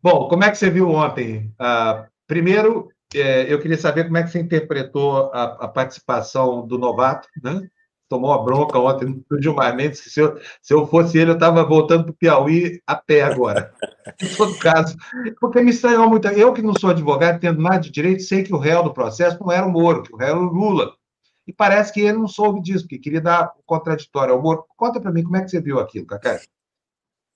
bom, 0.00 0.28
como 0.28 0.44
é 0.44 0.50
que 0.50 0.58
você 0.58 0.70
viu 0.70 0.90
ontem? 0.90 1.52
Uh, 1.60 2.06
primeiro, 2.28 2.88
é, 3.14 3.52
eu 3.52 3.60
queria 3.60 3.78
saber 3.78 4.04
como 4.04 4.16
é 4.16 4.22
que 4.22 4.30
você 4.30 4.38
interpretou 4.38 5.30
a, 5.32 5.44
a 5.64 5.68
participação 5.68 6.66
do 6.66 6.78
novato, 6.78 7.28
né? 7.42 7.68
Tomou 8.08 8.32
a 8.32 8.42
bronca 8.42 8.78
ontem 8.78 9.24
do 9.28 9.42
Gilmar 9.42 9.74
Mendes, 9.74 9.98
se 9.98 10.20
eu, 10.20 10.38
se 10.62 10.72
eu 10.72 10.86
fosse 10.86 11.18
ele, 11.18 11.30
eu 11.30 11.34
estava 11.34 11.64
voltando 11.64 12.04
para 12.04 12.12
o 12.12 12.14
Piauí 12.14 12.80
a 12.86 12.94
pé 12.94 13.22
agora. 13.22 13.72
em 14.22 14.28
todo 14.36 14.56
caso, 14.58 14.96
porque 15.40 15.60
me 15.60 15.70
estranhou 15.70 16.08
muito. 16.08 16.28
Eu 16.28 16.52
que 16.52 16.62
não 16.62 16.72
sou 16.78 16.90
advogado, 16.90 17.40
tendo 17.40 17.60
nada 17.60 17.80
de 17.80 17.90
direito, 17.90 18.22
sei 18.22 18.44
que 18.44 18.54
o 18.54 18.58
réu 18.58 18.84
do 18.84 18.94
processo 18.94 19.38
não 19.40 19.50
era 19.50 19.66
o 19.66 19.70
Moro, 19.70 20.04
que 20.04 20.14
o 20.14 20.16
réu 20.16 20.28
era 20.28 20.38
o 20.38 20.52
Lula. 20.52 20.92
E 21.48 21.52
parece 21.52 21.92
que 21.92 22.00
ele 22.00 22.18
não 22.18 22.28
soube 22.28 22.60
disso, 22.60 22.84
porque 22.84 22.98
queria 22.98 23.20
dar 23.20 23.52
o 23.58 23.62
contraditório 23.64 24.34
ao 24.34 24.42
Moro. 24.42 24.64
Conta 24.76 25.00
para 25.00 25.12
mim 25.12 25.24
como 25.24 25.36
é 25.36 25.42
que 25.42 25.48
você 25.48 25.60
viu 25.60 25.80
aquilo, 25.80 26.06
Cacá. 26.06 26.40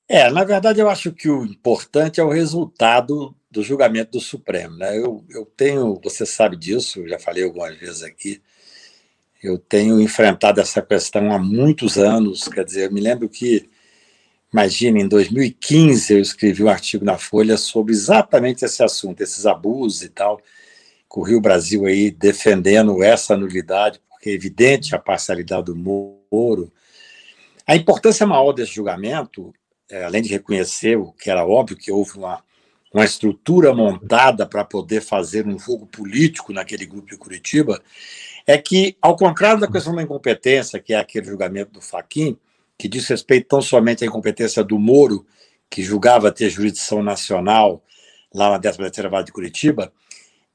É, 0.08 0.28
na 0.30 0.42
verdade, 0.44 0.80
eu 0.80 0.88
acho 0.88 1.12
que 1.12 1.28
o 1.28 1.44
importante 1.44 2.20
é 2.20 2.24
o 2.24 2.30
resultado 2.30 3.34
do 3.50 3.62
julgamento 3.62 4.12
do 4.12 4.20
Supremo. 4.20 4.76
Né? 4.76 4.96
Eu, 4.96 5.24
eu 5.28 5.44
tenho, 5.44 5.98
você 6.02 6.24
sabe 6.24 6.56
disso, 6.56 7.06
já 7.08 7.18
falei 7.18 7.44
algumas 7.44 7.76
vezes 7.76 8.02
aqui, 8.02 8.40
eu 9.42 9.58
tenho 9.58 10.00
enfrentado 10.00 10.60
essa 10.60 10.82
questão 10.82 11.32
há 11.32 11.38
muitos 11.38 11.96
anos. 11.96 12.46
Quer 12.48 12.64
dizer, 12.64 12.86
eu 12.86 12.92
me 12.92 13.00
lembro 13.00 13.28
que, 13.28 13.68
imagine, 14.52 15.02
em 15.02 15.08
2015 15.08 16.12
eu 16.12 16.20
escrevi 16.20 16.62
um 16.62 16.68
artigo 16.68 17.04
na 17.04 17.16
Folha 17.16 17.56
sobre 17.56 17.92
exatamente 17.92 18.64
esse 18.64 18.82
assunto, 18.82 19.22
esses 19.22 19.46
abusos 19.46 20.02
e 20.02 20.10
tal. 20.10 20.40
Corri 21.08 21.34
o 21.34 21.40
Brasil 21.40 21.86
aí 21.86 22.10
defendendo 22.10 23.02
essa 23.02 23.36
nulidade, 23.36 24.00
porque 24.10 24.30
é 24.30 24.34
evidente 24.34 24.94
a 24.94 24.98
parcialidade 24.98 25.66
do 25.66 25.76
Moro. 25.76 26.70
A 27.66 27.74
importância 27.74 28.26
maior 28.26 28.52
desse 28.52 28.72
julgamento, 28.72 29.52
é, 29.90 30.04
além 30.04 30.22
de 30.22 30.28
reconhecer 30.28 30.96
o 30.96 31.12
que 31.12 31.30
era 31.30 31.46
óbvio, 31.46 31.76
que 31.76 31.90
houve 31.90 32.18
uma, 32.18 32.44
uma 32.92 33.04
estrutura 33.04 33.72
montada 33.74 34.46
para 34.46 34.64
poder 34.64 35.00
fazer 35.00 35.46
um 35.46 35.58
jogo 35.58 35.86
político 35.86 36.52
naquele 36.52 36.84
grupo 36.86 37.08
de 37.08 37.16
Curitiba, 37.16 37.80
é 38.46 38.58
que, 38.58 38.96
ao 39.00 39.16
contrário 39.16 39.60
da 39.60 39.70
questão 39.70 39.94
da 39.94 40.02
incompetência, 40.02 40.80
que 40.80 40.92
é 40.92 40.98
aquele 40.98 41.26
julgamento 41.26 41.72
do 41.72 41.80
Faquim, 41.80 42.36
que 42.76 42.88
diz 42.88 43.06
respeito 43.06 43.48
tão 43.48 43.62
somente 43.62 44.02
à 44.02 44.06
incompetência 44.06 44.64
do 44.64 44.78
Moro, 44.78 45.26
que 45.68 45.82
julgava 45.82 46.32
ter 46.32 46.50
jurisdição 46.50 47.02
nacional 47.02 47.82
lá 48.34 48.50
na 48.50 48.58
13ª 48.58 49.08
Vara 49.08 49.24
de 49.24 49.32
Curitiba, 49.32 49.92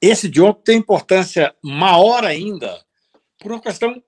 esse 0.01 0.27
de 0.27 0.41
ontem 0.41 0.61
tem 0.63 0.77
importância 0.77 1.55
maior 1.61 2.25
ainda 2.25 2.83
por 3.39 3.51
uma 3.51 3.61
questão 3.61 4.01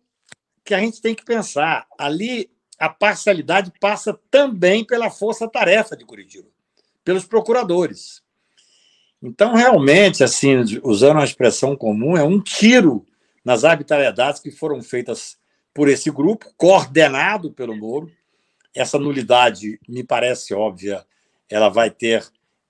que 0.65 0.73
a 0.73 0.79
gente 0.79 1.01
tem 1.01 1.15
que 1.15 1.23
pensar. 1.23 1.87
Ali, 1.97 2.51
a 2.77 2.89
parcialidade 2.89 3.71
passa 3.79 4.19
também 4.29 4.85
pela 4.85 5.09
força-tarefa 5.09 5.95
de 5.95 6.05
Curitiba, 6.05 6.47
pelos 7.07 7.23
procuradores. 7.23 8.21
Então, 9.23 9.55
realmente, 9.55 10.25
assim, 10.25 10.57
usando 10.83 11.13
uma 11.15 11.23
expressão 11.23 11.73
comum, 11.73 12.17
é 12.17 12.23
um 12.23 12.37
tiro 12.37 13.05
nas 13.45 13.63
arbitrariedades 13.63 14.41
que 14.41 14.51
foram 14.51 14.83
feitas 14.83 15.37
por 15.73 15.87
esse 15.87 16.11
grupo, 16.11 16.51
coordenado 16.57 17.49
pelo 17.49 17.77
Moro. 17.77 18.11
Essa 18.75 18.99
nulidade, 18.99 19.79
me 19.87 20.03
parece 20.03 20.53
óbvia, 20.53 21.05
ela 21.49 21.69
vai 21.69 21.89
ter 21.89 22.27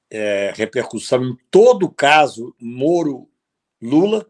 é, 0.07 0.53
repercussão 0.55 1.23
em 1.25 1.37
todo 1.49 1.87
o 1.87 1.91
caso 1.91 2.53
Moro-Lula. 2.61 4.27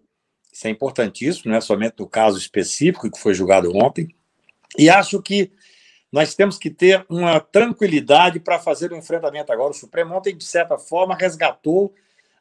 Isso 0.54 0.68
é 0.68 0.70
importantíssimo, 0.70 1.52
não 1.52 1.58
é 1.58 1.62
somente 1.62 1.96
no 2.00 2.08
caso 2.08 2.38
específico 2.38 3.12
que 3.12 3.20
foi 3.20 3.34
julgado 3.34 3.76
ontem. 3.76 4.08
E 4.78 4.90
acho 4.90 5.22
que 5.22 5.52
nós 6.12 6.34
temos 6.34 6.58
que 6.58 6.70
ter 6.70 7.06
uma 7.10 7.40
tranquilidade 7.40 8.40
para 8.40 8.60
fazer 8.60 8.92
o 8.92 8.96
enfrentamento 8.96 9.52
agora. 9.52 9.72
O 9.72 9.76
Supremo 9.76 10.16
ontem, 10.16 10.36
de 10.36 10.46
certa 10.46 10.78
forma, 10.78 11.16
resgatou 11.16 11.94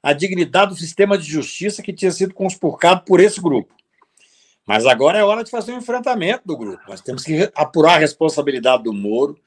a 0.03 0.13
dignidade 0.13 0.73
do 0.73 0.79
sistema 0.79 1.19
de 1.19 1.25
justiça 1.25 1.83
que 1.83 1.93
tinha 1.93 2.13
sido 2.13 2.33
conspurcado 2.33 3.03
por 3.05 3.19
esse 3.19 3.41
grupo. 3.41 3.75
Mas 4.65 4.87
agora 4.87 5.19
é 5.19 5.25
hora 5.25 5.43
de 5.43 5.51
fazer 5.51 5.73
um 5.73 5.79
enfrentamento 5.79 6.43
do 6.45 6.57
grupo. 6.57 6.83
Nós 6.89 7.01
temos 7.01 7.25
que 7.25 7.51
apurar 7.55 7.95
a 7.95 7.99
responsabilidade 7.99 8.85
do 8.85 8.93
Moro, 8.93 9.39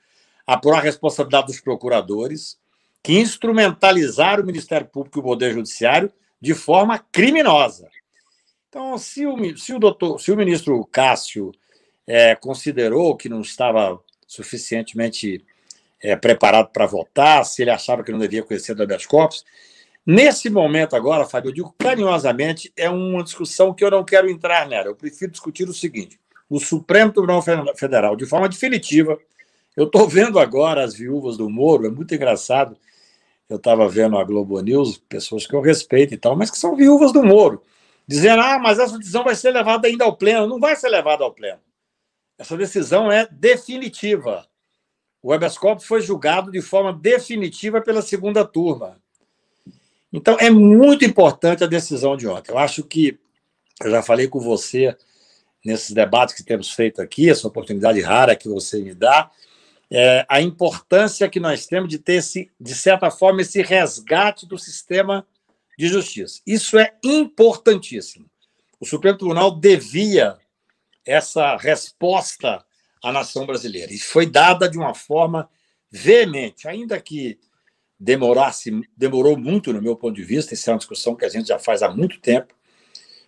apurar 0.46 0.80
a 0.80 0.84
responsabilidade 0.84 1.48
dos 1.48 1.62
procuradores, 1.62 2.58
que 3.02 3.20
instrumentalizaram 3.20 4.44
o 4.44 4.46
Ministério 4.46 4.88
Público 4.88 5.20
e 5.20 5.22
o 5.22 5.24
Poder 5.24 5.54
Judiciário 5.54 6.12
de 6.42 6.54
forma 6.54 7.00
criminosa. 7.12 7.90
Então, 8.68 8.98
se 8.98 9.26
o, 9.26 9.58
se 9.58 9.74
o, 9.74 9.80
doutor, 9.80 10.20
se 10.20 10.32
o 10.32 10.38
ministro 10.38 10.86
Cássio 10.92 11.52
é, 12.06 12.36
considerou 12.36 13.16
que 13.16 13.28
não 13.28 13.42
estava 13.42 14.00
suficientemente 14.30 15.44
é, 16.02 16.16
preparado 16.16 16.70
para 16.70 16.86
votar, 16.86 17.44
se 17.44 17.64
ele 17.64 17.72
achava 17.72 18.04
que 18.04 18.12
não 18.12 18.20
devia 18.20 18.44
conhecer 18.44 18.74
do 18.74 18.84
habeas 18.84 19.06
corpus, 19.06 19.44
Nesse 20.12 20.50
momento 20.50 20.96
agora, 20.96 21.24
Fábio, 21.24 21.50
eu 21.50 21.54
digo 21.54 21.76
carinhosamente, 21.78 22.74
é 22.76 22.90
uma 22.90 23.24
discussão 23.24 23.72
que 23.72 23.84
eu 23.84 23.92
não 23.92 24.04
quero 24.04 24.28
entrar 24.28 24.68
nela. 24.68 24.88
Eu 24.88 24.96
prefiro 24.96 25.32
discutir 25.32 25.70
o 25.70 25.74
seguinte: 25.74 26.20
o 26.50 26.60
Supremo 26.60 27.12
Tribunal 27.12 27.44
Federal, 27.76 28.16
de 28.16 28.26
forma 28.26 28.50
definitiva, 28.50 29.20
eu 29.78 29.86
estou 29.86 30.08
vendo 30.08 30.40
agora 30.40 30.84
as 30.84 30.96
viúvas 30.96 31.38
do 31.38 31.48
Moro, 31.48 31.86
é 31.86 31.92
muito 31.92 32.16
engraçado. 32.16 32.76
Eu 33.48 33.58
estava 33.58 33.88
vendo 33.88 34.18
a 34.18 34.24
Globo 34.24 34.60
News, 34.62 34.98
pessoas 34.98 35.46
que 35.46 35.56
eu 35.56 35.62
respeito 35.62 36.12
e 36.14 36.18
tal, 36.18 36.36
mas 36.36 36.50
que 36.50 36.58
são 36.58 36.76
viúvas 36.76 37.12
do 37.12 37.24
Moro, 37.24 37.62
dizendo: 38.08 38.42
ah, 38.42 38.58
mas 38.58 38.80
essa 38.80 38.98
decisão 38.98 39.24
vai 39.24 39.36
ser 39.36 39.52
levada 39.52 39.88
ainda 39.88 40.06
ao 40.06 40.18
Pleno. 40.18 40.48
Não 40.48 40.60
vai 40.60 40.76
ser 40.76 40.90
levada 40.90 41.24
ao 41.24 41.32
Pleno. 41.32 41.60
Essa 42.40 42.56
decisão 42.56 43.12
é 43.12 43.28
definitiva. 43.30 44.48
O 45.22 45.34
habeas 45.34 45.58
corpus 45.58 45.86
foi 45.86 46.02
julgado 46.02 46.50
de 46.50 46.62
forma 46.62 46.94
definitiva 46.94 47.82
pela 47.82 48.02
segunda 48.02 48.46
turma. 48.46 48.98
Então, 50.12 50.38
é 50.40 50.50
muito 50.50 51.04
importante 51.04 51.66
a 51.66 51.68
decisão 51.68 52.16
de 52.16 52.26
ontem. 52.26 52.52
Eu 52.52 52.58
acho 52.58 52.82
que, 52.84 53.20
eu 53.84 53.92
já 53.92 54.02
falei 54.02 54.30
com 54.30 54.40
você 54.40 54.96
nesses 55.64 55.92
debates 55.92 56.34
que 56.34 56.42
temos 56.42 56.72
feito 56.72 57.02
aqui, 57.02 57.30
essa 57.30 57.46
oportunidade 57.46 58.00
rara 58.00 58.38
que 58.38 58.48
você 58.48 58.82
me 58.82 58.94
dá, 58.94 59.30
é, 59.92 60.26
a 60.30 60.42
importância 60.42 61.28
que 61.28 61.42
nós 61.42 61.66
temos 61.68 61.90
de 61.90 62.00
ter, 62.00 62.14
esse, 62.14 62.50
de 62.58 62.74
certa 62.74 63.12
forma, 63.12 63.42
esse 63.42 63.62
resgate 63.62 64.48
do 64.48 64.58
sistema 64.58 65.28
de 65.78 65.90
justiça. 65.90 66.40
Isso 66.48 66.80
é 66.80 66.94
importantíssimo. 67.04 68.26
O 68.80 68.86
Supremo 68.86 69.18
Tribunal 69.18 69.52
devia 69.52 70.38
essa 71.10 71.58
resposta 71.58 72.64
à 73.04 73.12
nação 73.12 73.46
brasileira. 73.46 73.92
E 73.92 73.98
foi 73.98 74.28
dada 74.28 74.70
de 74.70 74.78
uma 74.78 74.94
forma 74.94 75.50
veemente, 75.92 76.68
ainda 76.68 77.02
que 77.02 77.40
demorasse, 78.00 78.72
demorou 78.96 79.36
muito, 79.36 79.74
no 79.74 79.82
meu 79.82 79.96
ponto 79.96 80.16
de 80.16 80.24
vista, 80.24 80.54
essa 80.54 80.70
é 80.70 80.74
uma 80.74 80.78
discussão 80.78 81.16
que 81.16 81.26
a 81.26 81.30
gente 81.30 81.48
já 81.48 81.58
faz 81.58 81.82
há 81.82 81.90
muito 81.90 82.22
tempo. 82.22 82.54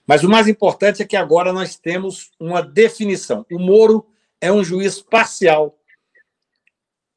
Mas 0.06 0.24
o 0.24 0.30
mais 0.30 0.48
importante 0.48 1.02
é 1.02 1.06
que 1.06 1.16
agora 1.16 1.52
nós 1.52 1.76
temos 1.76 2.32
uma 2.40 2.62
definição. 2.62 3.46
O 3.52 3.58
Moro 3.58 4.08
é 4.40 4.52
um 4.52 4.64
juiz 4.64 5.02
parcial. 5.02 5.76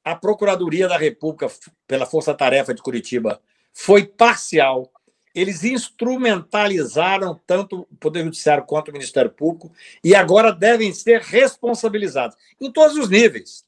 A 0.02 0.16
Procuradoria 0.16 0.88
da 0.88 0.96
República, 0.96 1.46
pela 1.86 2.06
Força 2.06 2.32
Tarefa 2.32 2.72
de 2.72 2.82
Curitiba, 2.82 3.40
foi 3.72 4.06
parcial. 4.06 4.90
Eles 5.34 5.64
instrumentalizaram 5.64 7.40
tanto 7.46 7.80
o 7.90 7.96
Poder 7.96 8.24
Judiciário 8.24 8.64
quanto 8.64 8.88
o 8.88 8.92
Ministério 8.92 9.30
Público 9.30 9.72
e 10.02 10.14
agora 10.14 10.52
devem 10.52 10.92
ser 10.92 11.20
responsabilizados 11.20 12.36
em 12.60 12.70
todos 12.70 12.96
os 12.96 13.08
níveis. 13.08 13.64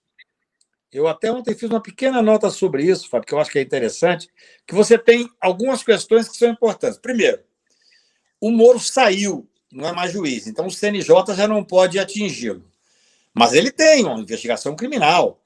Eu 0.92 1.08
até 1.08 1.30
ontem 1.30 1.54
fiz 1.54 1.68
uma 1.68 1.82
pequena 1.82 2.22
nota 2.22 2.48
sobre 2.48 2.84
isso, 2.84 3.08
Fábio, 3.08 3.26
que 3.26 3.34
eu 3.34 3.40
acho 3.40 3.50
que 3.50 3.58
é 3.58 3.62
interessante, 3.62 4.30
que 4.66 4.74
você 4.74 4.96
tem 4.96 5.28
algumas 5.40 5.82
questões 5.82 6.28
que 6.28 6.36
são 6.36 6.48
importantes. 6.48 6.98
Primeiro, 6.98 7.42
o 8.40 8.50
Moro 8.50 8.78
saiu, 8.78 9.48
não 9.70 9.88
é 9.88 9.92
mais 9.92 10.12
juiz, 10.12 10.46
então 10.46 10.66
o 10.66 10.70
CNJ 10.70 11.34
já 11.34 11.48
não 11.48 11.64
pode 11.64 11.98
atingi-lo. 11.98 12.64
Mas 13.34 13.52
ele 13.52 13.70
tem 13.70 14.04
uma 14.04 14.18
investigação 14.18 14.74
criminal. 14.74 15.42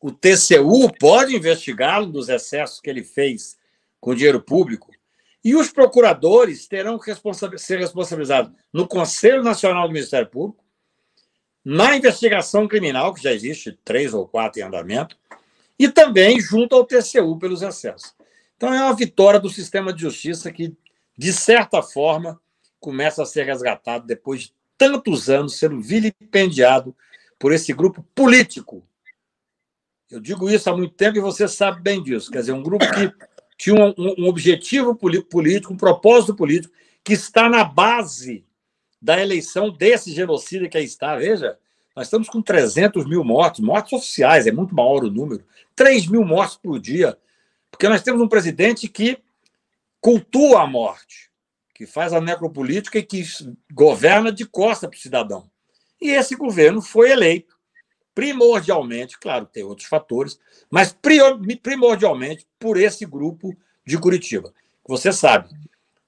O 0.00 0.10
TCU 0.10 0.92
pode 0.98 1.34
investigá-lo 1.34 2.06
dos 2.06 2.28
excessos 2.28 2.80
que 2.80 2.90
ele 2.90 3.04
fez 3.04 3.56
com 3.98 4.14
dinheiro 4.14 4.42
público. 4.42 4.89
E 5.42 5.56
os 5.56 5.70
procuradores 5.70 6.66
terão 6.66 6.98
que 6.98 7.14
ser 7.58 7.78
responsabilizados 7.78 8.52
no 8.72 8.86
Conselho 8.86 9.42
Nacional 9.42 9.86
do 9.86 9.94
Ministério 9.94 10.28
Público 10.28 10.62
na 11.64 11.96
investigação 11.96 12.66
criminal, 12.66 13.12
que 13.14 13.22
já 13.22 13.32
existe 13.32 13.78
três 13.84 14.14
ou 14.14 14.26
quatro 14.26 14.60
em 14.60 14.64
andamento, 14.64 15.16
e 15.78 15.88
também 15.88 16.40
junto 16.40 16.74
ao 16.74 16.84
TCU 16.84 17.38
pelos 17.38 17.62
excessos. 17.62 18.14
Então, 18.56 18.72
é 18.72 18.82
uma 18.82 18.94
vitória 18.94 19.40
do 19.40 19.48
sistema 19.48 19.92
de 19.92 20.02
justiça 20.02 20.50
que, 20.50 20.74
de 21.16 21.32
certa 21.32 21.82
forma, 21.82 22.40
começa 22.78 23.22
a 23.22 23.26
ser 23.26 23.44
resgatado 23.44 24.06
depois 24.06 24.42
de 24.42 24.54
tantos 24.76 25.28
anos 25.28 25.58
sendo 25.58 25.80
vilipendiado 25.80 26.94
por 27.38 27.52
esse 27.52 27.72
grupo 27.72 28.02
político. 28.14 28.82
Eu 30.10 30.20
digo 30.20 30.50
isso 30.50 30.68
há 30.68 30.76
muito 30.76 30.94
tempo 30.94 31.18
e 31.18 31.20
você 31.20 31.46
sabe 31.46 31.80
bem 31.80 32.02
disso. 32.02 32.30
Quer 32.30 32.40
dizer, 32.40 32.52
um 32.52 32.62
grupo 32.62 32.84
que 32.92 33.12
tinha 33.60 33.74
um, 33.74 33.94
um 34.16 34.26
objetivo 34.26 34.94
político, 34.94 35.74
um 35.74 35.76
propósito 35.76 36.34
político, 36.34 36.72
que 37.04 37.12
está 37.12 37.46
na 37.46 37.62
base 37.62 38.42
da 39.02 39.20
eleição 39.20 39.70
desse 39.70 40.14
genocídio 40.14 40.70
que 40.70 40.78
aí 40.78 40.84
está. 40.84 41.14
Veja, 41.16 41.58
nós 41.94 42.06
estamos 42.06 42.30
com 42.30 42.40
300 42.40 43.04
mil 43.06 43.22
mortos, 43.22 43.60
mortes 43.60 43.92
oficiais, 43.92 44.46
é 44.46 44.50
muito 44.50 44.74
maior 44.74 45.04
o 45.04 45.10
número. 45.10 45.44
3 45.76 46.06
mil 46.06 46.24
mortes 46.24 46.56
por 46.56 46.80
dia. 46.80 47.18
Porque 47.70 47.86
nós 47.86 48.00
temos 48.00 48.22
um 48.22 48.28
presidente 48.28 48.88
que 48.88 49.18
cultua 50.00 50.62
a 50.62 50.66
morte, 50.66 51.30
que 51.74 51.84
faz 51.84 52.14
a 52.14 52.20
necropolítica 52.20 52.98
e 52.98 53.02
que 53.02 53.22
governa 53.70 54.32
de 54.32 54.46
costa 54.46 54.88
para 54.88 54.96
o 54.96 55.00
cidadão. 55.00 55.50
E 56.00 56.08
esse 56.12 56.34
governo 56.34 56.80
foi 56.80 57.10
eleito 57.10 57.59
primordialmente, 58.14 59.18
claro, 59.18 59.46
tem 59.46 59.62
outros 59.62 59.88
fatores, 59.88 60.38
mas 60.70 60.96
primordialmente 61.62 62.46
por 62.58 62.76
esse 62.76 63.06
grupo 63.06 63.56
de 63.86 63.98
Curitiba. 63.98 64.52
Você 64.86 65.12
sabe, 65.12 65.48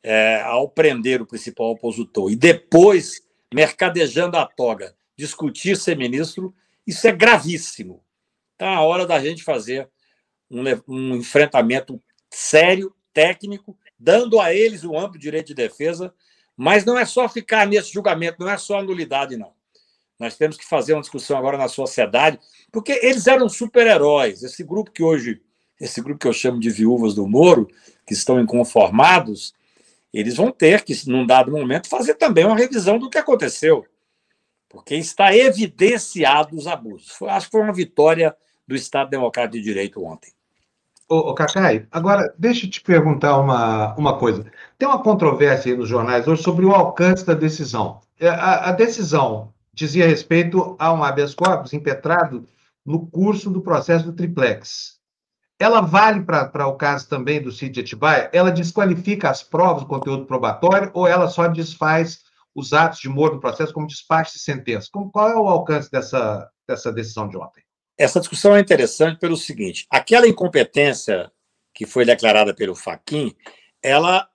é, 0.02 0.40
ao 0.42 0.68
prender 0.68 1.22
o 1.22 1.26
principal 1.26 1.70
opositor 1.70 2.30
e 2.30 2.36
depois, 2.36 3.22
mercadejando 3.52 4.36
a 4.36 4.46
toga, 4.46 4.94
discutir 5.16 5.76
ser 5.76 5.96
ministro, 5.96 6.54
isso 6.86 7.06
é 7.06 7.12
gravíssimo. 7.12 8.02
Está 8.52 8.72
na 8.72 8.82
hora 8.82 9.06
da 9.06 9.20
gente 9.20 9.44
fazer 9.44 9.88
um, 10.50 10.62
um 10.88 11.16
enfrentamento 11.16 12.02
sério 12.30 12.94
técnico, 13.12 13.76
dando 13.98 14.40
a 14.40 14.54
eles 14.54 14.84
o 14.84 14.98
amplo 14.98 15.18
direito 15.18 15.48
de 15.48 15.54
defesa, 15.54 16.12
mas 16.56 16.84
não 16.84 16.98
é 16.98 17.04
só 17.04 17.28
ficar 17.28 17.66
nesse 17.66 17.92
julgamento, 17.92 18.38
não 18.40 18.50
é 18.50 18.58
só 18.58 18.78
a 18.78 18.82
nulidade, 18.82 19.36
não. 19.36 19.52
Nós 20.22 20.36
temos 20.36 20.56
que 20.56 20.64
fazer 20.64 20.92
uma 20.92 21.00
discussão 21.00 21.36
agora 21.36 21.58
na 21.58 21.66
sociedade, 21.66 22.38
porque 22.70 22.92
eles 23.02 23.26
eram 23.26 23.48
super-heróis. 23.48 24.44
Esse 24.44 24.62
grupo 24.62 24.92
que 24.92 25.02
hoje, 25.02 25.42
esse 25.80 26.00
grupo 26.00 26.20
que 26.20 26.28
eu 26.28 26.32
chamo 26.32 26.60
de 26.60 26.70
viúvas 26.70 27.12
do 27.12 27.26
Moro, 27.26 27.66
que 28.06 28.14
estão 28.14 28.40
inconformados, 28.40 29.52
eles 30.14 30.36
vão 30.36 30.52
ter 30.52 30.84
que, 30.84 30.94
num 31.10 31.26
dado 31.26 31.50
momento, 31.50 31.88
fazer 31.88 32.14
também 32.14 32.44
uma 32.44 32.56
revisão 32.56 33.00
do 33.00 33.10
que 33.10 33.18
aconteceu, 33.18 33.84
porque 34.68 34.94
está 34.94 35.34
evidenciado 35.36 36.56
os 36.56 36.68
abusos. 36.68 37.20
Acho 37.22 37.46
que 37.46 37.52
foi 37.52 37.62
uma 37.62 37.72
vitória 37.72 38.32
do 38.64 38.76
Estado 38.76 39.10
Democrático 39.10 39.56
de 39.56 39.62
Direito 39.62 40.04
ontem. 40.04 40.30
Ô, 41.08 41.30
ô 41.30 41.34
Cacai, 41.34 41.84
agora 41.90 42.32
deixa 42.38 42.64
eu 42.66 42.70
te 42.70 42.80
perguntar 42.80 43.40
uma, 43.40 43.92
uma 43.96 44.16
coisa. 44.18 44.46
Tem 44.78 44.88
uma 44.88 45.02
controvérsia 45.02 45.72
aí 45.72 45.76
nos 45.76 45.88
jornais 45.88 46.28
hoje 46.28 46.44
sobre 46.44 46.64
o 46.64 46.72
alcance 46.72 47.26
da 47.26 47.34
decisão. 47.34 48.00
É, 48.20 48.28
a, 48.28 48.68
a 48.68 48.72
decisão 48.72 49.52
dizia 49.74 50.06
respeito 50.06 50.76
a 50.78 50.92
um 50.92 51.02
habeas 51.02 51.34
corpus 51.34 51.72
impetrado 51.72 52.46
no 52.84 53.06
curso 53.06 53.50
do 53.50 53.62
processo 53.62 54.04
do 54.04 54.12
triplex. 54.12 55.00
Ela 55.58 55.80
vale 55.80 56.22
para 56.22 56.66
o 56.66 56.76
caso 56.76 57.08
também 57.08 57.40
do 57.40 57.52
Cid 57.52 57.80
Atibaia? 57.80 58.28
Ela 58.32 58.50
desqualifica 58.50 59.30
as 59.30 59.42
provas, 59.42 59.84
o 59.84 59.86
conteúdo 59.86 60.26
probatório, 60.26 60.90
ou 60.92 61.06
ela 61.06 61.28
só 61.28 61.46
desfaz 61.46 62.20
os 62.54 62.72
atos 62.72 62.98
de 62.98 63.08
Moro 63.08 63.34
no 63.34 63.40
processo 63.40 63.72
como 63.72 63.86
despacho 63.86 64.32
de 64.32 64.40
sentença? 64.40 64.88
Qual 64.90 65.28
é 65.28 65.36
o 65.36 65.46
alcance 65.46 65.90
dessa, 65.90 66.50
dessa 66.66 66.92
decisão 66.92 67.28
de 67.28 67.36
ontem? 67.36 67.62
Essa 67.96 68.18
discussão 68.18 68.56
é 68.56 68.60
interessante 68.60 69.20
pelo 69.20 69.36
seguinte: 69.36 69.86
aquela 69.88 70.26
incompetência 70.26 71.30
que 71.72 71.86
foi 71.86 72.04
declarada 72.04 72.52
pelo 72.52 72.74
Faquin, 72.74 73.32
ela 73.80 74.28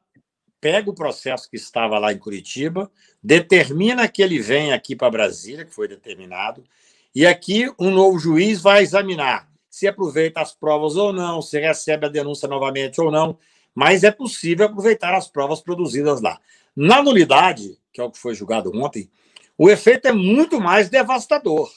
pega 0.59 0.89
o 0.89 0.95
processo 0.95 1.49
que 1.49 1.55
estava 1.55 1.99
lá 1.99 2.11
em 2.11 2.17
Curitiba, 2.17 2.91
determina 3.21 4.07
que 4.07 4.21
ele 4.21 4.39
venha 4.39 4.75
aqui 4.75 4.95
para 4.95 5.11
Brasília, 5.11 5.65
que 5.65 5.73
foi 5.73 5.87
determinado, 5.87 6.63
e 7.13 7.25
aqui 7.25 7.71
um 7.79 7.91
novo 7.91 8.19
juiz 8.19 8.61
vai 8.61 8.83
examinar 8.83 9.47
se 9.77 9.87
aproveita 9.87 10.41
as 10.41 10.55
provas 10.55 10.95
ou 10.95 11.13
não, 11.13 11.39
se 11.39 11.59
recebe 11.59 12.07
a 12.07 12.09
denúncia 12.09 12.47
novamente 12.47 12.99
ou 12.99 13.11
não, 13.11 13.37
mas 13.75 14.03
é 14.03 14.09
possível 14.09 14.65
aproveitar 14.65 15.13
as 15.13 15.27
provas 15.27 15.61
produzidas 15.61 16.19
lá. 16.19 16.41
Na 16.75 17.03
nulidade, 17.03 17.77
que 17.93 18.01
é 18.01 18.03
o 18.03 18.09
que 18.09 18.17
foi 18.17 18.33
julgado 18.33 18.75
ontem, 18.75 19.07
o 19.55 19.69
efeito 19.69 20.07
é 20.07 20.11
muito 20.11 20.59
mais 20.59 20.89
devastador. 20.89 21.71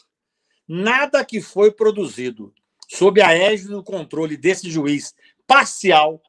Nada 0.66 1.22
que 1.26 1.42
foi 1.42 1.70
produzido 1.70 2.54
sob 2.88 3.20
a 3.20 3.36
égide 3.36 3.68
do 3.68 3.84
controle 3.84 4.34
desse 4.34 4.70
juiz 4.70 5.14
parcial, 5.46 6.22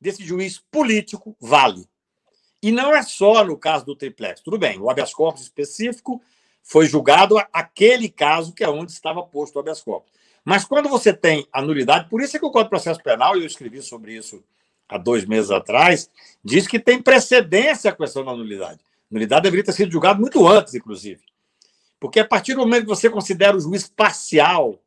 desse 0.00 0.24
juiz 0.24 0.58
político, 0.70 1.36
vale. 1.38 1.86
E 2.62 2.72
não 2.72 2.94
é 2.94 3.02
só 3.02 3.44
no 3.44 3.56
caso 3.56 3.84
do 3.84 3.94
triplex. 3.94 4.40
Tudo 4.40 4.58
bem, 4.58 4.78
o 4.78 4.90
habeas 4.90 5.14
corpus 5.14 5.42
específico 5.42 6.20
foi 6.62 6.86
julgado 6.86 7.36
aquele 7.52 8.08
caso 8.08 8.52
que 8.52 8.64
é 8.64 8.68
onde 8.68 8.92
estava 8.92 9.22
posto 9.22 9.56
o 9.56 9.58
habeas 9.60 9.80
corpus. 9.80 10.12
Mas 10.44 10.64
quando 10.64 10.88
você 10.88 11.12
tem 11.12 11.46
a 11.52 11.60
nulidade, 11.60 12.08
por 12.08 12.20
isso 12.20 12.36
é 12.36 12.40
que 12.40 12.46
o 12.46 12.50
Código 12.50 12.64
de 12.64 12.70
Processo 12.70 13.02
Penal, 13.02 13.36
e 13.36 13.40
eu 13.40 13.46
escrevi 13.46 13.82
sobre 13.82 14.14
isso 14.14 14.42
há 14.88 14.96
dois 14.96 15.24
meses 15.24 15.50
atrás, 15.50 16.10
diz 16.42 16.66
que 16.66 16.78
tem 16.78 17.02
precedência 17.02 17.90
a 17.90 17.94
questão 17.94 18.24
da 18.24 18.34
nulidade. 18.34 18.80
Nulidade 19.10 19.42
deveria 19.42 19.64
ter 19.64 19.72
sido 19.72 19.92
julgada 19.92 20.18
muito 20.18 20.46
antes, 20.46 20.74
inclusive. 20.74 21.20
Porque 22.00 22.20
a 22.20 22.24
partir 22.24 22.54
do 22.54 22.60
momento 22.60 22.82
que 22.82 22.88
você 22.88 23.10
considera 23.10 23.56
o 23.56 23.60
juiz 23.60 23.88
parcial, 23.88 24.78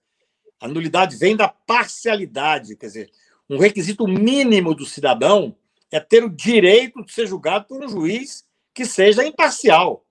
a 0.60 0.68
nulidade 0.68 1.16
vem 1.18 1.36
da 1.36 1.48
parcialidade, 1.48 2.76
quer 2.76 2.88
dizer, 2.88 3.12
um 3.50 3.58
requisito 3.58 4.08
mínimo 4.08 4.74
do 4.74 4.86
cidadão 4.86 5.56
é 5.92 6.00
ter 6.00 6.24
o 6.24 6.30
direito 6.30 7.04
de 7.04 7.12
ser 7.12 7.28
julgado 7.28 7.66
por 7.66 7.84
um 7.84 7.90
juiz 7.90 8.46
que 8.74 8.86
seja 8.86 9.26
imparcial. 9.26 10.06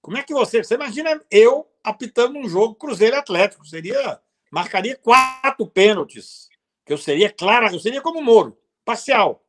Como 0.00 0.16
é 0.16 0.22
que 0.22 0.32
você. 0.32 0.64
Você 0.64 0.74
imagina 0.74 1.20
eu 1.30 1.68
apitando 1.84 2.38
um 2.38 2.48
jogo 2.48 2.74
Cruzeiro 2.74 3.16
Atlético? 3.16 3.66
Seria 3.66 4.20
marcaria 4.50 4.96
quatro 4.96 5.66
pênaltis, 5.66 6.48
que 6.86 6.92
eu 6.92 6.98
seria 6.98 7.30
clara, 7.30 7.70
eu 7.72 7.78
seria 7.78 8.00
como 8.00 8.22
Moro, 8.22 8.56
parcial. 8.84 9.44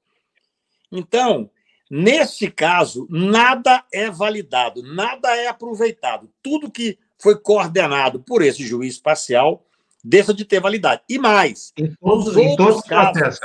Então, 0.92 1.50
nesse 1.90 2.52
caso, 2.52 3.08
nada 3.10 3.86
é 3.94 4.10
validado, 4.10 4.84
nada 4.84 5.36
é 5.38 5.48
aproveitado. 5.48 6.30
Tudo 6.44 6.72
que 6.72 7.00
foi 7.18 7.40
coordenado 7.40 8.20
por 8.20 8.42
esse 8.42 8.66
juiz 8.66 8.98
parcial 8.98 9.66
deixa 10.04 10.34
de 10.34 10.46
ter 10.46 10.60
validade. 10.60 11.02
E 11.08 11.18
mais, 11.18 11.72
em 11.78 11.96
todos, 11.96 12.36
os 12.36 12.82
casos. 12.82 13.40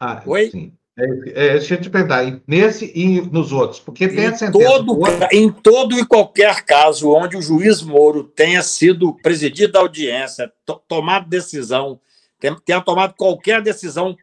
Ah, 0.00 0.22
Oi? 0.26 0.50
Sim. 0.50 0.72
É, 0.98 1.04
é, 1.04 1.52
deixa 1.52 1.74
eu 1.74 1.80
te 1.80 1.88
perguntar, 1.88 2.40
nesse 2.44 2.90
e 2.92 3.20
nos 3.20 3.52
outros, 3.52 3.78
porque 3.78 4.08
tem 4.08 4.24
em 4.24 4.26
a 4.26 4.34
sentença. 4.34 4.68
Todo, 4.68 4.98
em 5.30 5.52
todo 5.52 5.96
e 5.96 6.04
qualquer 6.04 6.64
caso 6.64 7.12
onde 7.12 7.36
o 7.36 7.42
juiz 7.42 7.80
Moro 7.80 8.24
tenha 8.24 8.64
sido 8.64 9.14
presidido 9.14 9.78
a 9.78 9.80
audiência, 9.80 10.52
to, 10.66 10.82
tomado 10.88 11.28
decisão, 11.28 12.00
tenha, 12.40 12.80
tomado 12.80 13.14
qualquer 13.14 13.62
decisão 13.62 14.16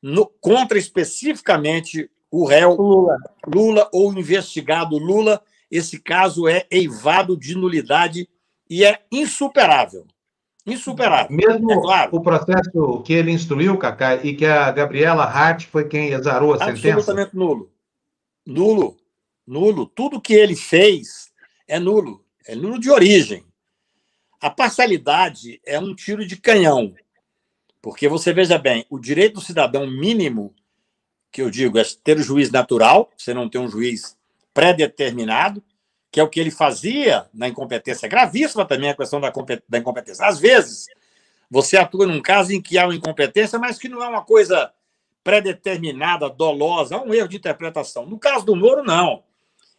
no, 0.00 0.26
contra 0.40 0.78
especificamente 0.78 2.10
o 2.30 2.46
réu 2.46 2.76
Lula. 2.76 3.18
Lula 3.46 3.90
ou 3.92 4.10
investigado 4.14 4.96
Lula, 4.96 5.42
esse 5.70 6.00
caso 6.00 6.48
é 6.48 6.64
eivado 6.70 7.36
de 7.36 7.54
nulidade 7.54 8.26
e 8.70 8.86
é 8.86 9.00
insuperável. 9.12 10.06
Insuperável. 10.64 11.36
Mesmo 11.36 11.72
é 11.72 11.80
claro. 11.80 12.16
o 12.16 12.20
processo 12.22 13.02
que 13.02 13.12
ele 13.12 13.32
instruiu, 13.32 13.76
Cacá, 13.76 14.16
e 14.24 14.34
que 14.34 14.46
a 14.46 14.70
Gabriela 14.70 15.24
Hart 15.24 15.66
foi 15.66 15.88
quem 15.88 16.10
exarou 16.10 16.54
a 16.54 16.58
sentença? 16.58 16.88
Absolutamente 16.92 17.36
nulo. 17.36 17.72
Nulo. 18.46 18.96
Nulo. 19.46 19.86
Tudo 19.86 20.20
que 20.20 20.34
ele 20.34 20.54
fez 20.54 21.32
é 21.66 21.80
nulo. 21.80 22.24
É 22.46 22.54
nulo 22.54 22.78
de 22.78 22.90
origem. 22.90 23.44
A 24.40 24.50
parcialidade 24.50 25.60
é 25.64 25.78
um 25.78 25.94
tiro 25.94 26.26
de 26.26 26.36
canhão. 26.36 26.94
Porque 27.80 28.08
você 28.08 28.32
veja 28.32 28.56
bem, 28.56 28.86
o 28.88 28.98
direito 28.98 29.34
do 29.34 29.40
cidadão 29.40 29.86
mínimo, 29.88 30.54
que 31.32 31.42
eu 31.42 31.50
digo, 31.50 31.78
é 31.78 31.82
ter 32.04 32.18
o 32.18 32.22
juiz 32.22 32.50
natural, 32.50 33.10
você 33.16 33.34
não 33.34 33.48
tem 33.48 33.60
um 33.60 33.68
juiz 33.68 34.16
pré-determinado, 34.54 35.62
que 36.12 36.20
é 36.20 36.22
o 36.22 36.28
que 36.28 36.38
ele 36.38 36.50
fazia 36.50 37.26
na 37.32 37.48
incompetência. 37.48 38.06
Gravíssima 38.06 38.66
também 38.66 38.90
a 38.90 38.94
questão 38.94 39.18
da, 39.18 39.32
incompetência. 39.78 40.26
Às 40.26 40.38
vezes, 40.38 40.86
você 41.50 41.78
atua 41.78 42.06
num 42.06 42.20
caso 42.20 42.52
em 42.52 42.60
que 42.60 42.76
há 42.76 42.84
uma 42.84 42.94
incompetência, 42.94 43.58
mas 43.58 43.78
que 43.78 43.88
não 43.88 44.04
é 44.04 44.08
uma 44.08 44.22
coisa 44.22 44.70
predeterminada, 45.24 46.28
dolosa, 46.28 46.96
é 46.96 46.98
um 46.98 47.14
erro 47.14 47.28
de 47.28 47.38
interpretação. 47.38 48.04
No 48.04 48.18
caso 48.18 48.44
do 48.44 48.54
Moro, 48.54 48.84
não. 48.84 49.22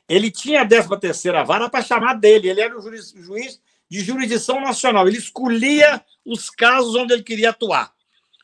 Ele 0.10 0.32
tinha 0.32 0.64
a 0.64 0.66
13 0.66 1.00
terceira 1.00 1.44
vara 1.44 1.70
para 1.70 1.84
chamar 1.84 2.16
dele, 2.16 2.50
ele 2.50 2.62
era 2.62 2.78
o 2.78 2.82
juiz, 2.82 3.14
juiz 3.16 3.62
de 3.88 4.00
jurisdição 4.00 4.60
nacional, 4.60 5.08
ele 5.08 5.18
escolhia 5.18 6.04
os 6.26 6.50
casos 6.50 6.96
onde 6.96 7.14
ele 7.14 7.24
queria 7.24 7.52
atuar. 7.52 7.94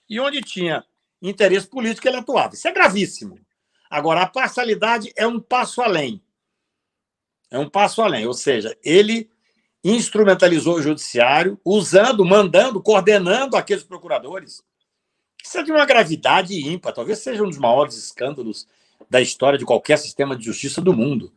E 0.07 0.19
onde 0.19 0.41
tinha 0.41 0.85
interesse 1.19 1.67
político, 1.67 2.07
ele 2.07 2.17
atuava. 2.17 2.53
Isso 2.53 2.67
é 2.67 2.71
gravíssimo. 2.71 3.39
Agora, 3.89 4.21
a 4.21 4.27
parcialidade 4.27 5.11
é 5.15 5.25
um 5.25 5.39
passo 5.39 5.81
além. 5.81 6.21
É 7.51 7.57
um 7.57 7.69
passo 7.69 8.01
além, 8.01 8.25
ou 8.27 8.33
seja, 8.33 8.77
ele 8.83 9.29
instrumentalizou 9.83 10.75
o 10.75 10.81
judiciário, 10.81 11.59
usando, 11.63 12.23
mandando, 12.25 12.81
coordenando 12.81 13.55
aqueles 13.55 13.83
procuradores. 13.83 14.61
Isso 15.43 15.57
é 15.57 15.63
de 15.63 15.71
uma 15.71 15.85
gravidade 15.85 16.53
ímpar, 16.59 16.93
talvez 16.93 17.19
seja 17.19 17.43
um 17.43 17.49
dos 17.49 17.57
maiores 17.57 17.95
escândalos 17.95 18.67
da 19.09 19.21
história 19.21 19.57
de 19.57 19.65
qualquer 19.65 19.97
sistema 19.97 20.35
de 20.35 20.45
justiça 20.45 20.81
do 20.81 20.93
mundo. 20.93 21.31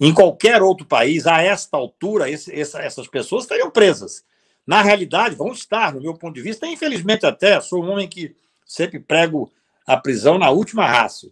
Em 0.00 0.14
qualquer 0.14 0.62
outro 0.62 0.86
país, 0.86 1.26
a 1.26 1.42
esta 1.42 1.76
altura, 1.76 2.30
esse, 2.30 2.52
essa, 2.58 2.80
essas 2.80 3.06
pessoas 3.08 3.44
estariam 3.44 3.70
presas. 3.70 4.24
Na 4.66 4.82
realidade, 4.82 5.34
vão 5.34 5.52
estar, 5.52 5.92
no 5.92 6.00
meu 6.00 6.14
ponto 6.14 6.34
de 6.34 6.42
vista, 6.42 6.66
infelizmente 6.66 7.26
até, 7.26 7.60
sou 7.60 7.84
um 7.84 7.90
homem 7.90 8.08
que 8.08 8.34
sempre 8.64 8.98
prego 8.98 9.52
a 9.86 9.96
prisão 9.96 10.38
na 10.38 10.50
última 10.50 10.86
raça. 10.86 11.28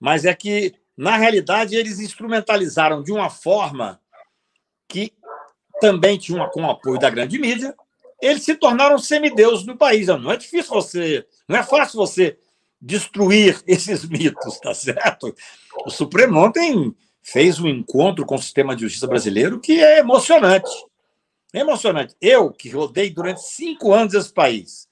Mas 0.00 0.24
é 0.24 0.34
que 0.34 0.74
na 0.96 1.16
realidade, 1.16 1.74
eles 1.74 1.98
instrumentalizaram 1.98 3.02
de 3.02 3.12
uma 3.12 3.30
forma 3.30 4.00
que 4.88 5.12
também 5.80 6.18
tinha 6.18 6.46
com 6.48 6.62
o 6.62 6.70
apoio 6.70 6.98
da 6.98 7.10
grande 7.10 7.38
mídia, 7.38 7.74
eles 8.20 8.44
se 8.44 8.54
tornaram 8.54 8.98
semideuses 8.98 9.66
no 9.66 9.76
país. 9.76 10.06
Não 10.06 10.30
é 10.30 10.36
difícil 10.36 10.72
você, 10.72 11.26
não 11.48 11.58
é 11.58 11.62
fácil 11.62 11.96
você 11.96 12.38
destruir 12.80 13.60
esses 13.66 14.04
mitos, 14.04 14.60
tá 14.60 14.74
certo? 14.74 15.34
O 15.84 15.90
Supremo 15.90 16.38
ontem 16.38 16.94
fez 17.22 17.58
um 17.58 17.68
encontro 17.68 18.26
com 18.26 18.34
o 18.34 18.42
sistema 18.42 18.76
de 18.76 18.82
justiça 18.82 19.06
brasileiro 19.06 19.60
que 19.60 19.82
é 19.82 19.98
emocionante. 19.98 20.70
É 21.52 21.60
emocionante. 21.60 22.14
Eu, 22.20 22.50
que 22.50 22.70
rodei 22.70 23.10
durante 23.10 23.42
cinco 23.42 23.92
anos 23.92 24.14
esse 24.14 24.32
país, 24.32 24.88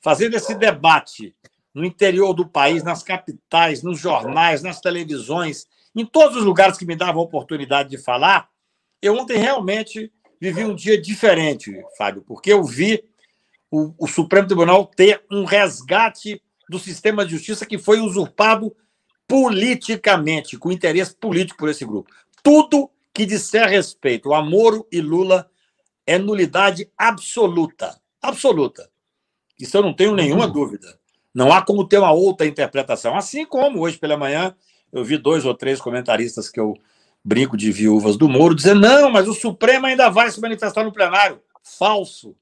fazendo 0.00 0.34
esse 0.34 0.54
debate 0.54 1.34
no 1.74 1.84
interior 1.84 2.32
do 2.32 2.46
país, 2.46 2.84
nas 2.84 3.02
capitais, 3.02 3.82
nos 3.82 3.98
jornais, 3.98 4.62
nas 4.62 4.80
televisões, 4.80 5.66
em 5.94 6.06
todos 6.06 6.36
os 6.36 6.44
lugares 6.44 6.78
que 6.78 6.86
me 6.86 6.94
davam 6.94 7.20
a 7.20 7.24
oportunidade 7.24 7.90
de 7.90 7.98
falar, 7.98 8.48
eu 9.02 9.16
ontem 9.16 9.36
realmente 9.36 10.12
vivi 10.40 10.64
um 10.64 10.74
dia 10.74 11.00
diferente, 11.00 11.72
Fábio, 11.98 12.22
porque 12.22 12.52
eu 12.52 12.62
vi 12.62 13.02
o, 13.70 13.92
o 13.98 14.06
Supremo 14.06 14.46
Tribunal 14.46 14.86
ter 14.86 15.24
um 15.30 15.44
resgate 15.44 16.40
do 16.68 16.78
sistema 16.78 17.24
de 17.24 17.32
justiça 17.32 17.66
que 17.66 17.78
foi 17.78 18.00
usurpado 18.00 18.74
politicamente, 19.26 20.56
com 20.56 20.70
interesse 20.70 21.14
político 21.16 21.58
por 21.58 21.68
esse 21.68 21.84
grupo. 21.84 22.10
Tudo 22.42 22.90
que 23.12 23.26
disser 23.26 23.68
respeito 23.68 24.32
a 24.34 24.42
Moro 24.42 24.86
e 24.92 25.00
Lula 25.00 25.50
é 26.06 26.18
nulidade 26.18 26.90
absoluta. 26.96 27.98
Absoluta. 28.20 28.90
Isso 29.58 29.76
eu 29.76 29.82
não 29.82 29.94
tenho 29.94 30.14
nenhuma 30.14 30.46
uhum. 30.46 30.52
dúvida. 30.52 30.98
Não 31.34 31.52
há 31.52 31.60
como 31.60 31.86
ter 31.86 31.98
uma 31.98 32.12
outra 32.12 32.46
interpretação. 32.46 33.16
Assim 33.16 33.44
como 33.44 33.80
hoje 33.80 33.98
pela 33.98 34.16
manhã 34.16 34.54
eu 34.92 35.04
vi 35.04 35.18
dois 35.18 35.44
ou 35.44 35.52
três 35.52 35.80
comentaristas 35.80 36.48
que 36.48 36.60
eu 36.60 36.74
brinco 37.24 37.56
de 37.56 37.72
viúvas 37.72 38.16
do 38.16 38.28
Moro 38.28 38.54
dizendo: 38.54 38.80
não, 38.80 39.10
mas 39.10 39.26
o 39.26 39.34
Supremo 39.34 39.86
ainda 39.86 40.08
vai 40.08 40.30
se 40.30 40.40
manifestar 40.40 40.84
no 40.84 40.92
plenário. 40.92 41.40
Falso. 41.62 42.36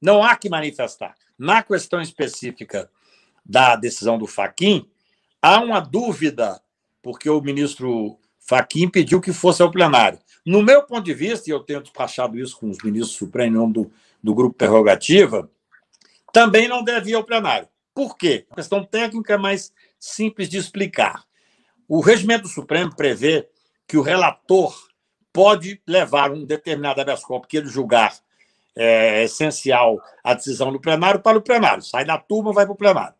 Não 0.00 0.22
há 0.22 0.36
que 0.36 0.48
manifestar. 0.48 1.16
Na 1.36 1.62
questão 1.62 2.00
específica 2.00 2.88
da 3.44 3.74
decisão 3.74 4.18
do 4.18 4.26
Faquim, 4.26 4.88
há 5.42 5.58
uma 5.58 5.80
dúvida, 5.80 6.60
porque 7.02 7.28
o 7.28 7.40
ministro 7.40 8.18
Faquim 8.38 8.88
pediu 8.88 9.20
que 9.20 9.32
fosse 9.32 9.62
ao 9.62 9.70
plenário. 9.70 10.20
No 10.44 10.62
meu 10.62 10.82
ponto 10.82 11.04
de 11.04 11.14
vista, 11.14 11.48
e 11.48 11.52
eu 11.52 11.60
tenho 11.60 11.82
despachado 11.82 12.38
isso 12.38 12.58
com 12.58 12.70
os 12.70 12.78
ministros 12.82 13.28
em 13.40 13.50
nome 13.50 13.72
do, 13.72 13.92
do 14.22 14.34
grupo 14.34 14.56
Prerrogativa, 14.56 15.50
também 16.32 16.68
não 16.68 16.84
deve 16.84 17.10
ir 17.10 17.14
ao 17.14 17.24
plenário. 17.24 17.68
Por 17.98 18.16
quê? 18.16 18.46
A 18.48 18.54
questão 18.54 18.84
técnica 18.84 19.34
é 19.34 19.36
mais 19.36 19.72
simples 19.98 20.48
de 20.48 20.56
explicar. 20.56 21.24
O 21.88 21.98
regimento 21.98 22.46
Supremo 22.46 22.94
prevê 22.94 23.48
que 23.88 23.96
o 23.96 24.02
relator 24.02 24.72
pode 25.32 25.82
levar 25.84 26.30
um 26.30 26.44
determinado 26.44 27.00
habeas 27.00 27.24
corpus 27.24 27.48
que 27.48 27.56
ele 27.56 27.66
julgar 27.66 28.16
é, 28.76 29.24
essencial 29.24 30.00
a 30.22 30.32
decisão 30.32 30.70
do 30.70 30.80
plenário 30.80 31.20
para 31.20 31.38
o 31.38 31.42
plenário. 31.42 31.82
Sai 31.82 32.04
da 32.04 32.16
turma, 32.16 32.52
vai 32.52 32.64
para 32.66 32.72
o 32.72 32.76
plenário. 32.76 33.16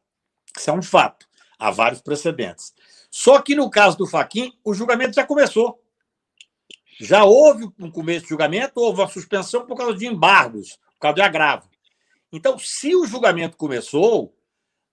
Isso 0.57 0.71
é 0.71 0.73
um 0.73 0.81
fato. 0.81 1.27
Há 1.59 1.73
vários 1.73 2.01
precedentes. 2.01 2.73
Só 3.11 3.43
que 3.43 3.57
no 3.57 3.69
caso 3.69 3.99
do 3.99 4.07
Faquim, 4.07 4.53
o 4.63 4.73
julgamento 4.73 5.17
já 5.17 5.27
começou. 5.27 5.83
Já 7.01 7.25
houve 7.25 7.69
um 7.81 7.91
começo 7.91 8.23
de 8.23 8.29
julgamento, 8.29 8.79
houve 8.81 9.01
uma 9.01 9.09
suspensão 9.09 9.67
por 9.67 9.77
causa 9.77 9.95
de 9.95 10.07
embargos, 10.07 10.79
por 10.95 11.01
causa 11.01 11.17
de 11.17 11.23
agravo. 11.23 11.69
Então, 12.33 12.57
se 12.61 12.95
o 12.95 13.07
julgamento 13.07 13.57
começou, 13.57 14.38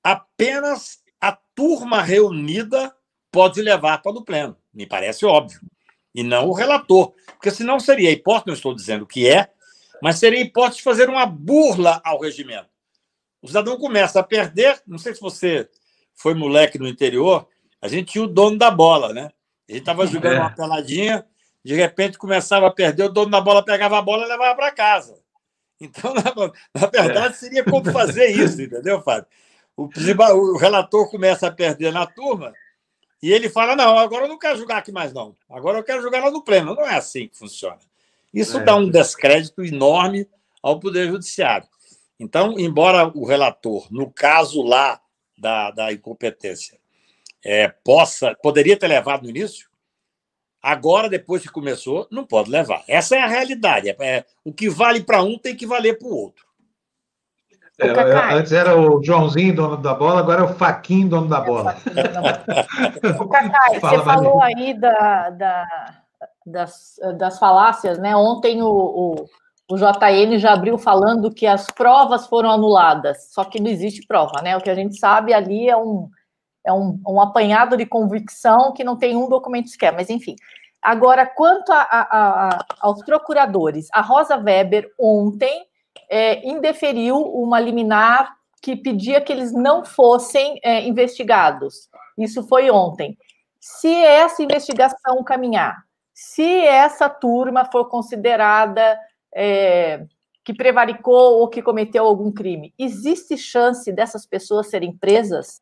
apenas 0.05 0.99
a 1.19 1.31
turma 1.55 1.99
reunida 1.99 2.95
pode 3.31 3.59
levar 3.59 4.03
para 4.03 4.11
o 4.11 4.23
pleno. 4.23 4.55
Me 4.71 4.85
parece 4.85 5.25
óbvio. 5.25 5.59
E 6.13 6.21
não 6.21 6.47
o 6.47 6.53
relator. 6.53 7.11
Porque 7.25 7.49
senão 7.49 7.79
seria 7.79 8.11
hipótese, 8.11 8.47
não 8.47 8.53
estou 8.53 8.75
dizendo 8.75 9.07
que 9.07 9.27
é, 9.27 9.49
mas 9.99 10.19
seria 10.19 10.39
hipótese 10.39 10.77
de 10.77 10.83
fazer 10.83 11.09
uma 11.09 11.25
burla 11.25 11.99
ao 12.05 12.21
regimento. 12.21 12.69
O 13.41 13.47
cidadão 13.47 13.79
começa 13.79 14.19
a 14.19 14.23
perder. 14.23 14.79
Não 14.85 14.99
sei 14.99 15.15
se 15.15 15.19
você 15.21 15.67
foi 16.13 16.35
moleque 16.35 16.77
no 16.77 16.87
interior, 16.87 17.47
a 17.81 17.87
gente 17.87 18.11
tinha 18.11 18.23
o 18.23 18.27
dono 18.27 18.59
da 18.59 18.69
bola, 18.69 19.11
né? 19.11 19.31
A 19.67 19.71
gente 19.71 19.81
estava 19.81 20.05
jogando 20.05 20.35
é. 20.35 20.39
uma 20.39 20.51
peladinha, 20.51 21.25
de 21.63 21.73
repente 21.73 22.19
começava 22.19 22.67
a 22.67 22.71
perder, 22.71 23.05
o 23.05 23.09
dono 23.09 23.31
da 23.31 23.41
bola 23.41 23.65
pegava 23.65 23.97
a 23.97 24.01
bola 24.03 24.23
e 24.23 24.29
levava 24.29 24.55
para 24.55 24.71
casa. 24.71 25.17
Então, 25.81 26.13
na, 26.13 26.23
na 26.79 26.87
verdade, 26.87 27.33
é. 27.33 27.37
seria 27.37 27.63
como 27.63 27.91
fazer 27.91 28.27
isso, 28.27 28.61
entendeu, 28.61 29.01
Fábio? 29.01 29.25
O, 29.77 29.83
o 29.85 30.57
relator 30.57 31.09
começa 31.09 31.47
a 31.47 31.51
perder 31.51 31.91
na 31.91 32.05
turma 32.05 32.53
e 33.21 33.31
ele 33.31 33.49
fala: 33.49 33.75
Não, 33.75 33.97
agora 33.97 34.25
eu 34.25 34.29
não 34.29 34.39
quero 34.39 34.57
jogar 34.57 34.77
aqui 34.77 34.91
mais, 34.91 35.13
não. 35.13 35.35
Agora 35.49 35.79
eu 35.79 35.83
quero 35.83 36.01
jogar 36.01 36.23
lá 36.23 36.31
no 36.31 36.43
pleno. 36.43 36.75
Não 36.75 36.85
é 36.85 36.95
assim 36.95 37.27
que 37.27 37.37
funciona. 37.37 37.79
Isso 38.33 38.59
é. 38.59 38.63
dá 38.63 38.75
um 38.75 38.89
descrédito 38.89 39.63
enorme 39.63 40.27
ao 40.61 40.79
Poder 40.79 41.07
Judiciário. 41.07 41.67
Então, 42.19 42.59
embora 42.59 43.07
o 43.17 43.25
relator, 43.25 43.87
no 43.91 44.11
caso 44.11 44.61
lá 44.61 45.01
da, 45.37 45.71
da 45.71 45.91
incompetência, 45.91 46.77
é, 47.43 47.67
possa, 47.67 48.35
poderia 48.41 48.77
ter 48.77 48.87
levado 48.87 49.23
no 49.23 49.29
início, 49.29 49.69
agora, 50.61 51.09
depois 51.09 51.41
que 51.41 51.49
começou, 51.49 52.07
não 52.09 52.25
pode 52.25 52.49
levar. 52.49 52.83
Essa 52.87 53.15
é 53.15 53.21
a 53.21 53.27
realidade. 53.27 53.89
É, 53.89 53.95
é 53.99 54.25
o 54.43 54.51
que 54.51 54.69
vale 54.69 55.03
para 55.03 55.21
um 55.21 55.37
tem 55.37 55.55
que 55.55 55.65
valer 55.65 55.97
para 55.97 56.07
o 56.07 56.15
outro. 56.15 56.45
É, 57.79 58.33
antes 58.33 58.53
era 58.53 58.79
o 58.79 59.03
Joãozinho, 59.03 59.55
dono 59.55 59.77
da 59.77 59.93
bola, 59.93 60.21
agora 60.21 60.41
é 60.41 60.43
o 60.45 60.53
Faquinho, 60.53 61.09
dono 61.09 61.27
da 61.27 61.41
bola. 61.41 61.75
o 63.19 63.27
Fala, 63.81 63.97
você 63.97 64.03
falou 64.03 64.41
aí 64.41 64.73
da, 64.79 65.29
da, 65.31 65.65
das, 66.45 66.95
das 67.17 67.37
falácias, 67.37 67.97
né? 67.97 68.15
Ontem 68.15 68.61
o, 68.61 68.69
o, 68.69 69.25
o 69.69 69.75
JN 69.75 70.37
já 70.37 70.53
abriu 70.53 70.77
falando 70.77 71.33
que 71.33 71.45
as 71.45 71.67
provas 71.67 72.27
foram 72.27 72.49
anuladas, 72.49 73.33
só 73.33 73.43
que 73.43 73.61
não 73.61 73.69
existe 73.69 74.07
prova, 74.07 74.41
né? 74.41 74.55
O 74.55 74.61
que 74.61 74.69
a 74.69 74.75
gente 74.75 74.97
sabe 74.97 75.33
ali 75.33 75.69
é 75.69 75.75
um, 75.75 76.09
é 76.65 76.71
um, 76.71 76.97
um 77.05 77.19
apanhado 77.19 77.75
de 77.75 77.85
convicção 77.85 78.71
que 78.71 78.85
não 78.85 78.95
tem 78.95 79.17
um 79.17 79.27
documento 79.27 79.67
sequer, 79.67 79.91
mas 79.91 80.09
enfim. 80.09 80.35
Agora, 80.81 81.25
quanto 81.25 81.71
a, 81.73 81.81
a, 81.81 82.01
a, 82.49 82.65
aos 82.79 83.03
procuradores, 83.03 83.87
a 83.91 84.01
Rosa 84.01 84.37
Weber 84.37 84.89
ontem 84.99 85.65
é, 86.09 86.47
indeferiu 86.47 87.17
uma 87.17 87.59
liminar 87.59 88.35
que 88.61 88.75
pedia 88.75 89.21
que 89.21 89.31
eles 89.31 89.51
não 89.51 89.85
fossem 89.85 90.59
é, 90.63 90.87
investigados. 90.87 91.89
Isso 92.17 92.47
foi 92.47 92.71
ontem. 92.71 93.17
Se 93.59 93.93
essa 93.93 94.41
investigação 94.41 95.23
caminhar, 95.23 95.85
se 96.13 96.61
essa 96.61 97.09
turma 97.09 97.65
for 97.65 97.89
considerada 97.89 98.97
é, 99.35 100.05
que 100.43 100.53
prevaricou 100.53 101.39
ou 101.39 101.47
que 101.47 101.61
cometeu 101.61 102.05
algum 102.05 102.31
crime, 102.31 102.73
existe 102.77 103.37
chance 103.37 103.91
dessas 103.91 104.25
pessoas 104.25 104.69
serem 104.69 104.95
presas? 104.95 105.61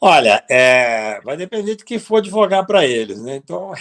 Olha, 0.00 0.44
é, 0.50 1.20
vai 1.20 1.36
depender 1.36 1.76
de 1.76 1.84
que 1.84 1.98
for 1.98 2.16
advogar 2.16 2.66
para 2.66 2.84
eles, 2.84 3.22
né? 3.22 3.36
Então, 3.36 3.72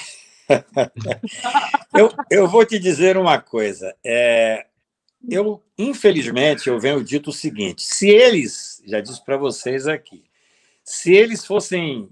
eu, 1.96 2.12
eu 2.30 2.48
vou 2.48 2.66
te 2.66 2.78
dizer 2.78 3.18
uma 3.18 3.40
coisa. 3.40 3.96
É, 4.06 4.66
eu, 5.30 5.64
infelizmente, 5.78 6.68
eu 6.68 6.80
venho 6.80 7.04
dito 7.04 7.30
o 7.30 7.34
seguinte: 7.34 7.84
se 7.84 8.10
eles, 8.10 8.82
já 8.86 9.00
disse 9.00 9.24
para 9.24 9.38
vocês 9.38 9.88
aqui, 9.88 10.24
se 10.84 11.14
eles 11.14 11.46
fossem 11.46 12.10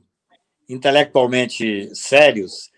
intelectualmente 0.68 1.90
sérios 1.96 2.72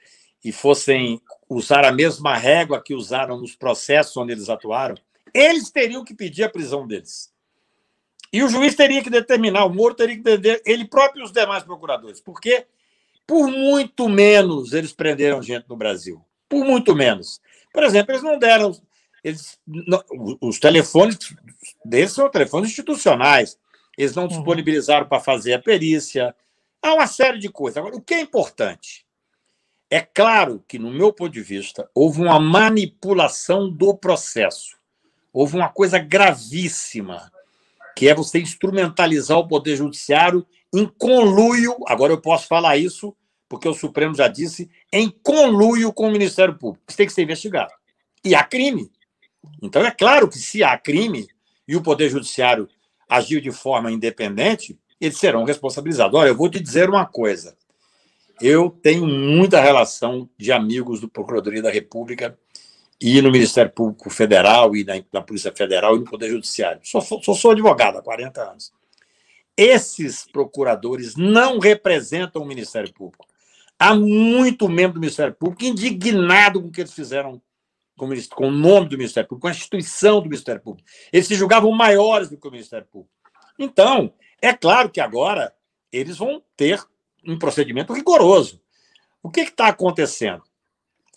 e 0.43 0.51
fossem 0.51 1.21
usar 1.49 1.85
a 1.85 1.91
mesma 1.91 2.35
régua 2.37 2.81
que 2.81 2.93
usaram 2.93 3.39
nos 3.39 3.55
processos 3.55 4.15
onde 4.15 4.31
eles 4.31 4.49
atuaram, 4.49 4.95
eles 5.33 5.69
teriam 5.69 6.03
que 6.03 6.13
pedir 6.13 6.43
a 6.43 6.49
prisão 6.49 6.87
deles. 6.87 7.31
E 8.31 8.41
o 8.41 8.47
juiz 8.47 8.75
teria 8.75 9.03
que 9.03 9.09
determinar, 9.09 9.65
o 9.65 9.73
Moro 9.73 9.93
teria 9.93 10.15
que 10.15 10.21
entender, 10.21 10.61
ele 10.65 10.85
próprio 10.85 11.21
e 11.21 11.25
os 11.25 11.33
demais 11.33 11.63
procuradores, 11.63 12.21
porque 12.21 12.65
por 13.27 13.47
muito 13.47 14.07
menos 14.07 14.71
eles 14.71 14.93
prenderam 14.93 15.43
gente 15.43 15.67
no 15.67 15.75
Brasil. 15.75 16.23
Por 16.47 16.63
muito 16.63 16.95
menos. 16.95 17.41
Por 17.73 17.83
exemplo, 17.83 18.13
eles 18.13 18.23
não 18.23 18.39
deram 18.39 18.73
eles, 19.23 19.59
os 20.41 20.59
telefones 20.59 21.17
deles 21.85 22.11
são 22.11 22.29
telefones 22.29 22.71
institucionais. 22.71 23.57
Eles 23.97 24.15
não 24.15 24.23
uhum. 24.23 24.29
disponibilizaram 24.29 25.07
para 25.07 25.19
fazer 25.19 25.53
a 25.53 25.59
perícia. 25.59 26.35
Há 26.81 26.93
uma 26.93 27.07
série 27.07 27.37
de 27.37 27.49
coisas. 27.49 27.77
Agora, 27.77 27.95
o 27.95 28.01
que 28.01 28.13
é 28.13 28.21
importante? 28.21 29.05
É 29.89 29.99
claro 29.99 30.63
que, 30.67 30.79
no 30.79 30.89
meu 30.89 31.11
ponto 31.11 31.33
de 31.33 31.41
vista, 31.41 31.89
houve 31.93 32.21
uma 32.21 32.39
manipulação 32.39 33.69
do 33.69 33.95
processo. 33.95 34.77
Houve 35.33 35.57
uma 35.57 35.69
coisa 35.69 35.99
gravíssima, 35.99 37.31
que 37.95 38.07
é 38.07 38.15
você 38.15 38.39
instrumentalizar 38.39 39.37
o 39.37 39.47
Poder 39.47 39.75
Judiciário 39.75 40.47
em 40.73 40.87
conluio. 40.87 41.75
Agora 41.87 42.13
eu 42.13 42.21
posso 42.21 42.47
falar 42.47 42.77
isso, 42.77 43.15
porque 43.49 43.67
o 43.67 43.73
Supremo 43.73 44.15
já 44.15 44.29
disse, 44.29 44.69
em 44.91 45.09
conluio 45.09 45.91
com 45.91 46.07
o 46.07 46.11
Ministério 46.11 46.57
Público. 46.57 46.85
Isso 46.87 46.97
tem 46.97 47.07
que 47.07 47.13
ser 47.13 47.23
investigado. 47.23 47.73
E 48.23 48.33
há 48.33 48.43
crime. 48.43 48.89
Então, 49.61 49.85
é 49.85 49.91
claro 49.91 50.27
que 50.27 50.37
se 50.37 50.63
há 50.63 50.77
crime 50.77 51.27
e 51.67 51.75
o 51.75 51.81
Poder 51.81 52.09
Judiciário 52.09 52.67
agiu 53.07 53.41
de 53.41 53.51
forma 53.51 53.91
independente, 53.91 54.77
eles 54.99 55.17
serão 55.17 55.43
responsabilizados. 55.43 56.17
Olha, 56.19 56.29
eu 56.29 56.35
vou 56.35 56.49
te 56.49 56.59
dizer 56.59 56.89
uma 56.89 57.05
coisa. 57.05 57.55
Eu 58.39 58.69
tenho 58.69 59.05
muita 59.05 59.61
relação 59.61 60.29
de 60.37 60.51
amigos 60.51 60.99
do 60.99 61.09
Procuradoria 61.09 61.61
da 61.61 61.71
República 61.71 62.37
e 62.99 63.21
no 63.21 63.31
Ministério 63.31 63.71
Público 63.71 64.09
Federal 64.09 64.75
e 64.75 64.83
na, 64.83 64.93
na 65.11 65.21
Polícia 65.21 65.51
Federal 65.51 65.95
e 65.95 65.99
no 65.99 66.05
Poder 66.05 66.29
Judiciário. 66.29 66.81
Sou, 66.83 67.01
sou, 67.01 67.33
sou 67.33 67.51
advogado 67.51 67.97
há 67.97 68.01
40 68.01 68.41
anos. 68.41 68.71
Esses 69.57 70.25
procuradores 70.25 71.15
não 71.15 71.59
representam 71.59 72.41
o 72.41 72.47
Ministério 72.47 72.93
Público. 72.93 73.27
Há 73.77 73.95
muito 73.95 74.69
membro 74.69 74.93
do 74.93 74.99
Ministério 74.99 75.33
Público 75.33 75.65
indignado 75.65 76.61
com 76.61 76.67
o 76.67 76.71
que 76.71 76.81
eles 76.81 76.93
fizeram 76.93 77.41
com, 78.01 78.09
com 78.35 78.47
o 78.47 78.51
nome 78.51 78.89
do 78.89 78.97
Ministério 78.97 79.29
Público, 79.29 79.43
com 79.43 79.47
a 79.47 79.51
instituição 79.51 80.21
do 80.21 80.29
Ministério 80.29 80.59
Público. 80.59 80.89
Eles 81.13 81.27
se 81.27 81.35
julgavam 81.35 81.71
maiores 81.71 82.29
do 82.29 82.37
que 82.37 82.47
o 82.47 82.51
Ministério 82.51 82.87
Público. 82.87 83.13
Então, 83.59 84.11
é 84.41 84.51
claro 84.53 84.89
que 84.89 84.99
agora 84.99 85.53
eles 85.91 86.17
vão 86.17 86.41
ter 86.57 86.83
um 87.27 87.37
procedimento 87.37 87.93
rigoroso. 87.93 88.59
O 89.21 89.29
que 89.29 89.41
está 89.41 89.67
acontecendo? 89.67 90.41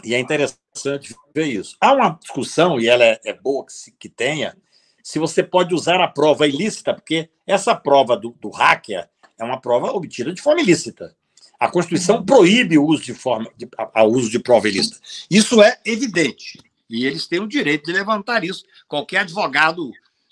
E 0.04 0.14
é 0.14 0.18
interessante 0.18 1.14
ver 1.34 1.46
isso. 1.46 1.74
Há 1.80 1.94
uma 1.94 2.18
discussão, 2.20 2.78
e 2.78 2.86
ela 2.86 3.02
é, 3.02 3.18
é 3.24 3.32
boa 3.32 3.64
que, 3.64 3.72
se, 3.72 3.92
que, 3.92 4.10
tenha, 4.10 4.54
se 5.02 5.18
você 5.18 5.42
pode 5.42 5.74
usar 5.74 6.02
a 6.02 6.08
prova 6.08 6.46
ilícita, 6.46 6.92
porque 6.92 7.30
essa 7.46 7.74
prova 7.74 8.14
do, 8.14 8.36
do 8.38 8.50
hacker 8.50 9.08
é 9.38 9.44
uma 9.44 9.58
prova 9.58 9.90
obtida 9.90 10.34
de 10.34 10.42
forma 10.42 10.60
ilícita. 10.60 11.16
A 11.58 11.70
Constituição 11.70 12.22
proíbe 12.22 12.76
o 12.76 12.84
uso 12.84 13.04
de 13.04 13.14
forma 13.14 13.50
de, 13.56 13.66
a, 13.78 14.00
a 14.00 14.04
uso 14.04 14.28
de 14.28 14.38
prova 14.38 14.68
ilícita. 14.68 14.98
Isso 15.30 15.62
é 15.62 15.78
evidente. 15.86 16.58
E 16.88 17.06
eles 17.06 17.26
têm 17.26 17.40
o 17.40 17.48
direito 17.48 17.86
de 17.86 17.92
levantar 17.92 18.44
isso. 18.44 18.64
Qualquer 18.86 19.18
advogado 19.18 19.90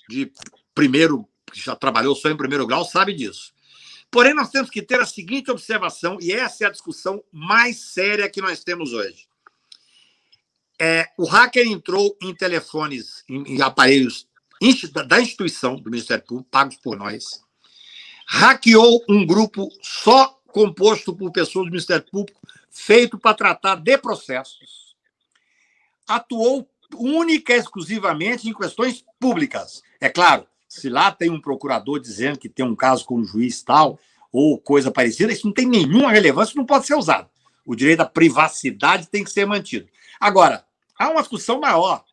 de 0.08 0.30
primeiro, 0.74 1.28
que 1.52 1.60
já 1.60 1.74
trabalhou 1.74 2.14
só 2.14 2.30
em 2.30 2.36
primeiro 2.36 2.66
grau, 2.66 2.84
sabe 2.84 3.12
disso. 3.14 3.52
Porém, 4.10 4.34
nós 4.34 4.50
temos 4.50 4.68
que 4.68 4.82
ter 4.82 5.00
a 5.00 5.06
seguinte 5.06 5.50
observação, 5.50 6.18
e 6.20 6.32
essa 6.32 6.64
é 6.64 6.66
a 6.66 6.70
discussão 6.70 7.24
mais 7.32 7.80
séria 7.80 8.28
que 8.28 8.42
nós 8.42 8.62
temos 8.62 8.92
hoje. 8.92 9.26
É, 10.78 11.08
o 11.16 11.24
hacker 11.24 11.66
entrou 11.66 12.16
em 12.20 12.34
telefones, 12.34 13.24
em, 13.28 13.42
em 13.54 13.62
aparelhos 13.62 14.26
da 15.06 15.20
instituição 15.20 15.76
do 15.76 15.90
Ministério 15.90 16.24
Público, 16.24 16.50
pagos 16.50 16.76
por 16.76 16.96
nós, 16.96 17.42
hackeou 18.26 19.02
um 19.08 19.26
grupo 19.26 19.68
só 19.82 20.40
composto 20.46 21.16
por 21.16 21.32
pessoas 21.32 21.66
do 21.66 21.70
Ministério 21.70 22.04
Público, 22.10 22.40
feito 22.70 23.18
para 23.18 23.34
tratar 23.34 23.76
de 23.76 23.98
processos, 23.98 24.81
atuou 26.06 26.68
única 26.94 27.54
e 27.54 27.58
exclusivamente 27.58 28.48
em 28.48 28.52
questões 28.52 29.04
públicas. 29.18 29.82
É 30.00 30.08
claro, 30.08 30.46
se 30.68 30.88
lá 30.88 31.10
tem 31.10 31.30
um 31.30 31.40
procurador 31.40 32.00
dizendo 32.00 32.38
que 32.38 32.48
tem 32.48 32.64
um 32.64 32.76
caso 32.76 33.04
com 33.04 33.16
um 33.16 33.24
juiz 33.24 33.62
tal, 33.62 33.98
ou 34.32 34.58
coisa 34.58 34.90
parecida, 34.90 35.32
isso 35.32 35.46
não 35.46 35.52
tem 35.52 35.66
nenhuma 35.66 36.10
relevância, 36.10 36.54
não 36.56 36.64
pode 36.64 36.86
ser 36.86 36.94
usado. 36.94 37.28
O 37.64 37.76
direito 37.76 38.00
à 38.00 38.06
privacidade 38.06 39.06
tem 39.06 39.22
que 39.22 39.30
ser 39.30 39.46
mantido. 39.46 39.86
Agora, 40.18 40.64
há 40.98 41.10
uma 41.10 41.20
discussão 41.20 41.60
maior. 41.60 42.04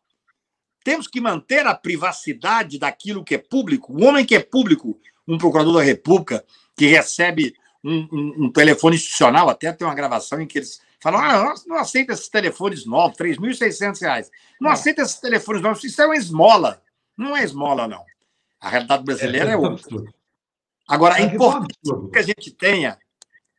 Temos 0.84 1.06
que 1.06 1.20
manter 1.20 1.66
a 1.66 1.74
privacidade 1.74 2.78
daquilo 2.78 3.24
que 3.24 3.34
é 3.34 3.38
público. 3.38 3.92
O 3.92 4.04
homem 4.04 4.24
que 4.24 4.34
é 4.34 4.40
público, 4.40 4.98
um 5.26 5.38
procurador 5.38 5.74
da 5.74 5.82
República, 5.82 6.44
que 6.76 6.86
recebe 6.86 7.54
um, 7.82 8.08
um, 8.12 8.44
um 8.44 8.52
telefone 8.52 8.96
institucional, 8.96 9.48
até 9.48 9.72
tem 9.72 9.86
uma 9.86 9.94
gravação 9.94 10.40
em 10.40 10.46
que 10.46 10.58
eles 10.58 10.80
falam: 11.00 11.20
ah, 11.20 11.54
não 11.66 11.76
aceita 11.76 12.12
esses 12.12 12.28
telefones 12.28 12.86
novos, 12.86 13.18
R$ 13.18 13.34
3.600. 13.34 14.30
Não 14.60 14.70
é. 14.70 14.72
aceita 14.74 15.02
esses 15.02 15.18
telefones 15.18 15.62
novos, 15.62 15.84
isso 15.84 16.00
é 16.00 16.06
uma 16.06 16.16
esmola. 16.16 16.82
Não 17.16 17.36
é 17.36 17.44
esmola, 17.44 17.86
não. 17.86 18.04
A 18.60 18.68
realidade 18.68 19.04
brasileira 19.04 19.50
é, 19.50 19.52
é 19.52 19.56
outra. 19.56 20.02
Agora, 20.88 21.18
é 21.18 21.22
importante 21.22 21.78
que 22.12 22.18
a 22.18 22.22
gente 22.22 22.50
tenha 22.50 22.98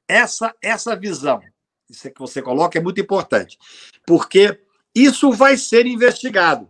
essa, 0.08 0.54
essa 0.62 0.96
visão. 0.96 1.42
Isso 1.90 2.10
que 2.10 2.20
você 2.20 2.42
coloca 2.42 2.78
é 2.78 2.82
muito 2.82 3.02
importante, 3.02 3.58
porque 4.06 4.62
isso 4.94 5.32
vai 5.32 5.58
ser 5.58 5.86
investigado. 5.86 6.70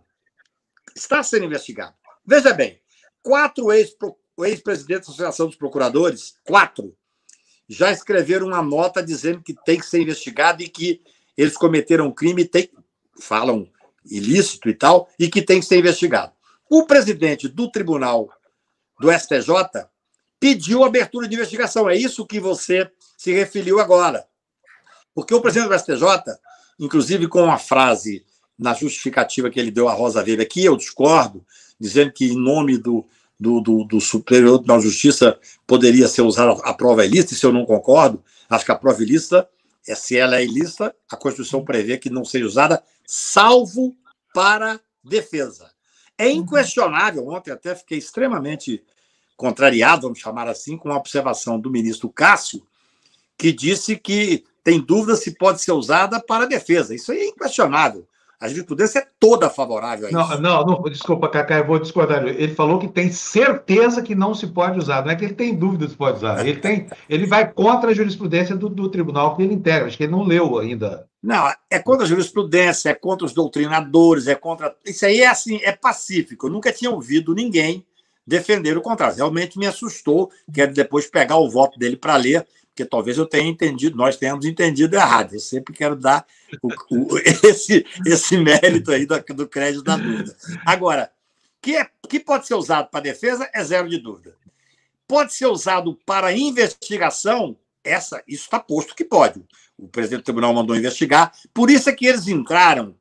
Está 0.94 1.22
sendo 1.22 1.44
investigado. 1.44 1.94
Veja 2.24 2.52
bem, 2.52 2.80
quatro 3.22 3.72
ex-presidentes 3.72 5.08
da 5.08 5.12
Associação 5.12 5.46
dos 5.46 5.56
Procuradores, 5.56 6.36
quatro, 6.44 6.96
já 7.72 7.90
escreveram 7.90 8.48
uma 8.48 8.62
nota 8.62 9.02
dizendo 9.02 9.42
que 9.42 9.54
tem 9.54 9.78
que 9.78 9.86
ser 9.86 10.02
investigado 10.02 10.62
e 10.62 10.68
que 10.68 11.00
eles 11.36 11.56
cometeram 11.56 12.06
um 12.06 12.12
crime, 12.12 12.44
tem, 12.44 12.70
falam 13.18 13.66
ilícito 14.04 14.68
e 14.68 14.74
tal, 14.74 15.08
e 15.18 15.28
que 15.28 15.40
tem 15.40 15.60
que 15.60 15.66
ser 15.66 15.78
investigado. 15.78 16.32
O 16.68 16.84
presidente 16.84 17.48
do 17.48 17.70
tribunal 17.70 18.28
do 19.00 19.10
STJ 19.10 19.86
pediu 20.38 20.84
abertura 20.84 21.26
de 21.26 21.34
investigação. 21.34 21.88
É 21.88 21.96
isso 21.96 22.26
que 22.26 22.38
você 22.38 22.90
se 23.16 23.32
referiu 23.32 23.80
agora. 23.80 24.26
Porque 25.14 25.34
o 25.34 25.40
presidente 25.40 25.68
do 25.68 25.78
STJ, 25.78 26.36
inclusive 26.78 27.26
com 27.28 27.42
uma 27.42 27.58
frase 27.58 28.24
na 28.58 28.74
justificativa 28.74 29.50
que 29.50 29.58
ele 29.58 29.70
deu 29.70 29.88
à 29.88 29.92
Rosa 29.92 30.22
Weber, 30.22 30.48
que 30.48 30.64
eu 30.64 30.76
discordo, 30.76 31.44
dizendo 31.80 32.12
que 32.12 32.26
em 32.26 32.36
nome 32.36 32.76
do, 32.76 33.06
do, 33.42 33.60
do, 33.60 33.84
do 33.84 34.00
Superior 34.00 34.58
Tribunal 34.58 34.78
de 34.78 34.88
Justiça 34.88 35.38
poderia 35.66 36.06
ser 36.06 36.22
usada 36.22 36.52
a 36.62 36.72
prova 36.72 37.04
ilícita, 37.04 37.34
isso 37.34 37.46
eu 37.46 37.52
não 37.52 37.66
concordo. 37.66 38.22
Acho 38.48 38.64
que 38.64 38.70
a 38.70 38.76
prova 38.76 39.02
ilícita, 39.02 39.48
é, 39.86 39.94
se 39.96 40.16
ela 40.16 40.36
é 40.36 40.44
ilícita, 40.44 40.94
a 41.10 41.16
Constituição 41.16 41.64
prevê 41.64 41.98
que 41.98 42.08
não 42.08 42.24
seja 42.24 42.46
usada, 42.46 42.82
salvo 43.04 43.96
para 44.32 44.80
defesa. 45.02 45.70
É 46.16 46.30
inquestionável, 46.30 47.26
ontem 47.26 47.50
até 47.50 47.74
fiquei 47.74 47.98
extremamente 47.98 48.82
contrariado, 49.36 50.02
vamos 50.02 50.20
chamar 50.20 50.46
assim, 50.46 50.78
com 50.78 50.92
a 50.92 50.96
observação 50.96 51.58
do 51.58 51.70
ministro 51.70 52.08
Cássio, 52.08 52.64
que 53.36 53.52
disse 53.52 53.96
que 53.96 54.44
tem 54.62 54.80
dúvida 54.80 55.16
se 55.16 55.32
pode 55.32 55.60
ser 55.60 55.72
usada 55.72 56.20
para 56.20 56.46
defesa. 56.46 56.94
Isso 56.94 57.10
aí 57.10 57.18
é 57.18 57.26
inquestionável. 57.26 58.06
A 58.42 58.48
jurisprudência 58.48 58.98
é 58.98 59.06
toda 59.20 59.48
favorável 59.48 60.06
a 60.06 60.10
isso. 60.10 60.40
Não, 60.40 60.40
não, 60.40 60.66
não 60.66 60.82
desculpa, 60.90 61.28
Cacá, 61.28 61.58
eu 61.58 61.64
vou 61.64 61.78
discordar. 61.78 62.26
Ele 62.26 62.52
falou 62.52 62.76
que 62.76 62.88
tem 62.88 63.08
certeza 63.12 64.02
que 64.02 64.16
não 64.16 64.34
se 64.34 64.48
pode 64.48 64.80
usar. 64.80 65.04
Não 65.04 65.12
é 65.12 65.14
que 65.14 65.24
ele 65.24 65.34
tem 65.34 65.54
dúvida 65.54 65.88
se 65.88 65.94
pode 65.94 66.16
usar. 66.16 66.44
Ele, 66.44 66.58
tem, 66.58 66.88
ele 67.08 67.24
vai 67.24 67.48
contra 67.52 67.92
a 67.92 67.94
jurisprudência 67.94 68.56
do, 68.56 68.68
do 68.68 68.88
tribunal 68.88 69.36
que 69.36 69.44
ele 69.44 69.54
integra. 69.54 69.86
Acho 69.86 69.96
que 69.96 70.02
ele 70.02 70.10
não 70.10 70.24
leu 70.24 70.58
ainda. 70.58 71.06
Não, 71.22 71.52
é 71.70 71.78
contra 71.78 72.04
a 72.04 72.08
jurisprudência, 72.08 72.90
é 72.90 72.94
contra 72.94 73.24
os 73.24 73.32
doutrinadores, 73.32 74.26
é 74.26 74.34
contra. 74.34 74.74
Isso 74.84 75.06
aí 75.06 75.20
é 75.20 75.28
assim, 75.28 75.60
é 75.62 75.70
pacífico. 75.70 76.48
Eu 76.48 76.50
nunca 76.50 76.72
tinha 76.72 76.90
ouvido 76.90 77.36
ninguém 77.36 77.86
defender 78.26 78.76
o 78.76 78.82
contrário. 78.82 79.14
Realmente 79.14 79.56
me 79.56 79.68
assustou. 79.68 80.32
Quero 80.52 80.74
depois 80.74 81.06
pegar 81.06 81.36
o 81.36 81.48
voto 81.48 81.78
dele 81.78 81.96
para 81.96 82.16
ler 82.16 82.44
porque 82.72 82.86
talvez 82.86 83.18
eu 83.18 83.26
tenha 83.26 83.48
entendido, 83.48 83.96
nós 83.96 84.16
tenhamos 84.16 84.46
entendido 84.46 84.96
errado. 84.96 85.34
Eu 85.34 85.40
sempre 85.40 85.74
quero 85.74 85.94
dar 85.94 86.26
o, 86.62 86.68
o, 86.90 87.18
esse, 87.44 87.86
esse 88.06 88.38
mérito 88.38 88.90
aí 88.90 89.04
do, 89.04 89.18
do 89.34 89.46
crédito 89.46 89.84
da 89.84 89.96
dúvida. 89.96 90.34
Agora, 90.64 91.12
que, 91.60 91.76
é, 91.76 91.88
que 92.08 92.18
pode 92.18 92.46
ser 92.46 92.54
usado 92.54 92.88
para 92.88 93.00
defesa 93.00 93.48
é 93.52 93.62
zero 93.62 93.88
de 93.88 93.98
dúvida. 93.98 94.34
Pode 95.06 95.34
ser 95.34 95.46
usado 95.46 95.98
para 96.06 96.32
investigação, 96.32 97.56
essa, 97.84 98.22
isso 98.26 98.44
está 98.44 98.58
posto 98.58 98.94
que 98.94 99.04
pode. 99.04 99.44
O 99.76 99.86
presidente 99.86 100.20
do 100.20 100.24
tribunal 100.24 100.54
mandou 100.54 100.74
investigar, 100.74 101.30
por 101.52 101.70
isso 101.70 101.90
é 101.90 101.92
que 101.92 102.06
eles 102.06 102.26
entraram 102.26 102.96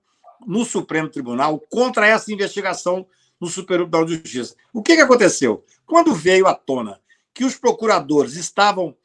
no 0.45 0.65
Supremo 0.65 1.07
Tribunal 1.07 1.63
contra 1.69 2.07
essa 2.07 2.33
investigação 2.33 3.07
no 3.39 3.47
Superior 3.47 3.85
Tribunal 3.85 4.05
de 4.05 4.15
Justiça. 4.15 4.55
O 4.73 4.83
que, 4.83 4.95
que 4.95 5.01
aconteceu? 5.01 5.63
Quando 5.85 6.13
veio 6.13 6.45
à 6.45 6.53
tona 6.53 6.99
que 7.33 7.45
os 7.45 7.55
procuradores 7.55 8.35
estavam 8.35 8.95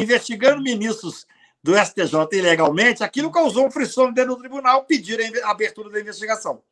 investigando 0.00 0.62
ministros 0.62 1.26
do 1.62 1.76
STJ 1.76 2.38
ilegalmente, 2.38 3.02
aquilo 3.02 3.30
causou 3.30 3.70
frição 3.70 4.12
dentro 4.12 4.36
do 4.36 4.40
tribunal, 4.40 4.84
pedir 4.84 5.18
a 5.42 5.50
abertura 5.50 5.90
da 5.90 6.00
investigação. 6.00 6.62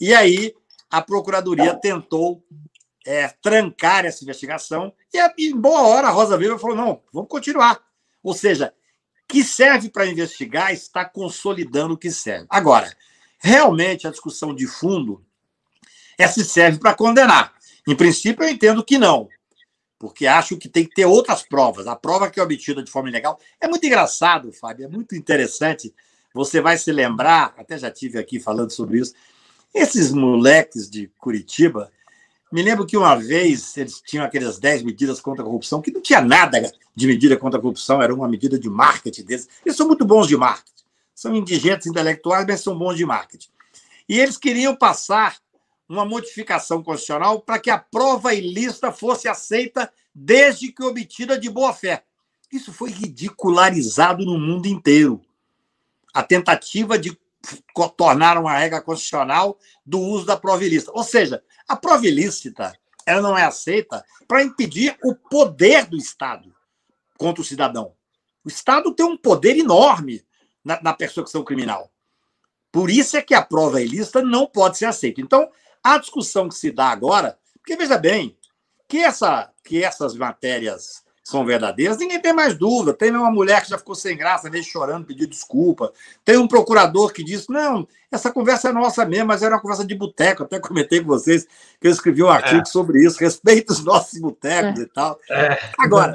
E 0.00 0.14
aí 0.14 0.54
a 0.90 1.00
Procuradoria 1.00 1.74
tentou 1.74 2.44
é, 3.06 3.28
trancar 3.40 4.04
essa 4.04 4.22
investigação 4.22 4.92
e, 5.12 5.48
em 5.48 5.56
boa 5.56 5.82
hora, 5.82 6.08
a 6.08 6.10
Rosa 6.10 6.36
Weber 6.36 6.58
falou: 6.58 6.76
não, 6.76 7.02
vamos 7.12 7.28
continuar. 7.28 7.80
Ou 8.22 8.34
seja, 8.34 8.74
que 9.26 9.42
serve 9.42 9.88
para 9.88 10.06
investigar 10.06 10.72
está 10.72 11.04
consolidando 11.04 11.94
o 11.94 11.98
que 11.98 12.10
serve. 12.10 12.46
Agora, 12.50 12.94
realmente 13.38 14.06
a 14.06 14.10
discussão 14.10 14.54
de 14.54 14.66
fundo 14.66 15.24
é 16.18 16.26
se 16.26 16.44
serve 16.44 16.78
para 16.78 16.94
condenar. 16.94 17.54
Em 17.86 17.96
princípio, 17.96 18.44
eu 18.44 18.50
entendo 18.50 18.84
que 18.84 18.98
não 18.98 19.28
porque 19.98 20.26
acho 20.26 20.56
que 20.56 20.68
tem 20.68 20.84
que 20.84 20.94
ter 20.94 21.06
outras 21.06 21.42
provas. 21.42 21.86
A 21.86 21.96
prova 21.96 22.30
que 22.30 22.38
é 22.38 22.42
obtida 22.42 22.82
de 22.82 22.90
forma 22.90 23.08
ilegal 23.08 23.38
é 23.60 23.66
muito 23.66 23.84
engraçado, 23.84 24.52
Fábio, 24.52 24.86
é 24.86 24.88
muito 24.88 25.16
interessante. 25.16 25.92
Você 26.32 26.60
vai 26.60 26.78
se 26.78 26.92
lembrar, 26.92 27.54
até 27.56 27.76
já 27.76 27.90
tive 27.90 28.18
aqui 28.18 28.38
falando 28.38 28.70
sobre 28.70 28.98
isso. 29.00 29.14
Esses 29.74 30.12
moleques 30.12 30.88
de 30.88 31.08
Curitiba, 31.18 31.90
me 32.50 32.62
lembro 32.62 32.86
que 32.86 32.96
uma 32.96 33.14
vez 33.14 33.76
eles 33.76 34.00
tinham 34.00 34.24
aquelas 34.24 34.58
10 34.58 34.82
medidas 34.82 35.20
contra 35.20 35.42
a 35.42 35.44
corrupção, 35.44 35.82
que 35.82 35.90
não 35.90 36.00
tinha 36.00 36.20
nada 36.20 36.72
de 36.94 37.06
medida 37.06 37.36
contra 37.36 37.58
a 37.58 37.62
corrupção, 37.62 38.00
era 38.00 38.14
uma 38.14 38.28
medida 38.28 38.58
de 38.58 38.70
marketing 38.70 39.24
deles. 39.24 39.48
Eles 39.64 39.76
são 39.76 39.86
muito 39.86 40.04
bons 40.04 40.26
de 40.26 40.36
marketing. 40.36 40.84
São 41.14 41.34
indigentes 41.34 41.86
intelectuais, 41.86 42.46
mas 42.46 42.60
são 42.60 42.78
bons 42.78 42.96
de 42.96 43.04
marketing. 43.04 43.48
E 44.08 44.18
eles 44.18 44.38
queriam 44.38 44.74
passar 44.74 45.36
uma 45.88 46.04
modificação 46.04 46.82
constitucional 46.82 47.40
para 47.40 47.58
que 47.58 47.70
a 47.70 47.78
prova 47.78 48.34
ilícita 48.34 48.92
fosse 48.92 49.28
aceita 49.28 49.90
desde 50.14 50.70
que 50.70 50.82
obtida 50.82 51.38
de 51.38 51.48
boa 51.48 51.72
fé. 51.72 52.04
Isso 52.52 52.72
foi 52.72 52.90
ridicularizado 52.90 54.24
no 54.24 54.38
mundo 54.38 54.66
inteiro. 54.66 55.20
A 56.12 56.22
tentativa 56.22 56.98
de 56.98 57.18
tornar 57.96 58.36
uma 58.36 58.56
regra 58.56 58.80
constitucional 58.80 59.58
do 59.84 60.00
uso 60.00 60.26
da 60.26 60.36
prova 60.36 60.64
ilícita. 60.64 60.92
Ou 60.94 61.04
seja, 61.04 61.42
a 61.66 61.76
prova 61.76 62.06
ilícita 62.06 62.72
ela 63.06 63.22
não 63.22 63.38
é 63.38 63.44
aceita 63.44 64.04
para 64.26 64.42
impedir 64.42 64.98
o 65.02 65.14
poder 65.14 65.86
do 65.86 65.96
Estado 65.96 66.54
contra 67.16 67.40
o 67.40 67.44
cidadão. 67.44 67.94
O 68.44 68.48
Estado 68.48 68.94
tem 68.94 69.06
um 69.06 69.16
poder 69.16 69.56
enorme 69.56 70.22
na, 70.62 70.80
na 70.82 70.92
persecução 70.92 71.42
criminal. 71.42 71.90
Por 72.70 72.90
isso 72.90 73.16
é 73.16 73.22
que 73.22 73.34
a 73.34 73.42
prova 73.42 73.80
ilícita 73.80 74.20
não 74.20 74.46
pode 74.46 74.76
ser 74.76 74.84
aceita. 74.84 75.20
Então, 75.20 75.50
a 75.94 75.98
discussão 75.98 76.48
que 76.48 76.54
se 76.54 76.70
dá 76.70 76.86
agora, 76.86 77.38
porque 77.58 77.76
veja 77.76 77.98
bem, 77.98 78.36
que, 78.88 78.98
essa, 78.98 79.50
que 79.62 79.84
essas 79.84 80.14
matérias 80.16 81.04
são 81.22 81.44
verdadeiras, 81.44 81.98
ninguém 81.98 82.20
tem 82.20 82.32
mais 82.32 82.56
dúvida. 82.56 82.94
Tem 82.94 83.10
uma 83.10 83.30
mulher 83.30 83.62
que 83.62 83.68
já 83.68 83.76
ficou 83.76 83.94
sem 83.94 84.16
graça, 84.16 84.48
veio 84.48 84.64
chorando, 84.64 85.04
pediu 85.04 85.28
desculpa. 85.28 85.92
Tem 86.24 86.38
um 86.38 86.48
procurador 86.48 87.12
que 87.12 87.22
disse: 87.22 87.52
não, 87.52 87.86
essa 88.10 88.32
conversa 88.32 88.70
é 88.70 88.72
nossa 88.72 89.04
mesmo, 89.04 89.26
mas 89.26 89.42
era 89.42 89.54
uma 89.54 89.60
conversa 89.60 89.86
de 89.86 89.94
boteco. 89.94 90.44
Até 90.44 90.58
comentei 90.58 91.00
com 91.00 91.06
vocês 91.06 91.46
que 91.78 91.86
eu 91.86 91.90
escrevi 91.90 92.22
um 92.22 92.30
artigo 92.30 92.62
é. 92.62 92.64
sobre 92.64 93.04
isso, 93.04 93.20
respeito 93.20 93.70
os 93.74 93.84
nossos 93.84 94.18
botecos 94.18 94.80
é. 94.80 94.82
e 94.82 94.86
tal. 94.86 95.18
É, 95.30 95.58
Agora, 95.78 96.14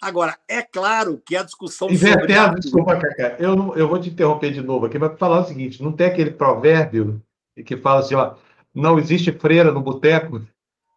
Agora, 0.00 0.38
é 0.46 0.60
claro 0.60 1.20
que 1.24 1.34
a 1.34 1.42
discussão 1.42 1.90
Invertendo, 1.90 2.44
sobre... 2.44 2.60
desculpa, 2.60 2.96
Cacá, 2.98 3.36
eu, 3.38 3.74
eu 3.74 3.88
vou 3.88 3.98
te 3.98 4.10
interromper 4.10 4.52
de 4.52 4.60
novo 4.60 4.84
aqui, 4.84 4.98
mas 4.98 5.18
falar 5.18 5.40
o 5.40 5.44
seguinte, 5.46 5.82
não 5.82 5.92
tem 5.92 6.06
aquele 6.06 6.30
provérbio 6.30 7.22
que 7.64 7.74
fala 7.76 8.00
assim, 8.00 8.14
ó, 8.14 8.34
não 8.74 8.98
existe 8.98 9.30
freira 9.32 9.70
no 9.70 9.80
boteco? 9.80 10.42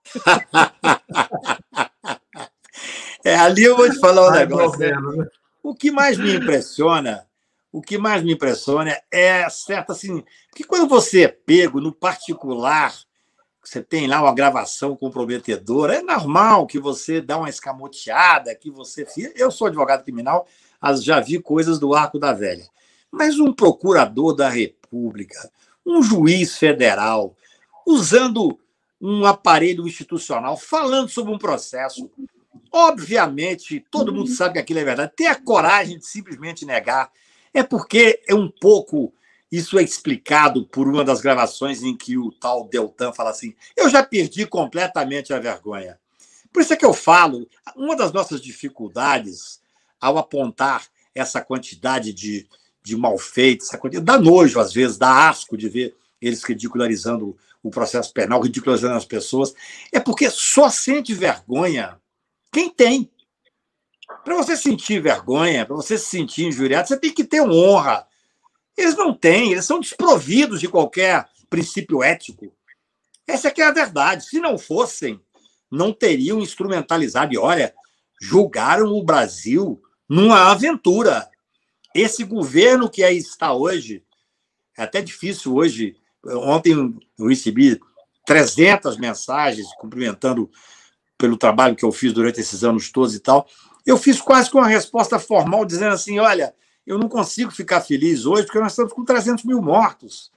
é, 3.24 3.36
ali 3.36 3.64
eu 3.64 3.78
vou 3.78 3.90
te 3.90 4.00
falar 4.00 4.30
um 4.30 4.32
negócio. 4.32 4.80
Né? 4.80 5.28
O 5.62 5.76
que 5.76 5.92
mais 5.92 6.18
me 6.18 6.36
impressiona, 6.36 7.28
o 7.72 7.82
que 7.82 7.98
mais 7.98 8.24
me 8.24 8.34
impressiona 8.34 8.98
é 9.12 9.48
certo 9.50 9.92
assim, 9.92 10.24
que 10.56 10.64
quando 10.64 10.88
você 10.88 11.24
é 11.24 11.28
pego 11.28 11.80
no 11.80 11.92
particular 11.92 12.94
você 13.68 13.84
tem 13.84 14.08
lá 14.08 14.22
uma 14.22 14.34
gravação 14.34 14.96
comprometedora, 14.96 15.96
é 15.96 16.02
normal 16.02 16.66
que 16.66 16.80
você 16.80 17.20
dá 17.20 17.38
uma 17.38 17.50
escamoteada, 17.50 18.56
que 18.56 18.72
você. 18.72 19.06
Eu 19.36 19.52
sou 19.52 19.68
advogado 19.68 20.06
criminal, 20.06 20.48
já 21.02 21.20
vi 21.20 21.38
coisas 21.42 21.78
do 21.78 21.94
arco 21.94 22.18
da 22.18 22.32
velha. 22.32 22.66
Mas 23.12 23.40
um 23.40 23.52
procurador 23.52 24.34
da 24.34 24.48
República, 24.48 25.52
um 25.86 26.02
juiz 26.02 26.58
federal, 26.58 27.36
usando 27.88 28.60
um 29.00 29.26
aparelho 29.26 29.88
institucional, 29.88 30.58
falando 30.58 31.08
sobre 31.08 31.34
um 31.34 31.38
processo, 31.38 32.12
obviamente, 32.70 33.80
todo 33.90 34.14
mundo 34.14 34.30
sabe 34.30 34.54
que 34.54 34.60
aquilo 34.60 34.80
é 34.80 34.84
verdade, 34.84 35.14
ter 35.16 35.28
a 35.28 35.36
coragem 35.36 35.98
de 35.98 36.06
simplesmente 36.06 36.66
negar, 36.66 37.10
é 37.54 37.64
porque 37.64 38.22
é 38.28 38.36
um 38.36 38.50
pouco 38.50 39.14
isso 39.50 39.80
é 39.80 39.84
explicado 39.84 40.66
por 40.68 40.90
uma 40.90 41.06
das 41.06 41.22
gravações 41.22 41.82
em 41.82 41.96
que 41.96 42.18
o 42.18 42.30
tal 42.34 42.68
Deltan 42.68 43.14
fala 43.14 43.30
assim: 43.30 43.56
eu 43.78 43.90
já 43.90 44.04
perdi 44.04 44.46
completamente 44.46 45.34
a 45.34 45.40
vergonha. 45.40 45.98
Por 46.52 46.62
isso 46.62 46.74
é 46.74 46.76
que 46.76 46.86
eu 46.86 46.94
falo, 46.94 47.48
uma 47.74 47.96
das 47.96 48.12
nossas 48.12 48.42
dificuldades 48.42 49.62
ao 50.02 50.18
apontar 50.18 50.86
essa 51.16 51.40
quantidade 51.40 52.12
de, 52.12 52.46
de 52.84 52.98
malfeitos, 52.98 53.68
essa 53.68 53.78
quantidade, 53.78 54.06
dá 54.06 54.20
nojo 54.20 54.60
às 54.60 54.74
vezes, 54.74 54.98
dá 54.98 55.30
asco 55.30 55.56
de 55.56 55.70
ver 55.70 55.96
eles 56.22 56.44
ridicularizando 56.44 57.38
o 57.68 57.72
processo 57.72 58.14
penal, 58.14 58.42
ridicularizando 58.42 58.96
as 58.96 59.06
pessoas, 59.06 59.54
é 59.92 60.00
porque 60.00 60.30
só 60.30 60.70
sente 60.70 61.14
vergonha 61.14 62.00
quem 62.52 62.70
tem. 62.70 63.12
Para 64.24 64.36
você 64.36 64.56
sentir 64.56 65.02
vergonha, 65.02 65.66
para 65.66 65.76
você 65.76 65.98
se 65.98 66.06
sentir 66.06 66.46
injuriado, 66.46 66.88
você 66.88 66.98
tem 66.98 67.14
que 67.14 67.24
ter 67.24 67.42
honra, 67.42 68.08
eles 68.76 68.96
não 68.96 69.14
têm, 69.14 69.52
eles 69.52 69.66
são 69.66 69.80
desprovidos 69.80 70.60
de 70.60 70.68
qualquer 70.68 71.28
princípio 71.50 72.04
ético. 72.04 72.54
Essa 73.28 73.50
é 73.50 73.62
a 73.64 73.72
verdade. 73.72 74.26
Se 74.26 74.40
não 74.40 74.58
fossem, 74.58 75.20
não 75.70 75.92
teriam 75.92 76.40
instrumentalizado. 76.40 77.34
E 77.34 77.38
olha, 77.38 77.74
julgaram 78.22 78.94
o 78.94 79.04
Brasil 79.04 79.82
numa 80.08 80.52
aventura. 80.52 81.30
Esse 81.94 82.24
governo 82.24 82.90
que 82.90 83.04
aí 83.04 83.18
está 83.18 83.54
hoje, 83.54 84.04
é 84.78 84.84
até 84.84 85.02
difícil 85.02 85.56
hoje. 85.56 85.98
Ontem 86.28 86.96
eu 87.18 87.28
recebi 87.28 87.80
300 88.26 88.98
mensagens 88.98 89.68
cumprimentando 89.80 90.50
pelo 91.18 91.38
trabalho 91.38 91.76
que 91.76 91.86
eu 91.86 91.92
fiz 91.92 92.14
durante 92.14 92.40
esses 92.40 92.64
anos 92.64 92.92
todos 92.92 93.16
e 93.16 93.20
tal. 93.20 93.48
Eu 93.86 93.98
fiz 93.98 94.20
quase 94.20 94.50
com 94.50 94.58
uma 94.58 94.68
resposta 94.68 95.18
formal, 95.18 95.66
dizendo 95.66 95.94
assim: 95.94 96.20
olha, 96.20 96.54
eu 96.86 96.98
não 96.98 97.08
consigo 97.08 97.52
ficar 97.52 97.82
feliz 97.82 98.26
hoje 98.26 98.44
porque 98.44 98.60
nós 98.60 98.74
estamos 98.74 98.94
com 98.94 99.04
300 99.04 99.44
mil 99.46 99.62
mortos. 99.62 100.32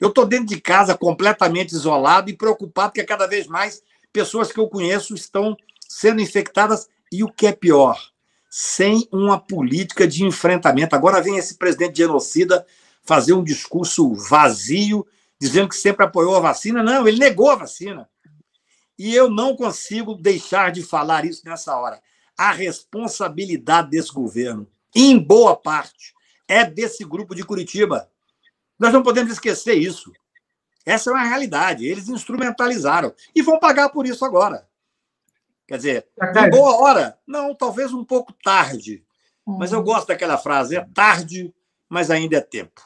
Eu 0.00 0.08
estou 0.08 0.26
dentro 0.26 0.46
de 0.46 0.60
casa 0.60 0.96
completamente 0.96 1.72
isolado 1.72 2.28
e 2.30 2.36
preocupado 2.36 2.92
porque 2.92 3.04
cada 3.04 3.26
vez 3.26 3.46
mais 3.46 3.82
pessoas 4.12 4.50
que 4.50 4.58
eu 4.58 4.68
conheço 4.68 5.14
estão 5.14 5.56
sendo 5.88 6.20
infectadas 6.20 6.88
e 7.12 7.22
o 7.22 7.30
que 7.30 7.46
é 7.46 7.52
pior, 7.52 7.98
sem 8.50 9.08
uma 9.12 9.38
política 9.38 10.06
de 10.06 10.24
enfrentamento. 10.24 10.96
Agora 10.96 11.22
vem 11.22 11.36
esse 11.36 11.56
presidente 11.56 11.98
genocida 11.98 12.66
fazer 13.02 13.34
um 13.34 13.44
discurso 13.44 14.14
vazio, 14.14 15.06
dizendo 15.40 15.68
que 15.68 15.76
sempre 15.76 16.04
apoiou 16.04 16.36
a 16.36 16.40
vacina. 16.40 16.82
Não, 16.82 17.06
ele 17.06 17.18
negou 17.18 17.50
a 17.50 17.56
vacina. 17.56 18.08
E 18.98 19.14
eu 19.14 19.28
não 19.28 19.56
consigo 19.56 20.14
deixar 20.14 20.70
de 20.70 20.82
falar 20.82 21.24
isso 21.24 21.42
nessa 21.44 21.76
hora. 21.76 22.00
A 22.36 22.52
responsabilidade 22.52 23.90
desse 23.90 24.12
governo 24.12 24.68
em 24.94 25.18
boa 25.18 25.56
parte, 25.56 26.14
é 26.46 26.64
desse 26.64 27.04
grupo 27.04 27.34
de 27.34 27.42
Curitiba. 27.42 28.08
Nós 28.78 28.92
não 28.92 29.02
podemos 29.02 29.32
esquecer 29.32 29.74
isso. 29.74 30.12
Essa 30.86 31.10
é 31.10 31.12
uma 31.12 31.24
realidade. 31.24 31.86
Eles 31.86 32.08
instrumentalizaram 32.08 33.12
e 33.34 33.42
vão 33.42 33.58
pagar 33.58 33.88
por 33.88 34.06
isso 34.06 34.24
agora. 34.24 34.68
Quer 35.66 35.76
dizer, 35.78 36.08
em 36.36 36.50
boa 36.50 36.76
hora? 36.76 37.18
Não, 37.26 37.54
talvez 37.54 37.92
um 37.92 38.04
pouco 38.04 38.32
tarde. 38.32 39.02
Mas 39.46 39.72
eu 39.72 39.82
gosto 39.82 40.08
daquela 40.08 40.36
frase: 40.38 40.76
é 40.76 40.86
tarde, 40.94 41.52
mas 41.88 42.10
ainda 42.10 42.36
é 42.36 42.40
tempo. 42.40 42.82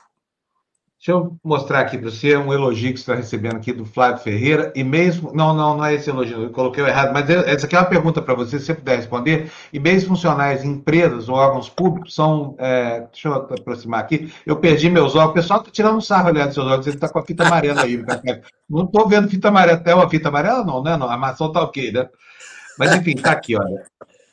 Deixa 1.09 1.23
eu 1.23 1.39
mostrar 1.43 1.81
aqui 1.81 1.97
para 1.97 2.11
você 2.11 2.37
um 2.37 2.53
elogio 2.53 2.93
que 2.93 2.99
você 2.99 3.01
está 3.01 3.15
recebendo 3.15 3.57
aqui 3.57 3.73
do 3.73 3.87
Flávio 3.87 4.23
Ferreira. 4.23 4.71
E 4.77 4.85
mesmo. 4.85 5.33
Não, 5.33 5.55
não, 5.55 5.75
não 5.75 5.83
é 5.83 5.95
esse 5.95 6.11
elogio, 6.11 6.43
eu 6.43 6.51
coloquei 6.51 6.85
errado, 6.85 7.15
mas 7.15 7.31
essa 7.31 7.65
aqui 7.65 7.75
é 7.75 7.79
uma 7.79 7.87
pergunta 7.87 8.21
para 8.21 8.35
você, 8.35 8.59
se 8.59 8.67
você 8.67 8.75
puder 8.75 8.97
responder. 8.97 9.51
E 9.73 9.81
mesmo 9.81 10.11
funcionários 10.11 10.65
em 10.65 10.73
empresas 10.73 11.31
ou 11.31 11.35
órgãos 11.35 11.71
públicos 11.71 12.15
são. 12.15 12.55
É, 12.59 13.07
deixa 13.11 13.29
eu 13.29 13.35
aproximar 13.37 14.01
aqui. 14.01 14.31
Eu 14.45 14.57
perdi 14.57 14.91
meus 14.91 15.17
óculos. 15.17 15.31
O 15.31 15.33
pessoal 15.33 15.61
está 15.61 15.73
tirando 15.73 15.97
um 15.97 16.01
sarro 16.03 16.29
olhando 16.29 16.53
seus 16.53 16.67
óculos, 16.67 16.87
ele 16.87 16.97
está 16.97 17.09
com 17.09 17.19
a 17.21 17.25
fita 17.25 17.47
amarela 17.47 17.85
aí. 17.85 18.05
Não 18.69 18.85
estou 18.85 19.09
vendo 19.09 19.31
fita 19.31 19.49
amarela. 19.49 19.79
Até 19.79 19.95
uma 19.95 20.11
fita 20.11 20.29
amarela, 20.29 20.63
não, 20.63 20.83
né? 20.83 20.95
Não, 20.99 21.09
a 21.09 21.17
maçã 21.17 21.47
está 21.47 21.63
ok, 21.63 21.91
né? 21.91 22.07
Mas 22.79 22.95
enfim, 22.95 23.15
está 23.17 23.33
aqui, 23.33 23.57
olha. 23.57 23.83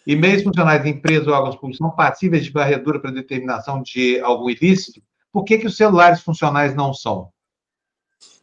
E 0.06 0.14
mesmo 0.14 0.49
funcionários 0.49 0.85
em 0.85 0.89
empresas 0.89 1.26
ou 1.26 1.34
órgãos 1.34 1.56
públicos 1.56 1.77
são 1.77 1.89
passíveis 1.91 2.43
de 2.43 2.52
varredura 2.52 2.99
para 2.99 3.11
determinação 3.11 3.81
de 3.81 4.19
algum 4.19 4.49
ilícito? 4.49 4.99
Por 5.36 5.44
que, 5.44 5.57
que 5.57 5.68
os 5.68 5.76
celulares 5.76 6.22
funcionais 6.22 6.74
não 6.74 6.94
são? 6.94 7.30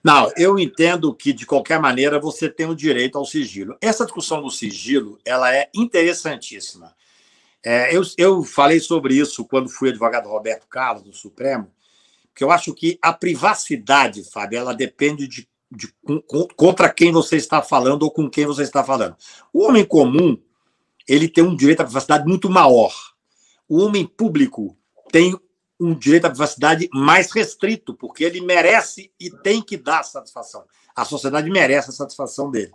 Não, 0.04 0.30
eu 0.36 0.58
entendo 0.58 1.14
que, 1.14 1.32
de 1.32 1.46
qualquer 1.46 1.80
maneira, 1.80 2.20
você 2.20 2.50
tem 2.50 2.66
o 2.66 2.76
direito 2.76 3.16
ao 3.16 3.24
sigilo. 3.24 3.78
Essa 3.80 4.04
discussão 4.04 4.42
do 4.42 4.50
sigilo 4.50 5.18
ela 5.24 5.56
é 5.56 5.70
interessantíssima. 5.74 6.94
É, 7.64 7.96
eu, 7.96 8.02
eu 8.18 8.42
falei 8.42 8.78
sobre 8.78 9.14
isso 9.14 9.42
quando 9.46 9.70
fui 9.70 9.88
advogado 9.88 10.28
Roberto 10.28 10.66
Carlos, 10.68 11.02
do 11.02 11.14
Supremo, 11.14 11.72
que 12.34 12.44
eu 12.44 12.50
acho 12.50 12.74
que 12.74 12.98
a 13.00 13.10
privacidade, 13.10 14.22
Fábio, 14.30 14.58
ela 14.58 14.74
depende 14.74 15.26
de, 15.26 15.48
de, 15.70 15.90
contra 16.54 16.92
quem 16.92 17.10
você 17.10 17.36
está 17.36 17.62
falando 17.62 18.02
ou 18.02 18.10
com 18.10 18.28
quem 18.28 18.44
você 18.44 18.64
está 18.64 18.84
falando. 18.84 19.16
O 19.50 19.62
homem 19.62 19.82
comum, 19.86 20.36
ele 21.08 21.26
tem 21.26 21.42
um 21.42 21.56
direito 21.56 21.80
à 21.80 21.84
privacidade 21.84 22.26
muito 22.26 22.50
maior. 22.50 22.94
O 23.66 23.80
homem 23.80 24.06
público 24.06 24.76
tem 25.10 25.34
um 25.82 25.94
direito 25.94 26.26
à 26.26 26.30
privacidade 26.30 26.88
mais 26.92 27.32
restrito, 27.32 27.94
porque 27.94 28.22
ele 28.22 28.40
merece 28.40 29.12
e 29.18 29.30
tem 29.30 29.60
que 29.60 29.76
dar 29.76 30.04
satisfação. 30.04 30.64
A 30.94 31.04
sociedade 31.04 31.50
merece 31.50 31.90
a 31.90 31.92
satisfação 31.92 32.50
dele. 32.50 32.70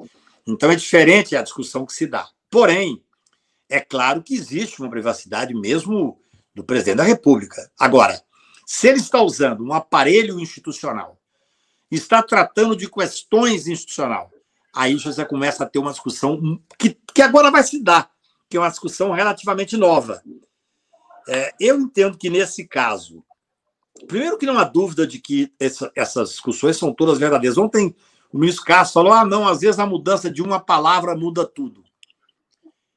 Então 0.46 0.70
é 0.70 0.76
diferente 0.76 1.36
a 1.36 1.42
discussão 1.42 1.86
que 1.86 1.94
se 1.94 2.06
dá. 2.06 2.28
Porém, 2.50 3.02
é 3.70 3.80
claro 3.80 4.22
que 4.22 4.36
existe 4.36 4.82
uma 4.82 4.90
privacidade 4.90 5.54
mesmo 5.54 6.20
do 6.54 6.64
presidente 6.64 6.98
da 6.98 7.04
República. 7.04 7.70
Agora, 7.80 8.22
se 8.66 8.88
ele 8.88 9.00
está 9.00 9.22
usando 9.22 9.64
um 9.64 9.74
aparelho 9.74 10.40
institucional, 10.40 11.18
está 11.90 12.22
tratando 12.22 12.76
de 12.76 12.90
questões 12.90 13.68
institucional, 13.68 14.32
aí 14.74 14.96
você 14.96 15.24
começa 15.26 15.64
a 15.64 15.68
ter 15.68 15.80
uma 15.80 15.92
discussão 15.92 16.60
que, 16.78 16.98
que 17.14 17.22
agora 17.22 17.50
vai 17.50 17.64
se 17.64 17.82
dar, 17.82 18.10
que 18.50 18.58
é 18.58 18.60
uma 18.60 18.70
discussão 18.70 19.12
relativamente 19.12 19.78
nova. 19.78 20.22
É, 21.28 21.54
eu 21.60 21.80
entendo 21.80 22.18
que, 22.18 22.30
nesse 22.30 22.66
caso, 22.66 23.24
primeiro 24.08 24.38
que 24.38 24.46
não 24.46 24.58
há 24.58 24.64
dúvida 24.64 25.06
de 25.06 25.20
que 25.20 25.52
essa, 25.60 25.92
essas 25.96 26.30
discussões 26.30 26.78
são 26.78 26.94
todas 26.94 27.20
verdadeiras. 27.20 27.58
Ontem 27.58 27.96
o 28.32 28.38
ministro 28.40 28.66
Castro 28.66 28.94
falou: 28.94 29.14
ah, 29.14 29.26
não, 29.26 29.48
às 29.48 29.60
vezes 29.60 29.80
a 29.80 29.86
mudança 29.86 30.30
de 30.30 30.42
uma 30.42 30.60
palavra 30.60 31.16
muda 31.16 31.46
tudo. 31.46 31.84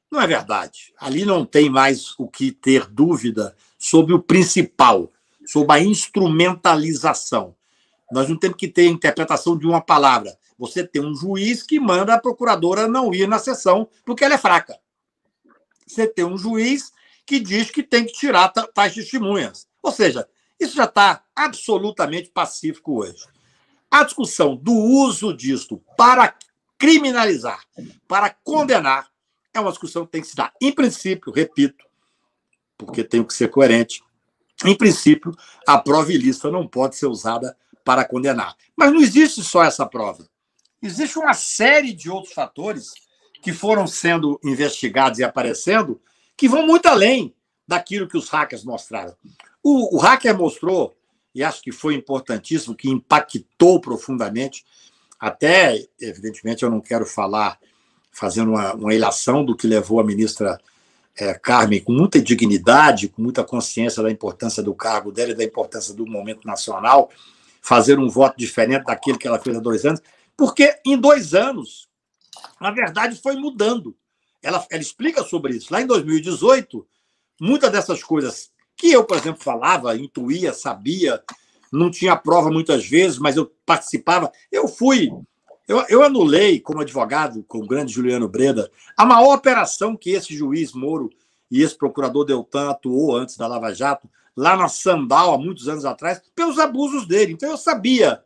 Não 0.09 0.21
é 0.21 0.27
verdade. 0.27 0.93
Ali 0.97 1.23
não 1.23 1.45
tem 1.45 1.69
mais 1.69 2.13
o 2.19 2.27
que 2.27 2.51
ter 2.51 2.85
dúvida 2.85 3.55
sobre 3.77 4.13
o 4.13 4.21
principal, 4.21 5.09
sobre 5.45 5.73
a 5.73 5.79
instrumentalização. 5.79 7.55
Nós 8.11 8.27
não 8.27 8.37
temos 8.37 8.57
que 8.57 8.67
ter 8.67 8.87
interpretação 8.87 9.57
de 9.57 9.65
uma 9.65 9.79
palavra. 9.79 10.37
Você 10.59 10.85
tem 10.85 11.03
um 11.03 11.15
juiz 11.15 11.63
que 11.63 11.79
manda 11.79 12.13
a 12.13 12.19
procuradora 12.19 12.87
não 12.87 13.13
ir 13.13 13.27
na 13.27 13.39
sessão 13.39 13.87
porque 14.05 14.25
ela 14.25 14.33
é 14.33 14.37
fraca. 14.37 14.77
Você 15.87 16.05
tem 16.05 16.25
um 16.25 16.37
juiz 16.37 16.91
que 17.25 17.39
diz 17.39 17.71
que 17.71 17.83
tem 17.83 18.05
que 18.05 18.13
tirar 18.13 18.49
tais 18.49 18.93
testemunhas. 18.93 19.67
Ou 19.81 19.91
seja, 19.91 20.27
isso 20.59 20.75
já 20.75 20.85
está 20.85 21.23
absolutamente 21.35 22.29
pacífico 22.29 22.99
hoje. 22.99 23.25
A 23.89 24.03
discussão 24.03 24.55
do 24.55 24.73
uso 24.73 25.35
disto 25.35 25.81
para 25.97 26.35
criminalizar, 26.77 27.63
para 28.07 28.29
condenar, 28.29 29.09
é 29.53 29.59
uma 29.59 29.71
discussão 29.71 30.05
que 30.05 30.11
tem 30.11 30.21
que 30.21 30.27
se 30.27 30.35
dar. 30.35 30.53
Em 30.61 30.71
princípio, 30.71 31.31
repito, 31.31 31.85
porque 32.77 33.03
tenho 33.03 33.25
que 33.25 33.33
ser 33.33 33.49
coerente, 33.49 34.03
em 34.65 34.75
princípio, 34.75 35.35
a 35.67 35.77
prova 35.77 36.13
ilícita 36.13 36.51
não 36.51 36.67
pode 36.67 36.95
ser 36.95 37.07
usada 37.07 37.57
para 37.83 38.05
condenar. 38.05 38.55
Mas 38.75 38.91
não 38.91 39.01
existe 39.01 39.43
só 39.43 39.63
essa 39.63 39.85
prova. 39.85 40.27
Existe 40.81 41.17
uma 41.17 41.33
série 41.33 41.93
de 41.93 42.09
outros 42.09 42.33
fatores 42.33 42.91
que 43.41 43.51
foram 43.51 43.87
sendo 43.87 44.39
investigados 44.43 45.19
e 45.19 45.23
aparecendo 45.23 45.99
que 46.41 46.49
vão 46.49 46.65
muito 46.65 46.87
além 46.87 47.35
daquilo 47.67 48.07
que 48.07 48.17
os 48.17 48.27
hackers 48.27 48.63
mostraram. 48.63 49.15
O, 49.61 49.95
o 49.95 49.99
hacker 49.99 50.35
mostrou, 50.35 50.97
e 51.35 51.43
acho 51.43 51.61
que 51.61 51.71
foi 51.71 51.93
importantíssimo, 51.93 52.73
que 52.73 52.89
impactou 52.89 53.79
profundamente, 53.79 54.65
até, 55.19 55.87
evidentemente, 55.99 56.63
eu 56.63 56.71
não 56.71 56.81
quero 56.81 57.05
falar 57.05 57.59
fazendo 58.11 58.53
uma, 58.53 58.73
uma 58.73 58.91
ilação 58.91 59.45
do 59.45 59.55
que 59.55 59.67
levou 59.67 59.99
a 59.99 60.03
ministra 60.03 60.59
é, 61.15 61.35
Carmen, 61.35 61.79
com 61.79 61.93
muita 61.93 62.19
dignidade, 62.19 63.07
com 63.07 63.21
muita 63.21 63.43
consciência 63.43 64.01
da 64.01 64.09
importância 64.09 64.63
do 64.63 64.73
cargo 64.73 65.11
dela 65.11 65.33
e 65.33 65.35
da 65.35 65.43
importância 65.43 65.93
do 65.93 66.07
momento 66.07 66.47
nacional, 66.47 67.11
fazer 67.61 67.99
um 67.99 68.09
voto 68.09 68.35
diferente 68.35 68.85
daquele 68.85 69.19
que 69.19 69.27
ela 69.27 69.37
fez 69.37 69.57
há 69.57 69.59
dois 69.59 69.85
anos, 69.85 70.01
porque 70.35 70.75
em 70.83 70.97
dois 70.97 71.35
anos, 71.35 71.87
na 72.59 72.71
verdade, 72.71 73.21
foi 73.21 73.35
mudando. 73.35 73.95
Ela, 74.41 74.65
ela 74.69 74.81
explica 74.81 75.23
sobre 75.23 75.55
isso. 75.55 75.71
Lá 75.71 75.81
em 75.81 75.87
2018, 75.87 76.85
muitas 77.39 77.71
dessas 77.71 78.03
coisas 78.03 78.51
que 78.75 78.91
eu, 78.91 79.03
por 79.03 79.17
exemplo, 79.17 79.43
falava, 79.43 79.95
intuía, 79.95 80.53
sabia, 80.53 81.21
não 81.71 81.91
tinha 81.91 82.15
prova 82.15 82.49
muitas 82.49 82.85
vezes, 82.87 83.19
mas 83.19 83.37
eu 83.37 83.51
participava. 83.65 84.31
Eu 84.51 84.67
fui 84.67 85.11
eu, 85.71 85.85
eu 85.87 86.03
anulei, 86.03 86.59
como 86.59 86.81
advogado, 86.81 87.45
com 87.47 87.59
o 87.59 87.65
grande 87.65 87.93
Juliano 87.93 88.27
Breda, 88.27 88.69
a 88.97 89.05
maior 89.05 89.35
operação 89.35 89.95
que 89.95 90.09
esse 90.09 90.35
juiz 90.35 90.73
Moro 90.73 91.09
e 91.49 91.61
esse 91.61 91.77
procurador 91.77 92.25
Deltan 92.25 92.69
atuou 92.69 93.15
antes 93.15 93.37
da 93.37 93.47
Lava 93.47 93.73
Jato, 93.73 94.09
lá 94.35 94.57
na 94.57 94.67
Sandal, 94.67 95.33
há 95.33 95.37
muitos 95.37 95.69
anos 95.69 95.85
atrás, 95.85 96.21
pelos 96.35 96.59
abusos 96.59 97.07
dele. 97.07 97.31
Então 97.31 97.49
eu 97.49 97.57
sabia 97.57 98.21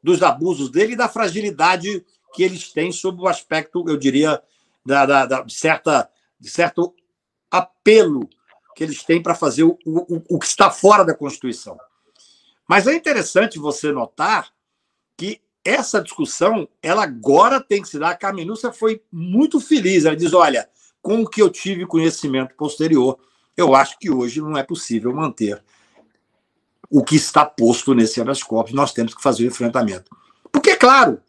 dos 0.00 0.22
abusos 0.22 0.70
dele 0.70 0.92
e 0.92 0.96
da 0.96 1.08
fragilidade 1.08 2.04
que 2.32 2.44
eles 2.44 2.70
têm 2.70 2.92
sob 2.92 3.20
o 3.20 3.26
aspecto, 3.26 3.84
eu 3.88 3.96
diria, 3.96 4.40
da, 4.86 5.04
da, 5.04 5.26
da 5.26 5.44
certa, 5.48 6.08
de 6.38 6.48
certo 6.48 6.94
apelo 7.50 8.28
que 8.74 8.84
eles 8.84 9.02
têm 9.02 9.22
para 9.22 9.34
fazer 9.34 9.64
o, 9.64 9.78
o, 9.84 10.22
o 10.28 10.38
que 10.38 10.46
está 10.46 10.70
fora 10.70 11.04
da 11.04 11.14
Constituição. 11.14 11.76
Mas 12.68 12.86
é 12.86 12.94
interessante 12.94 13.58
você 13.58 13.90
notar 13.90 14.48
que 15.16 15.40
essa 15.64 16.00
discussão, 16.00 16.68
ela 16.82 17.02
agora 17.02 17.60
tem 17.60 17.82
que 17.82 17.88
se 17.88 17.98
dar. 17.98 18.10
A 18.10 18.16
Carmenúcia 18.16 18.72
foi 18.72 19.02
muito 19.10 19.60
feliz. 19.60 20.04
Ela 20.04 20.16
diz: 20.16 20.32
olha, 20.32 20.68
com 21.02 21.22
o 21.22 21.28
que 21.28 21.42
eu 21.42 21.50
tive 21.50 21.86
conhecimento 21.86 22.54
posterior, 22.54 23.18
eu 23.56 23.74
acho 23.74 23.98
que 23.98 24.10
hoje 24.10 24.40
não 24.40 24.56
é 24.56 24.62
possível 24.62 25.12
manter 25.12 25.62
o 26.90 27.02
que 27.02 27.16
está 27.16 27.44
posto 27.44 27.94
nesse 27.94 28.20
habeas. 28.20 28.40
Nós 28.72 28.92
temos 28.92 29.14
que 29.14 29.22
fazer 29.22 29.44
o 29.44 29.48
enfrentamento. 29.48 30.10
Porque, 30.52 30.70
é 30.70 30.76
claro, 30.76 31.20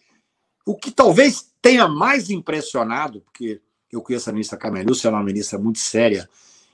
o 0.68 0.76
que 0.76 0.92
talvez 0.92 1.50
tenha 1.62 1.88
mais 1.88 2.30
impressionado, 2.30 3.22
porque 3.22 3.62
eu 3.90 4.02
conheço 4.02 4.30
a 4.30 4.34
ministra 4.34 4.58
Carmenúcia, 4.58 5.08
ela 5.08 5.16
é 5.16 5.20
uma 5.20 5.26
ministra 5.26 5.58
muito 5.58 5.80
séria 5.80 6.30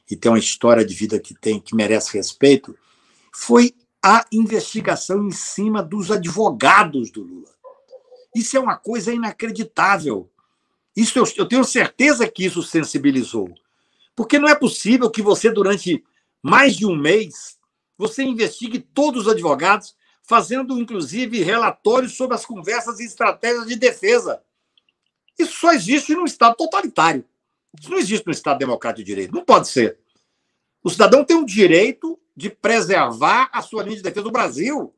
e 0.10 0.16
tem 0.16 0.32
uma 0.32 0.40
história 0.40 0.84
de 0.84 0.96
vida 0.96 1.20
que 1.20 1.36
tem 1.36 1.60
que 1.60 1.76
merece 1.76 2.18
respeito, 2.18 2.76
foi 3.32 3.76
a 4.04 4.26
investigação 4.32 5.28
em 5.28 5.32
cima 5.32 5.84
dos 5.84 6.10
advogados 6.10 7.12
do 7.12 7.22
Lula. 7.22 7.52
Isso 8.36 8.58
é 8.58 8.60
uma 8.60 8.76
coisa 8.76 9.14
inacreditável. 9.14 10.28
Isso 10.96 11.20
eu, 11.20 11.26
eu 11.38 11.48
tenho 11.48 11.64
certeza 11.64 12.28
que 12.28 12.46
isso 12.46 12.64
sensibilizou. 12.64 13.54
Porque 14.16 14.40
não 14.40 14.50
é 14.50 14.56
possível 14.56 15.10
que 15.12 15.22
você, 15.22 15.52
durante 15.52 16.04
mais 16.42 16.76
de 16.76 16.88
um 16.88 16.96
mês, 16.96 17.60
você 17.96 18.24
investigue 18.24 18.80
todos 18.80 19.28
os 19.28 19.32
advogados, 19.32 19.96
fazendo 20.24 20.80
inclusive 20.80 21.44
relatórios 21.44 22.16
sobre 22.16 22.36
as 22.36 22.46
conversas 22.46 23.00
e 23.00 23.06
estratégias 23.06 23.68
de 23.68 23.76
defesa. 23.76 24.42
Isso 25.38 25.54
só 25.54 25.74
existe 25.74 26.16
num 26.16 26.26
Estado 26.26 26.56
totalitário. 26.56 27.26
Isso 27.80 27.92
não 27.92 27.98
existe 27.98 28.26
no 28.26 28.32
Estado 28.32 28.60
democrático 28.60 29.04
de 29.04 29.06
direito. 29.06 29.34
Não 29.34 29.44
pode 29.44 29.68
ser. 29.68 30.00
O 30.84 30.90
cidadão 30.90 31.24
tem 31.24 31.36
o 31.36 31.46
direito 31.46 32.20
de 32.36 32.50
preservar 32.50 33.50
a 33.52 33.62
sua 33.62 33.84
linha 33.84 33.98
de 33.98 34.04
defesa 34.04 34.24
do 34.24 34.32
Brasil. 34.32 34.94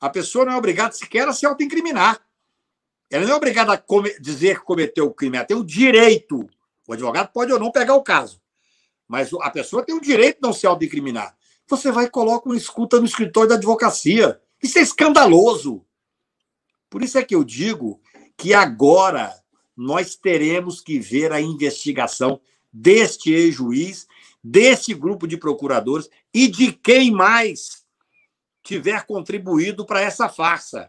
A 0.00 0.08
pessoa 0.08 0.44
não 0.44 0.52
é 0.52 0.56
obrigada 0.56 0.92
sequer 0.92 1.26
a 1.28 1.32
se 1.32 1.46
autoincriminar. 1.46 2.20
Ela 3.10 3.24
não 3.24 3.32
é 3.32 3.36
obrigada 3.36 3.72
a 3.72 3.82
dizer 4.20 4.58
que 4.58 4.66
cometeu 4.66 5.06
o 5.06 5.14
crime, 5.14 5.38
ela 5.38 5.46
tem 5.46 5.56
o 5.56 5.64
direito. 5.64 6.48
O 6.86 6.92
advogado 6.92 7.32
pode 7.32 7.52
ou 7.52 7.58
não 7.58 7.72
pegar 7.72 7.94
o 7.94 8.02
caso, 8.02 8.40
mas 9.06 9.30
a 9.32 9.50
pessoa 9.50 9.84
tem 9.84 9.94
o 9.94 10.00
direito 10.00 10.36
de 10.36 10.42
não 10.42 10.52
se 10.52 10.66
autoincriminar. 10.66 11.36
Você 11.68 11.92
vai 11.92 12.06
e 12.06 12.10
coloca 12.10 12.48
uma 12.48 12.56
escuta 12.56 12.98
no 12.98 13.06
escritório 13.06 13.48
da 13.48 13.54
advocacia. 13.56 14.40
Isso 14.62 14.78
é 14.78 14.82
escandaloso. 14.82 15.84
Por 16.88 17.02
isso 17.02 17.18
é 17.18 17.24
que 17.24 17.34
eu 17.34 17.44
digo 17.44 18.00
que 18.36 18.54
agora 18.54 19.34
nós 19.76 20.16
teremos 20.16 20.80
que 20.80 20.98
ver 20.98 21.32
a 21.32 21.40
investigação 21.40 22.40
deste 22.72 23.32
ex-juiz, 23.32 24.06
desse 24.42 24.94
grupo 24.94 25.26
de 25.26 25.36
procuradores 25.36 26.08
e 26.32 26.48
de 26.48 26.72
quem 26.72 27.10
mais 27.10 27.84
tiver 28.62 29.06
contribuído 29.06 29.84
para 29.84 30.00
essa 30.00 30.28
farsa 30.28 30.88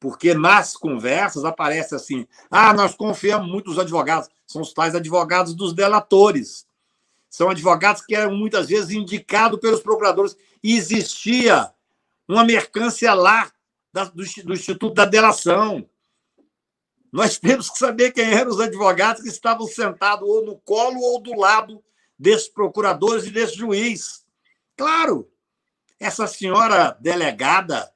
porque 0.00 0.34
nas 0.34 0.76
conversas 0.76 1.44
aparece 1.44 1.94
assim: 1.94 2.26
ah, 2.50 2.72
nós 2.72 2.94
confiamos 2.94 3.50
muito 3.50 3.70
nos 3.70 3.78
advogados. 3.78 4.28
São 4.46 4.62
os 4.62 4.72
tais 4.72 4.94
advogados 4.94 5.54
dos 5.54 5.72
delatores. 5.72 6.66
São 7.38 7.50
advogados 7.50 8.02
que 8.02 8.16
eram 8.16 8.34
muitas 8.34 8.66
vezes 8.66 8.90
indicados 8.90 9.60
pelos 9.60 9.80
procuradores. 9.80 10.36
E 10.60 10.76
existia 10.76 11.72
uma 12.26 12.44
mercância 12.44 13.14
lá 13.14 13.48
do, 13.92 14.24
do 14.44 14.52
Instituto 14.52 14.92
da 14.92 15.04
Delação. 15.04 15.88
Nós 17.12 17.38
temos 17.38 17.70
que 17.70 17.78
saber 17.78 18.10
quem 18.10 18.24
eram 18.24 18.50
os 18.50 18.58
advogados 18.58 19.22
que 19.22 19.28
estavam 19.28 19.68
sentados 19.68 20.28
ou 20.28 20.44
no 20.44 20.56
colo 20.56 21.00
ou 21.00 21.22
do 21.22 21.32
lado 21.38 21.80
desses 22.18 22.48
procuradores 22.48 23.24
e 23.24 23.30
desse 23.30 23.54
juiz. 23.56 24.26
Claro, 24.76 25.30
essa 26.00 26.26
senhora 26.26 26.98
delegada 27.00 27.88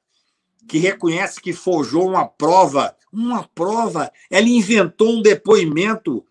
que 0.68 0.78
reconhece 0.78 1.40
que 1.40 1.52
forjou 1.52 2.06
uma 2.06 2.28
prova. 2.28 2.96
Uma 3.12 3.42
prova. 3.48 4.12
Ela 4.30 4.46
inventou 4.46 5.16
um 5.16 5.20
depoimento 5.20 6.24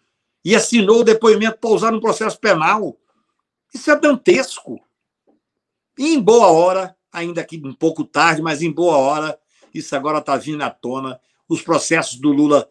e 0.45 0.55
assinou 0.55 1.01
o 1.01 1.03
depoimento 1.03 1.57
para 1.57 1.71
usar 1.71 1.91
no 1.91 1.99
processo 1.99 2.39
penal. 2.39 2.97
Isso 3.73 3.89
é 3.91 3.99
dantesco. 3.99 4.79
E 5.97 6.13
em 6.13 6.21
boa 6.21 6.47
hora, 6.47 6.95
ainda 7.11 7.43
que 7.43 7.57
um 7.57 7.73
pouco 7.73 8.03
tarde, 8.03 8.41
mas 8.41 8.61
em 8.61 8.71
boa 8.71 8.97
hora, 8.97 9.39
isso 9.73 9.95
agora 9.95 10.19
está 10.19 10.37
vindo 10.37 10.61
à 10.61 10.69
tona. 10.69 11.19
Os 11.47 11.61
processos 11.61 12.19
do 12.19 12.31
Lula, 12.31 12.69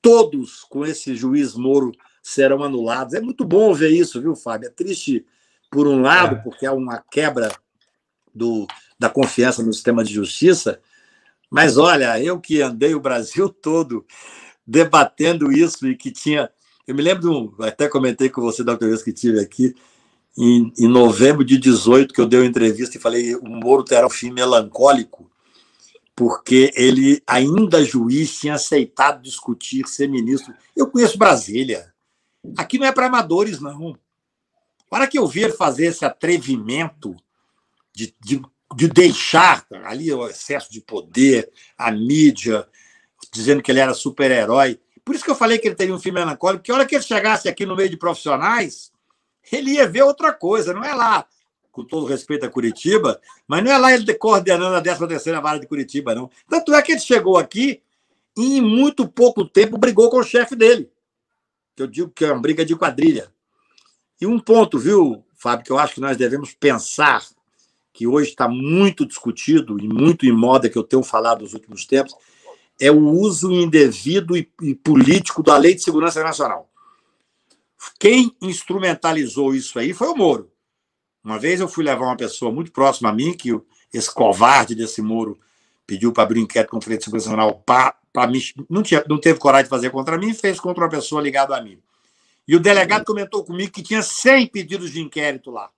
todos 0.00 0.64
com 0.64 0.84
esse 0.84 1.14
juiz 1.14 1.54
Moro, 1.54 1.92
serão 2.22 2.62
anulados. 2.62 3.14
É 3.14 3.20
muito 3.20 3.44
bom 3.44 3.74
ver 3.74 3.90
isso, 3.90 4.20
viu, 4.20 4.34
Fábio? 4.34 4.68
É 4.68 4.70
triste, 4.70 5.26
por 5.70 5.86
um 5.86 6.00
lado, 6.00 6.36
é. 6.36 6.38
porque 6.38 6.64
há 6.64 6.72
uma 6.72 6.98
quebra 6.98 7.52
do, 8.34 8.66
da 8.98 9.10
confiança 9.10 9.62
no 9.62 9.72
sistema 9.72 10.04
de 10.04 10.14
justiça, 10.14 10.80
mas 11.50 11.76
olha, 11.76 12.18
eu 12.22 12.40
que 12.40 12.62
andei 12.62 12.94
o 12.94 13.00
Brasil 13.00 13.48
todo 13.52 14.06
debatendo 14.66 15.52
isso 15.52 15.86
e 15.86 15.96
que 15.96 16.10
tinha. 16.10 16.50
Eu 16.86 16.94
me 16.94 17.02
lembro, 17.02 17.54
até 17.60 17.88
comentei 17.88 18.28
com 18.28 18.40
você 18.40 18.64
da 18.64 18.72
outra 18.72 18.88
vez 18.88 19.02
que 19.02 19.10
estive 19.10 19.38
aqui, 19.38 19.74
em, 20.36 20.72
em, 20.78 20.88
novembro 20.88 21.44
de 21.44 21.58
18, 21.58 22.12
que 22.12 22.20
eu 22.20 22.26
dei 22.26 22.40
uma 22.40 22.46
entrevista 22.46 22.96
e 22.96 23.00
falei 23.00 23.34
o 23.34 23.48
Moro 23.48 23.84
terá 23.84 24.06
um 24.06 24.10
fim 24.10 24.30
melancólico, 24.30 25.30
porque 26.14 26.72
ele, 26.74 27.22
ainda 27.26 27.84
juiz, 27.84 28.38
tinha 28.38 28.54
aceitado 28.54 29.22
discutir 29.22 29.86
ser 29.88 30.08
ministro. 30.08 30.54
Eu 30.76 30.86
conheço 30.86 31.18
Brasília. 31.18 31.92
Aqui 32.56 32.78
não 32.78 32.86
é 32.86 32.92
para 32.92 33.06
amadores, 33.06 33.60
não. 33.60 33.96
Para 34.90 35.06
que 35.06 35.18
eu 35.18 35.30
ele 35.34 35.52
fazer 35.52 35.86
esse 35.86 36.04
atrevimento 36.04 37.16
de, 37.94 38.14
de 38.20 38.42
de 38.74 38.88
deixar 38.88 39.64
ali 39.84 40.12
o 40.12 40.26
excesso 40.26 40.70
de 40.70 40.80
poder, 40.80 41.50
a 41.76 41.90
mídia, 41.90 42.66
dizendo 43.32 43.62
que 43.62 43.70
ele 43.70 43.80
era 43.80 43.94
super-herói. 43.94 44.80
Por 45.04 45.14
isso 45.14 45.24
que 45.24 45.30
eu 45.30 45.36
falei 45.36 45.58
que 45.58 45.68
ele 45.68 45.74
teria 45.74 45.94
um 45.94 46.00
filme 46.00 46.20
melancólico, 46.20 46.60
porque 46.60 46.72
a 46.72 46.76
hora 46.76 46.86
que 46.86 46.94
ele 46.94 47.04
chegasse 47.04 47.48
aqui 47.48 47.66
no 47.66 47.76
meio 47.76 47.90
de 47.90 47.96
profissionais, 47.96 48.91
ele 49.56 49.72
ia 49.72 49.88
ver 49.88 50.02
outra 50.02 50.32
coisa, 50.32 50.72
não 50.72 50.84
é 50.84 50.94
lá, 50.94 51.26
com 51.70 51.84
todo 51.84 52.06
respeito 52.06 52.44
a 52.44 52.50
Curitiba, 52.50 53.20
mas 53.46 53.64
não 53.64 53.72
é 53.72 53.78
lá 53.78 53.92
ele 53.92 54.14
coordenando 54.14 54.76
a 54.76 54.80
13 54.80 55.06
terceira 55.08 55.40
vara 55.40 55.58
de 55.58 55.66
Curitiba, 55.66 56.14
não. 56.14 56.30
Tanto 56.48 56.74
é 56.74 56.82
que 56.82 56.92
ele 56.92 57.00
chegou 57.00 57.38
aqui 57.38 57.82
e 58.36 58.58
em 58.58 58.60
muito 58.60 59.08
pouco 59.08 59.44
tempo 59.44 59.78
brigou 59.78 60.10
com 60.10 60.18
o 60.18 60.24
chefe 60.24 60.54
dele, 60.54 60.90
eu 61.76 61.86
digo 61.86 62.10
que 62.10 62.24
é 62.24 62.32
uma 62.32 62.40
briga 62.40 62.64
de 62.64 62.76
quadrilha. 62.76 63.32
E 64.20 64.26
um 64.26 64.38
ponto, 64.38 64.78
viu, 64.78 65.24
Fábio, 65.34 65.64
que 65.64 65.72
eu 65.72 65.78
acho 65.78 65.94
que 65.94 66.00
nós 66.00 66.16
devemos 66.16 66.54
pensar 66.54 67.24
que 67.92 68.06
hoje 68.06 68.30
está 68.30 68.48
muito 68.48 69.04
discutido 69.04 69.78
e 69.78 69.88
muito 69.88 70.24
em 70.24 70.32
moda, 70.32 70.68
que 70.68 70.78
eu 70.78 70.84
tenho 70.84 71.02
falado 71.02 71.42
nos 71.42 71.52
últimos 71.52 71.84
tempos, 71.84 72.14
é 72.80 72.90
o 72.90 73.08
uso 73.10 73.52
indevido 73.52 74.36
e 74.36 74.74
político 74.82 75.42
da 75.42 75.56
Lei 75.56 75.74
de 75.74 75.82
Segurança 75.82 76.22
Nacional. 76.22 76.71
Quem 77.98 78.34
instrumentalizou 78.40 79.54
isso 79.54 79.78
aí 79.78 79.92
foi 79.92 80.08
o 80.08 80.16
Moro. 80.16 80.50
Uma 81.22 81.38
vez 81.38 81.60
eu 81.60 81.68
fui 81.68 81.84
levar 81.84 82.06
uma 82.06 82.16
pessoa 82.16 82.50
muito 82.50 82.72
próxima 82.72 83.10
a 83.10 83.12
mim, 83.12 83.32
que 83.32 83.50
esse 83.92 84.12
covarde 84.12 84.74
desse 84.74 85.00
Moro 85.00 85.38
pediu 85.86 86.12
para 86.12 86.24
abrir 86.24 86.40
um 86.40 86.44
inquérito 86.44 86.70
Segurança 86.82 87.30
Nacional 87.30 87.62
para 87.64 88.26
mim, 88.26 88.40
não, 88.68 88.82
tinha, 88.82 89.04
não 89.08 89.18
teve 89.18 89.38
coragem 89.38 89.64
de 89.64 89.70
fazer 89.70 89.90
contra 89.90 90.18
mim, 90.18 90.34
fez 90.34 90.58
contra 90.58 90.84
uma 90.84 90.90
pessoa 90.90 91.22
ligada 91.22 91.56
a 91.56 91.60
mim. 91.60 91.78
E 92.46 92.56
o 92.56 92.60
delegado 92.60 93.04
comentou 93.04 93.44
comigo 93.44 93.72
que 93.72 93.82
tinha 93.82 94.02
100 94.02 94.48
pedidos 94.48 94.90
de 94.90 95.00
inquérito 95.00 95.50
lá, 95.50 95.70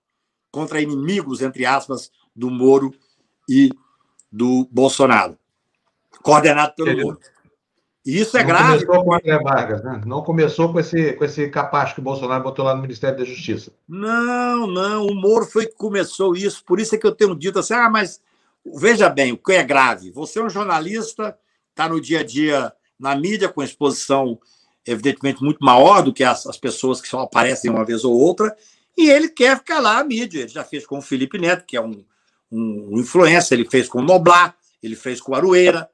contra 0.50 0.80
inimigos, 0.80 1.42
entre 1.42 1.66
aspas, 1.66 2.10
do 2.34 2.50
Moro 2.50 2.94
e 3.48 3.70
do 4.32 4.66
Bolsonaro, 4.70 5.38
coordenado 6.22 6.74
pelo. 6.74 7.02
Moro. 7.02 7.20
E 8.04 8.20
isso 8.20 8.36
é 8.36 8.40
não 8.40 8.48
grave. 8.48 8.84
Começou 8.84 9.04
com 9.04 9.10
o 9.10 9.14
André 9.14 9.38
Vargas, 9.38 9.82
né? 9.82 10.00
Não 10.04 10.22
começou 10.22 10.72
com 10.72 10.78
esse, 10.78 11.14
com 11.14 11.24
esse 11.24 11.48
capacho 11.48 11.94
que 11.94 12.00
o 12.00 12.04
Bolsonaro 12.04 12.44
botou 12.44 12.64
lá 12.64 12.74
no 12.74 12.82
Ministério 12.82 13.16
da 13.16 13.24
Justiça. 13.24 13.72
Não, 13.88 14.66
não. 14.66 15.06
O 15.06 15.14
Moro 15.14 15.46
foi 15.46 15.66
que 15.66 15.74
começou 15.74 16.36
isso. 16.36 16.62
Por 16.64 16.78
isso 16.78 16.94
é 16.94 16.98
que 16.98 17.06
eu 17.06 17.14
tenho 17.14 17.34
dito 17.34 17.58
assim: 17.58 17.72
ah, 17.74 17.88
mas 17.88 18.20
veja 18.74 19.08
bem, 19.08 19.32
o 19.32 19.38
que 19.38 19.52
é 19.52 19.62
grave? 19.62 20.10
Você 20.10 20.38
é 20.38 20.42
um 20.42 20.50
jornalista, 20.50 21.36
está 21.70 21.88
no 21.88 22.00
dia 22.00 22.20
a 22.20 22.24
dia 22.24 22.72
na 22.98 23.16
mídia, 23.16 23.48
com 23.48 23.62
exposição 23.62 24.38
evidentemente 24.86 25.42
muito 25.42 25.64
maior 25.64 26.02
do 26.02 26.12
que 26.12 26.22
as, 26.22 26.46
as 26.46 26.58
pessoas 26.58 27.00
que 27.00 27.08
só 27.08 27.20
aparecem 27.20 27.70
uma 27.70 27.84
vez 27.84 28.04
ou 28.04 28.12
outra, 28.12 28.54
e 28.96 29.08
ele 29.08 29.28
quer 29.28 29.56
ficar 29.56 29.80
lá 29.80 29.98
a 29.98 30.04
mídia. 30.04 30.40
Ele 30.40 30.48
já 30.48 30.62
fez 30.62 30.86
com 30.86 30.98
o 30.98 31.02
Felipe 31.02 31.38
Neto, 31.38 31.64
que 31.64 31.76
é 31.76 31.80
um, 31.80 32.04
um, 32.52 32.90
um 32.92 33.00
influencer, 33.00 33.58
ele 33.58 33.68
fez 33.68 33.88
com 33.88 34.00
o 34.00 34.02
Noblar, 34.02 34.54
ele 34.82 34.94
fez 34.94 35.20
com 35.20 35.32
o 35.32 35.34
Arueira, 35.34 35.88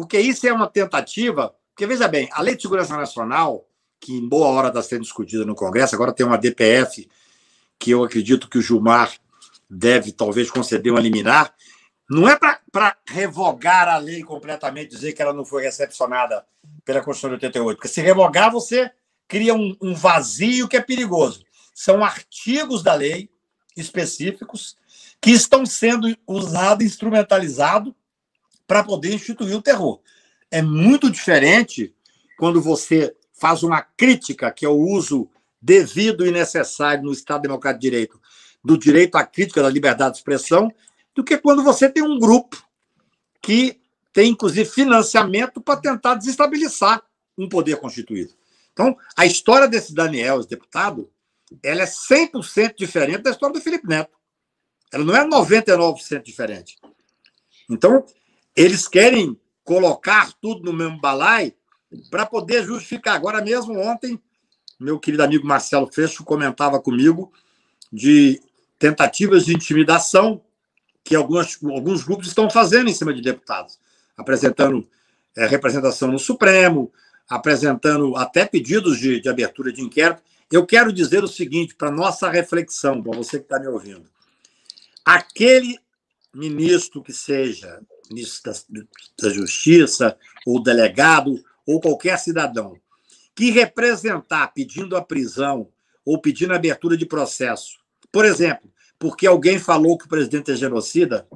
porque 0.00 0.18
isso 0.18 0.46
é 0.46 0.52
uma 0.52 0.66
tentativa. 0.66 1.54
Porque, 1.74 1.86
veja 1.86 2.08
bem, 2.08 2.28
a 2.32 2.40
Lei 2.40 2.56
de 2.56 2.62
Segurança 2.62 2.96
Nacional, 2.96 3.66
que 4.00 4.16
em 4.16 4.26
boa 4.26 4.48
hora 4.48 4.68
está 4.68 4.82
sendo 4.82 5.02
discutida 5.02 5.44
no 5.44 5.54
Congresso, 5.54 5.94
agora 5.94 6.12
tem 6.12 6.24
uma 6.24 6.38
DPF, 6.38 7.06
que 7.78 7.90
eu 7.90 8.02
acredito 8.02 8.48
que 8.48 8.58
o 8.58 8.62
Gilmar 8.62 9.12
deve 9.68 10.10
talvez 10.10 10.50
conceder 10.50 10.90
uma 10.90 11.00
liminar, 11.00 11.54
não 12.08 12.28
é 12.28 12.36
para 12.36 12.96
revogar 13.06 13.88
a 13.88 13.98
lei 13.98 14.22
completamente, 14.22 14.90
dizer 14.90 15.12
que 15.12 15.22
ela 15.22 15.34
não 15.34 15.44
foi 15.44 15.62
recepcionada 15.62 16.44
pela 16.84 17.02
Constituição 17.02 17.30
de 17.30 17.34
88, 17.34 17.76
porque 17.76 17.88
se 17.88 18.00
revogar, 18.00 18.50
você 18.50 18.90
cria 19.28 19.54
um, 19.54 19.76
um 19.80 19.94
vazio 19.94 20.66
que 20.66 20.76
é 20.76 20.80
perigoso. 20.80 21.44
São 21.74 22.02
artigos 22.02 22.82
da 22.82 22.94
lei 22.94 23.30
específicos 23.76 24.76
que 25.20 25.30
estão 25.30 25.64
sendo 25.66 26.16
usados, 26.26 26.84
instrumentalizados 26.84 27.92
para 28.70 28.84
poder 28.84 29.12
instituir 29.12 29.56
o 29.56 29.60
terror. 29.60 30.00
É 30.48 30.62
muito 30.62 31.10
diferente 31.10 31.92
quando 32.38 32.62
você 32.62 33.12
faz 33.32 33.64
uma 33.64 33.82
crítica, 33.82 34.48
que 34.52 34.64
é 34.64 34.68
o 34.68 34.78
uso 34.78 35.28
devido 35.60 36.24
e 36.24 36.30
necessário 36.30 37.02
no 37.02 37.10
Estado 37.10 37.42
Democrático 37.42 37.80
de 37.80 37.90
Direito, 37.90 38.20
do 38.62 38.78
direito 38.78 39.16
à 39.16 39.24
crítica 39.24 39.60
da 39.60 39.68
liberdade 39.68 40.12
de 40.12 40.18
expressão, 40.18 40.72
do 41.12 41.24
que 41.24 41.36
quando 41.36 41.64
você 41.64 41.88
tem 41.88 42.04
um 42.04 42.16
grupo 42.16 42.64
que 43.42 43.80
tem, 44.12 44.30
inclusive, 44.30 44.70
financiamento 44.70 45.60
para 45.60 45.80
tentar 45.80 46.14
desestabilizar 46.14 47.02
um 47.36 47.48
poder 47.48 47.74
constituído. 47.74 48.32
Então, 48.72 48.96
a 49.16 49.26
história 49.26 49.66
desse 49.66 49.92
Daniel, 49.92 50.38
esse 50.38 50.48
deputado, 50.48 51.10
ela 51.60 51.82
é 51.82 51.86
100% 51.86 52.76
diferente 52.76 53.22
da 53.22 53.32
história 53.32 53.52
do 53.52 53.60
Felipe 53.60 53.88
Neto. 53.88 54.16
Ela 54.92 55.04
não 55.04 55.16
é 55.16 55.26
99% 55.26 56.22
diferente. 56.22 56.78
Então, 57.68 58.04
eles 58.60 58.86
querem 58.86 59.40
colocar 59.64 60.32
tudo 60.34 60.64
no 60.64 60.72
mesmo 60.72 61.00
balai 61.00 61.54
para 62.10 62.26
poder 62.26 62.62
justificar. 62.62 63.14
Agora 63.14 63.42
mesmo, 63.42 63.78
ontem, 63.80 64.20
meu 64.78 64.98
querido 64.98 65.22
amigo 65.22 65.46
Marcelo 65.46 65.90
Freixo 65.90 66.24
comentava 66.24 66.78
comigo 66.78 67.32
de 67.90 68.38
tentativas 68.78 69.46
de 69.46 69.54
intimidação 69.54 70.42
que 71.02 71.14
algumas, 71.16 71.58
alguns 71.64 72.04
grupos 72.04 72.28
estão 72.28 72.50
fazendo 72.50 72.90
em 72.90 72.92
cima 72.92 73.14
de 73.14 73.22
deputados, 73.22 73.80
apresentando 74.14 74.86
é, 75.34 75.46
representação 75.46 76.12
no 76.12 76.18
Supremo, 76.18 76.92
apresentando 77.28 78.14
até 78.16 78.44
pedidos 78.44 78.98
de, 78.98 79.20
de 79.20 79.28
abertura 79.30 79.72
de 79.72 79.80
inquérito. 79.80 80.22
Eu 80.52 80.66
quero 80.66 80.92
dizer 80.92 81.24
o 81.24 81.28
seguinte, 81.28 81.74
para 81.74 81.90
nossa 81.90 82.28
reflexão, 82.28 83.02
para 83.02 83.16
você 83.16 83.38
que 83.38 83.44
está 83.44 83.58
me 83.58 83.68
ouvindo. 83.68 84.04
Aquele 85.02 85.78
ministro 86.34 87.02
que 87.02 87.12
seja 87.12 87.80
ministro 88.10 88.52
da, 88.52 88.82
da 89.22 89.30
Justiça, 89.30 90.16
ou 90.46 90.62
delegado, 90.62 91.42
ou 91.66 91.80
qualquer 91.80 92.18
cidadão, 92.18 92.76
que 93.34 93.50
representar 93.50 94.48
pedindo 94.48 94.96
a 94.96 95.02
prisão 95.02 95.68
ou 96.04 96.20
pedindo 96.20 96.52
a 96.52 96.56
abertura 96.56 96.96
de 96.96 97.06
processo, 97.06 97.78
por 98.10 98.24
exemplo, 98.24 98.70
porque 98.98 99.26
alguém 99.26 99.58
falou 99.58 99.96
que 99.96 100.06
o 100.06 100.08
presidente 100.08 100.50
é 100.50 100.56
genocida, 100.56 101.26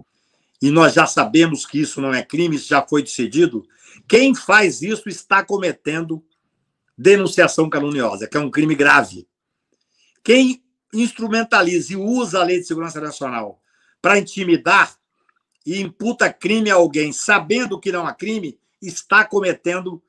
e 0.60 0.70
nós 0.70 0.94
já 0.94 1.06
sabemos 1.06 1.66
que 1.66 1.80
isso 1.80 2.00
não 2.00 2.12
é 2.12 2.22
crime, 2.22 2.56
isso 2.56 2.68
já 2.68 2.82
foi 2.86 3.02
decidido, 3.02 3.66
quem 4.08 4.34
faz 4.34 4.82
isso 4.82 5.08
está 5.08 5.44
cometendo 5.44 6.24
denunciação 6.96 7.68
caluniosa, 7.68 8.26
que 8.26 8.36
é 8.36 8.40
um 8.40 8.50
crime 8.50 8.74
grave. 8.74 9.26
Quem 10.22 10.62
instrumentaliza 10.92 11.92
e 11.92 11.96
usa 11.96 12.40
a 12.40 12.44
Lei 12.44 12.60
de 12.60 12.66
Segurança 12.66 13.00
Nacional 13.00 13.60
para 14.00 14.18
intimidar 14.18 14.96
e 15.64 15.80
imputa 15.80 16.32
crime 16.32 16.70
a 16.70 16.74
alguém 16.74 17.12
sabendo 17.12 17.80
que 17.80 17.92
não 17.92 18.06
há 18.06 18.12
crime, 18.12 18.58
está 18.80 19.24
cometendo 19.24 20.02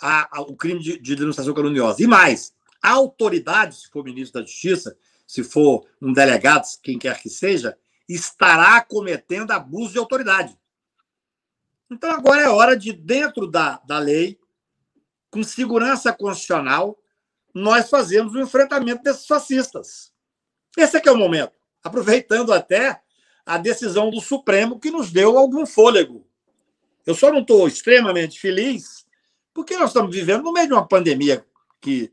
a, 0.00 0.38
a, 0.38 0.40
o 0.42 0.56
crime 0.56 0.80
de, 0.80 0.98
de, 0.98 1.16
denunciação 1.16 1.52
caluniosa. 1.54 2.02
E 2.02 2.06
mais, 2.06 2.54
a 2.82 2.90
autoridade, 2.90 3.76
se 3.76 3.90
for 3.90 4.04
ministro 4.04 4.40
da 4.40 4.46
Justiça, 4.46 4.96
se 5.26 5.42
for 5.42 5.86
um 6.00 6.12
delegado, 6.12 6.64
quem 6.82 6.98
quer 6.98 7.20
que 7.20 7.28
seja, 7.28 7.76
estará 8.08 8.80
cometendo 8.82 9.50
abuso 9.50 9.92
de 9.92 9.98
autoridade. 9.98 10.56
Então 11.90 12.10
agora 12.10 12.42
é 12.42 12.48
hora 12.48 12.76
de, 12.76 12.92
dentro 12.92 13.46
da, 13.46 13.80
da 13.86 13.98
lei, 13.98 14.38
com 15.30 15.42
segurança 15.42 16.12
constitucional, 16.12 16.98
nós 17.52 17.88
fazermos 17.88 18.34
o 18.34 18.40
enfrentamento 18.40 19.02
desses 19.02 19.26
fascistas. 19.26 20.12
Esse 20.76 20.96
é 20.96 21.00
que 21.00 21.08
é 21.08 21.12
o 21.12 21.16
momento. 21.16 21.52
Aproveitando 21.82 22.52
até 22.52 23.00
a 23.46 23.56
decisão 23.56 24.10
do 24.10 24.20
Supremo 24.20 24.80
que 24.80 24.90
nos 24.90 25.12
deu 25.12 25.38
algum 25.38 25.64
fôlego. 25.64 26.26
Eu 27.06 27.14
só 27.14 27.32
não 27.32 27.40
estou 27.40 27.68
extremamente 27.68 28.40
feliz 28.40 29.06
porque 29.54 29.76
nós 29.76 29.90
estamos 29.90 30.14
vivendo 30.14 30.42
no 30.42 30.52
meio 30.52 30.66
de 30.66 30.72
uma 30.72 30.86
pandemia 30.86 31.46
que 31.80 32.10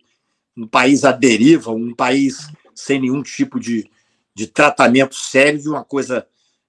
um 0.55 0.67
país 0.67 1.03
à 1.03 1.11
deriva, 1.11 1.71
um 1.71 1.95
país 1.95 2.47
sem 2.75 3.01
nenhum 3.01 3.23
tipo 3.23 3.59
de, 3.59 3.89
de 4.35 4.45
tratamento 4.45 5.15
sério 5.15 5.59
de 5.59 5.67
uma 5.67 5.83
coisa 5.83 6.27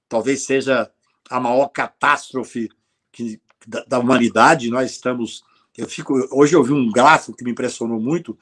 talvez 0.08 0.44
seja 0.44 0.90
a 1.28 1.38
maior 1.38 1.68
catástrofe 1.68 2.70
que, 3.12 3.40
da, 3.66 3.84
da 3.84 3.98
humanidade. 3.98 4.70
Nós 4.70 4.90
estamos. 4.90 5.44
Eu 5.76 5.88
fico. 5.88 6.14
Hoje 6.30 6.54
eu 6.54 6.62
vi 6.62 6.72
um 6.72 6.90
gráfico 6.90 7.36
que 7.36 7.44
me 7.44 7.50
impressionou 7.50 8.00
muito. 8.00 8.38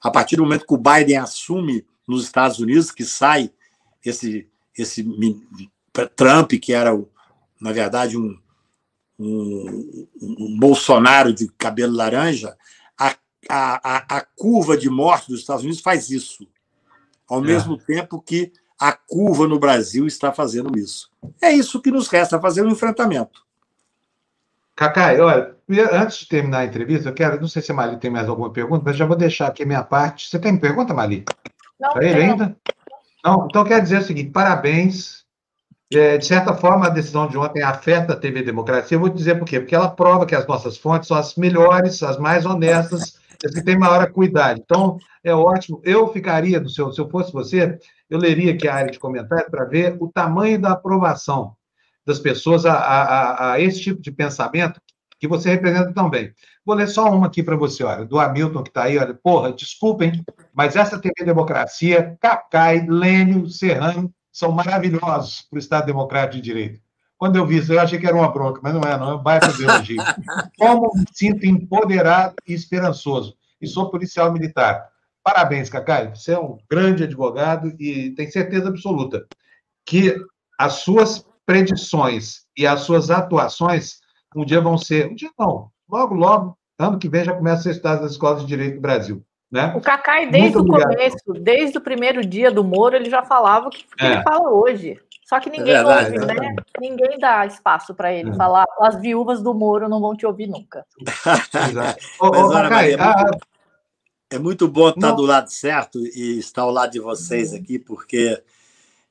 A 0.00 0.10
partir 0.10 0.36
do 0.36 0.42
momento 0.42 0.66
que 0.66 0.74
o 0.74 0.78
Biden 0.78 1.16
assume 1.16 1.84
nos 2.06 2.24
Estados 2.24 2.58
Unidos, 2.58 2.90
que 2.90 3.04
sai 3.04 3.50
esse 4.04 4.48
esse 4.76 5.04
Trump, 6.14 6.52
que 6.52 6.72
era, 6.72 6.90
na 7.60 7.72
verdade, 7.72 8.16
um, 8.16 8.38
um, 9.18 10.08
um 10.20 10.58
Bolsonaro 10.58 11.32
de 11.32 11.48
cabelo 11.58 11.94
laranja, 11.94 12.56
a, 12.98 13.14
a, 13.48 14.16
a, 14.16 14.26
curva 14.36 14.76
de 14.76 14.90
morte 14.90 15.28
dos 15.28 15.40
Estados 15.40 15.62
Unidos 15.62 15.80
faz 15.80 16.10
isso, 16.10 16.46
ao 17.28 17.42
é. 17.42 17.46
mesmo 17.46 17.78
tempo 17.78 18.20
que 18.20 18.52
a 18.78 18.92
curva 18.92 19.46
no 19.46 19.58
Brasil 19.58 20.06
está 20.06 20.32
fazendo 20.32 20.78
isso. 20.78 21.10
É 21.40 21.52
isso 21.52 21.80
que 21.80 21.90
nos 21.90 22.08
resta, 22.08 22.40
fazer 22.40 22.62
um 22.62 22.70
enfrentamento. 22.70 23.44
Cacai, 24.74 25.18
olha, 25.18 25.56
antes 25.92 26.18
de 26.18 26.28
terminar 26.28 26.58
a 26.58 26.64
entrevista, 26.66 27.08
eu 27.08 27.14
quero, 27.14 27.40
não 27.40 27.48
sei 27.48 27.62
se 27.62 27.72
a 27.72 27.74
Mali 27.74 27.98
tem 27.98 28.10
mais 28.10 28.28
alguma 28.28 28.52
pergunta, 28.52 28.82
mas 28.84 28.96
já 28.96 29.06
vou 29.06 29.16
deixar 29.16 29.46
aqui 29.46 29.62
a 29.62 29.66
minha 29.66 29.82
parte. 29.82 30.28
Você 30.28 30.38
tem 30.38 30.58
pergunta, 30.58 30.92
Mali? 30.92 31.24
Não, 31.80 31.92
Para 31.94 32.04
ele 32.04 32.22
ainda? 32.22 32.56
Não, 33.26 33.46
então 33.46 33.64
quero 33.64 33.82
dizer 33.82 33.98
o 33.98 34.02
seguinte: 34.02 34.30
parabéns. 34.30 35.26
É, 35.92 36.18
de 36.18 36.26
certa 36.26 36.52
forma, 36.52 36.86
a 36.86 36.90
decisão 36.90 37.28
de 37.28 37.38
ontem 37.38 37.62
afeta 37.62 38.12
a 38.12 38.16
TV 38.16 38.42
Democracia. 38.42 38.96
Eu 38.96 39.00
vou 39.00 39.08
dizer 39.08 39.36
por 39.36 39.44
quê? 39.44 39.60
Porque 39.60 39.74
ela 39.74 39.88
prova 39.88 40.26
que 40.26 40.34
as 40.34 40.46
nossas 40.46 40.76
fontes 40.76 41.06
são 41.06 41.16
as 41.16 41.36
melhores, 41.36 42.02
as 42.02 42.18
mais 42.18 42.44
honestas, 42.44 43.20
as 43.44 43.54
que 43.54 43.62
têm 43.62 43.78
maior 43.78 44.00
acuidade. 44.00 44.60
Então, 44.64 44.98
é 45.22 45.32
ótimo. 45.32 45.80
Eu 45.84 46.12
ficaria, 46.12 46.60
do 46.60 46.68
seu, 46.68 46.92
se 46.92 47.00
eu 47.00 47.08
fosse 47.08 47.32
você, 47.32 47.78
eu 48.10 48.18
leria 48.18 48.52
aqui 48.52 48.66
a 48.66 48.74
área 48.74 48.90
de 48.90 48.98
comentário 48.98 49.48
para 49.48 49.64
ver 49.64 49.96
o 50.00 50.08
tamanho 50.08 50.60
da 50.60 50.72
aprovação 50.72 51.54
das 52.04 52.18
pessoas 52.18 52.66
a, 52.66 52.74
a, 52.74 53.52
a, 53.52 53.60
esse 53.60 53.80
tipo 53.80 54.02
de 54.02 54.10
pensamento 54.10 54.80
que 55.18 55.26
você 55.26 55.50
representa 55.50 55.92
também. 55.92 56.32
Vou 56.64 56.74
ler 56.74 56.88
só 56.88 57.10
uma 57.10 57.26
aqui 57.26 57.42
para 57.42 57.56
você, 57.56 57.82
olha, 57.84 58.04
do 58.04 58.18
Hamilton, 58.18 58.62
que 58.62 58.70
está 58.70 58.84
aí, 58.84 58.98
olha, 58.98 59.14
porra, 59.14 59.52
desculpem, 59.52 60.24
mas 60.52 60.76
essa 60.76 60.98
TV 60.98 61.24
Democracia, 61.24 62.16
Capcai, 62.20 62.86
Lênio, 62.86 63.48
Serrano, 63.48 64.12
são 64.32 64.52
maravilhosos 64.52 65.42
para 65.42 65.56
o 65.56 65.60
Estado 65.60 65.86
Democrático 65.86 66.36
de 66.36 66.42
Direito. 66.42 66.80
Quando 67.16 67.36
eu 67.36 67.46
vi 67.46 67.56
isso, 67.56 67.72
eu 67.72 67.80
achei 67.80 67.98
que 67.98 68.06
era 68.06 68.14
uma 68.14 68.30
bronca, 68.30 68.60
mas 68.62 68.74
não 68.74 68.82
é, 68.82 68.98
não, 68.98 69.10
é 69.12 69.14
um 69.14 69.22
baita 69.22 69.50
de 69.52 69.64
elogio. 69.64 69.96
Como 70.58 70.92
me 70.94 71.04
sinto 71.12 71.46
empoderado 71.46 72.34
e 72.46 72.52
esperançoso, 72.52 73.34
e 73.60 73.66
sou 73.66 73.90
policial 73.90 74.30
militar. 74.30 74.90
Parabéns, 75.22 75.70
Cacai, 75.70 76.14
você 76.14 76.32
é 76.32 76.38
um 76.38 76.58
grande 76.70 77.04
advogado 77.04 77.74
e 77.80 78.10
tem 78.10 78.30
certeza 78.30 78.68
absoluta 78.68 79.26
que 79.84 80.14
as 80.58 80.74
suas 80.74 81.26
predições 81.46 82.42
e 82.56 82.66
as 82.66 82.80
suas 82.80 83.10
atuações 83.10 84.00
um 84.36 84.44
dia 84.44 84.60
vão 84.60 84.76
ser, 84.76 85.10
um 85.10 85.14
dia 85.14 85.30
não, 85.38 85.70
logo, 85.88 86.14
logo, 86.14 86.58
ano 86.78 86.98
que 86.98 87.08
vem 87.08 87.24
já 87.24 87.34
começa 87.34 87.60
a 87.60 87.62
ser 87.62 87.70
estudado 87.70 88.02
nas 88.02 88.12
escolas 88.12 88.42
de 88.42 88.46
direito 88.46 88.76
do 88.76 88.80
Brasil. 88.80 89.24
Né? 89.50 89.72
O 89.76 89.80
Cacai, 89.80 90.28
desde 90.28 90.58
o 90.58 90.66
começo, 90.66 91.32
desde 91.40 91.78
o 91.78 91.80
primeiro 91.80 92.24
dia 92.24 92.50
do 92.50 92.64
Moro, 92.64 92.96
ele 92.96 93.08
já 93.08 93.22
falava 93.22 93.68
o 93.68 93.70
que, 93.70 93.84
que 93.84 94.04
é. 94.04 94.12
ele 94.12 94.22
fala 94.22 94.50
hoje. 94.50 95.00
Só 95.24 95.40
que 95.40 95.50
ninguém 95.50 95.74
é 95.74 95.76
verdade, 95.78 96.18
ouve, 96.18 96.26
né? 96.26 96.56
Ninguém 96.80 97.18
dá 97.18 97.46
espaço 97.46 97.94
para 97.94 98.12
ele 98.12 98.30
é. 98.30 98.34
falar. 98.34 98.64
As 98.80 99.00
viúvas 99.00 99.42
do 99.42 99.54
Moro 99.54 99.88
não 99.88 100.00
vão 100.00 100.16
te 100.16 100.26
ouvir 100.26 100.46
nunca. 100.46 100.84
ô, 102.20 102.26
ô, 102.26 102.50
Cacai, 102.50 102.92
é, 102.92 102.96
muito, 102.96 103.38
é, 104.30 104.38
muito, 104.38 104.68
bom 104.68 104.88
estar 104.88 105.08
não. 105.08 105.16
do 105.16 105.22
lado 105.22 105.48
certo 105.48 105.98
e 105.98 106.38
estar 106.38 106.62
ao 106.62 106.70
lado 106.70 106.92
de 106.92 107.00
vocês 107.00 107.52
aqui, 107.52 107.78
porque 107.78 108.40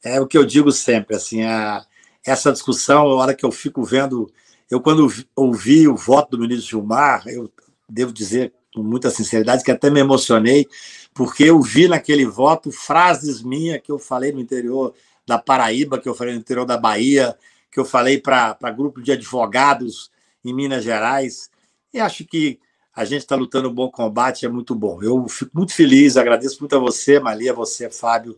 é 0.03 0.21
o 0.21 0.27
que 0.27 0.37
eu 0.37 0.45
digo 0.45 0.71
sempre, 0.71 1.15
assim, 1.15 1.43
a, 1.43 1.85
essa 2.25 2.51
discussão, 2.51 3.07
a 3.07 3.15
hora 3.15 3.33
que 3.33 3.45
eu 3.45 3.51
fico 3.51 3.83
vendo, 3.83 4.31
eu 4.69 4.81
quando 4.81 5.11
ouvi 5.35 5.87
o 5.87 5.95
voto 5.95 6.31
do 6.31 6.39
ministro 6.39 6.69
Gilmar, 6.69 7.27
eu 7.27 7.51
devo 7.87 8.11
dizer 8.11 8.53
com 8.73 8.83
muita 8.83 9.09
sinceridade 9.09 9.63
que 9.63 9.71
até 9.71 9.89
me 9.89 9.99
emocionei, 9.99 10.67
porque 11.13 11.45
eu 11.45 11.61
vi 11.61 11.87
naquele 11.87 12.25
voto 12.25 12.71
frases 12.71 13.41
minhas 13.41 13.81
que 13.81 13.91
eu 13.91 13.97
falei 13.97 14.31
no 14.31 14.41
interior 14.41 14.93
da 15.25 15.37
Paraíba, 15.37 15.99
que 15.99 16.09
eu 16.09 16.13
falei 16.13 16.33
no 16.33 16.39
interior 16.39 16.65
da 16.65 16.77
Bahia, 16.77 17.37
que 17.71 17.79
eu 17.79 17.85
falei 17.85 18.19
para 18.19 18.57
grupo 18.75 19.01
de 19.01 19.11
advogados 19.11 20.11
em 20.43 20.53
Minas 20.53 20.83
Gerais, 20.83 21.49
e 21.93 21.99
acho 21.99 22.25
que 22.25 22.59
a 22.93 23.03
gente 23.03 23.21
está 23.21 23.35
lutando 23.35 23.69
um 23.69 23.73
bom 23.73 23.89
combate, 23.89 24.45
é 24.45 24.49
muito 24.49 24.73
bom. 24.73 25.01
Eu 25.03 25.27
fico 25.27 25.51
muito 25.53 25.73
feliz, 25.73 26.15
agradeço 26.15 26.59
muito 26.61 26.75
a 26.75 26.79
você, 26.79 27.19
Malia, 27.19 27.51
a 27.51 27.55
você, 27.55 27.89
Fábio, 27.89 28.37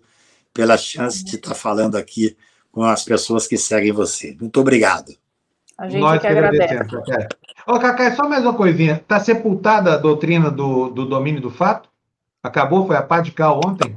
pela 0.53 0.77
chance 0.77 1.23
de 1.23 1.35
estar 1.35 1.49
tá 1.49 1.55
falando 1.55 1.95
aqui 1.95 2.35
com 2.71 2.83
as 2.83 3.03
pessoas 3.03 3.45
que 3.45 3.57
seguem 3.57 3.91
você. 3.91 4.35
Muito 4.39 4.59
obrigado. 4.59 5.15
A 5.77 5.87
gente 5.87 6.01
Nós 6.01 6.19
que 6.19 6.27
agradece. 6.27 6.75
Ô, 7.67 7.79
Cacá, 7.79 8.15
só 8.15 8.27
mais 8.27 8.43
uma 8.43 8.55
coisinha. 8.55 8.93
Está 8.95 9.19
sepultada 9.19 9.93
a 9.93 9.97
doutrina 9.97 10.49
do, 10.49 10.89
do 10.89 11.05
domínio 11.05 11.39
do 11.39 11.51
fato? 11.51 11.89
Acabou? 12.41 12.87
Foi 12.87 12.95
a 12.95 13.03
pá 13.03 13.21
de 13.21 13.31
cal 13.31 13.61
ontem? 13.63 13.95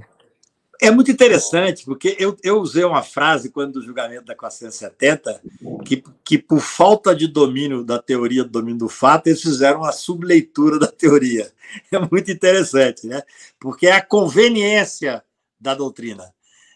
É 0.83 0.91
muito 0.91 1.11
interessante, 1.11 1.85
porque 1.85 2.17
eu, 2.19 2.37
eu 2.43 2.59
usei 2.59 2.85
uma 2.85 3.03
frase 3.03 3.51
quando 3.51 3.75
do 3.75 3.83
julgamento 3.83 4.25
da 4.25 4.35
470, 4.35 5.43
que, 5.85 6.03
que 6.25 6.39
por 6.39 6.61
falta 6.61 7.15
de 7.15 7.29
domínio 7.29 7.85
da 7.85 8.01
teoria 8.01 8.45
do 8.45 8.51
domínio 8.51 8.79
do 8.79 8.89
fato, 8.89 9.27
eles 9.27 9.43
fizeram 9.43 9.81
uma 9.81 9.93
subleitura 9.93 10.79
da 10.79 10.87
teoria. 10.87 11.51
É 11.93 11.99
muito 11.99 12.33
interessante, 12.33 13.07
né? 13.07 13.23
Porque 13.61 13.87
é 13.87 13.93
a 13.93 14.03
conveniência 14.03 15.23
da 15.61 15.75
doutrina. 15.75 16.33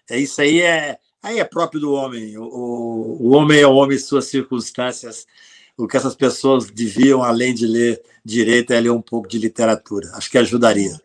É 0.08 0.18
isso 0.18 0.40
aí 0.40 0.60
é 0.60 0.98
aí 1.24 1.40
é 1.40 1.44
próprio 1.44 1.80
do 1.80 1.94
homem. 1.94 2.36
O, 2.36 2.44
o 2.44 3.34
homem 3.34 3.60
é 3.60 3.66
o 3.66 3.74
homem 3.74 3.96
em 3.96 4.00
suas 4.00 4.26
circunstâncias. 4.26 5.26
O 5.76 5.88
que 5.88 5.96
essas 5.96 6.14
pessoas 6.14 6.70
deviam, 6.70 7.22
além 7.22 7.52
de 7.52 7.66
ler 7.66 8.00
direito, 8.24 8.72
é 8.72 8.80
ler 8.80 8.90
um 8.90 9.02
pouco 9.02 9.26
de 9.26 9.38
literatura. 9.38 10.08
Acho 10.14 10.30
que 10.30 10.38
ajudaria. 10.38 11.00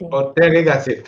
Ortega 0.00 0.82
e. 0.88 1.02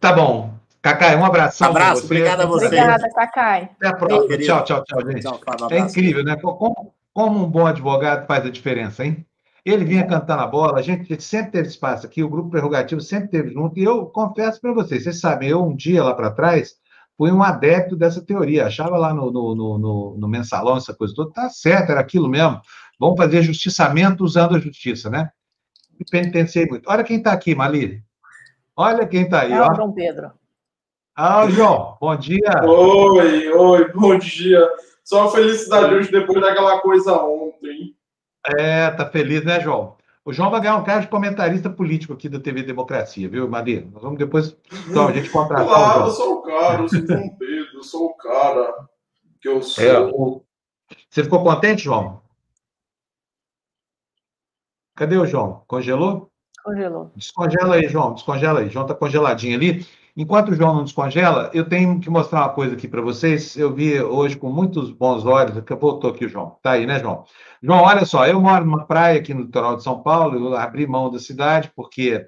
Tá 0.00 0.12
bom. 0.12 0.54
Cacai, 0.82 1.16
um 1.16 1.24
abração. 1.24 1.68
Abraço, 1.68 2.04
obrigado 2.04 2.42
a 2.42 2.46
você. 2.46 2.66
Obrigada, 2.66 3.08
Cacai. 3.10 3.70
Até 3.76 3.88
a 3.88 3.94
próxima. 3.94 4.38
Tchau, 4.38 4.64
tchau, 4.64 4.84
tchau, 4.84 5.10
gente. 5.10 5.22
Tchau, 5.22 5.40
é 5.70 5.78
incrível, 5.78 6.24
né? 6.24 6.36
Como, 6.36 6.94
como 7.12 7.44
um 7.44 7.48
bom 7.48 7.66
advogado 7.66 8.26
faz 8.26 8.44
a 8.44 8.50
diferença, 8.50 9.04
hein? 9.04 9.26
Ele 9.64 9.84
vinha 9.84 10.06
cantando 10.06 10.42
a 10.42 10.46
bola, 10.46 10.78
a 10.78 10.82
gente 10.82 11.20
sempre 11.20 11.50
teve 11.50 11.66
espaço 11.66 12.06
aqui, 12.06 12.22
o 12.22 12.28
grupo 12.28 12.50
prerrogativo 12.50 13.00
sempre 13.00 13.30
teve 13.30 13.50
junto, 13.50 13.76
e 13.76 13.82
eu 13.82 14.06
confesso 14.06 14.60
para 14.60 14.72
vocês, 14.72 15.02
vocês 15.02 15.18
sabem, 15.18 15.48
eu 15.48 15.60
um 15.60 15.74
dia 15.74 16.04
lá 16.04 16.14
para 16.14 16.30
trás 16.30 16.76
fui 17.16 17.32
um 17.32 17.42
adepto 17.42 17.96
dessa 17.96 18.24
teoria, 18.24 18.66
achava 18.66 18.96
lá 18.96 19.12
no, 19.14 19.30
no, 19.30 19.54
no, 19.54 20.16
no, 20.18 20.28
mensalão 20.28 20.76
essa 20.76 20.94
coisa 20.94 21.14
toda, 21.14 21.32
tá 21.32 21.48
certo, 21.48 21.90
era 21.90 22.00
aquilo 22.00 22.28
mesmo, 22.28 22.60
vamos 23.00 23.16
fazer 23.16 23.42
justiçamento 23.42 24.22
usando 24.22 24.54
a 24.54 24.58
justiça, 24.58 25.08
né? 25.08 25.30
Me 25.98 26.04
penitenciei 26.10 26.66
muito. 26.66 26.88
Olha 26.88 27.02
quem 27.02 27.16
está 27.16 27.32
aqui, 27.32 27.54
Malília. 27.54 28.02
Olha 28.76 29.06
quem 29.06 29.22
está 29.22 29.40
aí. 29.42 29.58
O 29.58 29.74
João 29.74 29.92
Pedro. 29.92 30.30
Ah, 31.16 31.48
João, 31.48 31.96
bom 31.98 32.14
dia. 32.14 32.62
Oi, 32.62 33.48
oi, 33.48 33.92
bom 33.92 34.18
dia. 34.18 34.60
Só 35.02 35.22
uma 35.22 35.30
felicidade 35.30 35.94
hoje 35.94 36.12
depois 36.12 36.42
daquela 36.42 36.78
coisa 36.80 37.12
ontem. 37.14 37.96
É, 38.58 38.90
tá 38.90 39.08
feliz, 39.08 39.42
né, 39.42 39.58
João? 39.58 39.96
O 40.26 40.32
João 40.32 40.50
vai 40.50 40.60
ganhar 40.60 40.76
um 40.76 40.82
cargo 40.82 41.02
de 41.02 41.08
comentarista 41.08 41.70
político 41.70 42.12
aqui 42.12 42.28
da 42.28 42.40
TV 42.40 42.64
Democracia, 42.64 43.28
viu, 43.28 43.48
Maria? 43.48 43.88
Nós 43.92 44.02
vamos 44.02 44.18
depois. 44.18 44.56
Então, 44.90 45.06
a 45.06 45.12
gente 45.12 45.30
contratar. 45.30 45.64
Claro, 45.64 46.06
eu 46.06 46.10
sou 46.10 46.34
o 46.34 46.42
cara, 46.42 46.82
eu 46.82 46.88
sou 46.88 46.98
o 46.98 47.36
Pedro, 47.38 47.68
eu 47.74 47.82
sou 47.84 48.06
o 48.06 48.16
cara 48.16 48.88
que 49.40 49.48
eu 49.48 49.62
sou. 49.62 49.84
É, 49.84 50.00
o... 50.00 50.42
Você 51.08 51.22
ficou 51.22 51.44
contente, 51.44 51.84
João? 51.84 52.20
Cadê 54.96 55.16
o 55.16 55.26
João? 55.26 55.62
Congelou? 55.68 56.28
Congelou. 56.64 57.12
Descongela 57.14 57.76
aí, 57.76 57.86
João, 57.86 58.14
descongela 58.14 58.58
aí. 58.58 58.68
João 58.68 58.84
tá 58.84 58.96
congeladinho 58.96 59.56
ali. 59.56 59.86
Enquanto 60.16 60.48
o 60.48 60.54
João 60.54 60.74
não 60.74 60.84
descongela, 60.84 61.50
eu 61.52 61.68
tenho 61.68 62.00
que 62.00 62.08
mostrar 62.08 62.40
uma 62.40 62.48
coisa 62.48 62.74
aqui 62.74 62.88
para 62.88 63.02
vocês. 63.02 63.54
Eu 63.54 63.74
vi 63.74 64.00
hoje 64.00 64.34
com 64.34 64.50
muitos 64.50 64.90
bons 64.90 65.26
olhos. 65.26 65.62
Voltou 65.78 66.10
aqui 66.10 66.24
o 66.24 66.28
João. 66.28 66.56
Tá 66.62 66.70
aí, 66.70 66.86
né, 66.86 66.98
João? 66.98 67.24
João, 67.62 67.82
olha 67.82 68.06
só. 68.06 68.26
Eu 68.26 68.40
moro 68.40 68.64
numa 68.64 68.86
praia 68.86 69.18
aqui 69.18 69.34
no 69.34 69.42
litoral 69.42 69.76
de 69.76 69.82
São 69.82 70.02
Paulo. 70.02 70.34
Eu 70.34 70.56
abri 70.56 70.86
mão 70.86 71.10
da 71.10 71.18
cidade 71.18 71.70
porque 71.76 72.26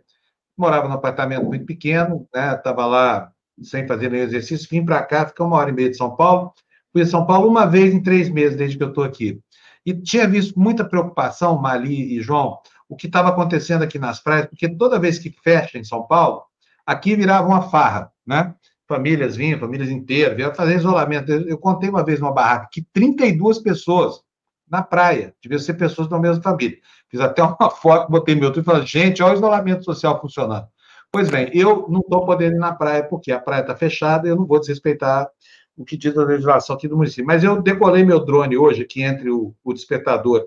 morava 0.55 0.86
num 0.86 0.94
apartamento 0.94 1.47
muito 1.47 1.65
pequeno, 1.65 2.28
né? 2.35 2.55
Estava 2.55 2.85
lá 2.85 3.32
sem 3.62 3.86
fazer 3.86 4.10
nenhum 4.10 4.24
exercício. 4.24 4.69
Vim 4.70 4.85
para 4.85 5.02
cá, 5.02 5.24
fiquei 5.24 5.47
uma 5.47 5.56
hora 5.56 5.70
e 5.70 5.73
meia 5.73 5.89
de 5.89 5.97
São 5.97 6.15
Paulo. 6.15 6.52
Fui 6.93 7.01
a 7.01 7.06
São 7.06 7.24
Paulo 7.24 7.48
uma 7.48 7.65
vez 7.65 7.94
em 7.94 8.02
três 8.02 8.28
meses 8.28 8.59
desde 8.59 8.77
que 8.77 8.85
eu 8.85 8.89
estou 8.90 9.05
aqui. 9.05 9.40
E 9.86 9.94
tinha 9.94 10.28
visto 10.28 10.60
muita 10.60 10.85
preocupação, 10.85 11.59
Mali 11.59 12.19
e 12.19 12.20
João, 12.20 12.59
o 12.86 12.94
que 12.94 13.06
estava 13.06 13.31
acontecendo 13.31 13.82
aqui 13.82 13.98
nas 13.98 14.20
praias, 14.23 14.44
porque 14.44 14.69
toda 14.69 14.98
vez 14.98 15.19
que 15.19 15.35
fecha 15.43 15.78
em 15.78 15.85
São 15.85 16.06
Paulo, 16.06 16.43
aqui 16.89 17.15
virava 17.15 17.47
uma 17.47 17.60
farra, 17.69 18.10
né? 18.27 18.55
Famílias 18.89 19.36
vinham, 19.36 19.60
famílias 19.60 19.90
inteiras, 19.90 20.35
vinham 20.35 20.55
fazer 20.55 20.77
isolamento. 20.77 21.31
Eu, 21.31 21.59
contei 21.59 21.90
uma 21.90 22.02
vez 22.02 22.19
numa 22.19 22.32
barraca 22.32 22.69
que 22.73 22.81
32 22.94 23.59
pessoas 23.59 24.23
na 24.70 24.82
praia, 24.82 25.35
deviam 25.43 25.59
ser 25.59 25.74
pessoas 25.74 26.09
da 26.09 26.19
mesma 26.19 26.43
família. 26.43 26.78
Fiz 27.10 27.20
até 27.20 27.43
uma 27.43 27.69
foto, 27.70 28.10
botei 28.10 28.35
meu 28.35 28.51
Twitter 28.51 28.62
e 28.62 28.65
falei, 28.65 28.86
gente, 28.86 29.23
olha 29.23 29.35
o 29.35 29.36
isolamento 29.36 29.85
social 29.85 30.19
funcionando. 30.19 30.66
Pois 31.12 31.31
bem, 31.31 31.51
eu 31.52 31.86
não 31.90 32.01
estou 32.01 32.24
podendo 32.24 32.56
ir 32.56 32.59
na 32.59 32.74
praia 32.74 33.02
porque 33.02 33.32
a 33.32 33.40
praia 33.40 33.60
está 33.60 33.77
fechada 33.77 34.27
e 34.27 34.31
eu 34.31 34.36
não 34.36 34.47
vou 34.47 34.59
desrespeitar 34.59 35.28
o 35.77 35.85
que 35.85 35.97
diz 35.97 36.16
a 36.16 36.24
legislação 36.24 36.74
aqui 36.74 36.89
do 36.89 36.97
município. 36.97 37.27
Mas 37.27 37.44
eu 37.44 37.60
decolei 37.60 38.05
meu 38.05 38.24
drone 38.24 38.56
hoje 38.56 38.82
aqui 38.82 39.02
entre 39.02 39.31
o, 39.31 39.55
o 39.62 39.73
despertador 39.74 40.47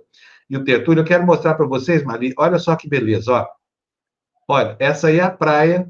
e 0.49 0.57
o 0.57 0.63
Tertúlio. 0.63 1.01
Eu 1.01 1.05
quero 1.05 1.25
mostrar 1.25 1.53
para 1.53 1.65
vocês, 1.67 2.03
Mari, 2.03 2.33
olha 2.37 2.57
só 2.57 2.75
que 2.75 2.87
beleza, 2.87 3.31
ó. 3.31 3.47
Olha, 4.47 4.75
essa 4.79 5.07
aí 5.07 5.19
é 5.19 5.23
a 5.23 5.31
praia 5.31 5.87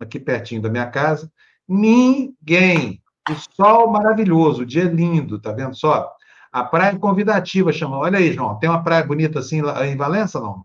aqui 0.00 0.18
pertinho 0.18 0.62
da 0.62 0.68
minha 0.68 0.86
casa. 0.86 1.30
Ninguém. 1.68 3.00
O 3.30 3.34
sol 3.54 3.90
maravilhoso, 3.90 4.62
o 4.62 4.66
dia 4.66 4.84
lindo, 4.84 5.38
tá 5.38 5.52
vendo 5.52 5.76
só? 5.76 6.10
A 6.50 6.64
praia 6.64 6.98
convidativa 6.98 7.72
chama. 7.72 7.98
Olha 7.98 8.18
aí, 8.18 8.32
João, 8.32 8.58
tem 8.58 8.68
uma 8.68 8.82
praia 8.82 9.04
bonita 9.04 9.38
assim 9.38 9.60
em 9.84 9.96
Valença, 9.96 10.40
não? 10.40 10.64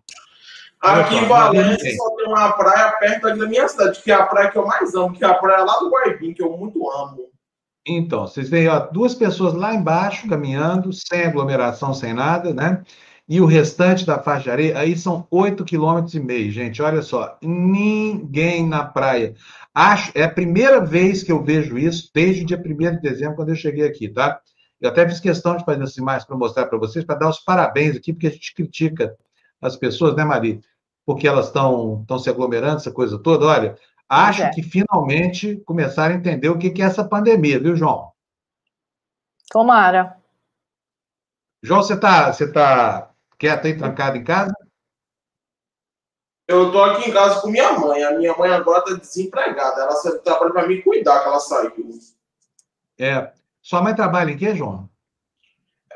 Aqui 0.82 1.16
em 1.16 1.26
Valença 1.26 1.86
só 1.96 2.16
tem 2.16 2.28
uma 2.28 2.52
praia 2.54 2.92
perto 3.00 3.36
da 3.36 3.48
minha 3.48 3.68
cidade, 3.68 4.02
que 4.02 4.12
é 4.12 4.16
a 4.16 4.26
praia 4.26 4.50
que 4.50 4.58
eu 4.58 4.66
mais 4.66 4.96
amo, 4.96 5.14
que 5.14 5.24
é 5.24 5.28
a 5.28 5.34
praia 5.34 5.64
lá 5.64 5.80
do 5.80 5.90
Guaibim, 5.90 6.34
que 6.34 6.42
eu 6.42 6.58
muito 6.58 6.90
amo. 6.90 7.30
Então, 7.88 8.26
vocês 8.26 8.50
veem, 8.50 8.68
ó, 8.68 8.80
duas 8.80 9.14
pessoas 9.14 9.54
lá 9.54 9.74
embaixo 9.74 10.28
caminhando, 10.28 10.92
sem 10.92 11.24
aglomeração, 11.24 11.94
sem 11.94 12.14
nada, 12.14 12.52
né? 12.52 12.82
E 13.28 13.42
o 13.42 13.46
restante 13.46 14.06
da 14.06 14.22
faixa 14.22 14.44
de 14.44 14.52
areia, 14.52 14.78
aí 14.78 14.96
são 14.96 15.28
8,5 15.32 15.66
km, 15.66 16.52
gente. 16.52 16.82
Olha 16.82 17.02
só, 17.02 17.38
ninguém 17.42 18.68
na 18.68 18.86
praia. 18.86 19.36
Acho, 19.74 20.12
é 20.14 20.24
a 20.24 20.30
primeira 20.30 20.80
vez 20.80 21.24
que 21.24 21.32
eu 21.32 21.44
vejo 21.44 21.78
isso 21.78 22.12
desde 22.14 22.44
o 22.44 22.46
dia 22.46 22.58
1 22.64 22.96
de 22.96 23.02
dezembro, 23.02 23.36
quando 23.36 23.50
eu 23.50 23.56
cheguei 23.56 23.88
aqui, 23.88 24.08
tá? 24.08 24.40
Eu 24.80 24.90
até 24.90 25.08
fiz 25.08 25.20
questão 25.20 25.58
de 25.58 25.66
fazer 25.66 25.84
essa 25.84 26.00
imagem 26.00 26.28
para 26.28 26.38
mostrar 26.38 26.68
para 26.68 26.78
vocês, 26.78 27.04
para 27.04 27.16
dar 27.16 27.30
os 27.30 27.40
parabéns 27.40 27.96
aqui, 27.96 28.14
porque 28.14 28.28
a 28.28 28.32
gente 28.32 28.54
critica 28.54 29.16
as 29.60 29.76
pessoas, 29.76 30.16
né, 30.16 30.24
Maria? 30.24 30.60
Porque 31.04 31.28
elas 31.28 31.48
estão 31.48 32.06
se 32.20 32.30
aglomerando, 32.30 32.78
essa 32.78 32.92
coisa 32.92 33.18
toda. 33.18 33.48
Olha, 33.48 33.76
acho 34.08 34.44
é. 34.44 34.52
que 34.52 34.62
finalmente 34.62 35.56
começaram 35.66 36.14
a 36.14 36.18
entender 36.18 36.50
o 36.50 36.58
que, 36.58 36.70
que 36.70 36.82
é 36.82 36.86
essa 36.86 37.04
pandemia, 37.04 37.60
viu, 37.60 37.76
João? 37.76 38.12
Tomara. 39.50 40.18
João, 41.64 41.82
você 41.82 41.94
está 41.94 42.32
você 42.32 42.52
tá 42.52 43.15
Quieto 43.38 43.66
aí, 43.66 43.78
trancado 43.78 44.18
em 44.18 44.24
casa? 44.24 44.54
Eu 46.48 46.72
tô 46.72 46.84
aqui 46.84 47.10
em 47.10 47.14
casa 47.14 47.42
com 47.42 47.50
minha 47.50 47.74
mãe. 47.74 48.04
A 48.04 48.12
minha 48.12 48.36
mãe 48.36 48.52
agora 48.52 48.84
tá 48.84 48.94
desempregada. 48.94 49.82
Ela 49.82 50.20
trabalha 50.24 50.54
para 50.54 50.68
me 50.68 50.82
cuidar 50.82 51.22
que 51.22 51.28
ela 51.28 51.40
saiu. 51.40 51.72
É. 53.00 53.32
Sua 53.62 53.82
mãe 53.82 53.96
trabalha 53.96 54.32
em 54.32 54.38
quê, 54.38 54.56
João? 54.56 54.88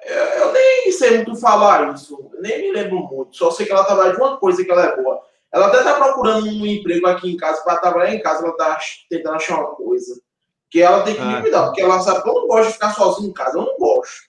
É, 0.02 0.42
eu 0.42 0.52
nem 0.52 0.92
sei 0.92 1.18
muito 1.18 1.36
falar 1.36 1.94
isso. 1.94 2.32
Nem 2.40 2.62
me 2.62 2.72
lembro 2.72 3.00
muito. 3.00 3.36
Só 3.36 3.52
sei 3.52 3.66
que 3.66 3.72
ela 3.72 3.84
trabalha 3.84 4.14
de 4.14 4.18
uma 4.18 4.38
coisa 4.38 4.64
que 4.64 4.72
ela 4.72 4.86
é 4.86 4.96
boa. 4.96 5.22
Ela 5.54 5.68
até 5.68 5.84
tá 5.84 5.94
procurando 5.96 6.48
um 6.48 6.66
emprego 6.66 7.08
aqui 7.08 7.32
em 7.32 7.38
casa 7.38 7.64
para 7.64 7.78
trabalhar 7.78 8.14
em 8.14 8.22
casa. 8.22 8.44
Ela 8.44 8.58
tá 8.58 8.80
tentando 9.08 9.36
achar 9.36 9.60
uma 9.60 9.76
coisa. 9.76 10.20
Que 10.70 10.82
ela 10.82 11.04
tem 11.04 11.14
que 11.14 11.22
ah, 11.22 11.26
me 11.26 11.42
cuidar. 11.42 11.66
Porque 11.66 11.82
ela 11.82 12.00
sabe 12.00 12.24
que 12.24 12.30
eu 12.30 12.34
não 12.34 12.48
gosto 12.48 12.68
de 12.68 12.74
ficar 12.74 12.94
sozinho 12.96 13.30
em 13.30 13.34
casa. 13.34 13.58
Eu 13.58 13.66
não 13.66 13.78
gosto. 13.78 14.29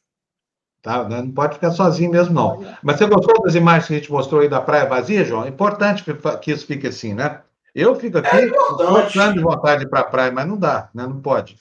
Tá? 0.83 1.07
Não 1.07 1.31
pode 1.31 1.55
ficar 1.55 1.71
sozinho 1.73 2.11
mesmo, 2.11 2.33
não. 2.33 2.65
Mas 2.83 2.97
você 2.97 3.07
gostou 3.07 3.43
das 3.43 3.55
imagens 3.55 3.87
que 3.87 3.95
a 3.95 3.97
gente 3.99 4.11
mostrou 4.11 4.41
aí 4.41 4.49
da 4.49 4.61
praia 4.61 4.87
vazia, 4.87 5.25
João? 5.25 5.45
É 5.45 5.49
importante 5.49 6.05
que 6.41 6.53
isso 6.53 6.67
fique 6.67 6.87
assim, 6.87 7.13
né? 7.13 7.43
Eu 7.75 7.95
fico 7.95 8.19
aqui 8.19 8.37
é 8.37 9.33
de 9.33 9.41
vontade 9.41 9.89
para 9.89 10.01
a 10.01 10.05
praia, 10.05 10.33
mas 10.33 10.47
não 10.47 10.57
dá, 10.57 10.91
né? 10.95 11.07
não 11.07 11.21
pode. 11.21 11.57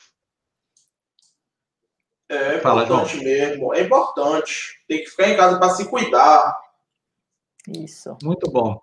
É 2.28 2.60
Fala, 2.60 2.84
importante 2.84 3.14
João. 3.14 3.24
mesmo, 3.24 3.74
é 3.74 3.82
importante. 3.82 4.80
Tem 4.88 5.04
que 5.04 5.10
ficar 5.10 5.30
em 5.30 5.36
casa 5.36 5.60
para 5.60 5.70
se 5.72 5.86
cuidar. 5.86 6.58
Isso. 7.68 8.16
Muito 8.24 8.50
bom. 8.50 8.82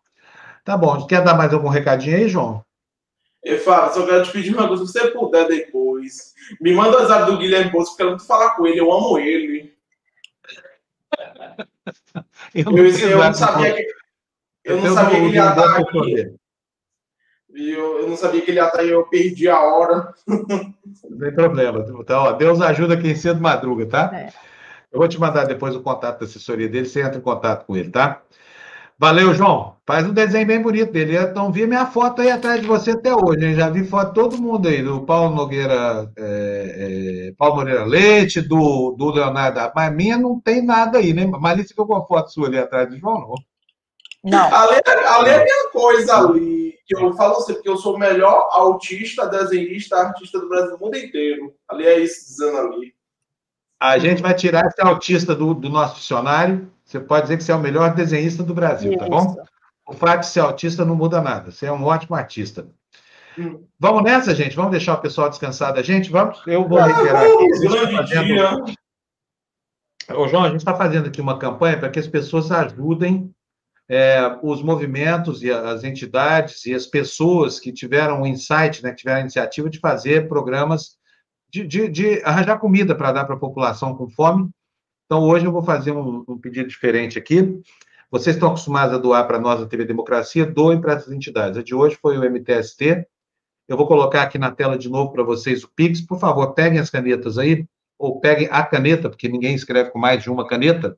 Tá 0.64 0.76
bom. 0.76 1.06
Quer 1.06 1.22
dar 1.22 1.34
mais 1.34 1.54
algum 1.54 1.68
recadinho 1.68 2.16
aí, 2.16 2.28
João? 2.28 2.64
Eu 3.42 3.60
falo, 3.60 3.92
só 3.92 4.04
quero 4.04 4.24
te 4.24 4.32
pedir 4.32 4.52
uma 4.52 4.66
coisa, 4.66 4.84
se 4.84 4.92
você 4.92 5.10
puder 5.12 5.46
depois. 5.46 6.34
Me 6.60 6.74
manda 6.74 6.96
o 6.96 7.00
WhatsApp 7.00 7.30
do 7.30 7.38
Guilherme 7.38 7.70
Bolso, 7.70 7.92
porque 7.92 8.02
eu 8.02 8.10
não 8.10 8.18
falar 8.18 8.56
com 8.56 8.66
ele, 8.66 8.80
eu 8.80 8.92
amo 8.92 9.18
ele. 9.18 9.75
Eu 12.54 12.64
não, 12.64 12.78
eu, 12.78 13.10
eu 13.10 13.18
não 13.18 13.34
sabia 13.34 13.74
que, 13.74 13.86
eu 14.64 14.80
não 14.80 14.94
sabia 14.94 15.18
que 15.18 15.24
ele 15.26 15.36
ia 15.36 15.48
estar 15.48 15.76
aqui. 15.76 16.36
Eu, 17.54 18.00
eu 18.00 18.08
não 18.08 18.16
sabia 18.16 18.40
que 18.42 18.50
ele 18.50 18.58
ia 18.58 18.66
estar 18.66 18.80
aí, 18.80 18.90
eu 18.90 19.04
perdi 19.06 19.48
a 19.48 19.60
hora. 19.60 20.12
Não 20.26 21.18
tem 21.18 21.34
problema. 21.34 21.84
Então, 22.00 22.24
ó, 22.24 22.32
Deus 22.32 22.60
ajuda 22.60 22.96
quem 22.96 23.14
cedo 23.14 23.40
madruga, 23.40 23.86
tá? 23.86 24.10
É. 24.12 24.32
Eu 24.92 24.98
vou 24.98 25.08
te 25.08 25.20
mandar 25.20 25.44
depois 25.44 25.74
o 25.74 25.82
contato 25.82 26.20
da 26.20 26.26
assessoria 26.26 26.68
dele, 26.68 26.86
você 26.86 27.02
entra 27.02 27.18
em 27.18 27.22
contato 27.22 27.66
com 27.66 27.76
ele, 27.76 27.90
tá? 27.90 28.22
Valeu, 28.98 29.34
João. 29.34 29.76
Faz 29.86 30.06
um 30.06 30.12
desenho 30.12 30.46
bem 30.46 30.60
bonito 30.60 30.90
dele. 30.90 31.16
Então, 31.16 31.52
vi 31.52 31.66
minha 31.66 31.86
foto 31.86 32.22
aí 32.22 32.30
atrás 32.30 32.60
de 32.60 32.66
você 32.66 32.92
até 32.92 33.14
hoje. 33.14 33.44
Hein? 33.44 33.54
Já 33.54 33.68
vi 33.68 33.84
foto 33.84 34.08
de 34.08 34.14
todo 34.14 34.40
mundo 34.40 34.68
aí, 34.68 34.82
do 34.82 35.02
Paulo 35.02 35.36
Nogueira, 35.36 36.10
é, 36.16 37.28
é, 37.28 37.32
Paulo 37.36 37.56
Moreira 37.56 37.84
Leite, 37.84 38.40
do, 38.40 38.92
do 38.92 39.10
Leonardo. 39.10 39.60
Mas 39.76 39.94
minha 39.94 40.16
não 40.16 40.40
tem 40.40 40.62
nada 40.62 40.98
aí, 40.98 41.12
né? 41.12 41.26
Malícia 41.26 41.68
ficou 41.68 41.86
com 41.86 41.94
a 41.94 42.06
foto 42.06 42.32
sua 42.32 42.48
ali 42.48 42.58
atrás 42.58 42.88
do 42.88 42.98
João, 42.98 43.20
não? 43.20 43.34
Não. 44.24 44.54
Ali, 44.54 44.80
ali 44.84 45.30
é 45.30 45.44
minha 45.44 45.70
coisa 45.70 46.16
ali, 46.16 46.74
que 46.84 46.96
eu 46.96 47.12
falo 47.14 47.36
assim, 47.36 47.54
porque 47.54 47.68
eu 47.68 47.76
sou 47.76 47.94
o 47.94 47.98
melhor 47.98 48.48
autista, 48.50 49.28
desenhista, 49.28 49.98
artista 49.98 50.40
do 50.40 50.48
Brasil, 50.48 50.76
do 50.76 50.84
mundo 50.84 50.96
inteiro. 50.96 51.54
Ali 51.68 51.86
é 51.86 52.00
isso 52.00 52.26
dizendo 52.26 52.58
ali. 52.58 52.92
A 53.78 53.98
gente 53.98 54.22
vai 54.22 54.34
tirar 54.34 54.66
esse 54.66 54.80
autista 54.80 55.34
do, 55.34 55.54
do 55.54 55.68
nosso 55.68 55.96
dicionário 55.96 56.72
você 56.86 57.00
pode 57.00 57.22
dizer 57.22 57.36
que 57.36 57.42
você 57.42 57.50
é 57.50 57.56
o 57.56 57.60
melhor 57.60 57.94
desenhista 57.94 58.44
do 58.44 58.54
Brasil, 58.54 58.92
Isso. 58.92 59.00
tá 59.00 59.08
bom? 59.08 59.36
O 59.88 59.92
fato 59.92 60.20
de 60.20 60.26
ser 60.26 60.40
autista 60.40 60.84
não 60.84 60.94
muda 60.94 61.20
nada. 61.20 61.50
Você 61.50 61.66
é 61.66 61.72
um 61.72 61.84
ótimo 61.84 62.14
artista. 62.14 62.68
Hum. 63.36 63.64
Vamos 63.78 64.04
nessa, 64.04 64.34
gente? 64.34 64.54
Vamos 64.54 64.70
deixar 64.70 64.94
o 64.94 65.00
pessoal 65.00 65.28
descansar 65.28 65.74
da 65.74 65.82
gente? 65.82 66.10
Vamos? 66.10 66.40
Eu 66.46 66.66
vou 66.66 66.80
reiterar 66.80 67.24
aqui. 67.24 67.66
A 67.66 67.80
tá 67.80 67.96
fazendo... 67.96 68.76
Ô, 70.14 70.28
João, 70.28 70.44
a 70.44 70.48
gente 70.48 70.58
está 70.58 70.74
fazendo 70.74 71.08
aqui 71.08 71.20
uma 71.20 71.38
campanha 71.38 71.78
para 71.78 71.90
que 71.90 71.98
as 71.98 72.06
pessoas 72.06 72.52
ajudem 72.52 73.32
é, 73.88 74.38
os 74.42 74.62
movimentos 74.62 75.42
e 75.42 75.50
as 75.50 75.82
entidades 75.82 76.64
e 76.66 76.74
as 76.74 76.86
pessoas 76.86 77.58
que 77.58 77.72
tiveram 77.72 78.22
o 78.22 78.26
insight, 78.26 78.82
né, 78.82 78.90
que 78.90 78.98
tiveram 78.98 79.18
a 79.18 79.22
iniciativa 79.22 79.68
de 79.68 79.80
fazer 79.80 80.28
programas 80.28 80.96
de, 81.50 81.66
de, 81.66 81.88
de 81.88 82.22
arranjar 82.24 82.58
comida 82.58 82.94
para 82.94 83.12
dar 83.12 83.24
para 83.24 83.34
a 83.34 83.38
população 83.38 83.94
com 83.96 84.08
fome 84.08 84.48
então, 85.06 85.22
hoje 85.22 85.46
eu 85.46 85.52
vou 85.52 85.62
fazer 85.62 85.92
um, 85.92 86.24
um 86.26 86.36
pedido 86.36 86.68
diferente 86.68 87.16
aqui. 87.16 87.60
Vocês 88.10 88.34
estão 88.34 88.48
acostumados 88.48 88.92
a 88.92 88.98
doar 88.98 89.24
para 89.26 89.38
nós 89.38 89.62
a 89.62 89.66
TV 89.66 89.84
Democracia, 89.84 90.44
doem 90.44 90.80
para 90.80 90.94
essas 90.94 91.12
entidades. 91.12 91.56
A 91.56 91.62
de 91.62 91.74
hoje 91.74 91.96
foi 92.00 92.18
o 92.18 92.24
MTST. 92.28 93.06
Eu 93.68 93.76
vou 93.76 93.86
colocar 93.86 94.22
aqui 94.22 94.36
na 94.36 94.50
tela 94.50 94.76
de 94.76 94.88
novo 94.88 95.12
para 95.12 95.22
vocês 95.22 95.62
o 95.62 95.70
Pix. 95.74 96.00
Por 96.00 96.18
favor, 96.18 96.54
peguem 96.54 96.80
as 96.80 96.90
canetas 96.90 97.38
aí, 97.38 97.66
ou 97.96 98.20
peguem 98.20 98.48
a 98.50 98.64
caneta, 98.64 99.08
porque 99.08 99.28
ninguém 99.28 99.54
escreve 99.54 99.90
com 99.90 99.98
mais 99.98 100.22
de 100.22 100.30
uma 100.30 100.46
caneta, 100.46 100.96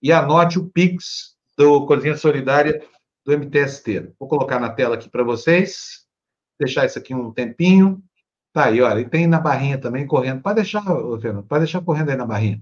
e 0.00 0.12
anote 0.12 0.58
o 0.58 0.68
Pix 0.68 1.36
do 1.56 1.86
Cozinha 1.86 2.16
Solidária 2.16 2.80
do 3.24 3.32
MTST. 3.32 4.12
Vou 4.18 4.28
colocar 4.28 4.60
na 4.60 4.70
tela 4.70 4.94
aqui 4.94 5.08
para 5.08 5.24
vocês, 5.24 6.06
deixar 6.58 6.86
isso 6.86 6.98
aqui 6.98 7.14
um 7.14 7.32
tempinho. 7.32 8.00
Tá 8.52 8.66
aí, 8.66 8.80
olha, 8.80 9.00
e 9.00 9.08
tem 9.08 9.26
na 9.26 9.40
barrinha 9.40 9.78
também 9.78 10.06
correndo. 10.06 10.40
Pode 10.40 10.56
deixar, 10.56 10.82
Fernando, 11.20 11.44
pode 11.44 11.64
deixar 11.64 11.80
correndo 11.80 12.10
aí 12.10 12.16
na 12.16 12.26
barrinha. 12.26 12.60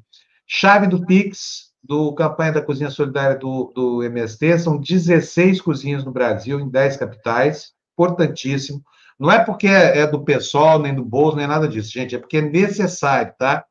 Chave 0.51 0.87
do 0.87 1.05
Pix, 1.05 1.69
do 1.85 2.15
campanha 2.15 2.53
da 2.53 2.63
Cozinha 2.63 2.89
Solidária 2.89 3.37
do, 3.37 3.71
do 3.75 4.03
MST, 4.03 4.59
são 4.61 4.79
16 4.79 5.61
cozinhas 5.61 6.05
no 6.05 6.11
Brasil, 6.11 6.59
em 6.59 6.71
10 6.71 6.97
capitais, 6.97 7.73
importantíssimo. 7.93 8.83
Não 9.21 9.31
é 9.31 9.45
porque 9.45 9.67
é, 9.67 9.99
é 9.99 10.07
do 10.07 10.25
pessoal, 10.25 10.79
nem 10.79 10.95
do 10.95 11.05
bolso, 11.05 11.37
nem 11.37 11.47
nada 11.47 11.69
disso, 11.69 11.93
gente, 11.93 12.15
é 12.15 12.19
porque 12.19 12.39
é 12.39 12.43
necessário, 12.43 13.35
tá? 13.39 13.63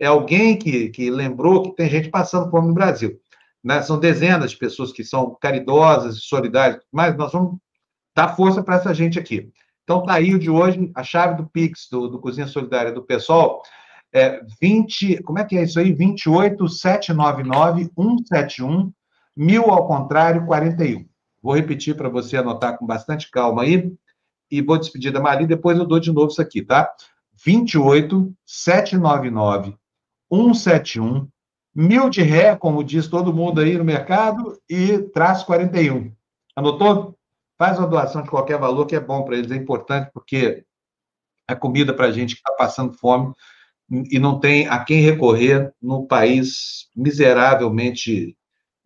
É 0.00 0.06
alguém 0.06 0.58
que, 0.58 0.88
que 0.88 1.10
lembrou 1.10 1.62
que 1.62 1.76
tem 1.76 1.88
gente 1.88 2.10
passando 2.10 2.50
fome 2.50 2.68
no 2.68 2.74
Brasil. 2.74 3.18
Né? 3.62 3.80
São 3.82 3.98
dezenas 3.98 4.50
de 4.50 4.56
pessoas 4.56 4.92
que 4.92 5.04
são 5.04 5.36
caridosas 5.40 6.16
e 6.16 6.20
solidárias, 6.20 6.80
mas 6.92 7.16
nós 7.16 7.32
vamos 7.32 7.56
dar 8.14 8.34
força 8.34 8.62
para 8.62 8.76
essa 8.76 8.92
gente 8.92 9.18
aqui. 9.18 9.48
Então, 9.84 10.02
tá 10.02 10.14
aí 10.14 10.34
o 10.34 10.38
de 10.38 10.50
hoje, 10.50 10.90
a 10.96 11.04
chave 11.04 11.36
do 11.36 11.48
Pix, 11.48 11.86
do, 11.88 12.08
do 12.08 12.18
Cozinha 12.18 12.48
Solidária 12.48 12.90
do 12.90 13.04
pessoal, 13.04 13.62
é 14.12 14.40
20, 14.60 15.22
como 15.22 15.38
é 15.38 15.44
que 15.44 15.56
é 15.56 15.62
isso 15.62 15.78
aí? 15.78 15.92
28 15.92 16.68
799 16.68 17.90
171 17.94 18.92
mil 19.36 19.64
ao 19.64 19.86
contrário 19.86 20.46
41. 20.46 21.06
Vou 21.42 21.54
repetir 21.54 21.96
para 21.96 22.08
você 22.08 22.36
anotar 22.36 22.78
com 22.78 22.86
bastante 22.86 23.30
calma 23.30 23.62
aí 23.62 23.92
e 24.50 24.62
vou 24.62 24.78
despedir 24.78 25.12
da 25.12 25.20
Maria, 25.20 25.46
depois 25.46 25.78
eu 25.78 25.84
dou 25.84 26.00
de 26.00 26.12
novo 26.12 26.28
isso 26.28 26.40
aqui, 26.40 26.62
tá? 26.62 26.92
28 27.44 28.34
799 28.44 29.76
171 30.32 31.28
mil 31.74 32.08
de 32.08 32.22
ré, 32.22 32.56
como 32.56 32.82
diz 32.82 33.06
todo 33.06 33.34
mundo 33.34 33.60
aí 33.60 33.76
no 33.76 33.84
mercado, 33.84 34.58
e 34.68 34.98
traço 34.98 35.44
41. 35.44 36.10
Anotou? 36.56 37.14
Faz 37.58 37.78
uma 37.78 37.86
doação 37.86 38.22
de 38.22 38.30
qualquer 38.30 38.58
valor 38.58 38.86
que 38.86 38.96
é 38.96 39.00
bom 39.00 39.22
para 39.22 39.36
eles, 39.36 39.50
é 39.50 39.56
importante, 39.56 40.10
porque 40.12 40.64
a 41.46 41.54
comida 41.54 41.92
para 41.92 42.06
a 42.06 42.12
gente 42.12 42.34
que 42.34 42.40
está 42.40 42.54
passando 42.54 42.94
fome 42.94 43.34
e 43.90 44.18
não 44.18 44.40
tem 44.40 44.68
a 44.68 44.78
quem 44.84 45.00
recorrer 45.00 45.72
no 45.80 46.06
país 46.06 46.88
miseravelmente 46.94 48.36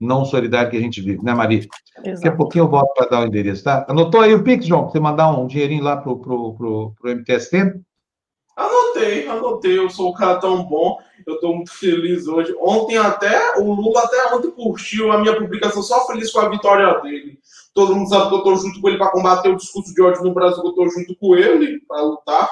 não 0.01 0.25
solidário 0.25 0.71
que 0.71 0.77
a 0.77 0.81
gente 0.81 1.01
vive, 1.03 1.23
né, 1.23 1.35
Maria? 1.35 1.59
Exato. 1.59 2.15
Daqui 2.15 2.29
a 2.29 2.37
pouquinho 2.37 2.65
eu 2.65 2.69
volto 2.69 2.95
para 2.95 3.07
dar 3.07 3.23
o 3.23 3.27
endereço, 3.27 3.65
tá? 3.65 3.85
Anotou 3.89 4.21
aí 4.23 4.35
o 4.35 4.43
Pix, 4.43 4.65
João, 4.65 4.85
para 4.85 4.93
você 4.93 5.01
mandar 5.01 5.31
um 5.31 5.47
dinheirinho 5.47 5.85
lá 5.85 5.97
pro, 5.97 6.19
pro, 6.19 6.55
pro, 6.55 6.95
pro 6.99 7.11
MTST? 7.11 7.81
Anotei, 8.57 9.29
anotei. 9.29 9.79
Eu 9.79 9.91
sou 9.91 10.11
um 10.11 10.15
cara 10.15 10.39
tão 10.39 10.65
bom, 10.65 10.99
eu 11.27 11.35
estou 11.35 11.55
muito 11.55 11.73
feliz 11.73 12.27
hoje. 12.27 12.55
Ontem 12.61 12.97
até, 12.97 13.59
o 13.59 13.73
Lula 13.75 14.01
até 14.01 14.35
ontem 14.35 14.51
curtiu 14.51 15.13
a 15.13 15.19
minha 15.19 15.37
publicação, 15.39 15.83
só 15.83 16.07
feliz 16.07 16.33
com 16.33 16.41
a 16.41 16.49
vitória 16.49 16.99
dele. 17.01 17.39
Todo 17.75 17.95
mundo 17.95 18.09
sabe 18.09 18.29
que 18.29 18.35
eu 18.35 18.39
estou 18.39 18.57
junto 18.57 18.81
com 18.81 18.89
ele 18.89 18.99
para 18.99 19.13
combater 19.13 19.51
o 19.51 19.57
discurso 19.57 19.95
de 19.95 20.03
ódio 20.03 20.23
no 20.23 20.35
Brasil, 20.35 20.63
que 20.63 20.67
eu 20.67 20.71
estou 20.71 20.91
junto 20.91 21.17
com 21.17 21.37
ele 21.37 21.81
para 21.87 22.03
lutar. 22.03 22.49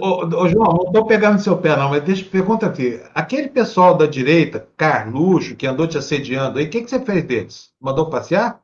Ô, 0.00 0.24
ô, 0.24 0.48
João, 0.48 0.72
não 0.72 0.86
estou 0.86 1.06
pegando 1.06 1.40
seu 1.40 1.56
pé, 1.56 1.76
não, 1.76 1.90
mas 1.90 2.04
deixa 2.04 2.24
eu 2.24 2.30
perguntar 2.30 2.68
aqui. 2.68 3.00
Aquele 3.14 3.48
pessoal 3.48 3.96
da 3.96 4.06
direita, 4.06 4.68
Carluxo, 4.76 5.56
que 5.56 5.66
andou 5.66 5.88
te 5.88 5.98
assediando 5.98 6.58
aí, 6.58 6.66
o 6.66 6.70
que, 6.70 6.82
que 6.82 6.90
você 6.90 7.00
fez 7.00 7.24
deles? 7.24 7.70
Mandou 7.80 8.08
passear? 8.08 8.60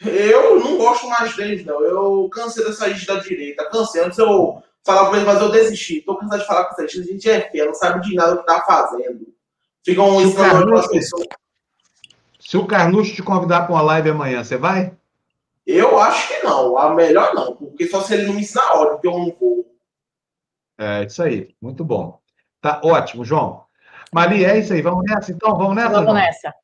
Eu 0.00 0.60
não 0.60 0.78
gosto 0.78 1.08
mais 1.08 1.34
deles, 1.36 1.64
não. 1.64 1.82
Eu 1.82 2.28
cansei 2.30 2.64
dessa 2.64 2.88
gente 2.88 3.06
da 3.06 3.16
direita. 3.16 3.68
Cansei. 3.68 4.02
Antes 4.02 4.18
eu 4.18 4.62
falava 4.84 5.10
com 5.10 5.16
eles, 5.16 5.26
mas 5.26 5.40
eu 5.40 5.50
desisti. 5.50 5.98
Estou 5.98 6.16
cansado 6.16 6.40
de 6.40 6.46
falar 6.46 6.64
com 6.64 6.72
essa 6.72 6.86
gente. 6.86 7.00
A 7.00 7.12
gente 7.12 7.30
é 7.30 7.50
feia, 7.50 7.66
não 7.66 7.74
sabe 7.74 8.00
de 8.08 8.14
nada 8.14 8.34
o 8.34 8.36
que 8.36 8.50
está 8.50 8.64
fazendo. 8.64 9.26
Ficam 9.84 10.20
ensinando 10.22 10.74
as 10.76 10.86
pessoas. 10.86 11.26
Se 12.38 12.56
o 12.56 12.66
Carluxo 12.66 13.14
te 13.14 13.22
convidar 13.22 13.62
para 13.62 13.74
uma 13.74 13.82
live 13.82 14.10
amanhã, 14.10 14.44
você 14.44 14.56
vai? 14.56 14.92
Eu 15.66 15.98
acho 15.98 16.28
que 16.28 16.42
não. 16.44 16.78
A 16.78 16.94
melhor 16.94 17.34
não. 17.34 17.56
Porque 17.56 17.86
só 17.88 18.00
se 18.00 18.14
ele 18.14 18.26
não 18.26 18.34
me 18.34 18.40
ensinar 18.40 18.72
ódio, 18.74 18.92
porque 18.92 19.08
eu 19.08 19.12
não 19.12 19.36
vou. 19.38 19.67
É 20.78 21.04
isso 21.04 21.22
aí, 21.22 21.48
muito 21.60 21.84
bom. 21.84 22.20
Tá 22.60 22.80
ótimo, 22.84 23.24
João. 23.24 23.64
Maria, 24.12 24.52
é 24.52 24.58
isso 24.58 24.72
aí. 24.72 24.80
Vamos 24.80 25.04
nessa, 25.04 25.32
então? 25.32 25.56
Vamos 25.56 25.74
nessa? 25.74 25.88
Vamos 25.88 26.04
João? 26.04 26.14
nessa. 26.14 26.54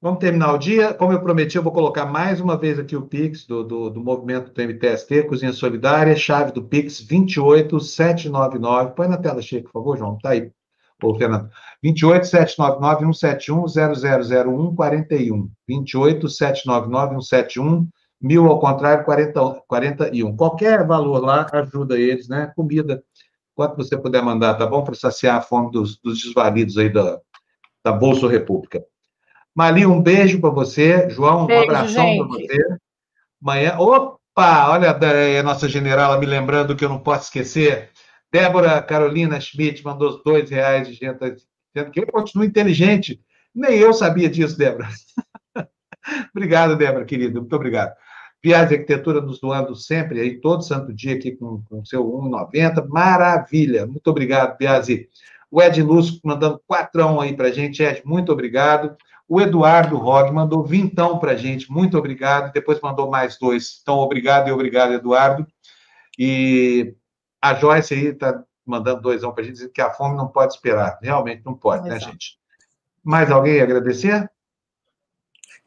Vamos 0.00 0.20
terminar 0.20 0.52
o 0.52 0.58
dia. 0.58 0.94
Como 0.94 1.12
eu 1.12 1.20
prometi, 1.20 1.56
eu 1.56 1.62
vou 1.62 1.72
colocar 1.72 2.06
mais 2.06 2.40
uma 2.40 2.56
vez 2.56 2.78
aqui 2.78 2.96
o 2.96 3.06
Pix 3.06 3.46
do, 3.46 3.62
do, 3.64 3.90
do 3.90 4.00
movimento 4.02 4.52
do 4.52 4.62
MTST, 4.62 5.24
Cozinha 5.24 5.52
Solidária, 5.52 6.16
chave 6.16 6.52
do 6.52 6.64
Pix 6.64 7.00
28799. 7.00 8.94
Põe 8.94 9.08
na 9.08 9.16
tela 9.16 9.42
cheia, 9.42 9.62
por 9.62 9.72
favor, 9.72 9.96
João. 9.96 10.18
Tá 10.18 10.30
aí, 10.30 10.50
Ô, 11.02 11.14
Fernando. 11.14 11.50
28799 11.82 13.14
171 13.14 13.66
0001 13.66 14.74
41. 14.74 15.50
28799 15.68 17.22
171 17.22 17.88
mil 18.20 18.46
ao 18.46 18.58
contrário, 18.58 19.04
40, 19.04 19.62
41. 19.68 20.36
Qualquer 20.36 20.86
valor 20.86 21.22
lá 21.22 21.46
ajuda 21.52 21.98
eles, 21.98 22.28
né? 22.28 22.52
Comida 22.56 23.02
quanto 23.56 23.76
você 23.76 23.96
puder 23.96 24.22
mandar, 24.22 24.54
tá 24.54 24.66
bom? 24.66 24.84
Para 24.84 24.94
saciar 24.94 25.38
a 25.38 25.40
fome 25.40 25.72
dos, 25.72 25.98
dos 25.98 26.22
desvalidos 26.22 26.76
aí 26.76 26.90
da, 26.92 27.18
da 27.82 27.90
Bolsa 27.90 28.28
República. 28.28 28.84
Mali, 29.54 29.86
um 29.86 30.00
beijo 30.00 30.38
para 30.38 30.50
você. 30.50 31.08
João, 31.08 31.44
um 31.44 31.46
beijo, 31.46 31.64
abração 31.64 32.16
para 32.18 32.26
você. 32.26 32.78
Amanhã. 33.42 33.76
Opa! 33.78 34.70
Olha 34.70 34.90
a 35.40 35.42
nossa 35.42 35.66
generala 35.66 36.18
me 36.18 36.26
lembrando 36.26 36.76
que 36.76 36.84
eu 36.84 36.90
não 36.90 36.98
posso 36.98 37.24
esquecer. 37.24 37.90
Débora 38.30 38.82
Carolina 38.82 39.40
Schmidt 39.40 39.82
mandou 39.82 40.10
os 40.10 40.22
dois 40.22 40.50
reais 40.50 40.86
de 40.86 40.92
gente 40.92 41.18
dizendo 41.74 41.90
que 41.90 42.00
eu 42.00 42.06
continuo 42.08 42.44
inteligente. 42.44 43.18
Nem 43.54 43.78
eu 43.78 43.94
sabia 43.94 44.28
disso, 44.28 44.58
Débora. 44.58 44.88
obrigado, 46.36 46.76
Débora, 46.76 47.06
querida. 47.06 47.40
Muito 47.40 47.56
obrigado. 47.56 47.94
Viagem 48.46 48.78
Arquitetura 48.78 49.20
nos 49.20 49.40
doando 49.40 49.74
sempre 49.74 50.20
aí, 50.20 50.40
todo 50.40 50.62
santo 50.62 50.94
dia 50.94 51.16
aqui 51.16 51.32
com 51.32 51.60
o 51.68 51.84
seu 51.84 52.04
1,90. 52.04 52.86
Maravilha. 52.86 53.88
Muito 53.88 54.06
obrigado, 54.06 54.56
Biase. 54.56 55.08
O 55.50 55.60
Ed 55.60 55.82
Lúcio 55.82 56.20
mandando 56.22 56.62
quatrão 56.64 57.20
aí 57.20 57.36
para 57.36 57.50
gente. 57.50 57.82
Ed, 57.82 58.02
muito 58.04 58.30
obrigado. 58.30 58.96
O 59.28 59.40
Eduardo 59.40 59.96
Rog 59.96 60.32
mandou 60.32 60.62
vintão 60.62 61.18
para 61.18 61.34
gente. 61.34 61.68
Muito 61.68 61.98
obrigado. 61.98 62.52
Depois 62.52 62.80
mandou 62.80 63.10
mais 63.10 63.36
dois. 63.36 63.80
Então, 63.82 63.96
obrigado 63.96 64.46
e 64.46 64.52
obrigado, 64.52 64.92
Eduardo. 64.92 65.44
E 66.16 66.94
a 67.42 67.52
Joyce 67.52 67.94
aí 67.94 68.06
está 68.06 68.44
mandando 68.64 69.02
doisão 69.02 69.32
para 69.32 69.42
a 69.42 69.44
gente, 69.44 69.54
dizendo 69.54 69.72
que 69.72 69.80
a 69.80 69.90
fome 69.90 70.16
não 70.16 70.28
pode 70.28 70.54
esperar. 70.54 71.00
Realmente 71.02 71.42
não 71.44 71.54
pode, 71.54 71.82
né, 71.82 71.96
Exato. 71.96 72.06
né, 72.06 72.12
gente? 72.12 72.38
Mais 73.02 73.28
alguém 73.28 73.60
agradecer? 73.60 74.30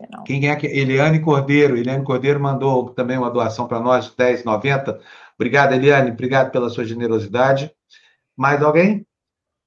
Não. 0.10 0.24
Quem 0.24 0.50
é 0.50 0.56
que? 0.56 0.68
Eliane 0.68 1.20
Cordeiro. 1.20 1.78
Eliane 1.78 2.04
Cordeiro 2.04 2.40
mandou 2.40 2.90
também 2.92 3.18
uma 3.18 3.30
doação 3.30 3.68
para 3.68 3.80
nós 3.80 4.06
de 4.06 4.12
10,90. 4.12 5.00
Obrigado, 5.36 5.74
Eliane. 5.74 6.12
Obrigado 6.12 6.52
pela 6.52 6.70
sua 6.70 6.86
generosidade. 6.86 7.72
Mais 8.36 8.62
alguém? 8.62 9.06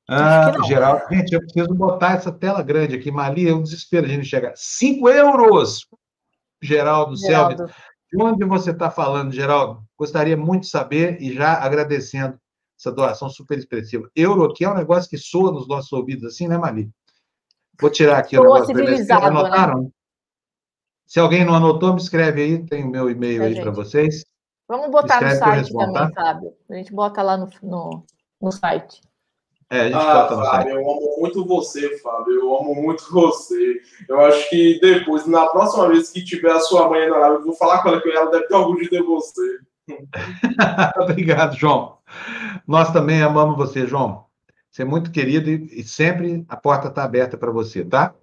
Ah, 0.08 0.52
Geraldo, 0.66 1.04
gente, 1.10 1.32
eu 1.32 1.40
preciso 1.40 1.74
botar 1.74 2.14
essa 2.14 2.32
tela 2.32 2.62
grande 2.62 2.96
aqui. 2.96 3.10
Mali, 3.10 3.48
é 3.48 3.54
um 3.54 3.62
desespero 3.62 4.06
a 4.06 4.08
gente 4.08 4.26
chegar. 4.26 4.52
5 4.56 5.08
euros! 5.08 5.86
Geraldo, 6.60 7.16
Geraldo. 7.16 7.66
De 8.10 8.22
onde 8.22 8.44
você 8.44 8.70
está 8.72 8.90
falando, 8.90 9.32
Geraldo? 9.32 9.82
Gostaria 9.98 10.36
muito 10.36 10.62
de 10.62 10.68
saber 10.68 11.20
e 11.20 11.32
já 11.32 11.54
agradecendo 11.54 12.38
essa 12.78 12.90
doação 12.90 13.30
super 13.30 13.56
expressiva. 13.56 14.10
Euro 14.14 14.44
aqui 14.44 14.64
é 14.64 14.68
um 14.68 14.74
negócio 14.74 15.08
que 15.08 15.16
soa 15.16 15.52
nos 15.52 15.68
nossos 15.68 15.92
ouvidos 15.92 16.24
assim, 16.24 16.48
né, 16.48 16.58
Mali? 16.58 16.90
Vou 17.80 17.90
tirar 17.90 18.18
aqui 18.18 18.36
soa 18.36 18.44
o 18.44 18.54
negócio. 18.54 18.74
Civilizado, 18.74 19.22
Né? 19.22 19.28
Anotaram? 19.28 19.92
Se 21.12 21.20
alguém 21.20 21.44
não 21.44 21.54
anotou, 21.54 21.92
me 21.92 22.00
escreve 22.00 22.40
aí, 22.40 22.64
tem 22.64 22.84
o 22.84 22.90
meu 22.90 23.10
e-mail 23.10 23.42
é, 23.42 23.48
aí 23.48 23.60
para 23.60 23.70
vocês. 23.70 24.24
Vamos 24.66 24.90
botar 24.90 25.20
no 25.20 25.28
site 25.28 25.70
também, 25.70 25.92
tá? 25.92 26.10
Fábio. 26.14 26.54
A 26.70 26.74
gente 26.74 26.90
bota 26.90 27.20
lá 27.20 27.36
no, 27.36 27.50
no, 27.62 28.06
no 28.40 28.50
site. 28.50 29.02
É, 29.68 29.80
a 29.80 29.84
gente 29.88 29.94
ah, 29.94 30.22
bota 30.22 30.36
no 30.36 30.44
Fábio, 30.46 30.72
site. 30.72 30.74
eu 30.74 30.90
amo 30.90 31.16
muito 31.18 31.44
você, 31.44 31.98
Fábio. 31.98 32.32
Eu 32.32 32.58
amo 32.58 32.74
muito 32.74 33.12
você. 33.12 33.82
Eu 34.08 34.20
acho 34.22 34.48
que 34.48 34.80
depois, 34.80 35.26
na 35.26 35.46
próxima 35.48 35.86
vez 35.88 36.08
que 36.08 36.24
tiver 36.24 36.50
a 36.50 36.60
sua 36.60 36.88
mãe 36.88 37.06
na 37.06 37.18
live, 37.18 37.36
eu 37.40 37.44
vou 37.44 37.56
falar 37.56 37.82
com 37.82 37.90
ela 37.90 38.00
que 38.00 38.08
ela 38.08 38.30
deve 38.30 38.46
ter 38.46 38.54
orgulho 38.54 38.80
de 38.80 38.88
ter 38.88 39.02
você. 39.02 39.58
Obrigado, 40.98 41.54
João. 41.56 41.98
Nós 42.66 42.90
também 42.90 43.20
amamos 43.20 43.58
você, 43.58 43.86
João. 43.86 44.24
Você 44.70 44.80
é 44.80 44.86
muito 44.86 45.12
querido 45.12 45.50
e, 45.50 45.80
e 45.80 45.84
sempre 45.84 46.42
a 46.48 46.56
porta 46.56 46.88
está 46.88 47.04
aberta 47.04 47.36
para 47.36 47.50
você, 47.50 47.84
tá? 47.84 48.14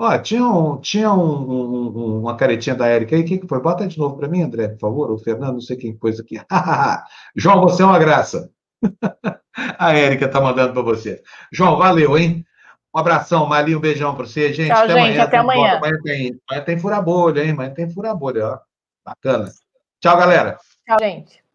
Ó, 0.00 0.16
tinha, 0.18 0.44
um, 0.46 0.80
tinha 0.80 1.12
um, 1.12 1.50
um, 1.50 2.20
uma 2.20 2.36
caretinha 2.36 2.76
da 2.76 2.86
Érica 2.86 3.16
aí. 3.16 3.24
Quem 3.24 3.36
que 3.36 3.48
foi? 3.48 3.60
Bota 3.60 3.84
de 3.84 3.98
novo 3.98 4.16
para 4.16 4.28
mim, 4.28 4.42
André, 4.42 4.68
por 4.68 4.78
favor. 4.78 5.10
O 5.10 5.18
Fernando, 5.18 5.54
não 5.54 5.60
sei 5.60 5.76
quem 5.76 5.92
pôs 5.92 6.20
aqui. 6.20 6.40
João, 7.34 7.60
você 7.62 7.82
é 7.82 7.86
uma 7.86 7.98
graça. 7.98 8.48
a 9.76 9.92
Érica 9.92 10.26
está 10.26 10.40
mandando 10.40 10.72
para 10.72 10.82
você. 10.82 11.20
João, 11.52 11.76
valeu, 11.76 12.16
hein? 12.16 12.46
Um 12.94 13.00
abração, 13.00 13.46
Mali, 13.46 13.74
um 13.74 13.80
beijão 13.80 14.14
para 14.14 14.24
você, 14.24 14.52
gente. 14.52 14.68
Tchau, 14.68 14.84
até 14.84 14.94
gente, 14.94 14.98
amanhã. 14.98 15.22
Até 15.24 15.36
amanhã. 15.38 15.76
Amanhã 15.76 16.00
tem, 16.04 16.40
amanhã 16.48 16.64
tem 16.64 16.78
fura-bolha, 16.78 17.42
hein? 17.42 17.50
Amanhã 17.50 17.74
tem 17.74 17.90
fura-bolha, 17.90 18.46
ó. 18.46 18.58
Bacana. 19.04 19.50
Tchau, 20.00 20.16
galera. 20.16 20.58
Tchau, 20.86 20.98
gente. 21.00 21.47